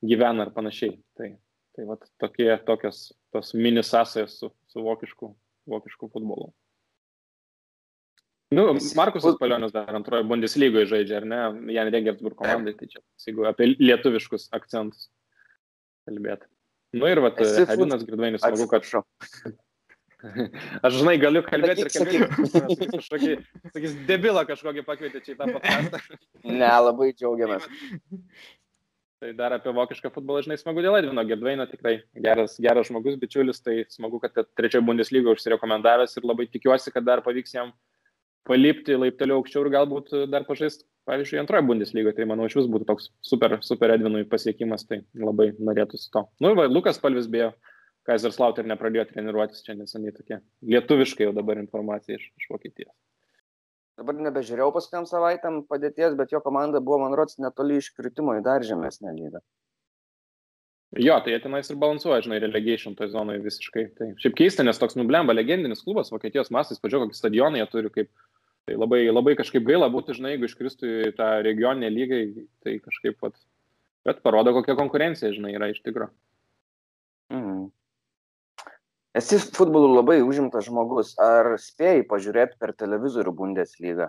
gyvena 0.06 0.48
ir 0.48 0.54
panašiai. 0.56 0.98
Tai, 1.18 1.30
tai 1.78 1.88
vat, 1.90 2.06
tokie, 2.22 2.50
tokios 2.68 3.06
tos 3.34 3.54
mini 3.58 3.86
sąsajas 3.86 4.38
su, 4.42 4.52
su 4.70 4.86
vokišku, 4.86 5.34
vokišku 5.70 6.10
futbolu. 6.14 6.52
Nu, 8.54 8.68
Markusas 8.94 9.38
Palionis 9.40 9.74
dar 9.74 9.90
antrojo 9.98 10.28
Bundeslygoje 10.30 10.86
žaidžia, 10.92 11.24
ar 11.24 11.26
ne? 11.26 11.40
Jan 11.74 11.90
Regersburg 11.94 12.38
komandai, 12.38 12.76
tai 12.78 12.90
čia, 12.92 13.02
jeigu 13.26 13.48
apie 13.50 13.72
lietuviškus 13.80 14.52
akcentus 14.54 15.08
kalbėti. 16.06 16.53
Nu 16.94 17.10
ir 17.10 17.22
vat, 17.24 17.40
Edinas 17.42 18.04
Girdvainis, 18.06 18.42
smagu, 18.44 18.68
kad 18.70 18.86
šau. 18.86 19.04
Aš 20.86 21.00
žinai, 21.02 21.16
galiu 21.20 21.42
kalbėti 21.44 21.84
ir 21.84 21.92
kalbėti. 21.92 22.90
Kažkokį, 22.94 23.32
sakys, 23.74 23.96
debilą 24.08 24.46
kažkokį 24.48 24.84
pakvietė 24.88 25.24
čia 25.24 25.34
į 25.34 25.40
tą 25.40 25.48
podcastą. 25.56 26.20
Ne, 26.62 26.70
labai 26.86 27.10
džiaugiamės. 27.16 27.66
Tai 29.24 29.32
dar 29.40 29.56
apie 29.56 29.72
vokišką 29.76 30.12
futbolą, 30.12 30.44
žinai, 30.44 30.58
smagu 30.60 30.84
dėl 30.84 30.98
Edvino 31.00 31.24
Girdvaino, 31.28 31.66
tikrai 31.72 31.96
geras, 32.26 32.58
geras 32.64 32.90
žmogus, 32.90 33.16
bičiulis, 33.20 33.62
tai 33.64 33.82
smagu, 33.92 34.20
kad 34.24 34.48
trečiojo 34.60 34.84
Bundeslygo 34.88 35.36
užsirekomendavęs 35.36 36.18
ir 36.20 36.28
labai 36.28 36.50
tikiuosi, 36.52 36.92
kad 36.92 37.08
dar 37.08 37.24
pavyks 37.24 37.56
jam 37.56 37.72
palipti 38.48 38.98
laipteliu 39.00 39.38
aukščiau 39.40 39.66
ir 39.66 39.72
galbūt 39.74 40.12
dar 40.32 40.48
pažaisti, 40.48 40.86
pavyzdžiui, 41.10 41.40
antrojo 41.42 41.68
Bundeslygo, 41.68 42.14
tai 42.16 42.28
manau, 42.30 42.48
iš 42.48 42.58
vis 42.62 42.72
būtų 42.72 42.88
toks 42.90 43.10
super, 43.26 43.58
super 43.66 43.94
Edvinui 43.96 44.26
pasiekimas, 44.30 44.86
tai 44.90 45.04
labai 45.20 45.52
norėtųsi 45.60 46.12
to. 46.14 46.26
Nu, 46.44 46.54
va, 46.60 46.68
Lukas 46.72 47.00
Palvis 47.04 47.30
beje 47.32 47.54
Kaiserslauter 48.08 48.68
nepradėjo 48.68 49.08
treniruotis 49.14 49.64
čia 49.64 49.78
neseniai 49.80 50.12
tokia. 50.16 50.42
Lietuviškai 50.68 51.30
jau 51.30 51.36
dabar 51.36 51.60
informacija 51.62 52.20
iš, 52.20 52.30
iš 52.40 52.50
Vokietijos. 52.52 52.92
Dabar 54.00 54.18
nebežiūrėjau 54.26 54.72
paskutiniam 54.76 55.06
savaitėm 55.08 55.62
padėties, 55.70 56.16
bet 56.20 56.34
jo 56.34 56.42
komanda 56.44 56.82
buvo, 56.84 56.98
man 57.04 57.14
rodos, 57.16 57.38
netoli 57.40 57.78
iškritimo 57.80 58.40
į 58.40 58.44
dar 58.44 58.66
žemesnę 58.66 59.14
lygą. 59.16 59.44
Jo, 61.00 61.16
tai 61.26 61.34
jie 61.34 61.40
tenais 61.42 61.70
ir 61.72 61.78
balansuoja, 61.82 62.22
žinai, 62.26 62.38
relegation 62.42 62.94
toje 62.98 63.14
zonoje 63.14 63.42
visiškai. 63.42 63.86
Tai 63.98 64.08
šiaip 64.22 64.36
keista, 64.38 64.66
nes 64.66 64.78
toks 64.82 64.98
nublemba 65.00 65.34
legendinis 65.34 65.82
klubas, 65.86 66.12
Vokietijos 66.14 66.52
mastais, 66.54 66.82
pažiūrėk, 66.82 67.10
kokį 67.10 67.18
stadioną 67.18 67.62
jie 67.62 67.70
turi, 67.72 67.92
kaip, 67.96 68.12
tai 68.68 68.78
labai, 68.80 69.04
labai 69.12 69.36
kažkaip 69.40 69.66
gaila 69.68 69.90
būtų, 69.92 70.18
žinai, 70.18 70.36
jeigu 70.36 70.48
iškristų 70.50 70.92
į 71.10 71.14
tą 71.18 71.30
regioninę 71.46 71.92
lygą, 71.92 72.20
tai 72.64 72.78
kažkaip, 72.84 73.18
vat, 73.24 73.38
bet 74.08 74.22
parodo, 74.26 74.54
kokia 74.56 74.78
konkurencija, 74.80 75.34
žinai, 75.36 75.56
yra 75.58 75.72
iš 75.74 75.82
tikrųjų. 75.86 76.12
Mhm. 77.34 77.64
Esi 79.14 79.38
futbolu 79.54 79.92
labai 79.94 80.24
užimtas 80.26 80.66
žmogus. 80.66 81.14
Ar 81.22 81.54
spėjai 81.62 82.02
pažiūrėti 82.10 82.58
per 82.62 82.74
televizorių 82.74 83.34
Bundeslygą? 83.38 84.08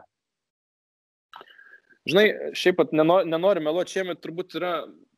Žinai, 2.08 2.24
šiaip 2.56 2.78
pat 2.80 2.92
nenoriu, 2.96 3.28
nenoriu 3.28 3.64
meluoti, 3.64 3.98
šiemet 3.98 4.20
turbūt 4.24 4.56
yra 4.56 4.72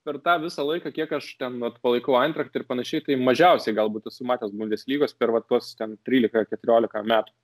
per 0.07 0.19
tą 0.23 0.37
visą 0.43 0.63
laiką, 0.67 0.93
kiek 0.95 1.15
aš 1.19 1.33
ten 1.39 1.59
at, 1.67 1.79
palaikau 1.83 2.15
Eintracht 2.19 2.55
ir 2.55 2.67
panašiai, 2.67 3.03
tai 3.07 3.19
mažiausiai 3.19 3.75
galbūt 3.75 4.07
esu 4.11 4.27
matęs 4.27 4.55
Bundeslygos 4.55 5.15
per 5.19 5.35
va, 5.35 5.43
tuos 5.43 5.73
ten 5.79 5.97
13-14 6.07 7.07
metų. 7.11 7.35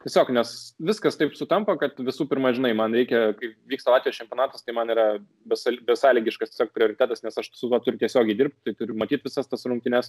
Tiesiog, 0.00 0.30
nes 0.32 0.50
viskas 0.80 1.18
taip 1.20 1.34
sutampa, 1.36 1.74
kad 1.80 1.98
visų 2.00 2.24
pirma, 2.30 2.54
žinai, 2.56 2.70
man 2.76 2.94
reikia, 2.96 3.34
kai 3.36 3.50
vyksta 3.68 3.92
Latvijos 3.92 4.16
čempionatas, 4.16 4.64
tai 4.64 4.72
man 4.76 4.88
yra 4.92 5.08
besąlygiškas 5.44 6.54
tiesiog 6.54 6.70
prioritetas, 6.72 7.20
nes 7.26 7.36
aš 7.36 7.50
su 7.52 7.68
tuo 7.68 7.80
turiu 7.84 8.00
tiesiogiai 8.00 8.38
dirbti, 8.38 8.62
tai 8.64 8.78
turiu 8.78 8.96
matyti 8.96 9.28
visas 9.28 9.50
tas 9.50 9.66
rungtynes, 9.68 10.08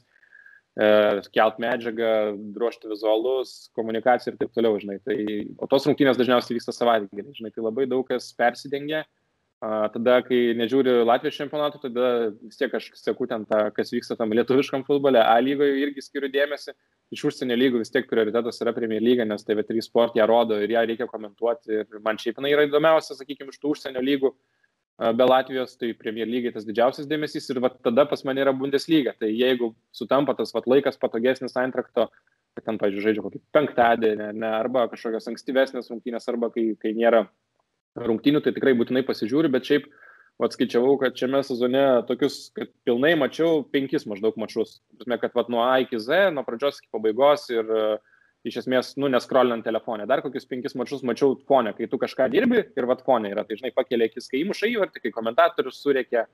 E, 0.80 0.88
kelt 1.36 1.58
medžiagą, 1.60 2.12
ruošti 2.56 2.88
vizualus, 2.88 3.50
komunikaciją 3.76 4.32
ir 4.32 4.38
taip 4.40 4.54
toliau, 4.56 4.78
žinai. 4.80 5.02
Tai, 5.04 5.18
o 5.60 5.68
tos 5.68 5.88
rungtynės 5.88 6.20
dažniausiai 6.20 6.56
vyksta 6.56 6.72
savaitgalį, 6.76 7.34
žinai, 7.36 7.52
tai 7.52 7.66
labai 7.66 7.88
daug 7.92 8.06
kas 8.08 8.30
persidengia. 8.38 9.04
Tada, 9.62 10.16
kai 10.26 10.56
nežiūri 10.58 11.04
Latvijos 11.06 11.36
čempionatų, 11.38 11.80
tada 11.84 12.06
vis 12.34 12.58
tiek 12.58 12.72
aš 12.74 12.88
seku 12.98 13.28
ten 13.30 13.44
tą, 13.46 13.68
kas 13.76 13.92
vyksta 13.94 14.16
tam 14.18 14.34
lietuviškam 14.34 14.82
futbole, 14.88 15.22
A 15.22 15.36
lygoje 15.38 15.76
irgi 15.84 16.02
skiriu 16.02 16.32
dėmesį. 16.34 16.74
Iš 17.14 17.28
užsienio 17.30 17.60
lygų 17.60 17.84
vis 17.84 17.94
tiek 17.94 18.08
prioritetas 18.10 18.58
yra 18.66 18.74
Premier 18.74 19.04
lyga, 19.06 19.28
nes 19.28 19.46
TV3 19.46 19.86
sport 19.86 20.18
ją 20.18 20.26
rodo 20.26 20.58
ir 20.58 20.74
ją 20.74 20.82
reikia 20.90 21.06
komentuoti. 21.06 21.78
Ir 21.84 22.02
man 22.02 22.18
šiaip 22.18 22.42
jinai 22.42 22.56
yra 22.56 22.66
įdomiausia, 22.66 23.14
sakykime, 23.20 23.54
iš 23.54 23.62
tų 23.62 23.76
užsienio 23.76 24.02
lygų 24.02 24.34
be 25.20 25.28
Latvijos, 25.30 25.78
tai 25.78 25.92
Premier 25.98 26.26
lygiai 26.30 26.56
tas 26.56 26.66
didžiausias 26.66 27.06
dėmesys 27.10 27.50
ir 27.54 27.62
vat, 27.62 27.78
tada 27.86 28.08
pas 28.10 28.26
mane 28.26 28.42
yra 28.42 28.56
Bundeslyga. 28.58 29.14
Tai 29.22 29.30
jeigu 29.30 29.76
sutampa 29.94 30.34
tas 30.38 30.56
vat, 30.58 30.66
laikas 30.66 30.98
patogesnis 30.98 31.54
Eintrakto, 31.62 32.08
kad 32.58 32.66
ten, 32.66 32.82
pavyzdžiui, 32.82 33.06
žaidžia 33.06 33.28
kokį 33.28 33.46
penktadienį, 33.54 34.34
ne, 34.42 34.52
arba 34.58 34.88
kažkokios 34.90 35.30
ankstyvesnės 35.32 35.94
rungtynės, 35.94 36.28
arba 36.34 36.50
kai, 36.50 36.72
kai 36.82 36.98
nėra 36.98 37.28
rungtynių, 38.00 38.44
tai 38.44 38.54
tikrai 38.56 38.76
būtinai 38.78 39.04
pasižiūri, 39.08 39.52
bet 39.52 39.68
šiaip 39.68 39.90
atskaičiavau, 40.42 40.96
kad 41.02 41.18
šiame 41.18 41.44
sezone 41.46 41.84
tokius, 42.08 42.48
kad 42.56 42.72
pilnai 42.88 43.14
mačiau 43.20 43.62
penkis 43.74 44.08
maždaug 44.10 44.38
mačius. 44.42 44.80
Prasme, 44.98 45.20
kad 45.22 45.36
vat, 45.38 45.52
nuo 45.54 45.62
A 45.66 45.76
iki 45.84 46.00
Z, 46.02 46.32
nuo 46.34 46.46
pradžios 46.48 46.82
iki 46.82 46.90
pabaigos 46.96 47.46
ir 47.54 47.68
uh, 47.70 48.00
iš 48.48 48.62
esmės, 48.64 48.96
nu, 49.00 49.10
neskrolinant 49.12 49.64
telefonę. 49.66 50.08
Dar 50.10 50.24
kokius 50.26 50.48
penkis 50.50 50.76
mačius 50.78 51.04
mačiau 51.06 51.36
fonę, 51.50 51.76
kai 51.78 51.90
tu 51.90 52.00
kažką 52.02 52.28
dirbi 52.34 52.64
ir 52.64 52.88
vat 52.90 53.04
fonė 53.06 53.34
yra. 53.36 53.46
Tai 53.46 53.58
žinai, 53.60 53.74
pakelia 53.76 54.10
akis, 54.10 54.30
kai 54.32 54.42
įmuša 54.42 54.72
įvartį, 54.72 55.04
kai 55.04 55.14
komentatorius 55.14 55.82
surėkia 55.84 56.26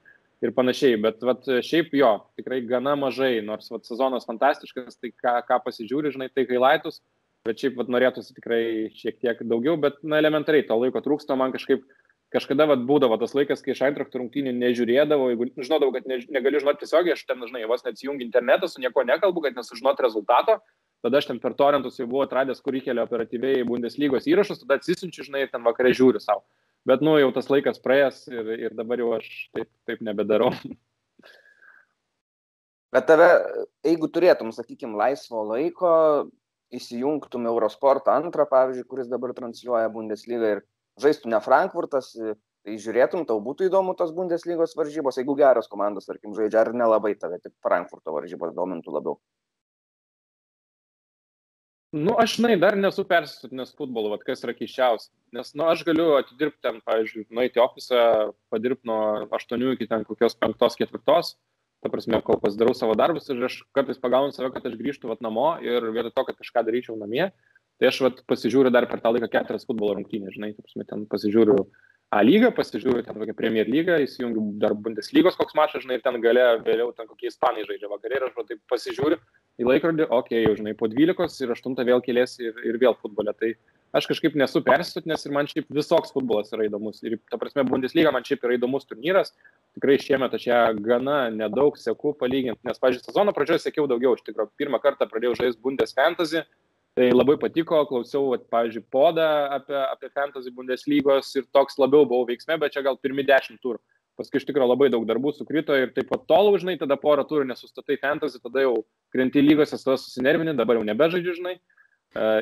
ir 0.46 0.54
panašiai. 0.56 1.00
Bet 1.04 1.24
vat, 1.28 1.44
šiaip 1.68 1.92
jo, 1.98 2.14
tikrai 2.40 2.62
gana 2.70 2.96
mažai, 3.00 3.38
nors 3.46 3.68
vat, 3.74 3.84
sezonas 3.90 4.28
fantastiškas, 4.30 5.00
tai 5.02 5.12
ką, 5.12 5.36
ką 5.50 5.60
pasižiūri, 5.66 6.14
žinai, 6.16 6.30
tai 6.32 6.48
kai 6.48 6.62
laitus, 6.62 7.02
bet 7.48 7.64
šiaip 7.64 7.80
vat, 7.80 7.90
norėtųsi 7.94 8.36
tikrai 8.36 8.62
šiek 8.98 9.18
tiek 9.24 9.42
daugiau, 9.48 9.78
bet 9.82 9.98
na, 10.04 10.20
elementariai 10.22 10.66
to 10.68 10.78
laiko 10.78 11.02
trūksta, 11.04 11.38
man 11.40 11.56
kažkaip 11.56 11.86
kažkada 12.34 12.68
vat, 12.68 12.84
būdavo 12.88 13.18
tas 13.22 13.34
laikas, 13.38 13.62
kai 13.64 13.74
iš 13.74 13.84
Eintraktų 13.88 14.22
rungtynių 14.22 14.54
nežiūrėdavau, 14.58 15.30
jeigu 15.32 15.48
žinodavau, 15.56 15.94
kad 15.96 16.10
ne, 16.10 16.20
negaliu 16.34 16.62
žinoti 16.64 16.84
tiesiogiai, 16.84 17.16
aš 17.16 17.24
ten, 17.30 17.44
žinai, 17.48 17.64
vos 17.72 17.86
neatsijungiu 17.86 18.28
internetą, 18.28 18.68
su 18.72 18.84
nieko 18.84 19.06
nekalbu, 19.08 19.46
kad 19.46 19.60
nesužinot 19.60 20.02
rezultato, 20.04 20.58
tada 21.06 21.22
aš 21.22 21.30
ten 21.30 21.40
per 21.44 21.56
torentus 21.56 22.00
jau 22.02 22.10
buvau 22.10 22.26
atradęs, 22.26 22.60
kur 22.66 22.76
įkelia 22.76 23.06
operatyviai 23.08 23.64
Bundeslygos 23.68 24.28
įrašus, 24.28 24.66
tada 24.66 24.80
atsisinčiu, 24.82 25.24
žinai, 25.30 25.46
ir 25.46 25.54
ten 25.54 25.64
vakarė 25.64 25.94
žiūriu 25.96 26.24
savo. 26.24 26.44
Bet, 26.88 27.04
nu, 27.04 27.16
jau 27.20 27.32
tas 27.36 27.50
laikas 27.52 27.82
praėjęs 27.84 28.22
ir, 28.32 28.52
ir 28.68 28.76
dabar 28.76 29.02
jau 29.02 29.14
aš 29.18 29.32
taip, 29.56 29.72
taip 29.88 30.04
nebedarau. 30.08 30.54
Bet 32.96 33.04
tave, 33.10 33.28
jeigu 33.84 34.08
turėtum, 34.08 34.54
sakykime, 34.56 34.96
laisvo 34.96 35.44
laiko, 35.50 35.92
įsijungtum 36.74 37.48
Eurosportą 37.48 38.18
antrą, 38.18 38.46
pavyzdžiui, 38.50 38.88
kuris 38.90 39.08
dabar 39.12 39.34
transliuoja 39.38 39.90
Bundeslygą 39.94 40.52
ir 40.56 40.64
žaistų 41.02 41.32
ne 41.32 41.40
Frankfurtas, 41.44 42.12
tai 42.68 42.78
žiūrėtum, 42.84 43.24
tau 43.30 43.40
būtų 43.44 43.70
įdomu 43.70 43.96
tos 43.96 44.12
Bundeslygos 44.16 44.76
varžybos, 44.80 45.20
jeigu 45.22 45.38
geros 45.40 45.70
komandos, 45.72 46.10
tarkim, 46.10 46.36
žaidžia, 46.36 46.66
ar 46.66 46.74
nelabai 46.76 47.14
tave 47.16 47.40
tik 47.44 47.56
Frankfurto 47.64 48.16
varžybos 48.16 48.56
domintų 48.58 48.98
labiau. 48.98 49.20
Nu, 51.96 52.18
aš, 52.20 52.34
žinai, 52.36 52.58
dar 52.60 52.76
nesu 52.76 53.06
persisutinęs 53.08 53.72
futbolu, 53.78 54.10
vad 54.12 54.24
kas 54.28 54.44
yra 54.44 54.52
keiščiausia. 54.58 55.08
Nes, 55.38 55.54
nu, 55.56 55.64
aš 55.72 55.86
galiu 55.88 56.18
atidirbti 56.18 56.60
ten, 56.66 56.82
pavyzdžiui, 56.84 57.30
nueiti 57.32 57.62
į 57.62 57.64
ofisą, 57.64 58.02
padirbti 58.52 58.90
nuo 58.90 59.24
8 59.32 59.64
iki 59.72 59.88
ten 59.88 60.04
kokios 60.10 60.36
5-4, 60.44 61.00
ta 61.84 61.92
prasme, 61.94 62.22
kol 62.26 62.40
pasidarau 62.42 62.74
savo 62.78 62.96
darbus 62.98 63.30
ir 63.30 63.44
aš 63.48 63.60
kartais 63.76 64.00
pagaunu 64.02 64.34
save, 64.36 64.50
kad 64.56 64.66
aš 64.66 64.78
grįžtu 64.80 65.12
vat 65.12 65.22
namo 65.26 65.52
ir 65.64 65.92
vietoj 65.94 66.14
to, 66.16 66.26
kad 66.30 66.40
kažką 66.40 66.66
daryčiau 66.68 66.98
namie, 67.00 67.30
tai 67.78 67.92
aš 67.92 68.02
vat 68.06 68.24
pasižiūriu 68.30 68.74
dar 68.74 68.90
per 68.90 69.04
tą 69.04 69.14
laiką 69.14 69.30
keturias 69.36 69.68
futbolo 69.70 69.98
rungtynės, 70.00 70.34
žinai, 70.38 70.56
ta 70.58 70.66
prasme, 70.66 70.88
ten 70.90 71.06
pasižiūriu 71.12 71.68
A 72.08 72.22
lygą, 72.24 72.54
pasižiūriu 72.56 73.02
ten 73.04 73.18
kokią 73.20 73.34
Premier 73.36 73.68
lygą, 73.68 73.98
įsijungiu 74.00 74.42
dar 74.62 74.72
Bundeslygos 74.80 75.36
koks 75.36 75.58
mačas, 75.60 75.82
žinai, 75.84 75.98
ir 76.00 76.04
ten 76.06 76.16
gale 76.24 76.46
vėliau 76.64 76.94
ten 76.96 77.08
kokie 77.10 77.28
ispanai 77.28 77.66
žaidžia 77.68 77.90
vakarė 77.92 78.16
ir 78.16 78.26
aš 78.30 78.38
va, 78.38 78.46
taip 78.48 78.62
pasižiūriu 78.72 79.18
į 79.60 79.68
laikrodį, 79.68 80.06
okei, 80.06 80.16
okay, 80.16 80.46
jau 80.46 80.54
žinai, 80.56 80.74
po 80.80 80.88
12 80.88 81.44
ir 81.44 81.52
8 81.52 81.76
vėl 81.90 82.04
kėlėsi 82.06 82.48
ir, 82.48 82.62
ir 82.64 82.80
vėl 82.80 82.96
futbole. 83.02 83.34
Tai 83.36 83.52
aš 83.96 84.08
kažkaip 84.12 84.36
nesu 84.40 84.62
persisutnės 84.66 85.26
ir 85.26 85.36
man 85.36 85.50
šiaip 85.50 85.68
visoks 85.74 86.14
futbolas 86.16 86.52
yra 86.56 86.68
įdomus. 86.68 87.00
Ir 87.06 87.20
ta 87.32 87.40
prasme, 87.40 87.66
Bundesliga 87.68 88.12
man 88.16 88.26
šiaip 88.28 88.44
yra 88.48 88.58
įdomus 88.58 88.88
turnyras. 88.90 89.34
Tikrai 89.78 90.00
šiemet 90.02 90.36
aš 90.38 90.48
ją 90.50 90.62
gana 90.84 91.28
nedaug 91.34 91.78
seku 91.80 92.16
palyginti, 92.18 92.60
nes, 92.68 92.80
pažiūrėjau, 92.82 93.12
sezono 93.12 93.36
pradžioje 93.36 93.66
sekiau 93.68 93.88
daugiau. 93.90 94.16
Iš 94.18 94.26
tikrųjų, 94.28 94.54
pirmą 94.60 94.82
kartą 94.84 95.10
pradėjau 95.10 95.38
žaisti 95.44 95.64
Bundes 95.64 95.96
Fantasy 95.98 96.44
Tai 96.98 97.12
labai 97.14 97.36
patiko, 97.38 97.84
klausiau, 97.86 98.32
at, 98.34 98.48
pavyzdžiui, 98.50 98.88
podą 98.90 99.28
apie, 99.54 99.76
apie 99.78 100.08
Fantasy 100.18 100.50
Bundeslygos 100.50 101.30
ir 101.38 101.46
toks 101.54 101.78
labiau 101.78 102.08
buvau 102.10 102.26
veiksme, 102.26 102.58
bet 102.58 102.74
čia 102.74 102.82
gal 102.88 102.98
pirmi 102.98 103.22
dešimt 103.28 103.62
turų. 103.62 103.78
Paskui 104.18 104.42
iš 104.42 104.48
tikrųjų 104.48 104.72
labai 104.72 104.88
daug 104.90 105.06
darbų 105.06 105.36
sukrito 105.38 105.78
ir 105.78 105.92
taip 105.94 106.10
pat 106.10 106.24
tol, 106.26 106.50
žinai, 106.58 106.74
tada 106.82 106.98
porą 106.98 107.22
turų 107.30 107.46
nesustatai 107.52 108.00
Fantasy, 108.02 108.42
tada 108.42 108.66
jau 108.66 108.74
krenti 109.14 109.46
lygose, 109.46 109.78
tada 109.78 110.00
susinervini, 110.02 110.58
dabar 110.58 110.80
jau 110.80 110.88
nebežaidžiu, 110.90 111.38
žinai. 111.38 111.54
Uh, 111.60 111.77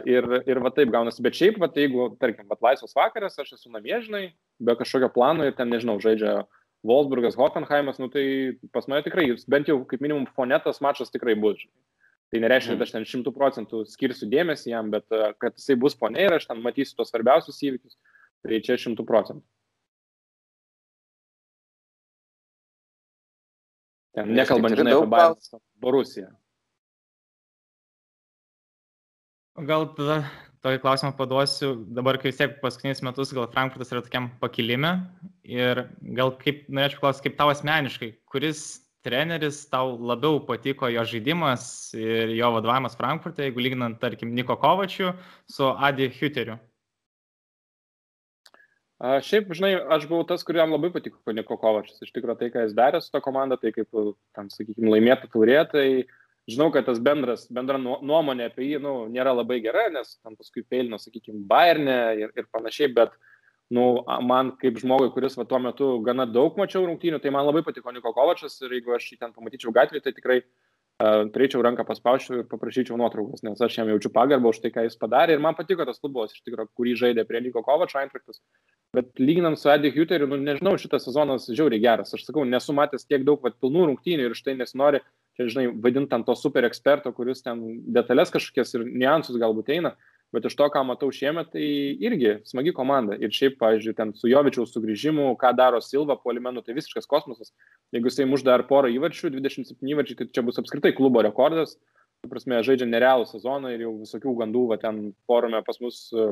ir, 0.10 0.28
ir 0.48 0.62
va 0.64 0.72
taip 0.76 0.92
gaunasi, 0.94 1.24
bet 1.26 1.38
šiaip, 1.38 1.58
va, 1.62 1.70
jeigu, 1.74 2.12
tarkim, 2.22 2.48
va, 2.52 2.58
laisvas 2.70 2.96
vakaras, 2.98 3.40
aš 3.42 3.56
esu 3.58 3.74
namie, 3.74 3.96
žinai, 4.04 4.28
be 4.60 4.76
kažkokio 4.80 5.10
plano 5.16 5.48
ir 5.48 5.58
ten, 5.58 5.72
nežinau, 5.74 5.98
žaidžia 6.04 6.44
Wolfsburgas, 6.86 7.38
Hoffenheimas, 7.40 7.98
nu 8.02 8.12
tai 8.14 8.26
pas 8.76 8.86
mane 8.92 9.06
tikrai, 9.06 9.28
bent 9.50 9.72
jau 9.72 9.80
kaip 9.90 10.04
minimum 10.06 10.28
fonetas 10.38 10.82
mačas 10.86 11.14
tikrai 11.14 11.38
bus. 11.40 11.64
Žinai. 11.64 11.86
Tai 12.34 12.42
nereiškia, 12.42 12.74
kad 12.74 12.80
mhm. 12.80 12.86
aš 12.88 12.94
ten 12.96 13.06
šimtų 13.10 13.32
procentų 13.36 13.82
skirsiu 13.90 14.28
dėmesį 14.32 14.72
jam, 14.74 14.90
bet 14.94 15.06
e, 15.14 15.28
kad 15.42 15.58
jisai 15.60 15.78
bus 15.80 15.96
ponė 15.98 16.26
ir 16.26 16.38
aš 16.38 16.48
ten 16.50 16.62
matysiu 16.64 16.98
tos 16.98 17.12
svarbiausius 17.14 17.62
įvykius, 17.68 18.00
tai 18.44 18.62
čia 18.66 18.78
šimtų 18.82 19.06
procentų. 19.08 19.46
Ten 24.16 24.32
nekalbant, 24.32 24.78
žinai, 24.80 24.96
apie 24.96 25.12
Bayern 25.12 25.62
Borusiją. 25.84 26.30
Gal 29.56 29.86
tada 29.96 30.26
tokį 30.66 30.82
klausimą 30.84 31.14
paduosiu, 31.16 31.70
dabar 31.96 32.18
kai 32.20 32.28
vis 32.28 32.40
tiek 32.42 32.58
paskutinius 32.60 33.00
metus 33.06 33.30
gal 33.32 33.46
Frankfurtas 33.54 33.94
yra 33.94 34.02
tokiam 34.04 34.28
pakilime 34.42 34.98
ir 35.48 35.86
gal 36.18 36.34
kaip, 36.42 36.66
norėčiau 36.68 37.00
klausyti, 37.00 37.30
kaip 37.30 37.38
tau 37.40 37.54
asmeniškai, 37.54 38.10
kuris 38.28 38.66
treneris 39.06 39.62
tau 39.72 39.94
labiau 39.96 40.42
patiko 40.44 40.90
jo 40.92 41.06
žaidimas 41.08 41.94
ir 41.96 42.34
jo 42.36 42.50
vadovavimas 42.58 42.98
Frankfurte, 43.00 43.46
jeigu 43.46 43.64
lyginant, 43.64 43.96
tarkim, 44.02 44.34
Niko 44.36 44.58
Kovačiu 44.60 45.14
su 45.48 45.70
Adi 45.72 46.10
Huteriu? 46.18 46.58
A, 49.00 49.22
šiaip, 49.24 49.56
žinai, 49.56 49.76
aš 49.92 50.10
buvau 50.10 50.28
tas, 50.28 50.44
kuriam 50.44 50.76
labai 50.76 50.92
patiko 50.92 51.32
Niko 51.36 51.56
Kovačius. 51.62 52.04
Iš 52.04 52.12
tikrųjų, 52.16 52.42
tai, 52.42 52.52
ką 52.52 52.68
jis 52.68 52.76
darė 52.76 53.00
su 53.04 53.14
to 53.14 53.24
komanda, 53.24 53.56
tai 53.62 53.72
kaip, 53.76 53.88
tam, 54.36 54.52
sakykime, 54.52 54.92
laimėtų 54.98 55.32
taurė, 55.32 55.62
tai 55.72 55.88
žinau, 56.50 56.70
kad 56.74 56.86
tas 56.88 57.00
bendras, 57.02 57.46
bendra 57.54 57.80
nuomonė 57.82 58.50
apie 58.50 58.70
jį, 58.70 58.82
nu, 58.84 58.96
nėra 59.12 59.34
labai 59.36 59.62
gera, 59.64 59.88
nes 59.94 60.18
tam 60.22 60.36
paskui 60.38 60.66
peilino, 60.66 61.00
sakykime, 61.02 61.42
Bayernė 61.50 61.98
ir, 62.22 62.36
ir 62.38 62.50
panašiai, 62.54 62.92
bet 62.94 63.16
nu, 63.74 64.04
man 64.30 64.54
kaip 64.62 64.78
žmogui, 64.82 65.10
kuris 65.16 65.38
va, 65.40 65.48
tuo 65.50 65.60
metu 65.64 65.90
gana 66.06 66.28
daug 66.30 66.58
mačiau 66.62 66.86
rungtynių, 66.86 67.22
tai 67.24 67.34
man 67.34 67.48
labai 67.48 67.66
patiko 67.66 67.94
Niko 67.96 68.14
Kovačas 68.14 68.60
ir 68.62 68.78
jeigu 68.78 68.94
aš 68.94 69.10
jį 69.12 69.20
ten 69.24 69.34
pamatyčiau 69.34 69.74
gatvėje, 69.74 70.06
tai 70.06 70.14
tikrai 70.14 70.38
uh, 70.44 70.50
turėčiau 71.02 71.60
ranką 71.66 71.84
paspauščiau 71.88 72.40
ir 72.40 72.46
paprašyčiau 72.48 72.96
nuotraukos, 73.00 73.44
nes 73.44 73.60
aš 73.62 73.78
jam 73.78 73.90
jaučiu 73.92 74.12
pagarbą 74.16 74.54
už 74.54 74.62
tai, 74.64 74.72
ką 74.72 74.86
jis 74.86 74.96
padarė 74.96 75.36
ir 75.36 75.44
man 75.44 75.58
patiko 75.58 75.84
tas 75.88 76.00
futbolas, 76.00 76.32
iš 76.32 76.46
tikrųjų, 76.46 76.70
kurį 76.72 76.96
žaidė 77.02 77.26
prie 77.28 77.42
Niko 77.44 77.64
Kovačo 77.66 78.00
Eintraktas. 78.00 78.40
Bet 78.96 79.12
lyginant 79.20 79.60
su 79.60 79.68
Eddie 79.74 79.92
Huteriu, 79.92 80.30
nu, 80.32 80.40
nežinau, 80.40 80.78
šitas 80.80 81.04
sezonas 81.04 81.50
žiauriai 81.52 81.84
geras. 81.84 82.16
Aš 82.16 82.24
sakau, 82.24 82.46
nesu 82.48 82.72
matęs 82.72 83.04
tiek 83.10 83.28
daug 83.28 83.44
va, 83.44 83.52
pilnų 83.52 83.90
rungtynių 83.90 84.30
ir 84.30 84.38
štai 84.40 84.56
nesinori, 84.56 85.04
čia, 85.36 85.50
žinai, 85.52 85.68
vadint 85.84 86.16
ant 86.16 86.30
to 86.30 86.38
super 86.40 86.64
eksperto, 86.64 87.12
kuris 87.18 87.44
ten 87.44 87.66
detalės 87.92 88.32
kažkokias 88.32 88.78
ir 88.78 88.88
niuansus 88.88 89.36
galbūt 89.42 89.76
eina. 89.76 89.98
Uh, 89.98 90.15
bet 90.36 90.46
iš 90.50 90.56
to, 90.60 90.68
ką 90.72 90.84
matau 90.88 91.10
šiemet, 91.14 91.50
tai 91.54 91.66
irgi 92.04 92.36
smagi 92.48 92.74
komanda. 92.76 93.18
Ir 93.18 93.34
šiaip, 93.34 93.58
pavyzdžiui, 93.62 93.96
ten 93.98 94.14
su 94.18 94.30
Jovičiaus 94.32 94.74
sugrįžimu, 94.76 95.32
ką 95.42 95.54
daro 95.58 95.82
Silva 95.84 96.18
po 96.20 96.34
Limenų, 96.36 96.66
tai 96.66 96.76
visiškas 96.78 97.10
kosmosas. 97.10 97.54
Jeigu 97.96 98.12
jisai 98.12 98.28
muš 98.30 98.46
dar 98.48 98.66
porą 98.70 98.92
įvarčių, 98.94 99.32
27 99.34 99.94
įvarčių, 99.96 100.18
tai 100.20 100.28
čia 100.36 100.44
bus 100.46 100.60
apskritai 100.62 100.94
klubo 100.98 101.24
rekordas. 101.26 101.78
Tu 102.24 102.32
prasme, 102.32 102.60
žaidžia 102.66 102.88
nerealų 102.90 103.28
sezoną 103.30 103.74
ir 103.76 103.86
jau 103.86 103.96
visokių 104.02 104.36
gandų, 104.42 104.66
va 104.74 104.80
ten 104.82 105.02
forume 105.30 105.62
pas 105.66 105.82
mus, 105.84 106.04
e, 106.16 106.30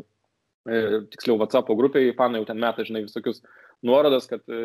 tiksliau, 1.13 1.37
WhatsApp 1.41 1.71
grupėje, 1.79 2.15
fanai 2.17 2.41
jau 2.41 2.47
ten 2.49 2.61
meta, 2.61 2.85
žinai, 2.87 3.03
visokius 3.07 3.43
nuorodas, 3.85 4.29
kad 4.31 4.41
e, 4.47 4.61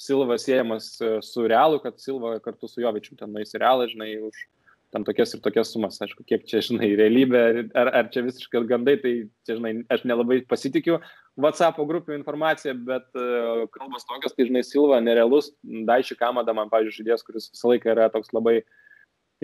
Silva 0.00 0.38
siejamas 0.40 0.94
e, 1.00 1.16
su 1.26 1.44
realu, 1.50 1.82
kad 1.82 1.98
Silva 2.00 2.36
kartu 2.44 2.70
su 2.70 2.84
Jovičiu 2.84 3.18
ten 3.18 3.34
nueis 3.34 3.52
į 3.54 3.62
realą, 3.64 3.88
žinai, 3.90 4.14
už 4.30 4.46
ten 4.96 5.04
tokias 5.04 5.34
ir 5.36 5.42
tokias 5.44 5.70
sumas, 5.74 5.98
aišku, 6.00 6.24
kiek 6.28 6.46
čia, 6.48 6.62
žinai, 6.64 6.94
realybė, 6.96 7.42
ar, 7.76 7.90
ar 8.00 8.08
čia 8.12 8.24
visiškai 8.24 8.62
gandai, 8.70 8.96
tai 9.02 9.12
čia, 9.44 9.58
žinai, 9.58 9.74
aš 9.92 10.06
nelabai 10.08 10.40
pasitikiu 10.48 10.96
WhatsApp 11.36 11.82
grupių 11.84 12.16
informaciją, 12.16 12.72
bet 12.88 13.06
uh, 13.20 13.66
kalbas 13.74 14.08
tokios, 14.08 14.32
tai, 14.32 14.48
žinai, 14.48 14.64
Silva 14.64 15.02
nerealus, 15.04 15.52
Daiši 15.62 16.16
Kamada, 16.16 16.56
man, 16.56 16.72
pavyzdžiui, 16.72 17.02
žaidėjas, 17.02 17.26
kuris 17.26 17.50
visą 17.52 17.74
laiką 17.74 17.92
yra 17.92 18.08
toks 18.14 18.32
labai 18.32 18.62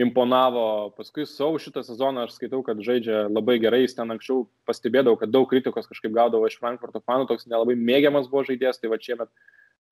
imponavo, 0.00 0.94
paskui 0.96 1.26
savo 1.28 1.58
šitą 1.60 1.82
sezoną 1.84 2.24
aš 2.24 2.38
skaitau, 2.38 2.62
kad 2.64 2.80
žaidžia 2.80 3.26
labai 3.28 3.58
gerai, 3.60 3.82
jis 3.84 3.98
ten 3.98 4.08
anksčiau 4.14 4.46
pastebėdavau, 4.68 5.18
kad 5.20 5.32
daug 5.34 5.44
kritikos 5.50 5.90
kažkaip 5.90 6.14
gaudavo 6.16 6.48
iš 6.48 6.56
Frankfurto 6.62 7.02
fanų, 7.04 7.28
toks 7.28 7.44
nelabai 7.44 7.76
mėgiamas 7.76 8.30
buvo 8.32 8.46
žaidėjas, 8.48 8.80
tai 8.80 8.88
va 8.88 8.96
čia 8.96 9.18
met 9.20 9.28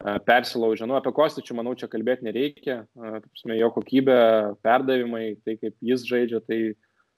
persilaužė. 0.00 0.86
Nu, 0.88 0.96
apie 0.96 1.12
Kostičių, 1.14 1.56
manau, 1.58 1.74
čia 1.78 1.88
kalbėti 1.92 2.24
nereikia. 2.26 2.82
Prasme, 2.96 3.56
jo 3.58 3.70
kokybė, 3.74 4.20
perdavimai, 4.64 5.34
tai 5.44 5.58
kaip 5.60 5.76
jis 5.84 6.06
žaidžia, 6.08 6.40
tai 6.46 6.60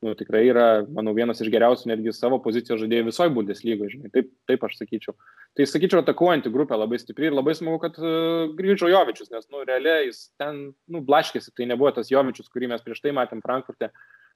nu, 0.02 0.16
tikrai 0.18 0.42
yra, 0.50 0.66
manau, 0.90 1.14
vienas 1.14 1.38
iš 1.40 1.50
geriausių 1.52 1.92
netgi 1.92 2.14
savo 2.16 2.40
pozicijos 2.42 2.80
žaidėjų 2.82 3.06
visoje 3.06 3.32
Bundeslygoje, 3.36 3.92
žinai, 3.94 4.10
taip, 4.14 4.32
taip 4.50 4.64
aš 4.66 4.80
sakyčiau. 4.80 5.14
Tai 5.54 5.66
sakyčiau, 5.70 6.00
atakuojanti 6.02 6.50
grupė 6.50 6.74
labai 6.80 6.98
stipri 6.98 7.28
ir 7.30 7.36
labai 7.36 7.54
smagu, 7.54 7.78
kad 7.84 8.00
uh, 8.02 8.50
grįžo 8.58 8.90
Jovičius, 8.90 9.30
nes, 9.30 9.46
nu, 9.52 9.62
realiai 9.68 10.08
jis 10.08 10.24
ten, 10.42 10.64
nu, 10.90 11.04
blaškėsi, 11.06 11.54
tai 11.54 11.70
nebuvo 11.70 11.94
tas 11.94 12.10
Jovičius, 12.10 12.50
kurį 12.50 12.72
mes 12.74 12.82
prieš 12.82 13.04
tai 13.04 13.14
matėm 13.14 13.44
Frankfurte, 13.46 13.92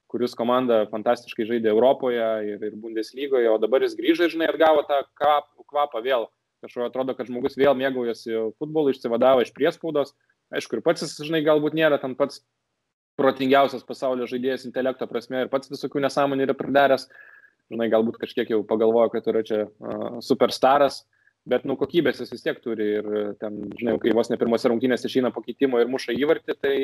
kuris 0.06 0.38
komanda 0.38 0.84
fantastiškai 0.92 1.48
žaidė 1.48 1.72
Europoje 1.72 2.30
ir, 2.46 2.62
ir 2.62 2.78
Bundeslygoje, 2.78 3.50
o 3.50 3.58
dabar 3.58 3.82
jis 3.82 3.98
grįžo 3.98 4.28
ir, 4.28 4.36
žinai, 4.36 4.52
atgavo 4.54 4.86
tą 4.86 5.02
kvapą 5.18 6.04
vėl 6.06 6.30
Kažkaip 6.64 6.86
atrodo, 6.88 7.14
kad 7.16 7.28
žmogus 7.28 7.58
vėl 7.58 7.76
mėgaujasi 7.76 8.36
futbolu, 8.60 8.92
išsivadavo 8.92 9.44
iš 9.44 9.52
priespaudos. 9.56 10.14
Aišku, 10.54 10.78
ir 10.78 10.84
pats 10.86 11.04
jis, 11.04 11.16
žinai, 11.26 11.42
galbūt 11.44 11.76
nėra 11.76 11.98
ten 12.00 12.14
pats 12.18 12.40
protingiausias 13.20 13.84
pasaulio 13.86 14.28
žaidėjas 14.28 14.66
intelekto 14.68 15.08
prasme 15.10 15.44
ir 15.44 15.50
pats 15.52 15.70
visokių 15.72 16.04
nesąmonį 16.04 16.46
yra 16.46 16.56
pridaręs. 16.56 17.08
Žinai, 17.72 17.88
galbūt 17.90 18.20
kažkiek 18.22 18.52
jau 18.52 18.60
pagalvojo, 18.66 19.10
kad 19.14 19.26
yra 19.32 19.42
čia 19.46 19.64
uh, 19.66 20.18
superstaras, 20.22 21.00
bet 21.50 21.64
nu 21.66 21.74
kokybės 21.78 22.20
jis 22.22 22.30
vis 22.34 22.44
tiek 22.44 22.60
turi 22.62 22.86
ir 23.00 23.08
ten, 23.40 23.58
žinai, 23.78 23.96
kai 24.02 24.14
vos 24.14 24.30
ne 24.30 24.38
pirmose 24.38 24.70
rungtynėse 24.70 25.10
išeina 25.10 25.32
pakeitimo 25.34 25.80
ir 25.82 25.90
muša 25.90 26.14
įvartį, 26.14 26.56
tai, 26.62 26.74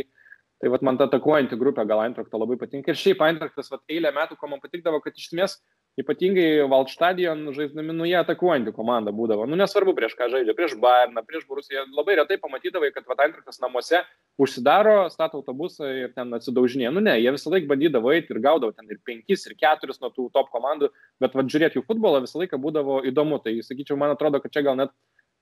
tai 0.59 0.73
vat, 0.75 0.83
man 0.83 0.99
ta 0.99 1.07
atakuojanti 1.11 1.59
grupė 1.61 1.87
gal 1.87 2.03
Eintrakto 2.03 2.41
labai 2.41 2.59
patinka. 2.59 2.91
Ir 2.91 2.99
šiaip 2.99 3.23
Eintraktas 3.29 3.71
eilę 3.87 4.11
metų, 4.17 4.41
ko 4.41 4.51
man 4.51 4.63
patikdavo, 4.65 4.99
kad 5.05 5.15
iš 5.15 5.31
esmės 5.31 5.61
Ypatingai 6.01 6.65
Valstadion 6.73 7.51
žaisdami, 7.53 7.93
nu 7.93 8.07
jie 8.09 8.15
atakuojantį 8.17 8.73
komandą 8.73 9.13
būdavo. 9.13 9.45
Nu 9.45 9.59
nesvarbu 9.61 9.93
prieš 9.93 10.15
ką 10.17 10.31
žaidžia, 10.33 10.55
prieš 10.57 10.73
Bayerną, 10.81 11.21
prieš 11.29 11.45
Borusiją. 11.45 11.83
Labai 11.93 12.15
retai 12.17 12.39
pamatydavai, 12.41 12.89
kad 12.95 13.05
Vatantrikas 13.11 13.61
namuose 13.61 14.01
užsidaro, 14.41 15.11
stato 15.13 15.43
autobusą 15.43 15.91
ir 15.93 16.15
ten 16.17 16.33
atsidaužinė. 16.33 16.89
Nu 16.97 17.03
ne, 17.05 17.19
jie 17.21 17.35
visą 17.37 17.53
laiką 17.53 17.69
bandydavo 17.69 18.15
eiti 18.15 18.33
ir 18.33 18.41
gaudavo 18.41 18.73
ten 18.73 18.89
ir 18.89 19.03
penkis, 19.05 19.45
ir 19.51 19.53
keturis 19.61 20.01
nuo 20.01 20.09
tų 20.15 20.31
top 20.33 20.49
komandų, 20.55 20.89
bet 21.21 21.37
vad 21.37 21.53
žiūrėti 21.53 21.77
jų 21.77 21.85
futbolą 21.91 22.23
visą 22.25 22.41
laiką 22.41 22.57
būdavo 22.63 23.03
įdomu. 23.11 23.43
Tai 23.45 23.53
sakyčiau, 23.67 23.99
man 24.01 24.15
atrodo, 24.15 24.41
kad 24.41 24.55
čia 24.55 24.65
gal 24.65 24.81
net 24.81 24.95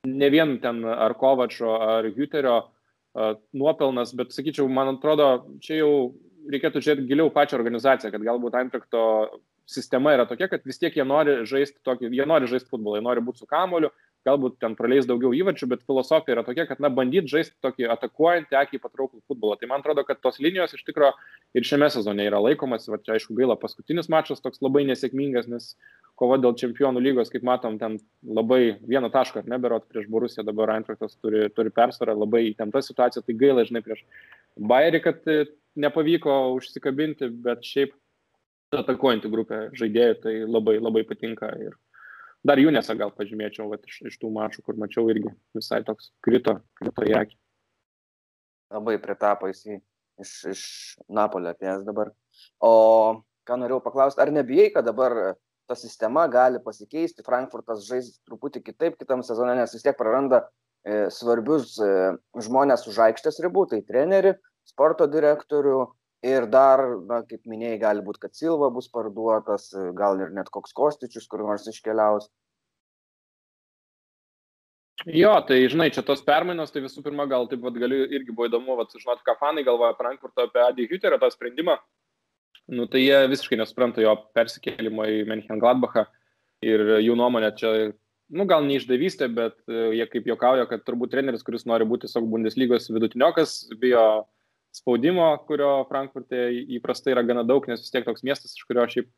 ne 0.09 0.33
vien 0.35 0.57
ten 0.59 0.83
ar 0.83 1.15
Kovačio, 1.21 1.77
ar 1.79 2.11
Juterio 2.11 2.57
nuopelnas, 3.55 4.17
bet 4.19 4.35
sakyčiau, 4.35 4.67
man 4.67 4.97
atrodo, 4.97 5.31
čia 5.63 5.79
jau 5.85 5.95
reikėtų 6.51 6.83
žiūrėti 6.83 7.07
giliau 7.07 7.31
pačią 7.31 7.59
organizaciją, 7.59 8.11
kad 8.11 8.27
galbūt 8.27 8.59
Antrakto 8.59 9.03
sistema 9.71 10.15
yra 10.17 10.27
tokia, 10.29 10.51
kad 10.51 10.67
vis 10.67 10.81
tiek 10.81 10.97
jie 10.97 11.07
nori 11.07 11.41
žaisti 11.49 11.79
tokį, 11.87 12.11
jie 12.17 12.27
nori 12.29 12.51
žaisti 12.51 12.71
futbolą, 12.73 12.99
jie 12.99 13.07
nori 13.07 13.25
būti 13.25 13.43
su 13.43 13.49
kamoliu, 13.51 13.91
galbūt 14.27 14.59
ten 14.61 14.75
praleis 14.77 15.07
daugiau 15.09 15.33
įvarčių, 15.37 15.69
bet 15.71 15.85
filosofija 15.89 16.37
yra 16.37 16.45
tokia, 16.45 16.67
kad, 16.69 16.81
na, 16.83 16.91
bandyt 16.93 17.29
žaisti 17.31 17.57
tokį 17.65 17.89
atakuojantį, 17.95 18.57
akį 18.59 18.81
patrauklų 18.83 19.23
futbolą. 19.31 19.57
Tai 19.61 19.71
man 19.71 19.81
atrodo, 19.81 20.05
kad 20.09 20.21
tos 20.21 20.37
linijos 20.45 20.75
iš 20.77 20.83
tikrųjų 20.89 21.15
ir 21.57 21.67
šiame 21.67 21.89
sezone 21.93 22.27
yra 22.29 22.43
laikomas, 22.45 22.89
va 22.91 23.01
čia 23.01 23.17
aišku 23.17 23.37
gaila, 23.39 23.57
paskutinis 23.61 24.11
mačas 24.13 24.45
toks 24.45 24.61
labai 24.65 24.85
nesėkmingas, 24.91 25.49
nes 25.49 25.73
kova 26.21 26.37
dėl 26.41 26.53
čempionų 26.61 27.01
lygos, 27.01 27.33
kaip 27.33 27.47
matom, 27.49 27.79
ten 27.81 27.97
labai 28.27 28.77
vieną 28.85 29.09
tašką, 29.15 29.47
neberot 29.49 29.89
prieš 29.89 30.11
Borusiją, 30.13 30.45
dabar 30.45 30.75
Eintraktas 30.77 31.17
turi, 31.17 31.47
turi 31.57 31.73
persvarą, 31.73 32.19
labai 32.19 32.45
įtempta 32.51 32.85
situacija, 32.85 33.25
tai 33.25 33.39
gaila, 33.41 33.65
žinai, 33.69 33.81
prieš 33.87 34.05
Bayerį, 34.61 35.01
kad 35.07 35.31
e, 35.31 35.47
nepavyko 35.81 36.37
užsikabinti, 36.59 37.31
bet 37.45 37.65
šiaip 37.65 37.95
atakuojantį 38.79 39.31
grupę 39.31 39.61
žaidėjų, 39.79 40.19
tai 40.23 40.35
labai 40.47 40.79
labai 40.79 41.03
patinka 41.09 41.51
ir 41.59 41.75
Dar 42.41 42.57
Junesą 42.57 42.95
gal 42.97 43.11
pažymėčiau, 43.13 43.67
vat, 43.69 43.83
iš, 43.85 43.99
iš 44.09 44.17
tų 44.21 44.31
mačų, 44.33 44.63
kur 44.65 44.79
mačiau 44.81 45.11
irgi 45.13 45.29
visai 45.57 45.83
toks 45.85 46.09
krito, 46.25 46.57
krito 46.81 47.05
į 47.05 47.13
akį. 47.19 47.37
Labai 48.73 48.95
pritapo 49.03 49.51
jis 49.51 49.67
iš, 49.67 50.33
iš 50.49 50.63
Napolio 51.13 51.53
atėjęs 51.53 51.85
dabar. 51.85 52.15
O 52.65 52.73
ką 53.45 53.59
norėjau 53.61 53.83
paklausti, 53.85 54.23
ar 54.25 54.33
nebijai, 54.33 54.71
kad 54.73 54.89
dabar 54.89 55.17
ta 55.69 55.77
sistema 55.77 56.25
gali 56.33 56.63
pasikeisti, 56.65 57.25
Frankfurtas 57.27 57.85
žais 57.85 58.09
truputį 58.25 58.65
kitaip 58.71 58.97
kitam 59.01 59.21
sezone, 59.27 59.53
nes 59.59 59.77
vis 59.77 59.85
tiek 59.85 59.99
praranda 59.99 60.41
e, 60.41 61.11
svarbius 61.13 61.77
e, 61.77 61.93
žmonės 62.41 62.89
už 62.89 63.03
aikštės 63.11 63.43
ribų, 63.45 63.67
tai 63.75 63.83
treneri, 63.85 64.33
sporto 64.71 65.05
direktorių 65.11 65.83
ir 66.27 66.47
dar, 66.53 66.83
na, 67.09 67.23
kaip 67.27 67.47
minėjai, 67.49 67.81
gali 67.81 68.05
būti, 68.05 68.25
kad 68.27 68.37
Silva 68.37 68.69
bus 68.73 68.91
parduotas, 68.93 69.71
gal 69.97 70.21
ir 70.21 70.35
net 70.37 70.51
koks 70.53 70.75
Kostičius 70.77 71.29
kur 71.31 71.45
nors 71.47 71.67
iškeliaus. 71.71 72.29
Jo, 75.09 75.33
tai 75.49 75.63
žinai, 75.73 75.89
čia 75.95 76.03
tos 76.05 76.21
permainos, 76.21 76.73
tai 76.75 76.83
visų 76.85 77.01
pirma, 77.07 77.25
gal 77.29 77.47
taip 77.49 77.63
pat 77.65 77.77
galiu 77.81 78.03
irgi 78.05 78.35
buvo 78.37 78.51
įdomu, 78.51 78.75
vat, 78.77 78.93
sužinoti, 78.93 79.25
ką 79.25 79.39
fanai 79.41 79.65
galvoja 79.65 79.97
Frankfurto 79.97 80.45
apie 80.45 80.61
Adi 80.61 80.89
Hüterio 80.91 81.17
tą 81.23 81.31
sprendimą. 81.33 81.79
Nu, 82.71 82.85
tai 82.87 83.01
jie 83.07 83.23
visiškai 83.33 83.57
nesupranta 83.59 84.05
jo 84.05 84.13
persikėlimo 84.37 85.07
į 85.09 85.23
Menchen 85.31 85.63
Gladbachą 85.63 86.05
ir 86.63 86.85
jų 87.01 87.17
nuomonė 87.17 87.49
čia, 87.57 87.73
nu, 88.29 88.45
gal 88.51 88.67
neišdavystė, 88.67 89.31
bet 89.33 89.57
e, 89.73 89.87
jie 89.97 90.07
kaip 90.13 90.29
jokauja, 90.29 90.69
kad 90.69 90.85
turbūt 90.85 91.15
treneris, 91.15 91.47
kuris 91.47 91.65
nori 91.67 91.89
būti 91.89 92.05
tiesiog 92.05 92.29
Bundeslygos 92.31 92.91
vidutiniokas, 92.93 93.57
bijo 93.81 94.05
spaudimo, 94.77 95.33
kurio 95.49 95.85
Frankfurte 95.89 96.49
įprastai 96.79 97.15
yra 97.17 97.25
gana 97.27 97.45
daug, 97.47 97.67
nes 97.69 97.83
vis 97.83 97.93
tiek 97.93 98.07
toks 98.07 98.25
miestas, 98.27 98.55
iš 98.57 98.69
kurio 98.69 98.87
šiaip 98.91 99.11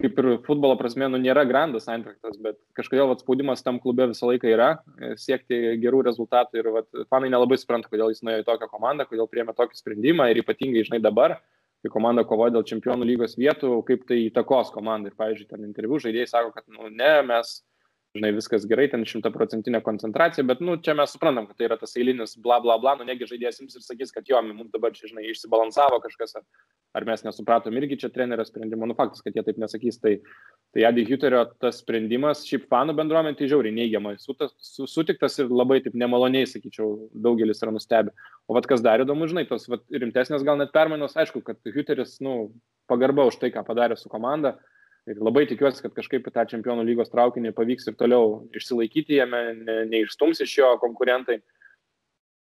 kaip 0.00 0.18
ir 0.20 0.28
futbolo 0.46 0.76
prasme, 0.80 1.08
nu, 1.12 1.20
nėra 1.20 1.44
grandas 1.48 1.88
Eintrachtas, 1.92 2.38
bet 2.40 2.58
kažkodėl 2.78 3.10
vat, 3.10 3.22
spaudimas 3.22 3.64
tam 3.64 3.80
klube 3.82 4.06
visą 4.10 4.30
laiką 4.30 4.48
yra, 4.48 4.70
e, 4.96 5.12
siekti 5.20 5.76
gerų 5.82 6.02
rezultatų 6.08 6.60
ir 6.60 6.70
vat, 6.76 6.88
fanai 7.12 7.30
nelabai 7.32 7.58
supranta, 7.60 7.90
kodėl 7.92 8.12
jis 8.14 8.22
nuėjo 8.24 8.44
į 8.44 8.46
tokią 8.48 8.70
komandą, 8.70 9.06
kodėl 9.08 9.28
priemė 9.30 9.54
tokį 9.58 9.80
sprendimą 9.80 10.30
ir 10.30 10.40
ypatingai, 10.42 10.86
žinai, 10.88 11.02
dabar, 11.04 11.36
kai 11.84 11.92
komanda 11.92 12.24
kovoja 12.28 12.54
dėl 12.56 12.64
čempionų 12.68 13.08
lygos 13.08 13.36
vietų, 13.40 13.74
kaip 13.88 14.06
tai 14.08 14.22
įtakos 14.26 14.72
komandai. 14.74 15.12
Ir, 15.12 15.18
pavyzdžiui, 15.20 15.48
ten 15.52 15.68
interviu 15.68 16.00
žaidėjai 16.02 16.32
sako, 16.32 16.54
kad, 16.56 16.66
nu, 16.72 16.88
ne, 16.92 17.12
mes 17.28 17.58
žinai, 18.16 18.32
viskas 18.34 18.64
gerai, 18.66 18.88
ten 18.90 19.04
šimtaprocentinė 19.06 19.80
koncentracija, 19.86 20.42
bet, 20.46 20.62
nu, 20.64 20.74
čia 20.82 20.96
mes 20.98 21.12
suprantam, 21.14 21.46
kad 21.46 21.58
tai 21.60 21.68
yra 21.68 21.76
tas 21.78 21.94
eilinis 21.98 22.34
bla 22.42 22.58
bla 22.62 22.74
bla, 22.82 22.96
nu, 22.98 23.06
negi 23.06 23.28
žaidėjas 23.28 23.60
jums 23.62 23.76
ir 23.78 23.84
sakys, 23.84 24.10
kad 24.14 24.26
jo, 24.26 24.40
mums 24.48 24.72
dabar 24.74 24.90
čia, 24.96 25.06
žinai, 25.12 25.28
išsibalansavo 25.30 26.00
kažkas, 26.02 26.34
ar, 26.40 26.46
ar 26.98 27.06
mes 27.06 27.22
nesupratom 27.26 27.78
irgi 27.78 28.00
čia 28.02 28.10
trenerio 28.10 28.46
sprendimo, 28.48 28.88
nu, 28.90 28.96
faktas, 28.98 29.22
kad 29.22 29.38
jie 29.38 29.44
taip 29.46 29.60
nesakys, 29.62 30.00
tai, 30.02 30.16
tai 30.74 30.88
Adi 30.88 31.04
Huterio 31.06 31.44
tas 31.62 31.78
sprendimas, 31.84 32.42
šiaip 32.50 32.66
fanų 32.72 32.96
bendruomenė, 32.98 33.38
tai 33.38 33.50
žiauriai 33.52 33.76
neigiamai 33.78 34.16
sutiktas 34.18 35.38
ir 35.38 35.54
labai 35.54 35.78
taip 35.84 35.94
nemaloniai, 35.98 36.50
sakyčiau, 36.50 36.96
daugelis 37.14 37.62
yra 37.62 37.76
nustebę. 37.76 38.14
O 38.50 38.58
vad 38.58 38.66
kas 38.70 38.82
dar 38.82 39.06
įdomu, 39.06 39.30
žinai, 39.30 39.46
tos 39.46 39.70
vat, 39.70 39.86
rimtesnės 39.94 40.42
gal 40.46 40.58
net 40.58 40.74
permainos, 40.74 41.14
aišku, 41.14 41.44
kad 41.46 41.62
Huteris, 41.70 42.18
nu, 42.26 42.50
pagarba 42.90 43.30
už 43.30 43.38
tai, 43.38 43.54
ką 43.54 43.62
padarė 43.66 43.94
su 43.98 44.10
komanda, 44.10 44.56
Ir 45.08 45.20
labai 45.24 45.46
tikiuosi, 45.48 45.80
kad 45.84 45.94
kažkaip 45.96 46.28
tą 46.28 46.44
čempionų 46.50 46.84
lygos 46.84 47.08
traukinį 47.12 47.54
pavyks 47.56 47.88
ir 47.88 47.96
toliau 47.98 48.42
išsilaikyti 48.56 49.16
jame, 49.16 49.40
ne, 49.62 49.78
neišstums 49.88 50.42
iš 50.44 50.58
jo 50.60 50.74
konkurentai. 50.82 51.38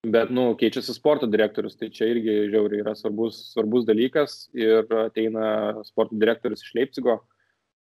Bet, 0.06 0.30
nu, 0.30 0.52
keičiasi 0.60 0.94
sporto 0.94 1.26
direktorius, 1.26 1.78
tai 1.80 1.90
čia 1.94 2.12
irgi 2.14 2.44
žiauriai 2.54 2.84
yra 2.84 2.94
svarbus, 2.98 3.40
svarbus 3.56 3.88
dalykas 3.88 4.44
ir 4.54 4.86
ateina 5.02 5.82
sporto 5.88 6.18
direktorius 6.22 6.62
iš 6.62 6.76
Leipzigo. 6.78 7.24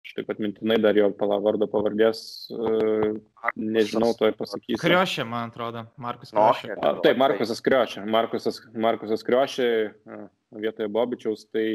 Aš 0.03 0.15
taip 0.17 0.27
pat 0.27 0.39
mintinai 0.43 0.77
dar 0.83 0.97
jo 0.99 1.09
palavardo 1.15 1.67
pavardės, 1.71 2.21
uh, 2.51 3.13
nežinau, 3.55 4.09
to 4.19 4.27
ir 4.27 4.35
pasakysiu. 4.35 4.79
Kriošė, 4.81 5.23
man 5.27 5.51
atrodo, 5.51 5.85
Markus 6.03 6.33
Kriošė. 6.35 6.73
A, 6.75 6.91
taip, 7.03 7.19
Markusas 7.21 7.63
Kriošė. 7.63 8.03
Markusas, 8.11 8.59
Markusas 8.75 9.23
Kriošė 9.23 9.69
vietoje 10.59 10.91
Bobičiaus, 10.91 11.45
tai 11.55 11.67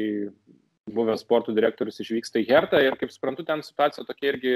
buvęs 0.95 1.23
sporto 1.25 1.55
direktorius 1.55 2.01
išvyksta 2.03 2.41
į 2.41 2.47
Hertą 2.49 2.81
ir 2.83 2.97
kaip 2.99 3.13
suprantu, 3.13 3.45
ten 3.47 3.63
situacija 3.65 4.05
tokia 4.07 4.33
irgi, 4.33 4.53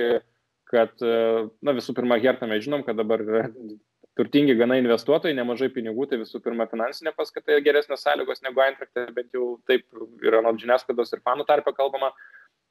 kad, 0.70 0.94
na 1.04 1.76
visų 1.76 1.96
pirma, 1.98 2.20
Hertą 2.22 2.50
mes 2.50 2.64
žinom, 2.66 2.86
kad 2.88 3.00
dabar 3.00 3.24
yra 3.24 3.48
turtingi 4.18 4.56
gana 4.58 4.78
investuotojai, 4.78 5.36
nemažai 5.38 5.72
pinigų, 5.74 6.06
tai 6.10 6.22
visų 6.22 6.42
pirma 6.46 6.68
finansinė 6.70 7.16
paskata 7.18 7.56
ir 7.56 7.64
geresnės 7.66 8.06
sąlygos 8.06 8.44
negu 8.46 8.62
Eintrachtė, 8.62 9.08
bent 9.16 9.34
jau 9.34 9.56
taip 9.70 9.88
yra 10.22 10.44
nuo 10.46 10.54
žiniasklaidos 10.60 11.16
ir 11.16 11.24
fanų 11.26 11.48
tarpe 11.50 11.74
kalbama. 11.74 12.12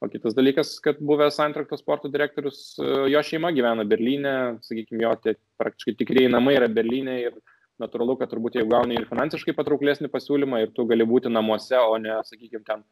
O 0.03 0.09
kitas 0.11 0.35
dalykas, 0.35 0.75
kad 0.83 0.99
buvęs 0.99 1.39
Eintrakto 1.43 1.77
sporto 1.79 2.09
direktorius, 2.11 2.75
jo 3.11 3.19
šeima 3.23 3.53
gyvena 3.55 3.85
Berlyne, 3.87 4.33
sakykime, 4.65 5.03
jo 5.05 5.13
tie 5.23 5.35
praktiškai 5.61 5.95
tikrieji 5.99 6.31
namai 6.31 6.57
yra 6.57 6.67
Berlyne 6.71 7.19
ir 7.21 7.37
natūralu, 7.81 8.17
kad 8.19 8.31
turbūt 8.31 8.57
jeigu 8.59 8.71
gauni 8.73 8.97
ir 8.99 9.07
finansiškai 9.09 9.55
patrauklesnį 9.57 10.11
pasiūlymą 10.11 10.63
ir 10.63 10.73
tu 10.75 10.85
gali 10.89 11.07
būti 11.07 11.31
namuose, 11.31 11.79
o 11.79 11.95
ne, 12.01 12.17
sakykime, 12.27 12.63
ten 12.67 12.83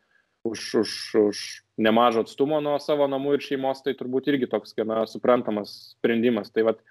už, 0.47 0.61
už, 0.81 0.91
už 1.21 1.37
nemažą 1.77 2.25
atstumą 2.25 2.61
nuo 2.63 2.77
savo 2.81 3.07
namų 3.09 3.37
ir 3.37 3.45
šeimos, 3.45 3.83
tai 3.85 3.93
turbūt 3.97 4.31
irgi 4.31 4.49
toks 4.49 4.73
gana 4.77 5.03
suprantamas 5.09 5.95
sprendimas. 5.95 6.51
Tai 6.53 6.67
vad 6.71 6.81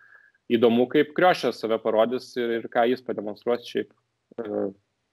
įdomu, 0.51 0.87
kaip 0.91 1.15
Kriošė 1.17 1.53
save 1.55 1.81
parodys 1.83 2.33
ir, 2.39 2.59
ir 2.61 2.69
ką 2.71 2.87
jis 2.91 3.03
pademonstruos 3.07 3.67
šiaip. 3.67 3.91
E, 4.39 4.65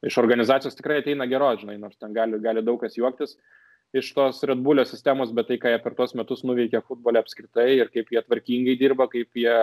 iš 0.08 0.18
organizacijos 0.22 0.78
tikrai 0.78 1.02
ateina 1.02 1.26
gero, 1.30 1.50
žinai, 1.58 1.80
nors 1.82 1.98
ten 1.98 2.14
gali, 2.14 2.38
gali 2.42 2.66
daug 2.66 2.82
kas 2.82 2.98
juoktis 2.98 3.38
iš 3.96 4.10
tos 4.14 4.42
Red 4.44 4.60
Bullio 4.64 4.86
sistemos, 4.86 5.32
bet 5.36 5.48
tai, 5.52 5.58
ką 5.62 5.72
jie 5.72 5.80
per 5.84 5.96
tuos 5.98 6.14
metus 6.18 6.44
nuveikė 6.48 6.82
futbole 6.86 7.22
apskritai 7.22 7.70
ir 7.78 7.92
kaip 7.94 8.12
jie 8.12 8.24
tvarkingai 8.24 8.76
dirba, 8.80 9.08
kaip 9.12 9.40
jie, 9.40 9.56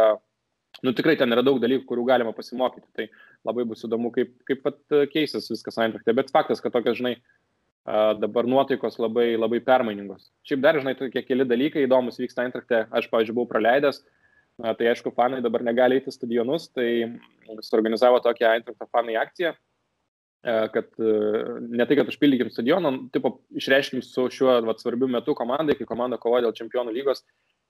nu 0.82 0.94
tikrai 0.96 1.16
ten 1.20 1.34
yra 1.36 1.44
daug 1.44 1.60
dalykų, 1.62 1.84
kurių 1.88 2.06
galima 2.08 2.32
pasimokyti. 2.36 2.88
Tai 2.96 3.08
labai 3.44 3.66
bus 3.68 3.84
įdomu, 3.84 4.10
kaip, 4.14 4.32
kaip 4.48 4.62
pat 4.64 4.80
keisis 5.12 5.50
viskas 5.52 5.78
Eintrachte. 5.82 6.16
Bet 6.16 6.32
faktas, 6.32 6.64
kad 6.64 6.72
tokias, 6.74 6.96
žinai, 7.00 7.18
dabar 7.84 8.46
nuotaikos 8.48 8.96
labai, 8.98 9.34
labai 9.36 9.60
permainingos. 9.60 10.30
Šiaip 10.48 10.62
dar, 10.64 10.78
žinai, 10.80 10.94
tokie 10.96 11.22
keli 11.24 11.44
dalykai 11.44 11.84
įdomus 11.84 12.16
vyksta 12.20 12.46
Eintrachte, 12.46 12.86
aš, 12.88 13.10
pavyzdžiui, 13.12 13.36
buvau 13.36 13.50
praleidęs, 13.50 14.00
tai 14.62 14.88
aišku, 14.88 15.12
fanai 15.16 15.42
dabar 15.44 15.64
negali 15.66 15.98
eiti 15.98 16.14
stadionus, 16.14 16.70
tai 16.72 17.18
suorganizavo 17.60 18.22
tokią 18.24 18.54
Eintrachtą 18.56 18.88
fanai 18.88 19.18
akciją, 19.20 19.52
kad 20.44 20.88
ne 21.00 21.84
tai, 21.88 21.98
kad 22.00 22.08
užpildykim 22.08 22.52
stadioną, 22.52 22.94
tipo, 23.12 23.38
išreiškim 23.56 24.02
su 24.04 24.28
šiuo 24.32 24.58
vat, 24.64 24.80
svarbiu 24.80 25.08
metu 25.08 25.36
komandai, 25.36 25.76
kai 25.76 25.88
komanda 25.88 26.20
kovoja 26.20 26.46
dėl 26.46 26.56
čempionų 26.56 26.92
lygos, 26.96 27.24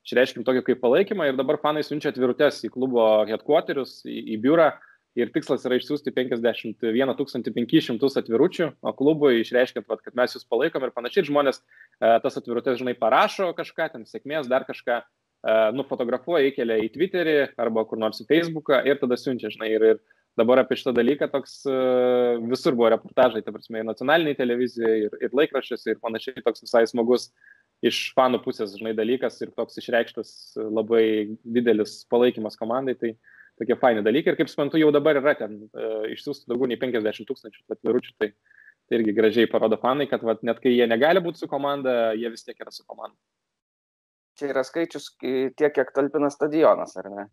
išreiškim 0.06 0.46
tokį 0.46 0.64
kaip 0.66 0.82
palaikymą 0.82 1.30
ir 1.30 1.38
dabar 1.38 1.58
fanai 1.62 1.82
siunčia 1.86 2.12
atvirutes 2.12 2.60
į 2.66 2.72
klubo 2.74 3.06
headquarterius, 3.30 4.02
į, 4.06 4.18
į 4.34 4.40
biurą, 4.42 4.72
ir 5.18 5.30
tikslas 5.34 5.64
yra 5.66 5.78
išsiųsti 5.78 6.12
51 6.14 6.74
500 7.54 8.20
atviručių, 8.20 8.70
klubui 8.98 9.40
išreiškiant, 9.42 9.86
vat, 9.90 10.02
kad 10.04 10.16
mes 10.18 10.34
jūs 10.34 10.46
palaikom 10.50 10.86
ir 10.86 10.94
panašiai, 10.94 11.26
žmonės 11.28 11.60
e, 11.60 11.62
tas 12.24 12.40
atvirutės, 12.40 12.80
žinai, 12.80 12.96
parašo 12.98 13.52
kažką, 13.56 13.92
ten 13.94 14.08
sėkmės, 14.08 14.50
dar 14.50 14.66
kažką, 14.66 15.00
e, 15.00 15.56
nufotografuoja, 15.78 16.50
įkelia 16.50 16.80
į 16.82 16.90
Twitterį 16.96 17.38
arba 17.60 17.86
kur 17.88 18.00
nors 18.02 18.22
į 18.22 18.28
Facebooką 18.30 18.82
ir 18.88 18.98
tada 19.02 19.18
siunčia, 19.20 19.52
žinai, 19.54 19.70
ir, 19.76 19.86
ir 19.94 20.02
dabar 20.38 20.64
apie 20.64 20.80
šitą 20.80 20.94
dalyką 20.96 21.30
toks 21.30 21.60
e, 21.70 21.76
visur 22.50 22.74
buvo 22.74 22.90
reportažai, 22.96 23.44
ta 23.46 23.54
prasme, 23.54 23.82
ir 23.82 23.90
nacionaliniai 23.90 24.38
televizijoje, 24.40 25.06
ir, 25.06 25.20
ir 25.28 25.38
laikraščiuose, 25.42 25.94
ir 25.94 26.02
panašiai, 26.02 26.42
toks 26.42 26.66
visai 26.66 26.82
smagus 26.90 27.30
iš 27.84 28.08
fanų 28.16 28.40
pusės, 28.42 28.74
žinai, 28.80 28.96
dalykas 28.96 29.38
ir 29.44 29.54
toks 29.54 29.78
išreikštas 29.78 30.28
labai 30.56 31.36
didelis 31.44 32.00
palaikymas 32.08 32.56
komandai. 32.56 32.94
Tai, 32.96 33.10
uh, 33.12 33.32
tokie 33.60 33.76
faini 33.80 34.02
dalykai. 34.06 34.32
Ir 34.34 34.40
kaip 34.40 34.50
suprantu, 34.50 34.80
jau 34.80 34.90
dabar 34.94 35.20
yra 35.20 35.36
ten 35.38 35.56
e, 35.66 35.86
išsiųstų 36.14 36.50
daugiau 36.52 36.70
nei 36.70 36.80
50 36.80 37.28
tūkstančių 37.30 37.64
atviručių. 37.76 38.16
Tai, 38.20 38.30
tai 38.88 38.98
irgi 38.98 39.16
gražiai 39.16 39.50
parodo 39.50 39.78
fanai, 39.80 40.08
kad 40.10 40.24
vat, 40.26 40.42
net 40.46 40.60
kai 40.64 40.74
jie 40.74 40.88
negali 40.90 41.22
būti 41.24 41.44
su 41.44 41.50
komanda, 41.50 42.12
jie 42.18 42.30
vis 42.32 42.44
tiek 42.46 42.58
yra 42.60 42.74
su 42.74 42.84
komanda. 42.86 43.16
Čia 44.38 44.50
yra 44.50 44.64
skaičius 44.66 45.12
tiek, 45.20 45.70
kiek 45.72 45.94
talpina 45.94 46.30
stadionas, 46.32 46.96
ar 46.98 47.10
ne? 47.12 47.26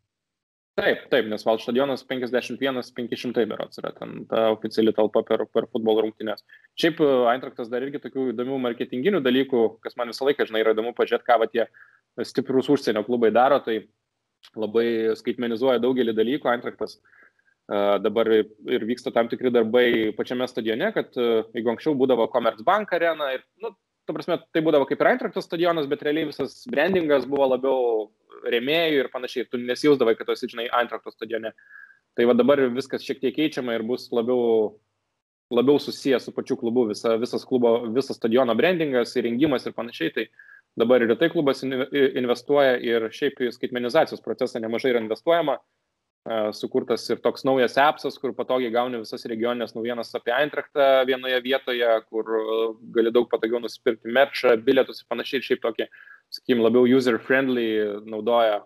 Taip, 0.79 1.01
taip, 1.11 1.25
nes 1.27 1.43
Val 1.43 1.57
stadionas 1.59 2.05
51-500 2.07 3.43
berots 3.49 3.81
yra 3.81 3.89
ten 3.91 4.21
ta 4.29 4.45
oficiali 4.53 4.93
talpa 4.95 5.19
per, 5.27 5.43
per 5.51 5.65
futbolo 5.67 6.05
rungtynės. 6.05 6.45
Šiaip 6.79 7.01
e, 7.03 7.09
Eintraktas 7.33 7.67
dar 7.73 7.83
irgi 7.83 7.99
tokių 7.99 8.29
įdomių 8.31 8.59
marketinginių 8.69 9.19
dalykų, 9.25 9.65
kas 9.83 9.97
man 9.99 10.13
visą 10.13 10.29
laiką, 10.29 10.47
žinai, 10.47 10.61
yra 10.63 10.71
įdomu 10.77 10.93
pažiūrėti, 10.95 11.27
ką 11.27 11.37
va 11.41 11.49
tie 11.51 11.65
stiprus 12.23 12.71
užsienio 12.71 13.03
klubai 13.03 13.33
daro, 13.35 13.59
tai 13.65 13.81
labai 14.57 15.15
skaitmenizuoja 15.19 15.81
daugelį 15.83 16.15
dalykų. 16.17 16.49
Eintraktas 16.51 16.99
dabar 18.03 18.27
ir 18.33 18.83
vyksta 18.87 19.13
tam 19.15 19.29
tikri 19.31 19.51
darbai 19.53 20.11
pačiame 20.17 20.47
stadione, 20.49 20.89
kad 20.95 21.15
jeigu 21.15 21.71
anksčiau 21.71 21.95
būdavo 21.95 22.27
Commerzbank 22.33 22.91
arena 22.97 23.29
ir, 23.37 23.45
nu, 23.63 23.71
ta 24.07 24.15
prasme, 24.15 24.39
tai 24.51 24.63
būdavo 24.65 24.87
kaip 24.89 24.99
ir 24.99 25.11
Eintraktas 25.13 25.47
stadionas, 25.47 25.87
bet 25.87 26.03
realiai 26.03 26.27
visas 26.31 26.65
brandingas 26.71 27.27
buvo 27.29 27.47
labiau 27.53 28.09
remėjų 28.51 29.03
ir 29.03 29.09
panašiai, 29.13 29.47
tu 29.47 29.59
nesijausdavai, 29.61 30.17
kad 30.19 30.33
esi, 30.33 30.49
žinai, 30.51 30.67
Eintrakto 30.81 31.13
stadione. 31.13 31.53
Tai 32.17 32.27
va 32.27 32.35
dabar 32.35 32.59
viskas 32.75 33.05
šiek 33.05 33.21
tiek 33.21 33.35
keičiama 33.37 33.77
ir 33.77 33.85
bus 33.87 34.09
labiau, 34.11 34.73
labiau 35.53 35.79
susijęs 35.79 36.25
su 36.27 36.33
pačiu 36.35 36.57
klubu, 36.59 36.89
visa, 36.89 37.15
visas 37.21 37.45
klubo, 37.47 37.77
visas 37.95 38.19
stadiono 38.19 38.55
brandingas, 38.57 39.15
įrengimas 39.19 39.67
ir 39.67 39.77
panašiai. 39.77 40.11
Tai 40.17 40.25
dabar 40.75 41.01
ir 41.01 41.15
tai 41.19 41.29
klubas 41.29 41.63
investuoja 41.63 42.77
ir 42.79 43.09
šiaip 43.13 43.41
į 43.43 43.51
skaitmenizacijos 43.55 44.23
procesą 44.23 44.61
nemažai 44.63 44.93
yra 44.93 45.03
investuojama. 45.03 45.59
Sukurtas 46.53 47.07
ir 47.09 47.17
toks 47.17 47.41
naujas 47.47 47.79
appsas, 47.81 48.19
kur 48.21 48.35
patogiai 48.37 48.69
gauni 48.73 48.99
visas 49.01 49.25
regioninės 49.25 49.73
naujienas 49.73 50.13
apie 50.13 50.29
Eintrachtą 50.35 51.01
vienoje 51.09 51.39
vietoje, 51.41 51.87
kur 52.13 52.27
gali 52.93 53.13
daug 53.13 53.25
patogiau 53.31 53.57
nusipirkti 53.63 54.13
merčą, 54.13 54.53
bilietus 54.61 55.01
ir 55.01 55.07
panašiai. 55.09 55.41
Ir 55.41 55.47
šiaip 55.47 55.63
tokį, 55.63 55.87
sakykim, 56.37 56.61
labiau 56.61 56.85
user-friendly 56.85 57.71
naudoja 58.05 58.61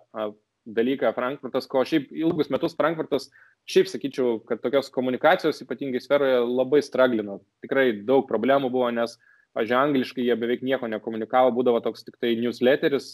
dalyką 0.66 1.14
Frankfurtas, 1.16 1.70
ko 1.72 1.86
šiaip 1.88 2.12
ilgus 2.12 2.52
metus 2.52 2.76
Frankfurtas, 2.76 3.30
šiaip 3.72 3.88
sakyčiau, 3.88 4.42
kad 4.50 4.60
tokios 4.60 4.92
komunikacijos 4.92 5.64
ypatingai 5.64 6.04
sferoje 6.04 6.44
labai 6.44 6.84
straglino. 6.84 7.40
Tikrai 7.64 8.02
daug 8.04 8.28
problemų 8.28 8.74
buvo, 8.74 8.90
nes 8.92 9.16
uh, 9.16 9.35
pažiūrėjau, 9.56 9.86
angliškai 9.90 10.26
jie 10.26 10.36
beveik 10.40 10.66
nieko 10.66 10.90
nekomunikavo, 10.92 11.54
būdavo 11.56 11.82
toks 11.86 12.06
tik 12.08 12.20
tai 12.22 12.36
newsletteris, 12.40 13.08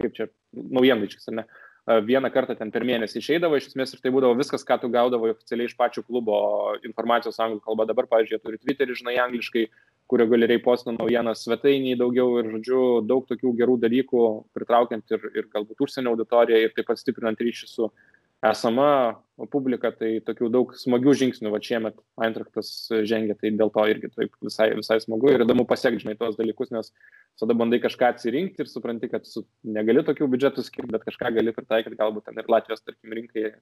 kaip 0.00 0.14
čia, 0.16 0.28
naujienlaiškis, 0.54 1.28
ar 1.30 1.38
ne, 1.40 1.46
vieną 2.06 2.30
kartą 2.30 2.54
ten 2.58 2.70
per 2.70 2.84
mėnesį 2.86 3.18
išeidavo 3.18 3.58
iš 3.58 3.70
esmės 3.70 3.94
ir 3.94 4.02
tai 4.02 4.12
būdavo 4.14 4.36
viskas, 4.38 4.64
ką 4.66 4.78
tu 4.82 4.90
gaudavo 4.92 5.30
oficialiai 5.32 5.70
iš 5.70 5.76
pačių 5.78 6.04
klubo 6.06 6.36
informacijos 6.86 7.40
anglų 7.42 7.62
kalba. 7.64 7.88
Dabar, 7.88 8.06
jie 8.28 8.38
turi 8.38 8.60
Twitterį, 8.60 8.98
žinai, 9.00 9.16
angliškai, 9.24 9.64
kurio 10.10 10.26
gali 10.30 10.46
repostina 10.50 10.96
naujienas 10.98 11.42
svetainiai 11.46 11.98
daugiau 11.98 12.38
ir, 12.40 12.52
žodžiu, 12.54 12.80
daug 13.06 13.26
tokių 13.30 13.54
gerų 13.58 13.76
dalykų, 13.82 14.24
pritraukiant 14.54 15.16
ir, 15.16 15.26
ir 15.34 15.50
galbūt 15.54 15.86
užsienio 15.86 16.14
auditoriją 16.14 16.64
ir 16.64 16.74
taip 16.76 16.90
pat 16.90 17.00
stiprinant 17.00 17.42
ryšį 17.42 17.70
su 17.70 17.88
uh, 17.88 18.09
esama 18.46 19.20
publika, 19.52 19.90
tai 19.96 20.18
tokių 20.24 20.48
daug 20.52 20.72
smagių 20.76 21.12
žingsnių, 21.22 21.50
va 21.52 21.60
šiemet 21.64 21.96
Eintraktas 22.24 22.70
žengia, 23.08 23.36
tai 23.40 23.52
dėl 23.56 23.72
to 23.72 23.84
irgi 23.88 24.10
taip 24.12 24.34
visai, 24.44 24.70
visai 24.76 24.98
smagu 25.00 25.32
ir 25.32 25.44
įdomu 25.44 25.66
pasiekti, 25.68 26.02
žinai, 26.04 26.16
tos 26.20 26.38
dalykus, 26.38 26.72
nes 26.74 26.92
tada 27.40 27.56
bandai 27.56 27.80
kažką 27.84 28.10
atsirinkti 28.14 28.64
ir 28.64 28.72
supranti, 28.72 29.08
kad 29.12 29.28
su, 29.28 29.44
negali 29.64 30.04
tokių 30.06 30.28
biudžetų 30.32 30.64
skirti, 30.66 30.92
bet 30.92 31.06
kažką 31.08 31.32
gali 31.36 31.56
pritaikyti 31.56 32.00
galbūt 32.00 32.28
ten 32.28 32.40
ir 32.40 32.52
Latvijos, 32.52 32.84
tarkim, 32.84 33.16
rinkai. 33.20 33.52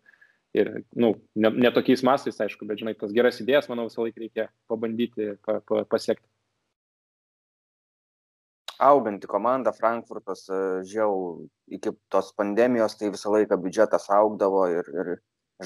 Ir, 0.57 0.71
na, 0.97 1.03
nu, 1.05 1.09
ne, 1.37 1.51
ne 1.67 1.71
tokiais 1.77 2.01
mastais, 2.07 2.39
aišku, 2.41 2.65
bet, 2.65 2.79
žinai, 2.81 2.95
tas 2.97 3.13
geras 3.13 3.37
idėjas, 3.43 3.67
manau, 3.69 3.85
visą 3.91 4.01
laiką 4.01 4.23
reikia 4.23 4.47
pabandyti 4.71 5.35
pa, 5.45 5.59
pa, 5.61 5.83
pasiekti 5.85 6.25
auganti 8.79 9.27
komanda 9.27 9.73
Frankfurtas, 9.73 10.47
e, 10.49 10.61
žiau, 10.89 11.45
iki 11.71 11.93
tos 12.13 12.31
pandemijos 12.39 12.97
tai 12.99 13.11
visą 13.15 13.33
laiką 13.35 13.59
biudžetas 13.63 14.09
augdavo 14.15 14.65
ir, 14.73 14.89
ir 14.95 15.13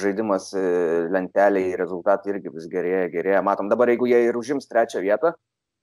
žaidimas 0.03 0.51
e, 0.57 0.65
lenteliai, 1.13 1.77
rezultatai 1.79 2.35
irgi 2.35 2.53
vis 2.55 2.69
gerėja, 2.73 3.09
gerėja. 3.13 3.45
Matom 3.45 3.69
dabar, 3.73 3.93
jeigu 3.93 4.09
jie 4.11 4.23
ir 4.27 4.39
užims 4.41 4.69
trečią 4.71 5.05
vietą, 5.05 5.35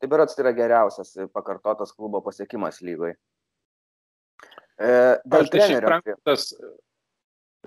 tai 0.01 0.11
berots 0.11 0.37
tai 0.37 0.47
yra 0.47 0.55
geriausias 0.57 1.15
pakartotas 1.35 1.93
klubo 1.95 2.23
pasiekimas 2.25 2.81
lygoje. 2.81 3.17
Dėl 4.79 5.49
trenerio. 5.51 5.89
Frankfurtas, 5.89 6.53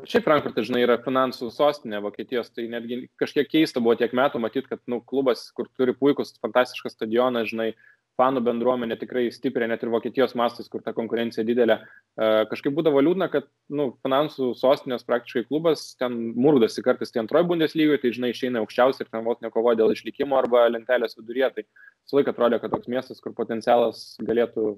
Šiaip 0.08 0.24
Frankfurtas, 0.24 0.64
žinai, 0.70 0.86
yra 0.86 0.94
finansų 1.04 1.50
sostinė 1.52 1.98
Vokietijos, 2.00 2.48
tai 2.56 2.64
netgi 2.72 3.02
kažkiek 3.20 3.50
keista 3.50 3.80
buvo 3.84 3.92
tiek 4.00 4.14
metų 4.16 4.40
matyti, 4.40 4.70
kad 4.70 4.80
nu, 4.88 5.02
klubas, 5.04 5.44
kur 5.52 5.68
turi 5.76 5.92
puikus, 5.92 6.32
fantastišką 6.40 6.88
stadioną, 6.94 7.42
žinai, 7.50 7.74
fanų 8.20 8.42
bendruomenė 8.44 8.96
tikrai 9.00 9.24
stipriai, 9.32 9.70
net 9.70 9.82
ir 9.84 9.90
Vokietijos 9.92 10.34
mastais, 10.38 10.68
kur 10.70 10.82
ta 10.84 10.92
konkurencija 10.96 11.44
didelė. 11.48 11.78
E, 11.80 12.28
kažkaip 12.50 12.74
būdavo 12.76 13.00
liūdna, 13.04 13.28
kad 13.32 13.48
nu, 13.72 13.88
finansų 14.04 14.52
sostinės 14.58 15.06
praktiškai 15.08 15.46
klubas 15.48 15.84
ten 16.00 16.18
murdasi 16.36 16.84
kartais 16.84 17.12
tai 17.12 17.22
antroji 17.22 17.48
bundės 17.48 17.76
lygoje, 17.78 18.02
tai 18.02 18.14
žinai 18.16 18.32
išeina 18.34 18.62
aukščiausiai 18.62 19.06
ir 19.06 19.12
ten 19.12 19.24
vos 19.26 19.40
nekovoja 19.44 19.80
dėl 19.80 19.94
išlikimo 19.94 20.36
arba 20.38 20.66
lentelės 20.72 21.16
viduryje. 21.18 21.52
Tai 21.56 21.64
visą 21.66 22.18
laiką 22.18 22.34
atrodė, 22.34 22.60
kad 22.62 22.74
toks 22.74 22.90
miestas, 22.92 23.22
kur 23.24 23.36
potencialas 23.38 24.04
galėtų 24.20 24.74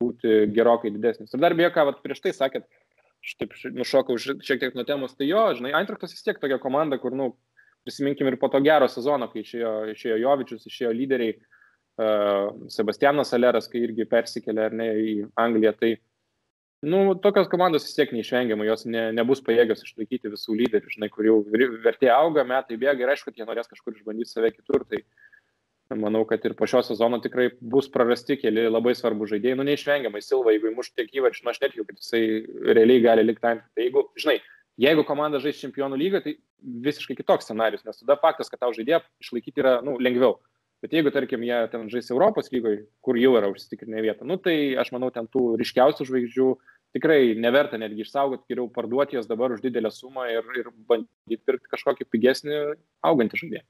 būti 0.00 0.38
gerokai 0.56 0.92
didesnis. 0.94 1.34
Ir 1.34 1.44
dar 1.44 1.56
beje, 1.58 1.72
ką 1.74 1.84
vat, 1.90 2.00
prieš 2.04 2.24
tai 2.24 2.32
sakėt, 2.36 2.64
aš 3.24 3.36
taip 3.40 3.54
nušokau 3.76 4.16
šiek 4.20 4.64
tiek 4.64 4.74
nuo 4.76 4.86
temos, 4.88 5.16
tai 5.18 5.28
jo, 5.28 5.44
žinai, 5.58 5.74
Eintraktas 5.76 6.12
vis 6.14 6.24
tiek 6.24 6.40
tokia 6.40 6.60
komanda, 6.62 7.00
kur, 7.00 7.16
nu, 7.16 7.32
prisiminkim 7.88 8.28
ir 8.28 8.36
po 8.40 8.50
to 8.52 8.60
gero 8.64 8.88
sezono, 8.90 9.30
kai 9.32 9.40
išėjo, 9.40 9.72
išėjo 9.94 10.18
Jovičius, 10.20 10.66
išėjo 10.68 10.92
lyderiai, 10.92 11.38
uh, 11.38 11.57
Sebastianas 11.98 13.32
Aleras, 13.34 13.66
kai 13.70 13.82
irgi 13.82 14.06
persikėlė 14.06 14.68
ar 14.68 14.76
ne 14.76 14.86
į 15.02 15.14
Angliją, 15.38 15.72
tai 15.74 15.96
nu, 16.86 17.16
tokios 17.18 17.48
komandos 17.50 17.88
vis 17.88 17.96
tiek 17.96 18.12
neišvengiamai, 18.14 18.68
jos 18.68 18.84
ne, 18.86 19.08
nebus 19.16 19.42
pajėgios 19.42 19.82
išlaikyti 19.82 20.30
visų 20.30 20.54
lyderių, 20.60 20.92
žinai, 20.94 21.08
kur 21.10 21.26
jau 21.26 21.40
vertė 21.82 22.12
auga, 22.14 22.44
metai 22.46 22.78
bėga 22.78 23.02
ir 23.02 23.14
aišku, 23.14 23.34
jie 23.34 23.46
norės 23.48 23.70
kažkur 23.70 23.96
išbandyti 23.96 24.30
save 24.30 24.52
kitur, 24.54 24.84
tai 24.86 25.02
manau, 25.98 26.22
kad 26.28 26.44
ir 26.46 26.54
po 26.54 26.68
šio 26.70 26.84
sezono 26.86 27.18
tikrai 27.24 27.48
bus 27.58 27.88
prarasti 27.90 28.36
keli 28.38 28.68
labai 28.68 28.92
svarbų 28.94 29.26
žaidėjai, 29.32 29.56
nu 29.58 29.66
neišvengiamai, 29.66 30.22
Silva, 30.22 30.52
jeigu 30.54 30.70
įmuš 30.70 30.92
tiek 30.92 31.10
įvarčių, 31.18 31.42
nu 31.46 31.50
aš 31.50 31.62
netikiu, 31.64 31.86
kad 31.88 31.98
jisai 31.98 32.22
realiai 32.76 33.02
gali 33.02 33.24
likti 33.24 33.42
tam. 33.42 33.62
Tai 33.74 33.86
jeigu, 33.86 34.04
žinai, 34.20 34.36
jeigu 34.78 35.06
komanda 35.08 35.40
žais 35.42 35.58
čempionų 35.58 35.98
lygą, 35.98 36.22
tai 36.22 36.36
visiškai 36.84 37.16
kitoks 37.18 37.48
scenarius, 37.48 37.82
nes 37.88 38.04
tada 38.04 38.18
faktas, 38.20 38.52
kad 38.52 38.60
tau 38.60 38.70
žaidėją 38.76 39.00
išlaikyti 39.24 39.64
yra 39.64 39.78
nu, 39.86 39.96
lengviau. 40.02 40.36
Bet 40.82 40.92
jeigu, 40.94 41.10
tarkim, 41.10 41.42
jie 41.42 41.56
ten 41.72 41.88
žais 41.90 42.10
Europos 42.14 42.52
lygoje, 42.54 42.84
kur 43.02 43.18
jau 43.18 43.32
yra 43.34 43.48
užsitikrinę 43.50 44.02
vietą, 44.04 44.26
nu, 44.28 44.36
tai 44.38 44.76
aš 44.78 44.92
manau, 44.94 45.08
ten 45.14 45.26
tų 45.26 45.56
ryškiausių 45.58 46.06
žvaigždžių 46.06 46.50
tikrai 46.94 47.34
neverta 47.34 47.80
netgi 47.82 48.04
išsaugoti, 48.06 48.46
geriau 48.52 48.68
parduoti 48.70 49.18
jas 49.18 49.26
dabar 49.26 49.56
už 49.56 49.64
didelę 49.64 49.90
sumą 49.90 50.28
ir, 50.30 50.46
ir 50.60 50.70
bandyti 50.88 51.40
pirkti 51.42 51.72
kažkokį 51.74 52.06
pigesnį 52.12 52.60
augantį 53.10 53.42
žaidėją. 53.42 53.66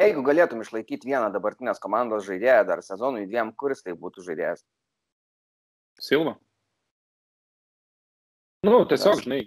Jeigu 0.00 0.22
galėtum 0.24 0.62
išlaikyti 0.62 1.10
vieną 1.10 1.32
dabartinės 1.34 1.82
komandos 1.82 2.24
žaidėją 2.28 2.62
dar 2.68 2.84
sezonui 2.86 3.26
dviem, 3.26 3.50
kuris 3.58 3.82
tai 3.82 3.96
būtų 3.98 4.22
žaidėjas? 4.30 4.62
Silva. 6.00 6.38
Nu, 8.64 8.84
tiesiog, 8.88 9.24
žinai, 9.24 9.42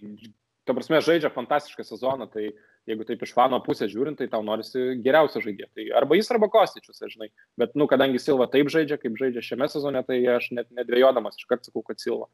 ta 0.67 0.75
prasme, 0.75 1.01
žaidžia 1.03 1.31
fantastišką 1.33 1.85
sezoną, 1.87 2.27
tai 2.31 2.51
jeigu 2.89 3.05
taip 3.07 3.23
iš 3.25 3.33
fano 3.35 3.59
pusės 3.63 3.91
žiūrint, 3.91 4.19
tai 4.19 4.29
tau 4.31 4.43
norisi 4.45 4.95
geriausio 5.03 5.41
žaidėjo. 5.43 5.69
Tai 5.75 5.85
arba 5.99 6.17
jis, 6.19 6.31
arba 6.33 6.49
Kostičius, 6.51 7.03
žinai. 7.11 7.29
Bet, 7.59 7.75
nu, 7.79 7.87
kadangi 7.91 8.21
Silva 8.21 8.47
taip 8.51 8.71
žaidžia, 8.73 8.99
kaip 9.01 9.19
žaidžia 9.19 9.43
šiame 9.43 9.69
sezone, 9.71 10.03
tai 10.07 10.21
aš 10.35 10.51
net 10.55 10.71
nedvėjodamas 10.75 11.39
iškart 11.39 11.67
sakau, 11.67 11.85
kad 11.87 12.01
Silva. 12.03 12.29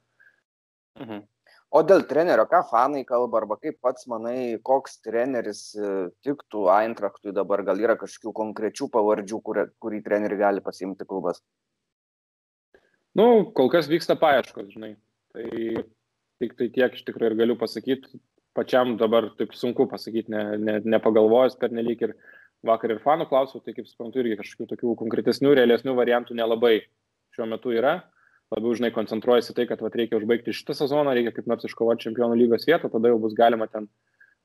Mhm. 1.00 1.28
O 1.70 1.84
dėl 1.86 2.02
trenerio, 2.10 2.48
ką 2.50 2.64
fanai 2.66 3.04
kalba, 3.06 3.44
arba 3.44 3.60
kaip 3.62 3.76
pats 3.86 4.08
manai, 4.10 4.58
koks 4.66 5.04
treneris 5.06 5.68
e, 5.78 5.90
tiktų 6.26 6.64
Eintrachtui 6.74 7.34
dabar, 7.36 7.62
gal 7.68 7.78
yra 7.78 7.94
kažkokių 8.00 8.34
konkrečių 8.40 8.88
pavardžių, 8.96 9.42
kur, 9.46 9.60
kurį 9.78 10.00
trenerį 10.08 10.40
gali 10.40 10.64
pasiimti 10.66 11.06
klubas? 11.06 11.44
Nu, 13.14 13.52
kol 13.54 13.70
kas 13.70 13.90
vyksta 13.90 14.18
paieškos, 14.18 14.74
žinai. 14.74 14.96
Tai 15.30 15.46
tik 16.42 16.56
tai 16.60 16.70
tiek 16.74 16.96
iš 16.96 17.06
tikrųjų 17.08 17.34
ir 17.34 17.40
galiu 17.42 17.56
pasakyti, 17.60 18.20
pačiam 18.58 18.96
dabar 19.00 19.30
taip 19.40 19.54
sunku 19.58 19.88
pasakyti, 19.92 20.32
ne, 20.34 20.44
ne, 20.58 20.78
nepagalvojus 20.98 21.58
per 21.60 21.74
nelik 21.76 22.04
ir 22.08 22.16
vakar 22.66 22.96
ir 22.96 23.02
fanų 23.04 23.30
klausiau, 23.30 23.62
tai 23.64 23.76
kaip 23.76 23.88
suprantu, 23.88 24.24
irgi 24.24 24.40
kažkokių 24.40 24.70
tokių 24.74 24.96
konkretesnių, 25.00 25.54
realesnių 25.56 25.96
variantų 26.00 26.36
nelabai 26.40 26.80
šiuo 27.36 27.48
metu 27.50 27.76
yra. 27.76 28.00
Labiau, 28.50 28.74
žinai, 28.74 28.90
koncentruojasi 28.96 29.54
tai, 29.54 29.68
kad 29.70 29.82
vat, 29.86 29.96
reikia 29.96 30.18
užbaigti 30.18 30.56
šitą 30.58 30.74
sezoną, 30.74 31.14
reikia 31.14 31.36
kaip 31.36 31.50
nors 31.52 31.68
iškovoti 31.68 32.08
čempionų 32.08 32.40
lygos 32.40 32.66
vietą, 32.66 32.90
tada 32.90 33.12
jau 33.12 33.20
bus 33.22 33.36
galima 33.38 33.68
ten 33.70 33.86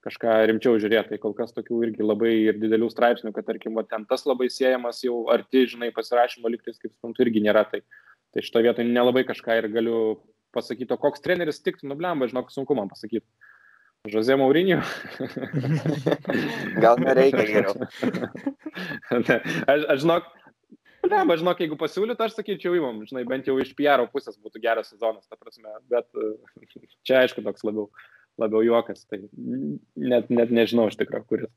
kažką 0.05 0.35
rimčiau 0.51 0.77
žiūrėti. 0.77 1.15
Tai 1.15 1.19
kol 1.23 1.33
kas 1.39 1.55
tokių 1.57 1.81
irgi 1.87 2.05
labai 2.05 2.35
ir 2.51 2.59
didelių 2.61 2.91
straipsnių, 2.93 3.33
kad, 3.33 3.47
tarkim, 3.49 3.79
va, 3.79 3.87
ten 3.89 4.05
tas 4.11 4.27
labai 4.29 4.51
siejamas 4.53 5.01
jau 5.07 5.23
arti, 5.33 5.65
žinai, 5.73 5.89
pasirašymo 5.97 6.53
liktis, 6.53 6.77
kaip 6.83 6.93
suprantu, 6.93 7.25
irgi 7.25 7.43
nėra. 7.47 7.65
Tai, 7.71 7.81
tai 8.37 8.45
šito 8.45 8.61
vietoje 8.67 8.91
nelabai 8.91 9.25
kažką 9.25 9.57
ir 9.63 9.71
galiu 9.73 9.99
pasakyti, 10.55 10.95
o 10.95 11.01
koks 11.01 11.23
treneris 11.25 11.61
tiktų, 11.65 11.89
nublemba, 11.91 12.29
žinok, 12.31 12.53
sunku 12.55 12.77
man 12.79 12.91
pasakyti. 12.93 13.27
Žozė 14.13 14.37
Maurinio. 14.37 14.83
Gal 16.85 16.99
nereikia 17.01 17.45
geriau. 17.49 17.87
ne, 19.25 19.39
aš, 19.73 19.87
aš 19.95 20.03
žinok, 20.03 20.27
ne, 21.09 21.21
aš 21.23 21.41
žinok, 21.41 21.63
jeigu 21.65 21.79
pasiūlytų, 21.81 22.27
aš 22.27 22.37
sakyčiau 22.37 22.77
įmam, 22.77 23.01
žinai, 23.09 23.25
bent 23.29 23.49
jau 23.49 23.57
iš 23.63 23.73
PR 23.79 24.05
pusės 24.13 24.37
būtų 24.37 24.61
geras 24.67 24.93
sezonas, 24.93 25.25
ta 25.25 25.41
prasme, 25.41 25.73
bet 25.89 26.09
čia 27.09 27.23
aišku 27.23 27.47
toks 27.47 27.65
labiau, 27.65 27.89
labiau 28.41 28.61
juokas, 28.67 29.07
tai 29.09 29.23
net, 29.33 30.29
net 30.29 30.53
nežinau 30.53 30.91
iš 30.93 31.01
tikrųjų, 31.01 31.29
kuris. 31.31 31.55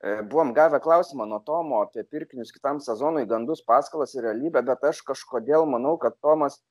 E, 0.00 0.22
buvom 0.22 0.54
gavę 0.54 0.78
klausimą 0.80 1.26
nuo 1.28 1.42
Tomo 1.44 1.82
apie 1.84 2.06
pirkinius 2.08 2.54
kitam 2.54 2.78
sezonui, 2.80 3.26
gandus, 3.28 3.60
paskalas 3.66 4.14
ir 4.14 4.24
realybę, 4.24 4.62
bet 4.64 4.86
aš 4.88 5.02
kažkodėl 5.10 5.66
manau, 5.68 5.98
kad 6.00 6.14
Tomas 6.24 6.62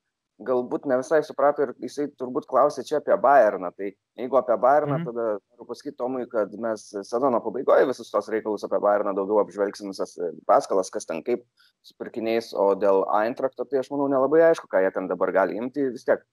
galbūt 0.46 0.86
ne 0.88 0.96
visai 1.00 1.20
suprato 1.26 1.64
ir 1.64 1.72
jisai 1.82 2.06
turbūt 2.20 2.46
klausė 2.50 2.84
čia 2.86 2.98
apie 3.00 3.16
Bayerną. 3.20 3.70
Tai 3.76 3.90
jeigu 3.90 4.38
apie 4.40 4.56
Bayerną, 4.60 4.98
mm 4.98 5.04
-hmm. 5.04 5.06
tada 5.06 5.26
noriu 5.36 5.68
pasakyti 5.68 5.96
Tomui, 5.96 6.26
kad 6.30 6.52
mes 6.64 6.86
sezono 7.02 7.40
pabaigoje 7.44 7.86
visus 7.86 8.10
tos 8.10 8.28
reikalus 8.28 8.64
apie 8.64 8.80
Bayerną 8.80 9.14
daugiau 9.14 9.40
apžvelgsim 9.44 9.92
visas 9.92 10.16
e, 10.18 10.32
paskalas, 10.46 10.90
kas 10.90 11.06
ten 11.06 11.22
kaip 11.22 11.44
su 11.82 11.94
pirkiniais, 11.98 12.52
o 12.54 12.74
dėl 12.74 13.04
Eintrakto, 13.22 13.64
tai 13.64 13.78
aš 13.78 13.90
manau 13.90 14.08
nelabai 14.08 14.42
aišku, 14.50 14.68
ką 14.68 14.84
jie 14.84 14.90
ten 14.90 15.08
dabar 15.08 15.32
gali 15.32 15.56
imti. 15.56 15.90
Vis 15.90 16.04
tiek 16.04 16.24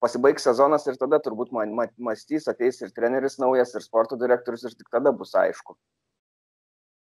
pasibaigs 0.00 0.42
sezonas 0.42 0.86
ir 0.86 0.96
tada 0.96 1.20
turbūt 1.20 1.52
man, 1.52 1.74
man, 1.74 1.88
mąstys, 1.98 2.48
ateis 2.48 2.80
ir 2.80 2.92
treneris 2.96 3.38
naujas, 3.38 3.74
ir 3.74 3.82
sporto 3.84 4.16
direktorius, 4.16 4.64
ir 4.64 4.76
tik 4.76 4.88
tada 4.92 5.12
bus 5.12 5.34
aišku. 5.34 5.76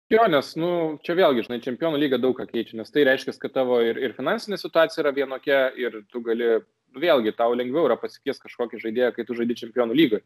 Jo, 0.07 0.23
nes, 0.31 0.53
nu, 0.55 0.69
čia 1.03 1.17
vėlgi, 1.19 1.43
žinai, 1.49 1.59
čempionų 1.65 1.99
lyga 1.99 2.19
daug 2.23 2.37
ką 2.39 2.45
keičia, 2.47 2.77
nes 2.79 2.93
tai 2.95 3.03
reiškia, 3.09 3.33
kad 3.43 3.57
tavo 3.57 3.81
ir, 3.83 3.99
ir 3.99 4.13
finansinė 4.15 4.55
situacija 4.61 5.03
yra 5.03 5.11
vienokia 5.17 5.57
ir 5.75 5.97
tu 6.13 6.23
gali, 6.23 6.61
nu, 6.95 7.01
vėlgi, 7.03 7.33
tau 7.35 7.57
lengviau 7.59 7.89
yra 7.89 7.97
pasikvies 7.99 8.39
kažkokį 8.45 8.79
žaidėją, 8.85 9.09
kai 9.17 9.27
tu 9.27 9.35
žaidži 9.35 9.65
čempionų 9.65 9.99
lygai. 9.99 10.23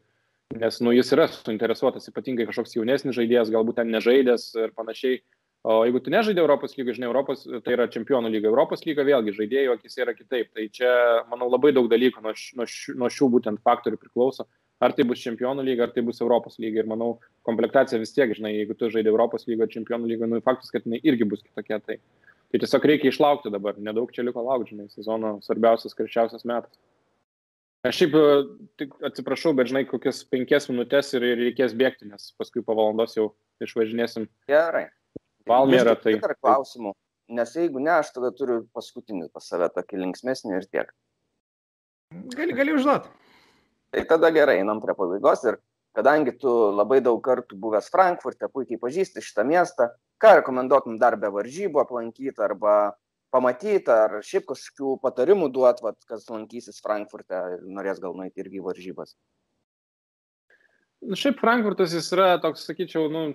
Nes, 0.61 0.77
nu, 0.85 0.93
jis 0.93 1.09
yra 1.15 1.25
suinteresuotas, 1.33 2.05
ypatingai 2.11 2.45
kažkoks 2.45 2.77
jaunesnis 2.77 3.17
žaidėjas, 3.17 3.49
galbūt 3.49 3.81
ten 3.81 3.89
nežaidęs 3.95 4.51
ir 4.59 4.75
panašiai. 4.77 5.23
O 5.65 5.81
jeigu 5.85 6.01
tu 6.01 6.13
nežaidė 6.13 6.41
Europos 6.43 6.77
lygą, 6.77 6.93
žinai, 6.97 7.09
Europos, 7.09 7.47
tai 7.65 7.73
yra 7.73 7.89
čempionų 7.89 8.29
lyga. 8.33 8.49
Europos 8.49 8.85
lyga 8.85 9.05
vėlgi 9.05 9.33
žaidėjų 9.37 9.75
akis 9.77 9.97
yra 10.01 10.13
kitaip. 10.17 10.49
Tai 10.57 10.65
čia, 10.73 10.91
manau, 11.29 11.49
labai 11.53 11.69
daug 11.73 11.89
dalykų 11.89 12.21
nuo, 12.25 12.33
nuo, 12.57 12.65
nuo 13.01 13.09
šių 13.13 13.29
būtent 13.37 13.61
faktorių 13.65 14.01
priklauso 14.01 14.47
ar 14.81 14.95
tai 14.97 15.05
bus 15.07 15.21
čempionų 15.21 15.65
lyga, 15.65 15.87
ar 15.87 15.93
tai 15.95 16.03
bus 16.05 16.21
Europos 16.23 16.57
lyga. 16.61 16.81
Ir 16.81 16.89
manau, 16.89 17.13
komplektacija 17.47 17.99
vis 18.01 18.13
tiek, 18.15 18.33
žinai, 18.37 18.55
jeigu 18.57 18.77
tu 18.77 18.89
žaidži 18.91 19.11
Europos 19.13 19.45
lygą, 19.49 19.69
čempionų 19.71 20.09
lygą, 20.13 20.29
nu 20.29 20.41
faktas, 20.45 20.73
kad 20.73 20.87
jinai 20.87 21.01
irgi 21.05 21.27
bus 21.29 21.43
kitokia. 21.45 21.81
Tai, 21.85 21.99
tai 22.51 22.61
tiesiog 22.63 22.87
reikia 22.89 23.11
išlaukti 23.11 23.53
dabar, 23.53 23.77
nedaug 23.77 24.13
čia 24.15 24.25
liko 24.25 24.43
laukti, 24.45 24.73
žinai, 24.73 24.89
sezono 24.93 25.37
svarbiausias, 25.45 25.97
karščiausias 25.97 26.47
metas. 26.49 26.73
Aš 27.87 27.97
šiaip 27.97 28.17
tik 28.77 28.91
atsiprašau, 29.09 29.55
bet 29.57 29.71
žinai, 29.71 29.87
kokias 29.89 30.19
penkias 30.29 30.67
minutės 30.69 31.15
ir, 31.17 31.25
ir 31.25 31.39
reikės 31.47 31.73
bėgti, 31.77 32.11
nes 32.11 32.27
paskui 32.37 32.61
po 32.65 32.75
valandos 32.77 33.15
jau 33.17 33.31
išvažinėsim. 33.65 34.27
Gerai. 34.51 34.89
Valmėra 35.49 35.95
tai. 35.97 36.19
Dar 36.21 36.35
klausimų, 36.37 36.93
nes 37.33 37.55
jeigu 37.57 37.81
ne, 37.81 37.95
aš 37.95 38.11
tada 38.13 38.29
turiu 38.37 38.59
paskutinį 38.77 39.31
pas 39.33 39.49
save 39.49 39.71
tokį 39.73 40.03
linksmesnį 40.03 40.59
ir 40.59 40.67
tiek. 40.69 40.93
Gali, 42.35 42.53
gali 42.53 42.75
užduoti. 42.77 43.09
Tai 43.91 44.05
tada 44.07 44.31
gerai, 44.31 44.61
einam 44.61 44.79
prie 44.83 44.95
pabaigos 44.95 45.43
ir 45.49 45.59
kadangi 45.97 46.37
tu 46.39 46.51
labai 46.71 47.01
daug 47.03 47.19
kartų 47.23 47.57
buvęs 47.59 47.91
Frankfurte, 47.91 48.47
puikiai 48.47 48.79
pažįsti 48.79 49.23
šitą 49.25 49.43
miestą, 49.47 49.89
ką 50.21 50.37
rekomenduotum 50.39 50.99
dar 51.01 51.17
be 51.19 51.31
varžybų 51.33 51.81
aplankyti 51.83 52.39
arba 52.39 52.93
pamatyti, 53.31 53.91
ar 53.91 54.19
šiaip 54.27 54.47
kažkokių 54.51 54.95
patarimų 55.03 55.51
duot, 55.55 55.83
vat, 55.83 55.99
kas 56.07 56.27
lankysis 56.31 56.81
Frankfurte 56.83 57.37
ir 57.55 57.67
norės 57.67 57.99
gal 58.03 58.15
nueiti 58.15 58.43
irgi 58.43 58.63
varžybas? 58.63 59.15
Na, 61.01 61.17
šiaip 61.17 61.39
Frankfurtas 61.41 61.95
jis 61.95 62.11
yra 62.13 62.35
toks, 62.43 62.67
sakyčiau, 62.67 63.07
nu, 63.11 63.31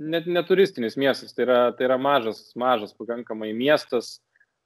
net 0.00 0.26
neturistinis 0.26 0.96
miestas, 1.00 1.32
tai 1.36 1.46
yra, 1.46 1.58
tai 1.76 1.86
yra 1.88 1.98
mažas, 2.00 2.48
mažas 2.58 2.96
pakankamai 2.96 3.52
miestas, 3.56 4.18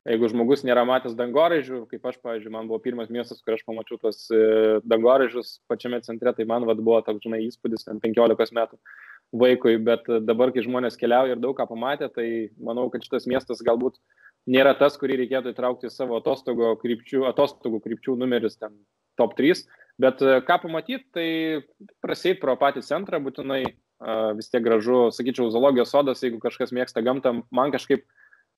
jeigu 0.09 0.29
žmogus 0.33 0.65
nėra 0.67 0.85
matęs 0.89 1.17
dangoraižių, 1.19 1.83
kaip 1.91 2.07
aš, 2.11 2.19
pavyzdžiui, 2.25 2.53
man 2.55 2.69
buvo 2.71 2.81
pirmas 2.85 3.11
miestas, 3.13 3.41
kur 3.45 3.57
aš 3.57 3.65
pamačiau 3.67 3.99
tos 4.01 4.25
e, 4.33 4.41
dangoraižius 4.89 5.59
pačiame 5.71 6.01
centre, 6.07 6.33
tai 6.37 6.47
man 6.49 6.67
vad 6.69 6.81
buvo 6.85 7.01
toks, 7.05 7.23
žinai, 7.25 7.43
įspūdis, 7.49 7.87
ten 7.89 8.01
15 8.05 8.55
metų 8.57 8.81
vaikui, 9.39 9.77
bet 9.85 10.09
dabar, 10.25 10.53
kai 10.55 10.65
žmonės 10.65 10.97
keliauja 11.01 11.37
ir 11.37 11.43
daug 11.43 11.57
ką 11.59 11.69
pamatė, 11.69 12.09
tai 12.15 12.29
manau, 12.57 12.87
kad 12.93 13.05
šitas 13.05 13.29
miestas 13.29 13.61
galbūt 13.65 13.99
nėra 14.49 14.73
tas, 14.79 14.97
kurį 15.01 15.21
reikėtų 15.23 15.53
įtraukti 15.53 15.91
į 15.91 15.93
savo 15.93 16.23
atostogų 16.23 16.73
krypčių, 16.81 17.27
atostogų 17.29 17.83
krypčių 17.85 18.17
numeris 18.21 18.57
ten 18.57 18.79
top 19.21 19.37
3, 19.37 19.67
bet 20.01 20.25
e, 20.25 20.39
ką 20.49 20.63
pamatyti, 20.65 21.05
tai 21.13 21.29
praseit 22.05 22.41
pro 22.41 22.57
patį 22.57 22.87
centrą 22.87 23.21
būtinai 23.25 23.67
vis 24.39 24.47
tiek 24.47 24.63
gražu, 24.63 25.09
sakyčiau, 25.11 25.49
zoologijos 25.51 25.91
sodas, 25.91 26.21
jeigu 26.23 26.39
kažkas 26.39 26.71
mėgsta 26.71 27.03
gamtą, 27.03 27.33
man 27.51 27.73
kažkaip 27.75 28.05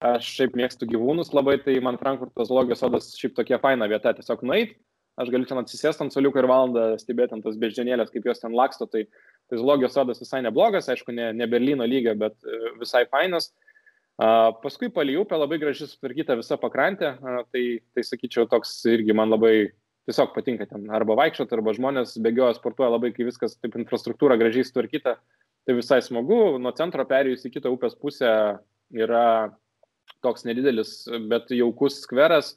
Aš 0.00 0.28
šiaip 0.32 0.54
mėgstu 0.56 0.86
gyvūnus 0.88 1.34
labai, 1.36 1.58
tai 1.60 1.74
man 1.84 1.98
Frankfurto 2.00 2.46
zoologijos 2.48 2.80
sodas 2.80 3.10
šiaip 3.20 3.34
tokia 3.36 3.58
faina 3.60 3.84
vieta. 3.90 4.14
Tiesiog 4.16 4.40
nueit, 4.48 4.72
aš 5.20 5.28
galiu 5.28 5.48
ten 5.48 5.60
atsisėsti 5.60 6.06
ant 6.06 6.14
soliuko 6.14 6.40
ir 6.40 6.48
valandą 6.48 6.84
stebėti 7.02 7.36
ant 7.36 7.44
tos 7.44 7.58
beždžionėlės, 7.60 8.12
kaip 8.14 8.30
jos 8.30 8.40
ten 8.40 8.56
laksto. 8.56 8.88
Tai, 8.88 9.04
tai 9.50 9.58
zoologijos 9.60 9.92
sodas 9.98 10.22
visai 10.22 10.40
neblogas, 10.46 10.88
aišku, 10.88 11.12
ne, 11.12 11.34
ne 11.36 11.50
Berlyno 11.50 11.84
lygio, 11.84 12.16
bet 12.16 12.38
e, 12.48 12.72
visai 12.80 13.04
fainas. 13.12 13.50
Uh, 14.20 14.50
paskui 14.60 14.90
palį 14.92 15.14
upę 15.22 15.36
labai 15.36 15.56
gražiai 15.60 15.88
sutvarkyta 15.88 16.34
visa 16.36 16.58
pakrantė, 16.60 17.14
uh, 17.20 17.38
tai, 17.52 17.62
tai 17.96 18.02
sakyčiau, 18.04 18.44
toks 18.48 18.74
irgi 18.92 19.16
man 19.16 19.32
labai 19.32 19.70
tiesiog 20.08 20.34
patinka 20.34 20.66
ten 20.68 20.90
arba 20.92 21.16
vaikščioti, 21.16 21.56
arba 21.56 21.72
žmonės 21.76 22.18
bėgioja, 22.20 22.58
sportuoja 22.58 22.90
labai, 22.92 23.14
kai 23.16 23.24
viskas 23.28 23.56
taip 23.56 23.78
infrastruktūra 23.80 24.36
gražiai 24.40 24.66
sutvarkyta, 24.68 25.16
tai 25.64 25.76
visai 25.78 26.02
smagu. 26.04 26.58
Nuo 26.60 26.72
centro 26.76 27.06
perėjus 27.08 27.46
į 27.48 27.54
kitą 27.54 27.72
upės 27.72 27.96
pusę 27.96 28.34
yra 28.92 29.24
toks 30.24 30.44
nedidelis, 30.48 31.04
bet 31.30 31.50
jaukus 31.54 32.02
skveras, 32.04 32.54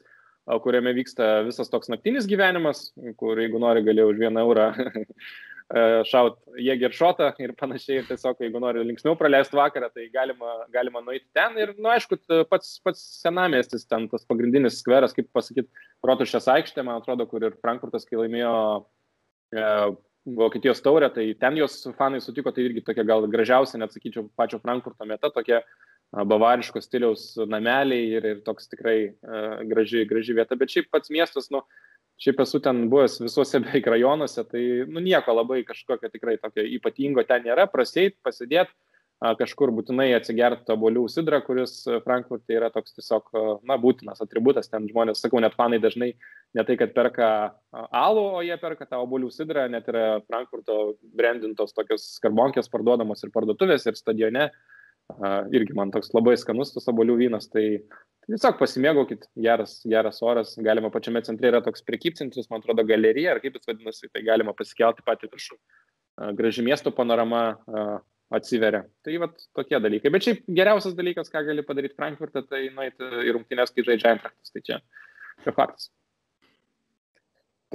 kuriame 0.64 0.92
vyksta 0.96 1.38
visas 1.46 1.70
toks 1.72 1.90
naktinis 1.92 2.28
gyvenimas, 2.28 2.90
kur 3.20 3.40
jeigu 3.40 3.60
nori 3.62 3.84
gali 3.86 4.04
už 4.04 4.20
vieną 4.20 4.44
eurą 4.44 4.70
šaut 6.10 6.36
jėgį 6.60 6.88
ir 6.88 6.94
šotą 6.94 7.30
ir 7.40 7.54
panašiai. 7.56 8.02
Ir 8.02 8.08
tiesiog, 8.08 8.40
jeigu 8.44 8.60
nori 8.60 8.84
linksmiau 8.84 9.16
praleisti 9.16 9.56
vakarą, 9.56 9.88
tai 9.94 10.08
galima, 10.12 10.58
galima 10.72 11.00
nueiti 11.00 11.26
ten. 11.32 11.56
Ir, 11.58 11.72
na, 11.78 11.82
nu, 11.86 11.92
aišku, 11.94 12.18
pats, 12.50 12.76
pats 12.84 13.00
senamestis, 13.22 13.86
ten 13.88 14.08
tas 14.12 14.26
pagrindinis 14.28 14.82
skveras, 14.82 15.16
kaip 15.16 15.30
pasakyti, 15.32 15.70
Rotušės 16.04 16.50
aikštė, 16.52 16.84
man 16.84 17.00
atrodo, 17.00 17.26
kur 17.30 17.46
ir 17.48 17.56
Frankfurtas, 17.64 18.04
kai 18.04 18.20
laimėjo 18.20 18.52
e, 19.56 19.64
Vokietijos 20.36 20.84
taurę, 20.84 21.08
tai 21.12 21.30
ten 21.40 21.56
jos 21.56 21.78
fanai 21.98 22.20
sutiko, 22.24 22.52
tai 22.52 22.68
irgi 22.68 22.84
tokia 22.84 23.06
gal 23.08 23.24
gražiausia, 23.32 23.80
net 23.80 23.96
sakyčiau, 23.96 24.28
pačio 24.36 24.60
Frankfurto 24.60 25.08
meta, 25.08 25.32
tokia 25.32 25.62
bavariško 26.22 26.80
stiliaus 26.82 27.32
nameliai 27.50 28.06
ir, 28.18 28.28
ir 28.34 28.40
toks 28.46 28.68
tikrai 28.70 28.98
graži, 29.66 30.04
graži 30.08 30.36
vieta. 30.36 30.58
Bet 30.58 30.72
šiaip 30.74 30.90
pats 30.94 31.10
miestas, 31.14 31.50
nu, 31.54 31.64
šiaip 32.22 32.42
esu 32.44 32.60
ten 32.62 32.86
buvęs 32.92 33.18
visuose 33.24 33.60
beveik 33.64 33.90
rajonuose, 33.90 34.46
tai 34.50 34.64
nu, 34.86 35.02
nieko 35.02 35.34
labai 35.34 35.62
kažkokio 35.66 36.12
tikrai 36.12 36.38
tokio 36.42 36.66
ypatingo 36.78 37.24
ten 37.26 37.46
nėra. 37.48 37.66
Praseit, 37.70 38.18
pasidėti, 38.26 38.74
kažkur 39.38 39.70
būtinai 39.72 40.10
atsigerti 40.12 40.74
obolių 40.74 41.06
sidrą, 41.08 41.38
kuris 41.46 41.78
Frankfurte 42.04 42.52
yra 42.52 42.68
toks 42.74 42.96
tiesiog, 42.98 43.30
na, 43.66 43.78
būtinas 43.80 44.20
atributas. 44.22 44.68
Ten 44.70 44.86
žmonės, 44.90 45.22
sakau, 45.24 45.40
net 45.42 45.56
fanai 45.58 45.80
dažnai 45.82 46.12
ne 46.54 46.66
tai, 46.66 46.76
kad 46.78 46.94
perka 46.94 47.28
alų, 47.72 48.26
o 48.38 48.44
jie 48.44 48.58
perka 48.60 48.86
tą 48.90 49.00
obolių 49.06 49.32
sidrą, 49.34 49.66
net 49.72 49.88
yra 49.90 50.20
Frankfurto 50.28 50.98
brandintos 51.16 51.74
tokios 51.74 52.06
skarbonkės 52.18 52.70
parduodamos 52.70 53.24
ir 53.24 53.34
parduotuvės, 53.34 53.88
ir 53.88 53.98
stadione. 53.98 54.50
Uh, 54.50 54.83
irgi 55.54 55.76
man 55.76 55.92
toks 55.94 56.12
labai 56.14 56.36
skanus 56.40 56.72
tas 56.74 56.88
obolių 56.90 57.18
vynas, 57.20 57.48
tai 57.52 57.82
tiesiog 58.24 58.56
pasimėgaukit, 58.60 59.26
geras, 59.36 59.76
geras 59.88 60.22
oras, 60.24 60.54
galima 60.64 60.90
pačiame 60.92 61.22
centre 61.26 61.50
yra 61.50 61.60
toks 61.64 61.84
prekybcentris, 61.84 62.48
man 62.50 62.62
atrodo, 62.62 62.86
galerija, 62.88 63.34
ar 63.34 63.42
kaip 63.42 63.58
jis 63.58 63.68
vadinasi, 63.68 64.08
tai 64.12 64.24
galima 64.26 64.56
pasikelti 64.56 65.04
patį 65.04 65.30
viršų, 65.34 65.60
graži 66.38 66.64
miesto 66.64 66.92
panorama 66.94 67.44
atsiveria. 68.34 68.84
Tai 69.04 69.18
vat 69.22 69.36
tokie 69.54 69.78
dalykai. 69.78 70.12
Bet 70.12 70.26
šiaip 70.26 70.44
geriausias 70.56 70.96
dalykas, 70.96 71.30
ką 71.30 71.44
gali 71.46 71.64
padaryti 71.66 71.96
Frankfurte, 71.98 72.42
tai 72.48 72.66
nueiti 72.74 73.04
į 73.28 73.36
rungtynės, 73.36 73.72
kai 73.74 73.84
žaidžia 73.86 74.14
Eintrachtas. 74.14 74.54
Tai 74.54 74.62
čia, 74.64 74.80
čia 75.44 75.54
faktas. 75.54 75.90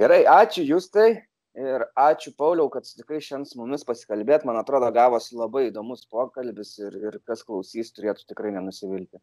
Gerai, 0.00 0.22
ačiū 0.28 0.64
Justai. 0.66 1.10
Ir 1.58 1.82
ačiū 1.98 2.30
Pauliau, 2.38 2.68
kad 2.70 2.86
sutikai 2.86 3.18
šiandien 3.18 3.48
su 3.50 3.58
mumis 3.58 3.82
pasikalbėti. 3.86 4.46
Man 4.46 4.60
atrodo, 4.60 4.86
gavosi 4.94 5.34
labai 5.34 5.66
įdomus 5.66 6.04
pokalbis 6.10 6.76
ir, 6.78 6.94
ir 7.08 7.18
kas 7.26 7.42
klausys, 7.46 7.90
turėtų 7.96 8.28
tikrai 8.30 8.52
nenusivilti. 8.54 9.18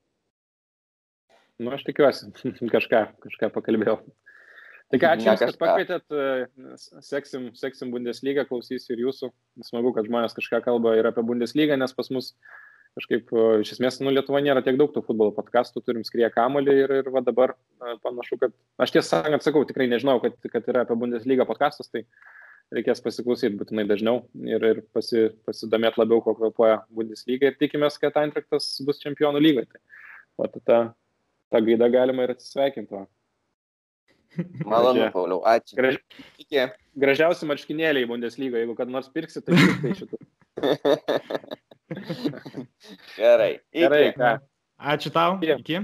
Nu, 1.58 1.72
aš 1.74 1.86
tikiuosi, 1.88 2.28
kažką, 2.76 3.04
kažką 3.24 3.52
pakalbėjau. 3.56 4.02
Ką, 4.88 5.10
ačiū, 5.16 5.34
kad 5.40 5.58
pakvietėt, 5.60 6.14
seksim, 7.04 7.50
seksim 7.60 7.90
Bundesliga, 7.92 8.46
klausysiu 8.48 8.94
ir 8.96 9.02
jūsų. 9.08 9.32
Smagu, 9.68 9.92
kad 9.96 10.08
žmonės 10.08 10.36
kažką 10.38 10.62
kalba 10.64 10.94
ir 10.96 11.10
apie 11.10 11.24
Bundesliga, 11.28 11.76
nes 11.80 11.96
pas 11.96 12.08
mus 12.14 12.34
kažkaip, 12.98 13.30
iš 13.62 13.76
esmės, 13.76 14.00
nu, 14.02 14.12
Lietuva 14.14 14.42
nėra 14.42 14.64
tiek 14.66 14.78
daug 14.80 14.92
tų 14.94 15.04
futbolo 15.06 15.34
podkastų, 15.36 15.84
turim 15.86 16.06
skrie 16.08 16.28
kamolį 16.34 16.76
ir, 16.84 16.94
ir 17.02 17.10
va 17.14 17.22
dabar 17.26 17.54
panašu, 18.04 18.40
kad 18.42 18.56
aš 18.82 18.96
tiesą 18.96 19.22
sakant 19.22 19.46
sakau, 19.46 19.64
tikrai 19.70 19.90
nežinau, 19.92 20.18
kad, 20.24 20.38
kad 20.54 20.70
yra 20.72 20.84
apie 20.86 20.98
Bundesliga 21.00 21.46
podkastus, 21.50 21.92
tai 21.94 22.08
reikės 22.74 23.04
pasiklausyti 23.04 23.56
būtinai 23.60 23.86
dažniau 23.88 24.24
ir, 24.44 24.66
ir 24.72 24.82
pasi, 24.96 25.28
pasidomėti 25.48 26.02
labiau, 26.02 26.24
ko 26.26 26.34
kvepuoja 26.40 26.82
Bundesliga 26.94 27.52
ir 27.52 27.60
tikimės, 27.60 28.00
kad 28.02 28.18
Eintraktas 28.24 28.72
bus 28.88 29.00
čempionų 29.04 29.44
lygoje. 29.44 29.70
Tai, 29.72 30.02
va, 30.42 30.50
ta, 30.58 30.80
ta 31.54 31.64
gaida 31.64 31.92
galima 31.94 32.26
ir 32.26 32.34
atsisveikinti. 32.36 33.06
Malonu, 34.68 35.08
Pauliau, 35.14 35.40
ačiū. 35.48 35.78
Graž... 35.80 36.02
Gražiausi 36.98 37.48
marškinėliai 37.48 38.10
Bundeslyga, 38.10 38.60
jeigu 38.62 38.76
kad 38.78 38.92
nors 38.92 39.08
pirksi, 39.14 39.46
tai 39.46 39.62
tai 39.84 39.96
šitų. 40.02 40.20
Gerai. 43.18 43.60
Gerai, 43.74 44.12
ką. 44.16 44.34
Ačiū 44.78 45.12
tau. 45.14 45.40
Iki. 45.42 45.82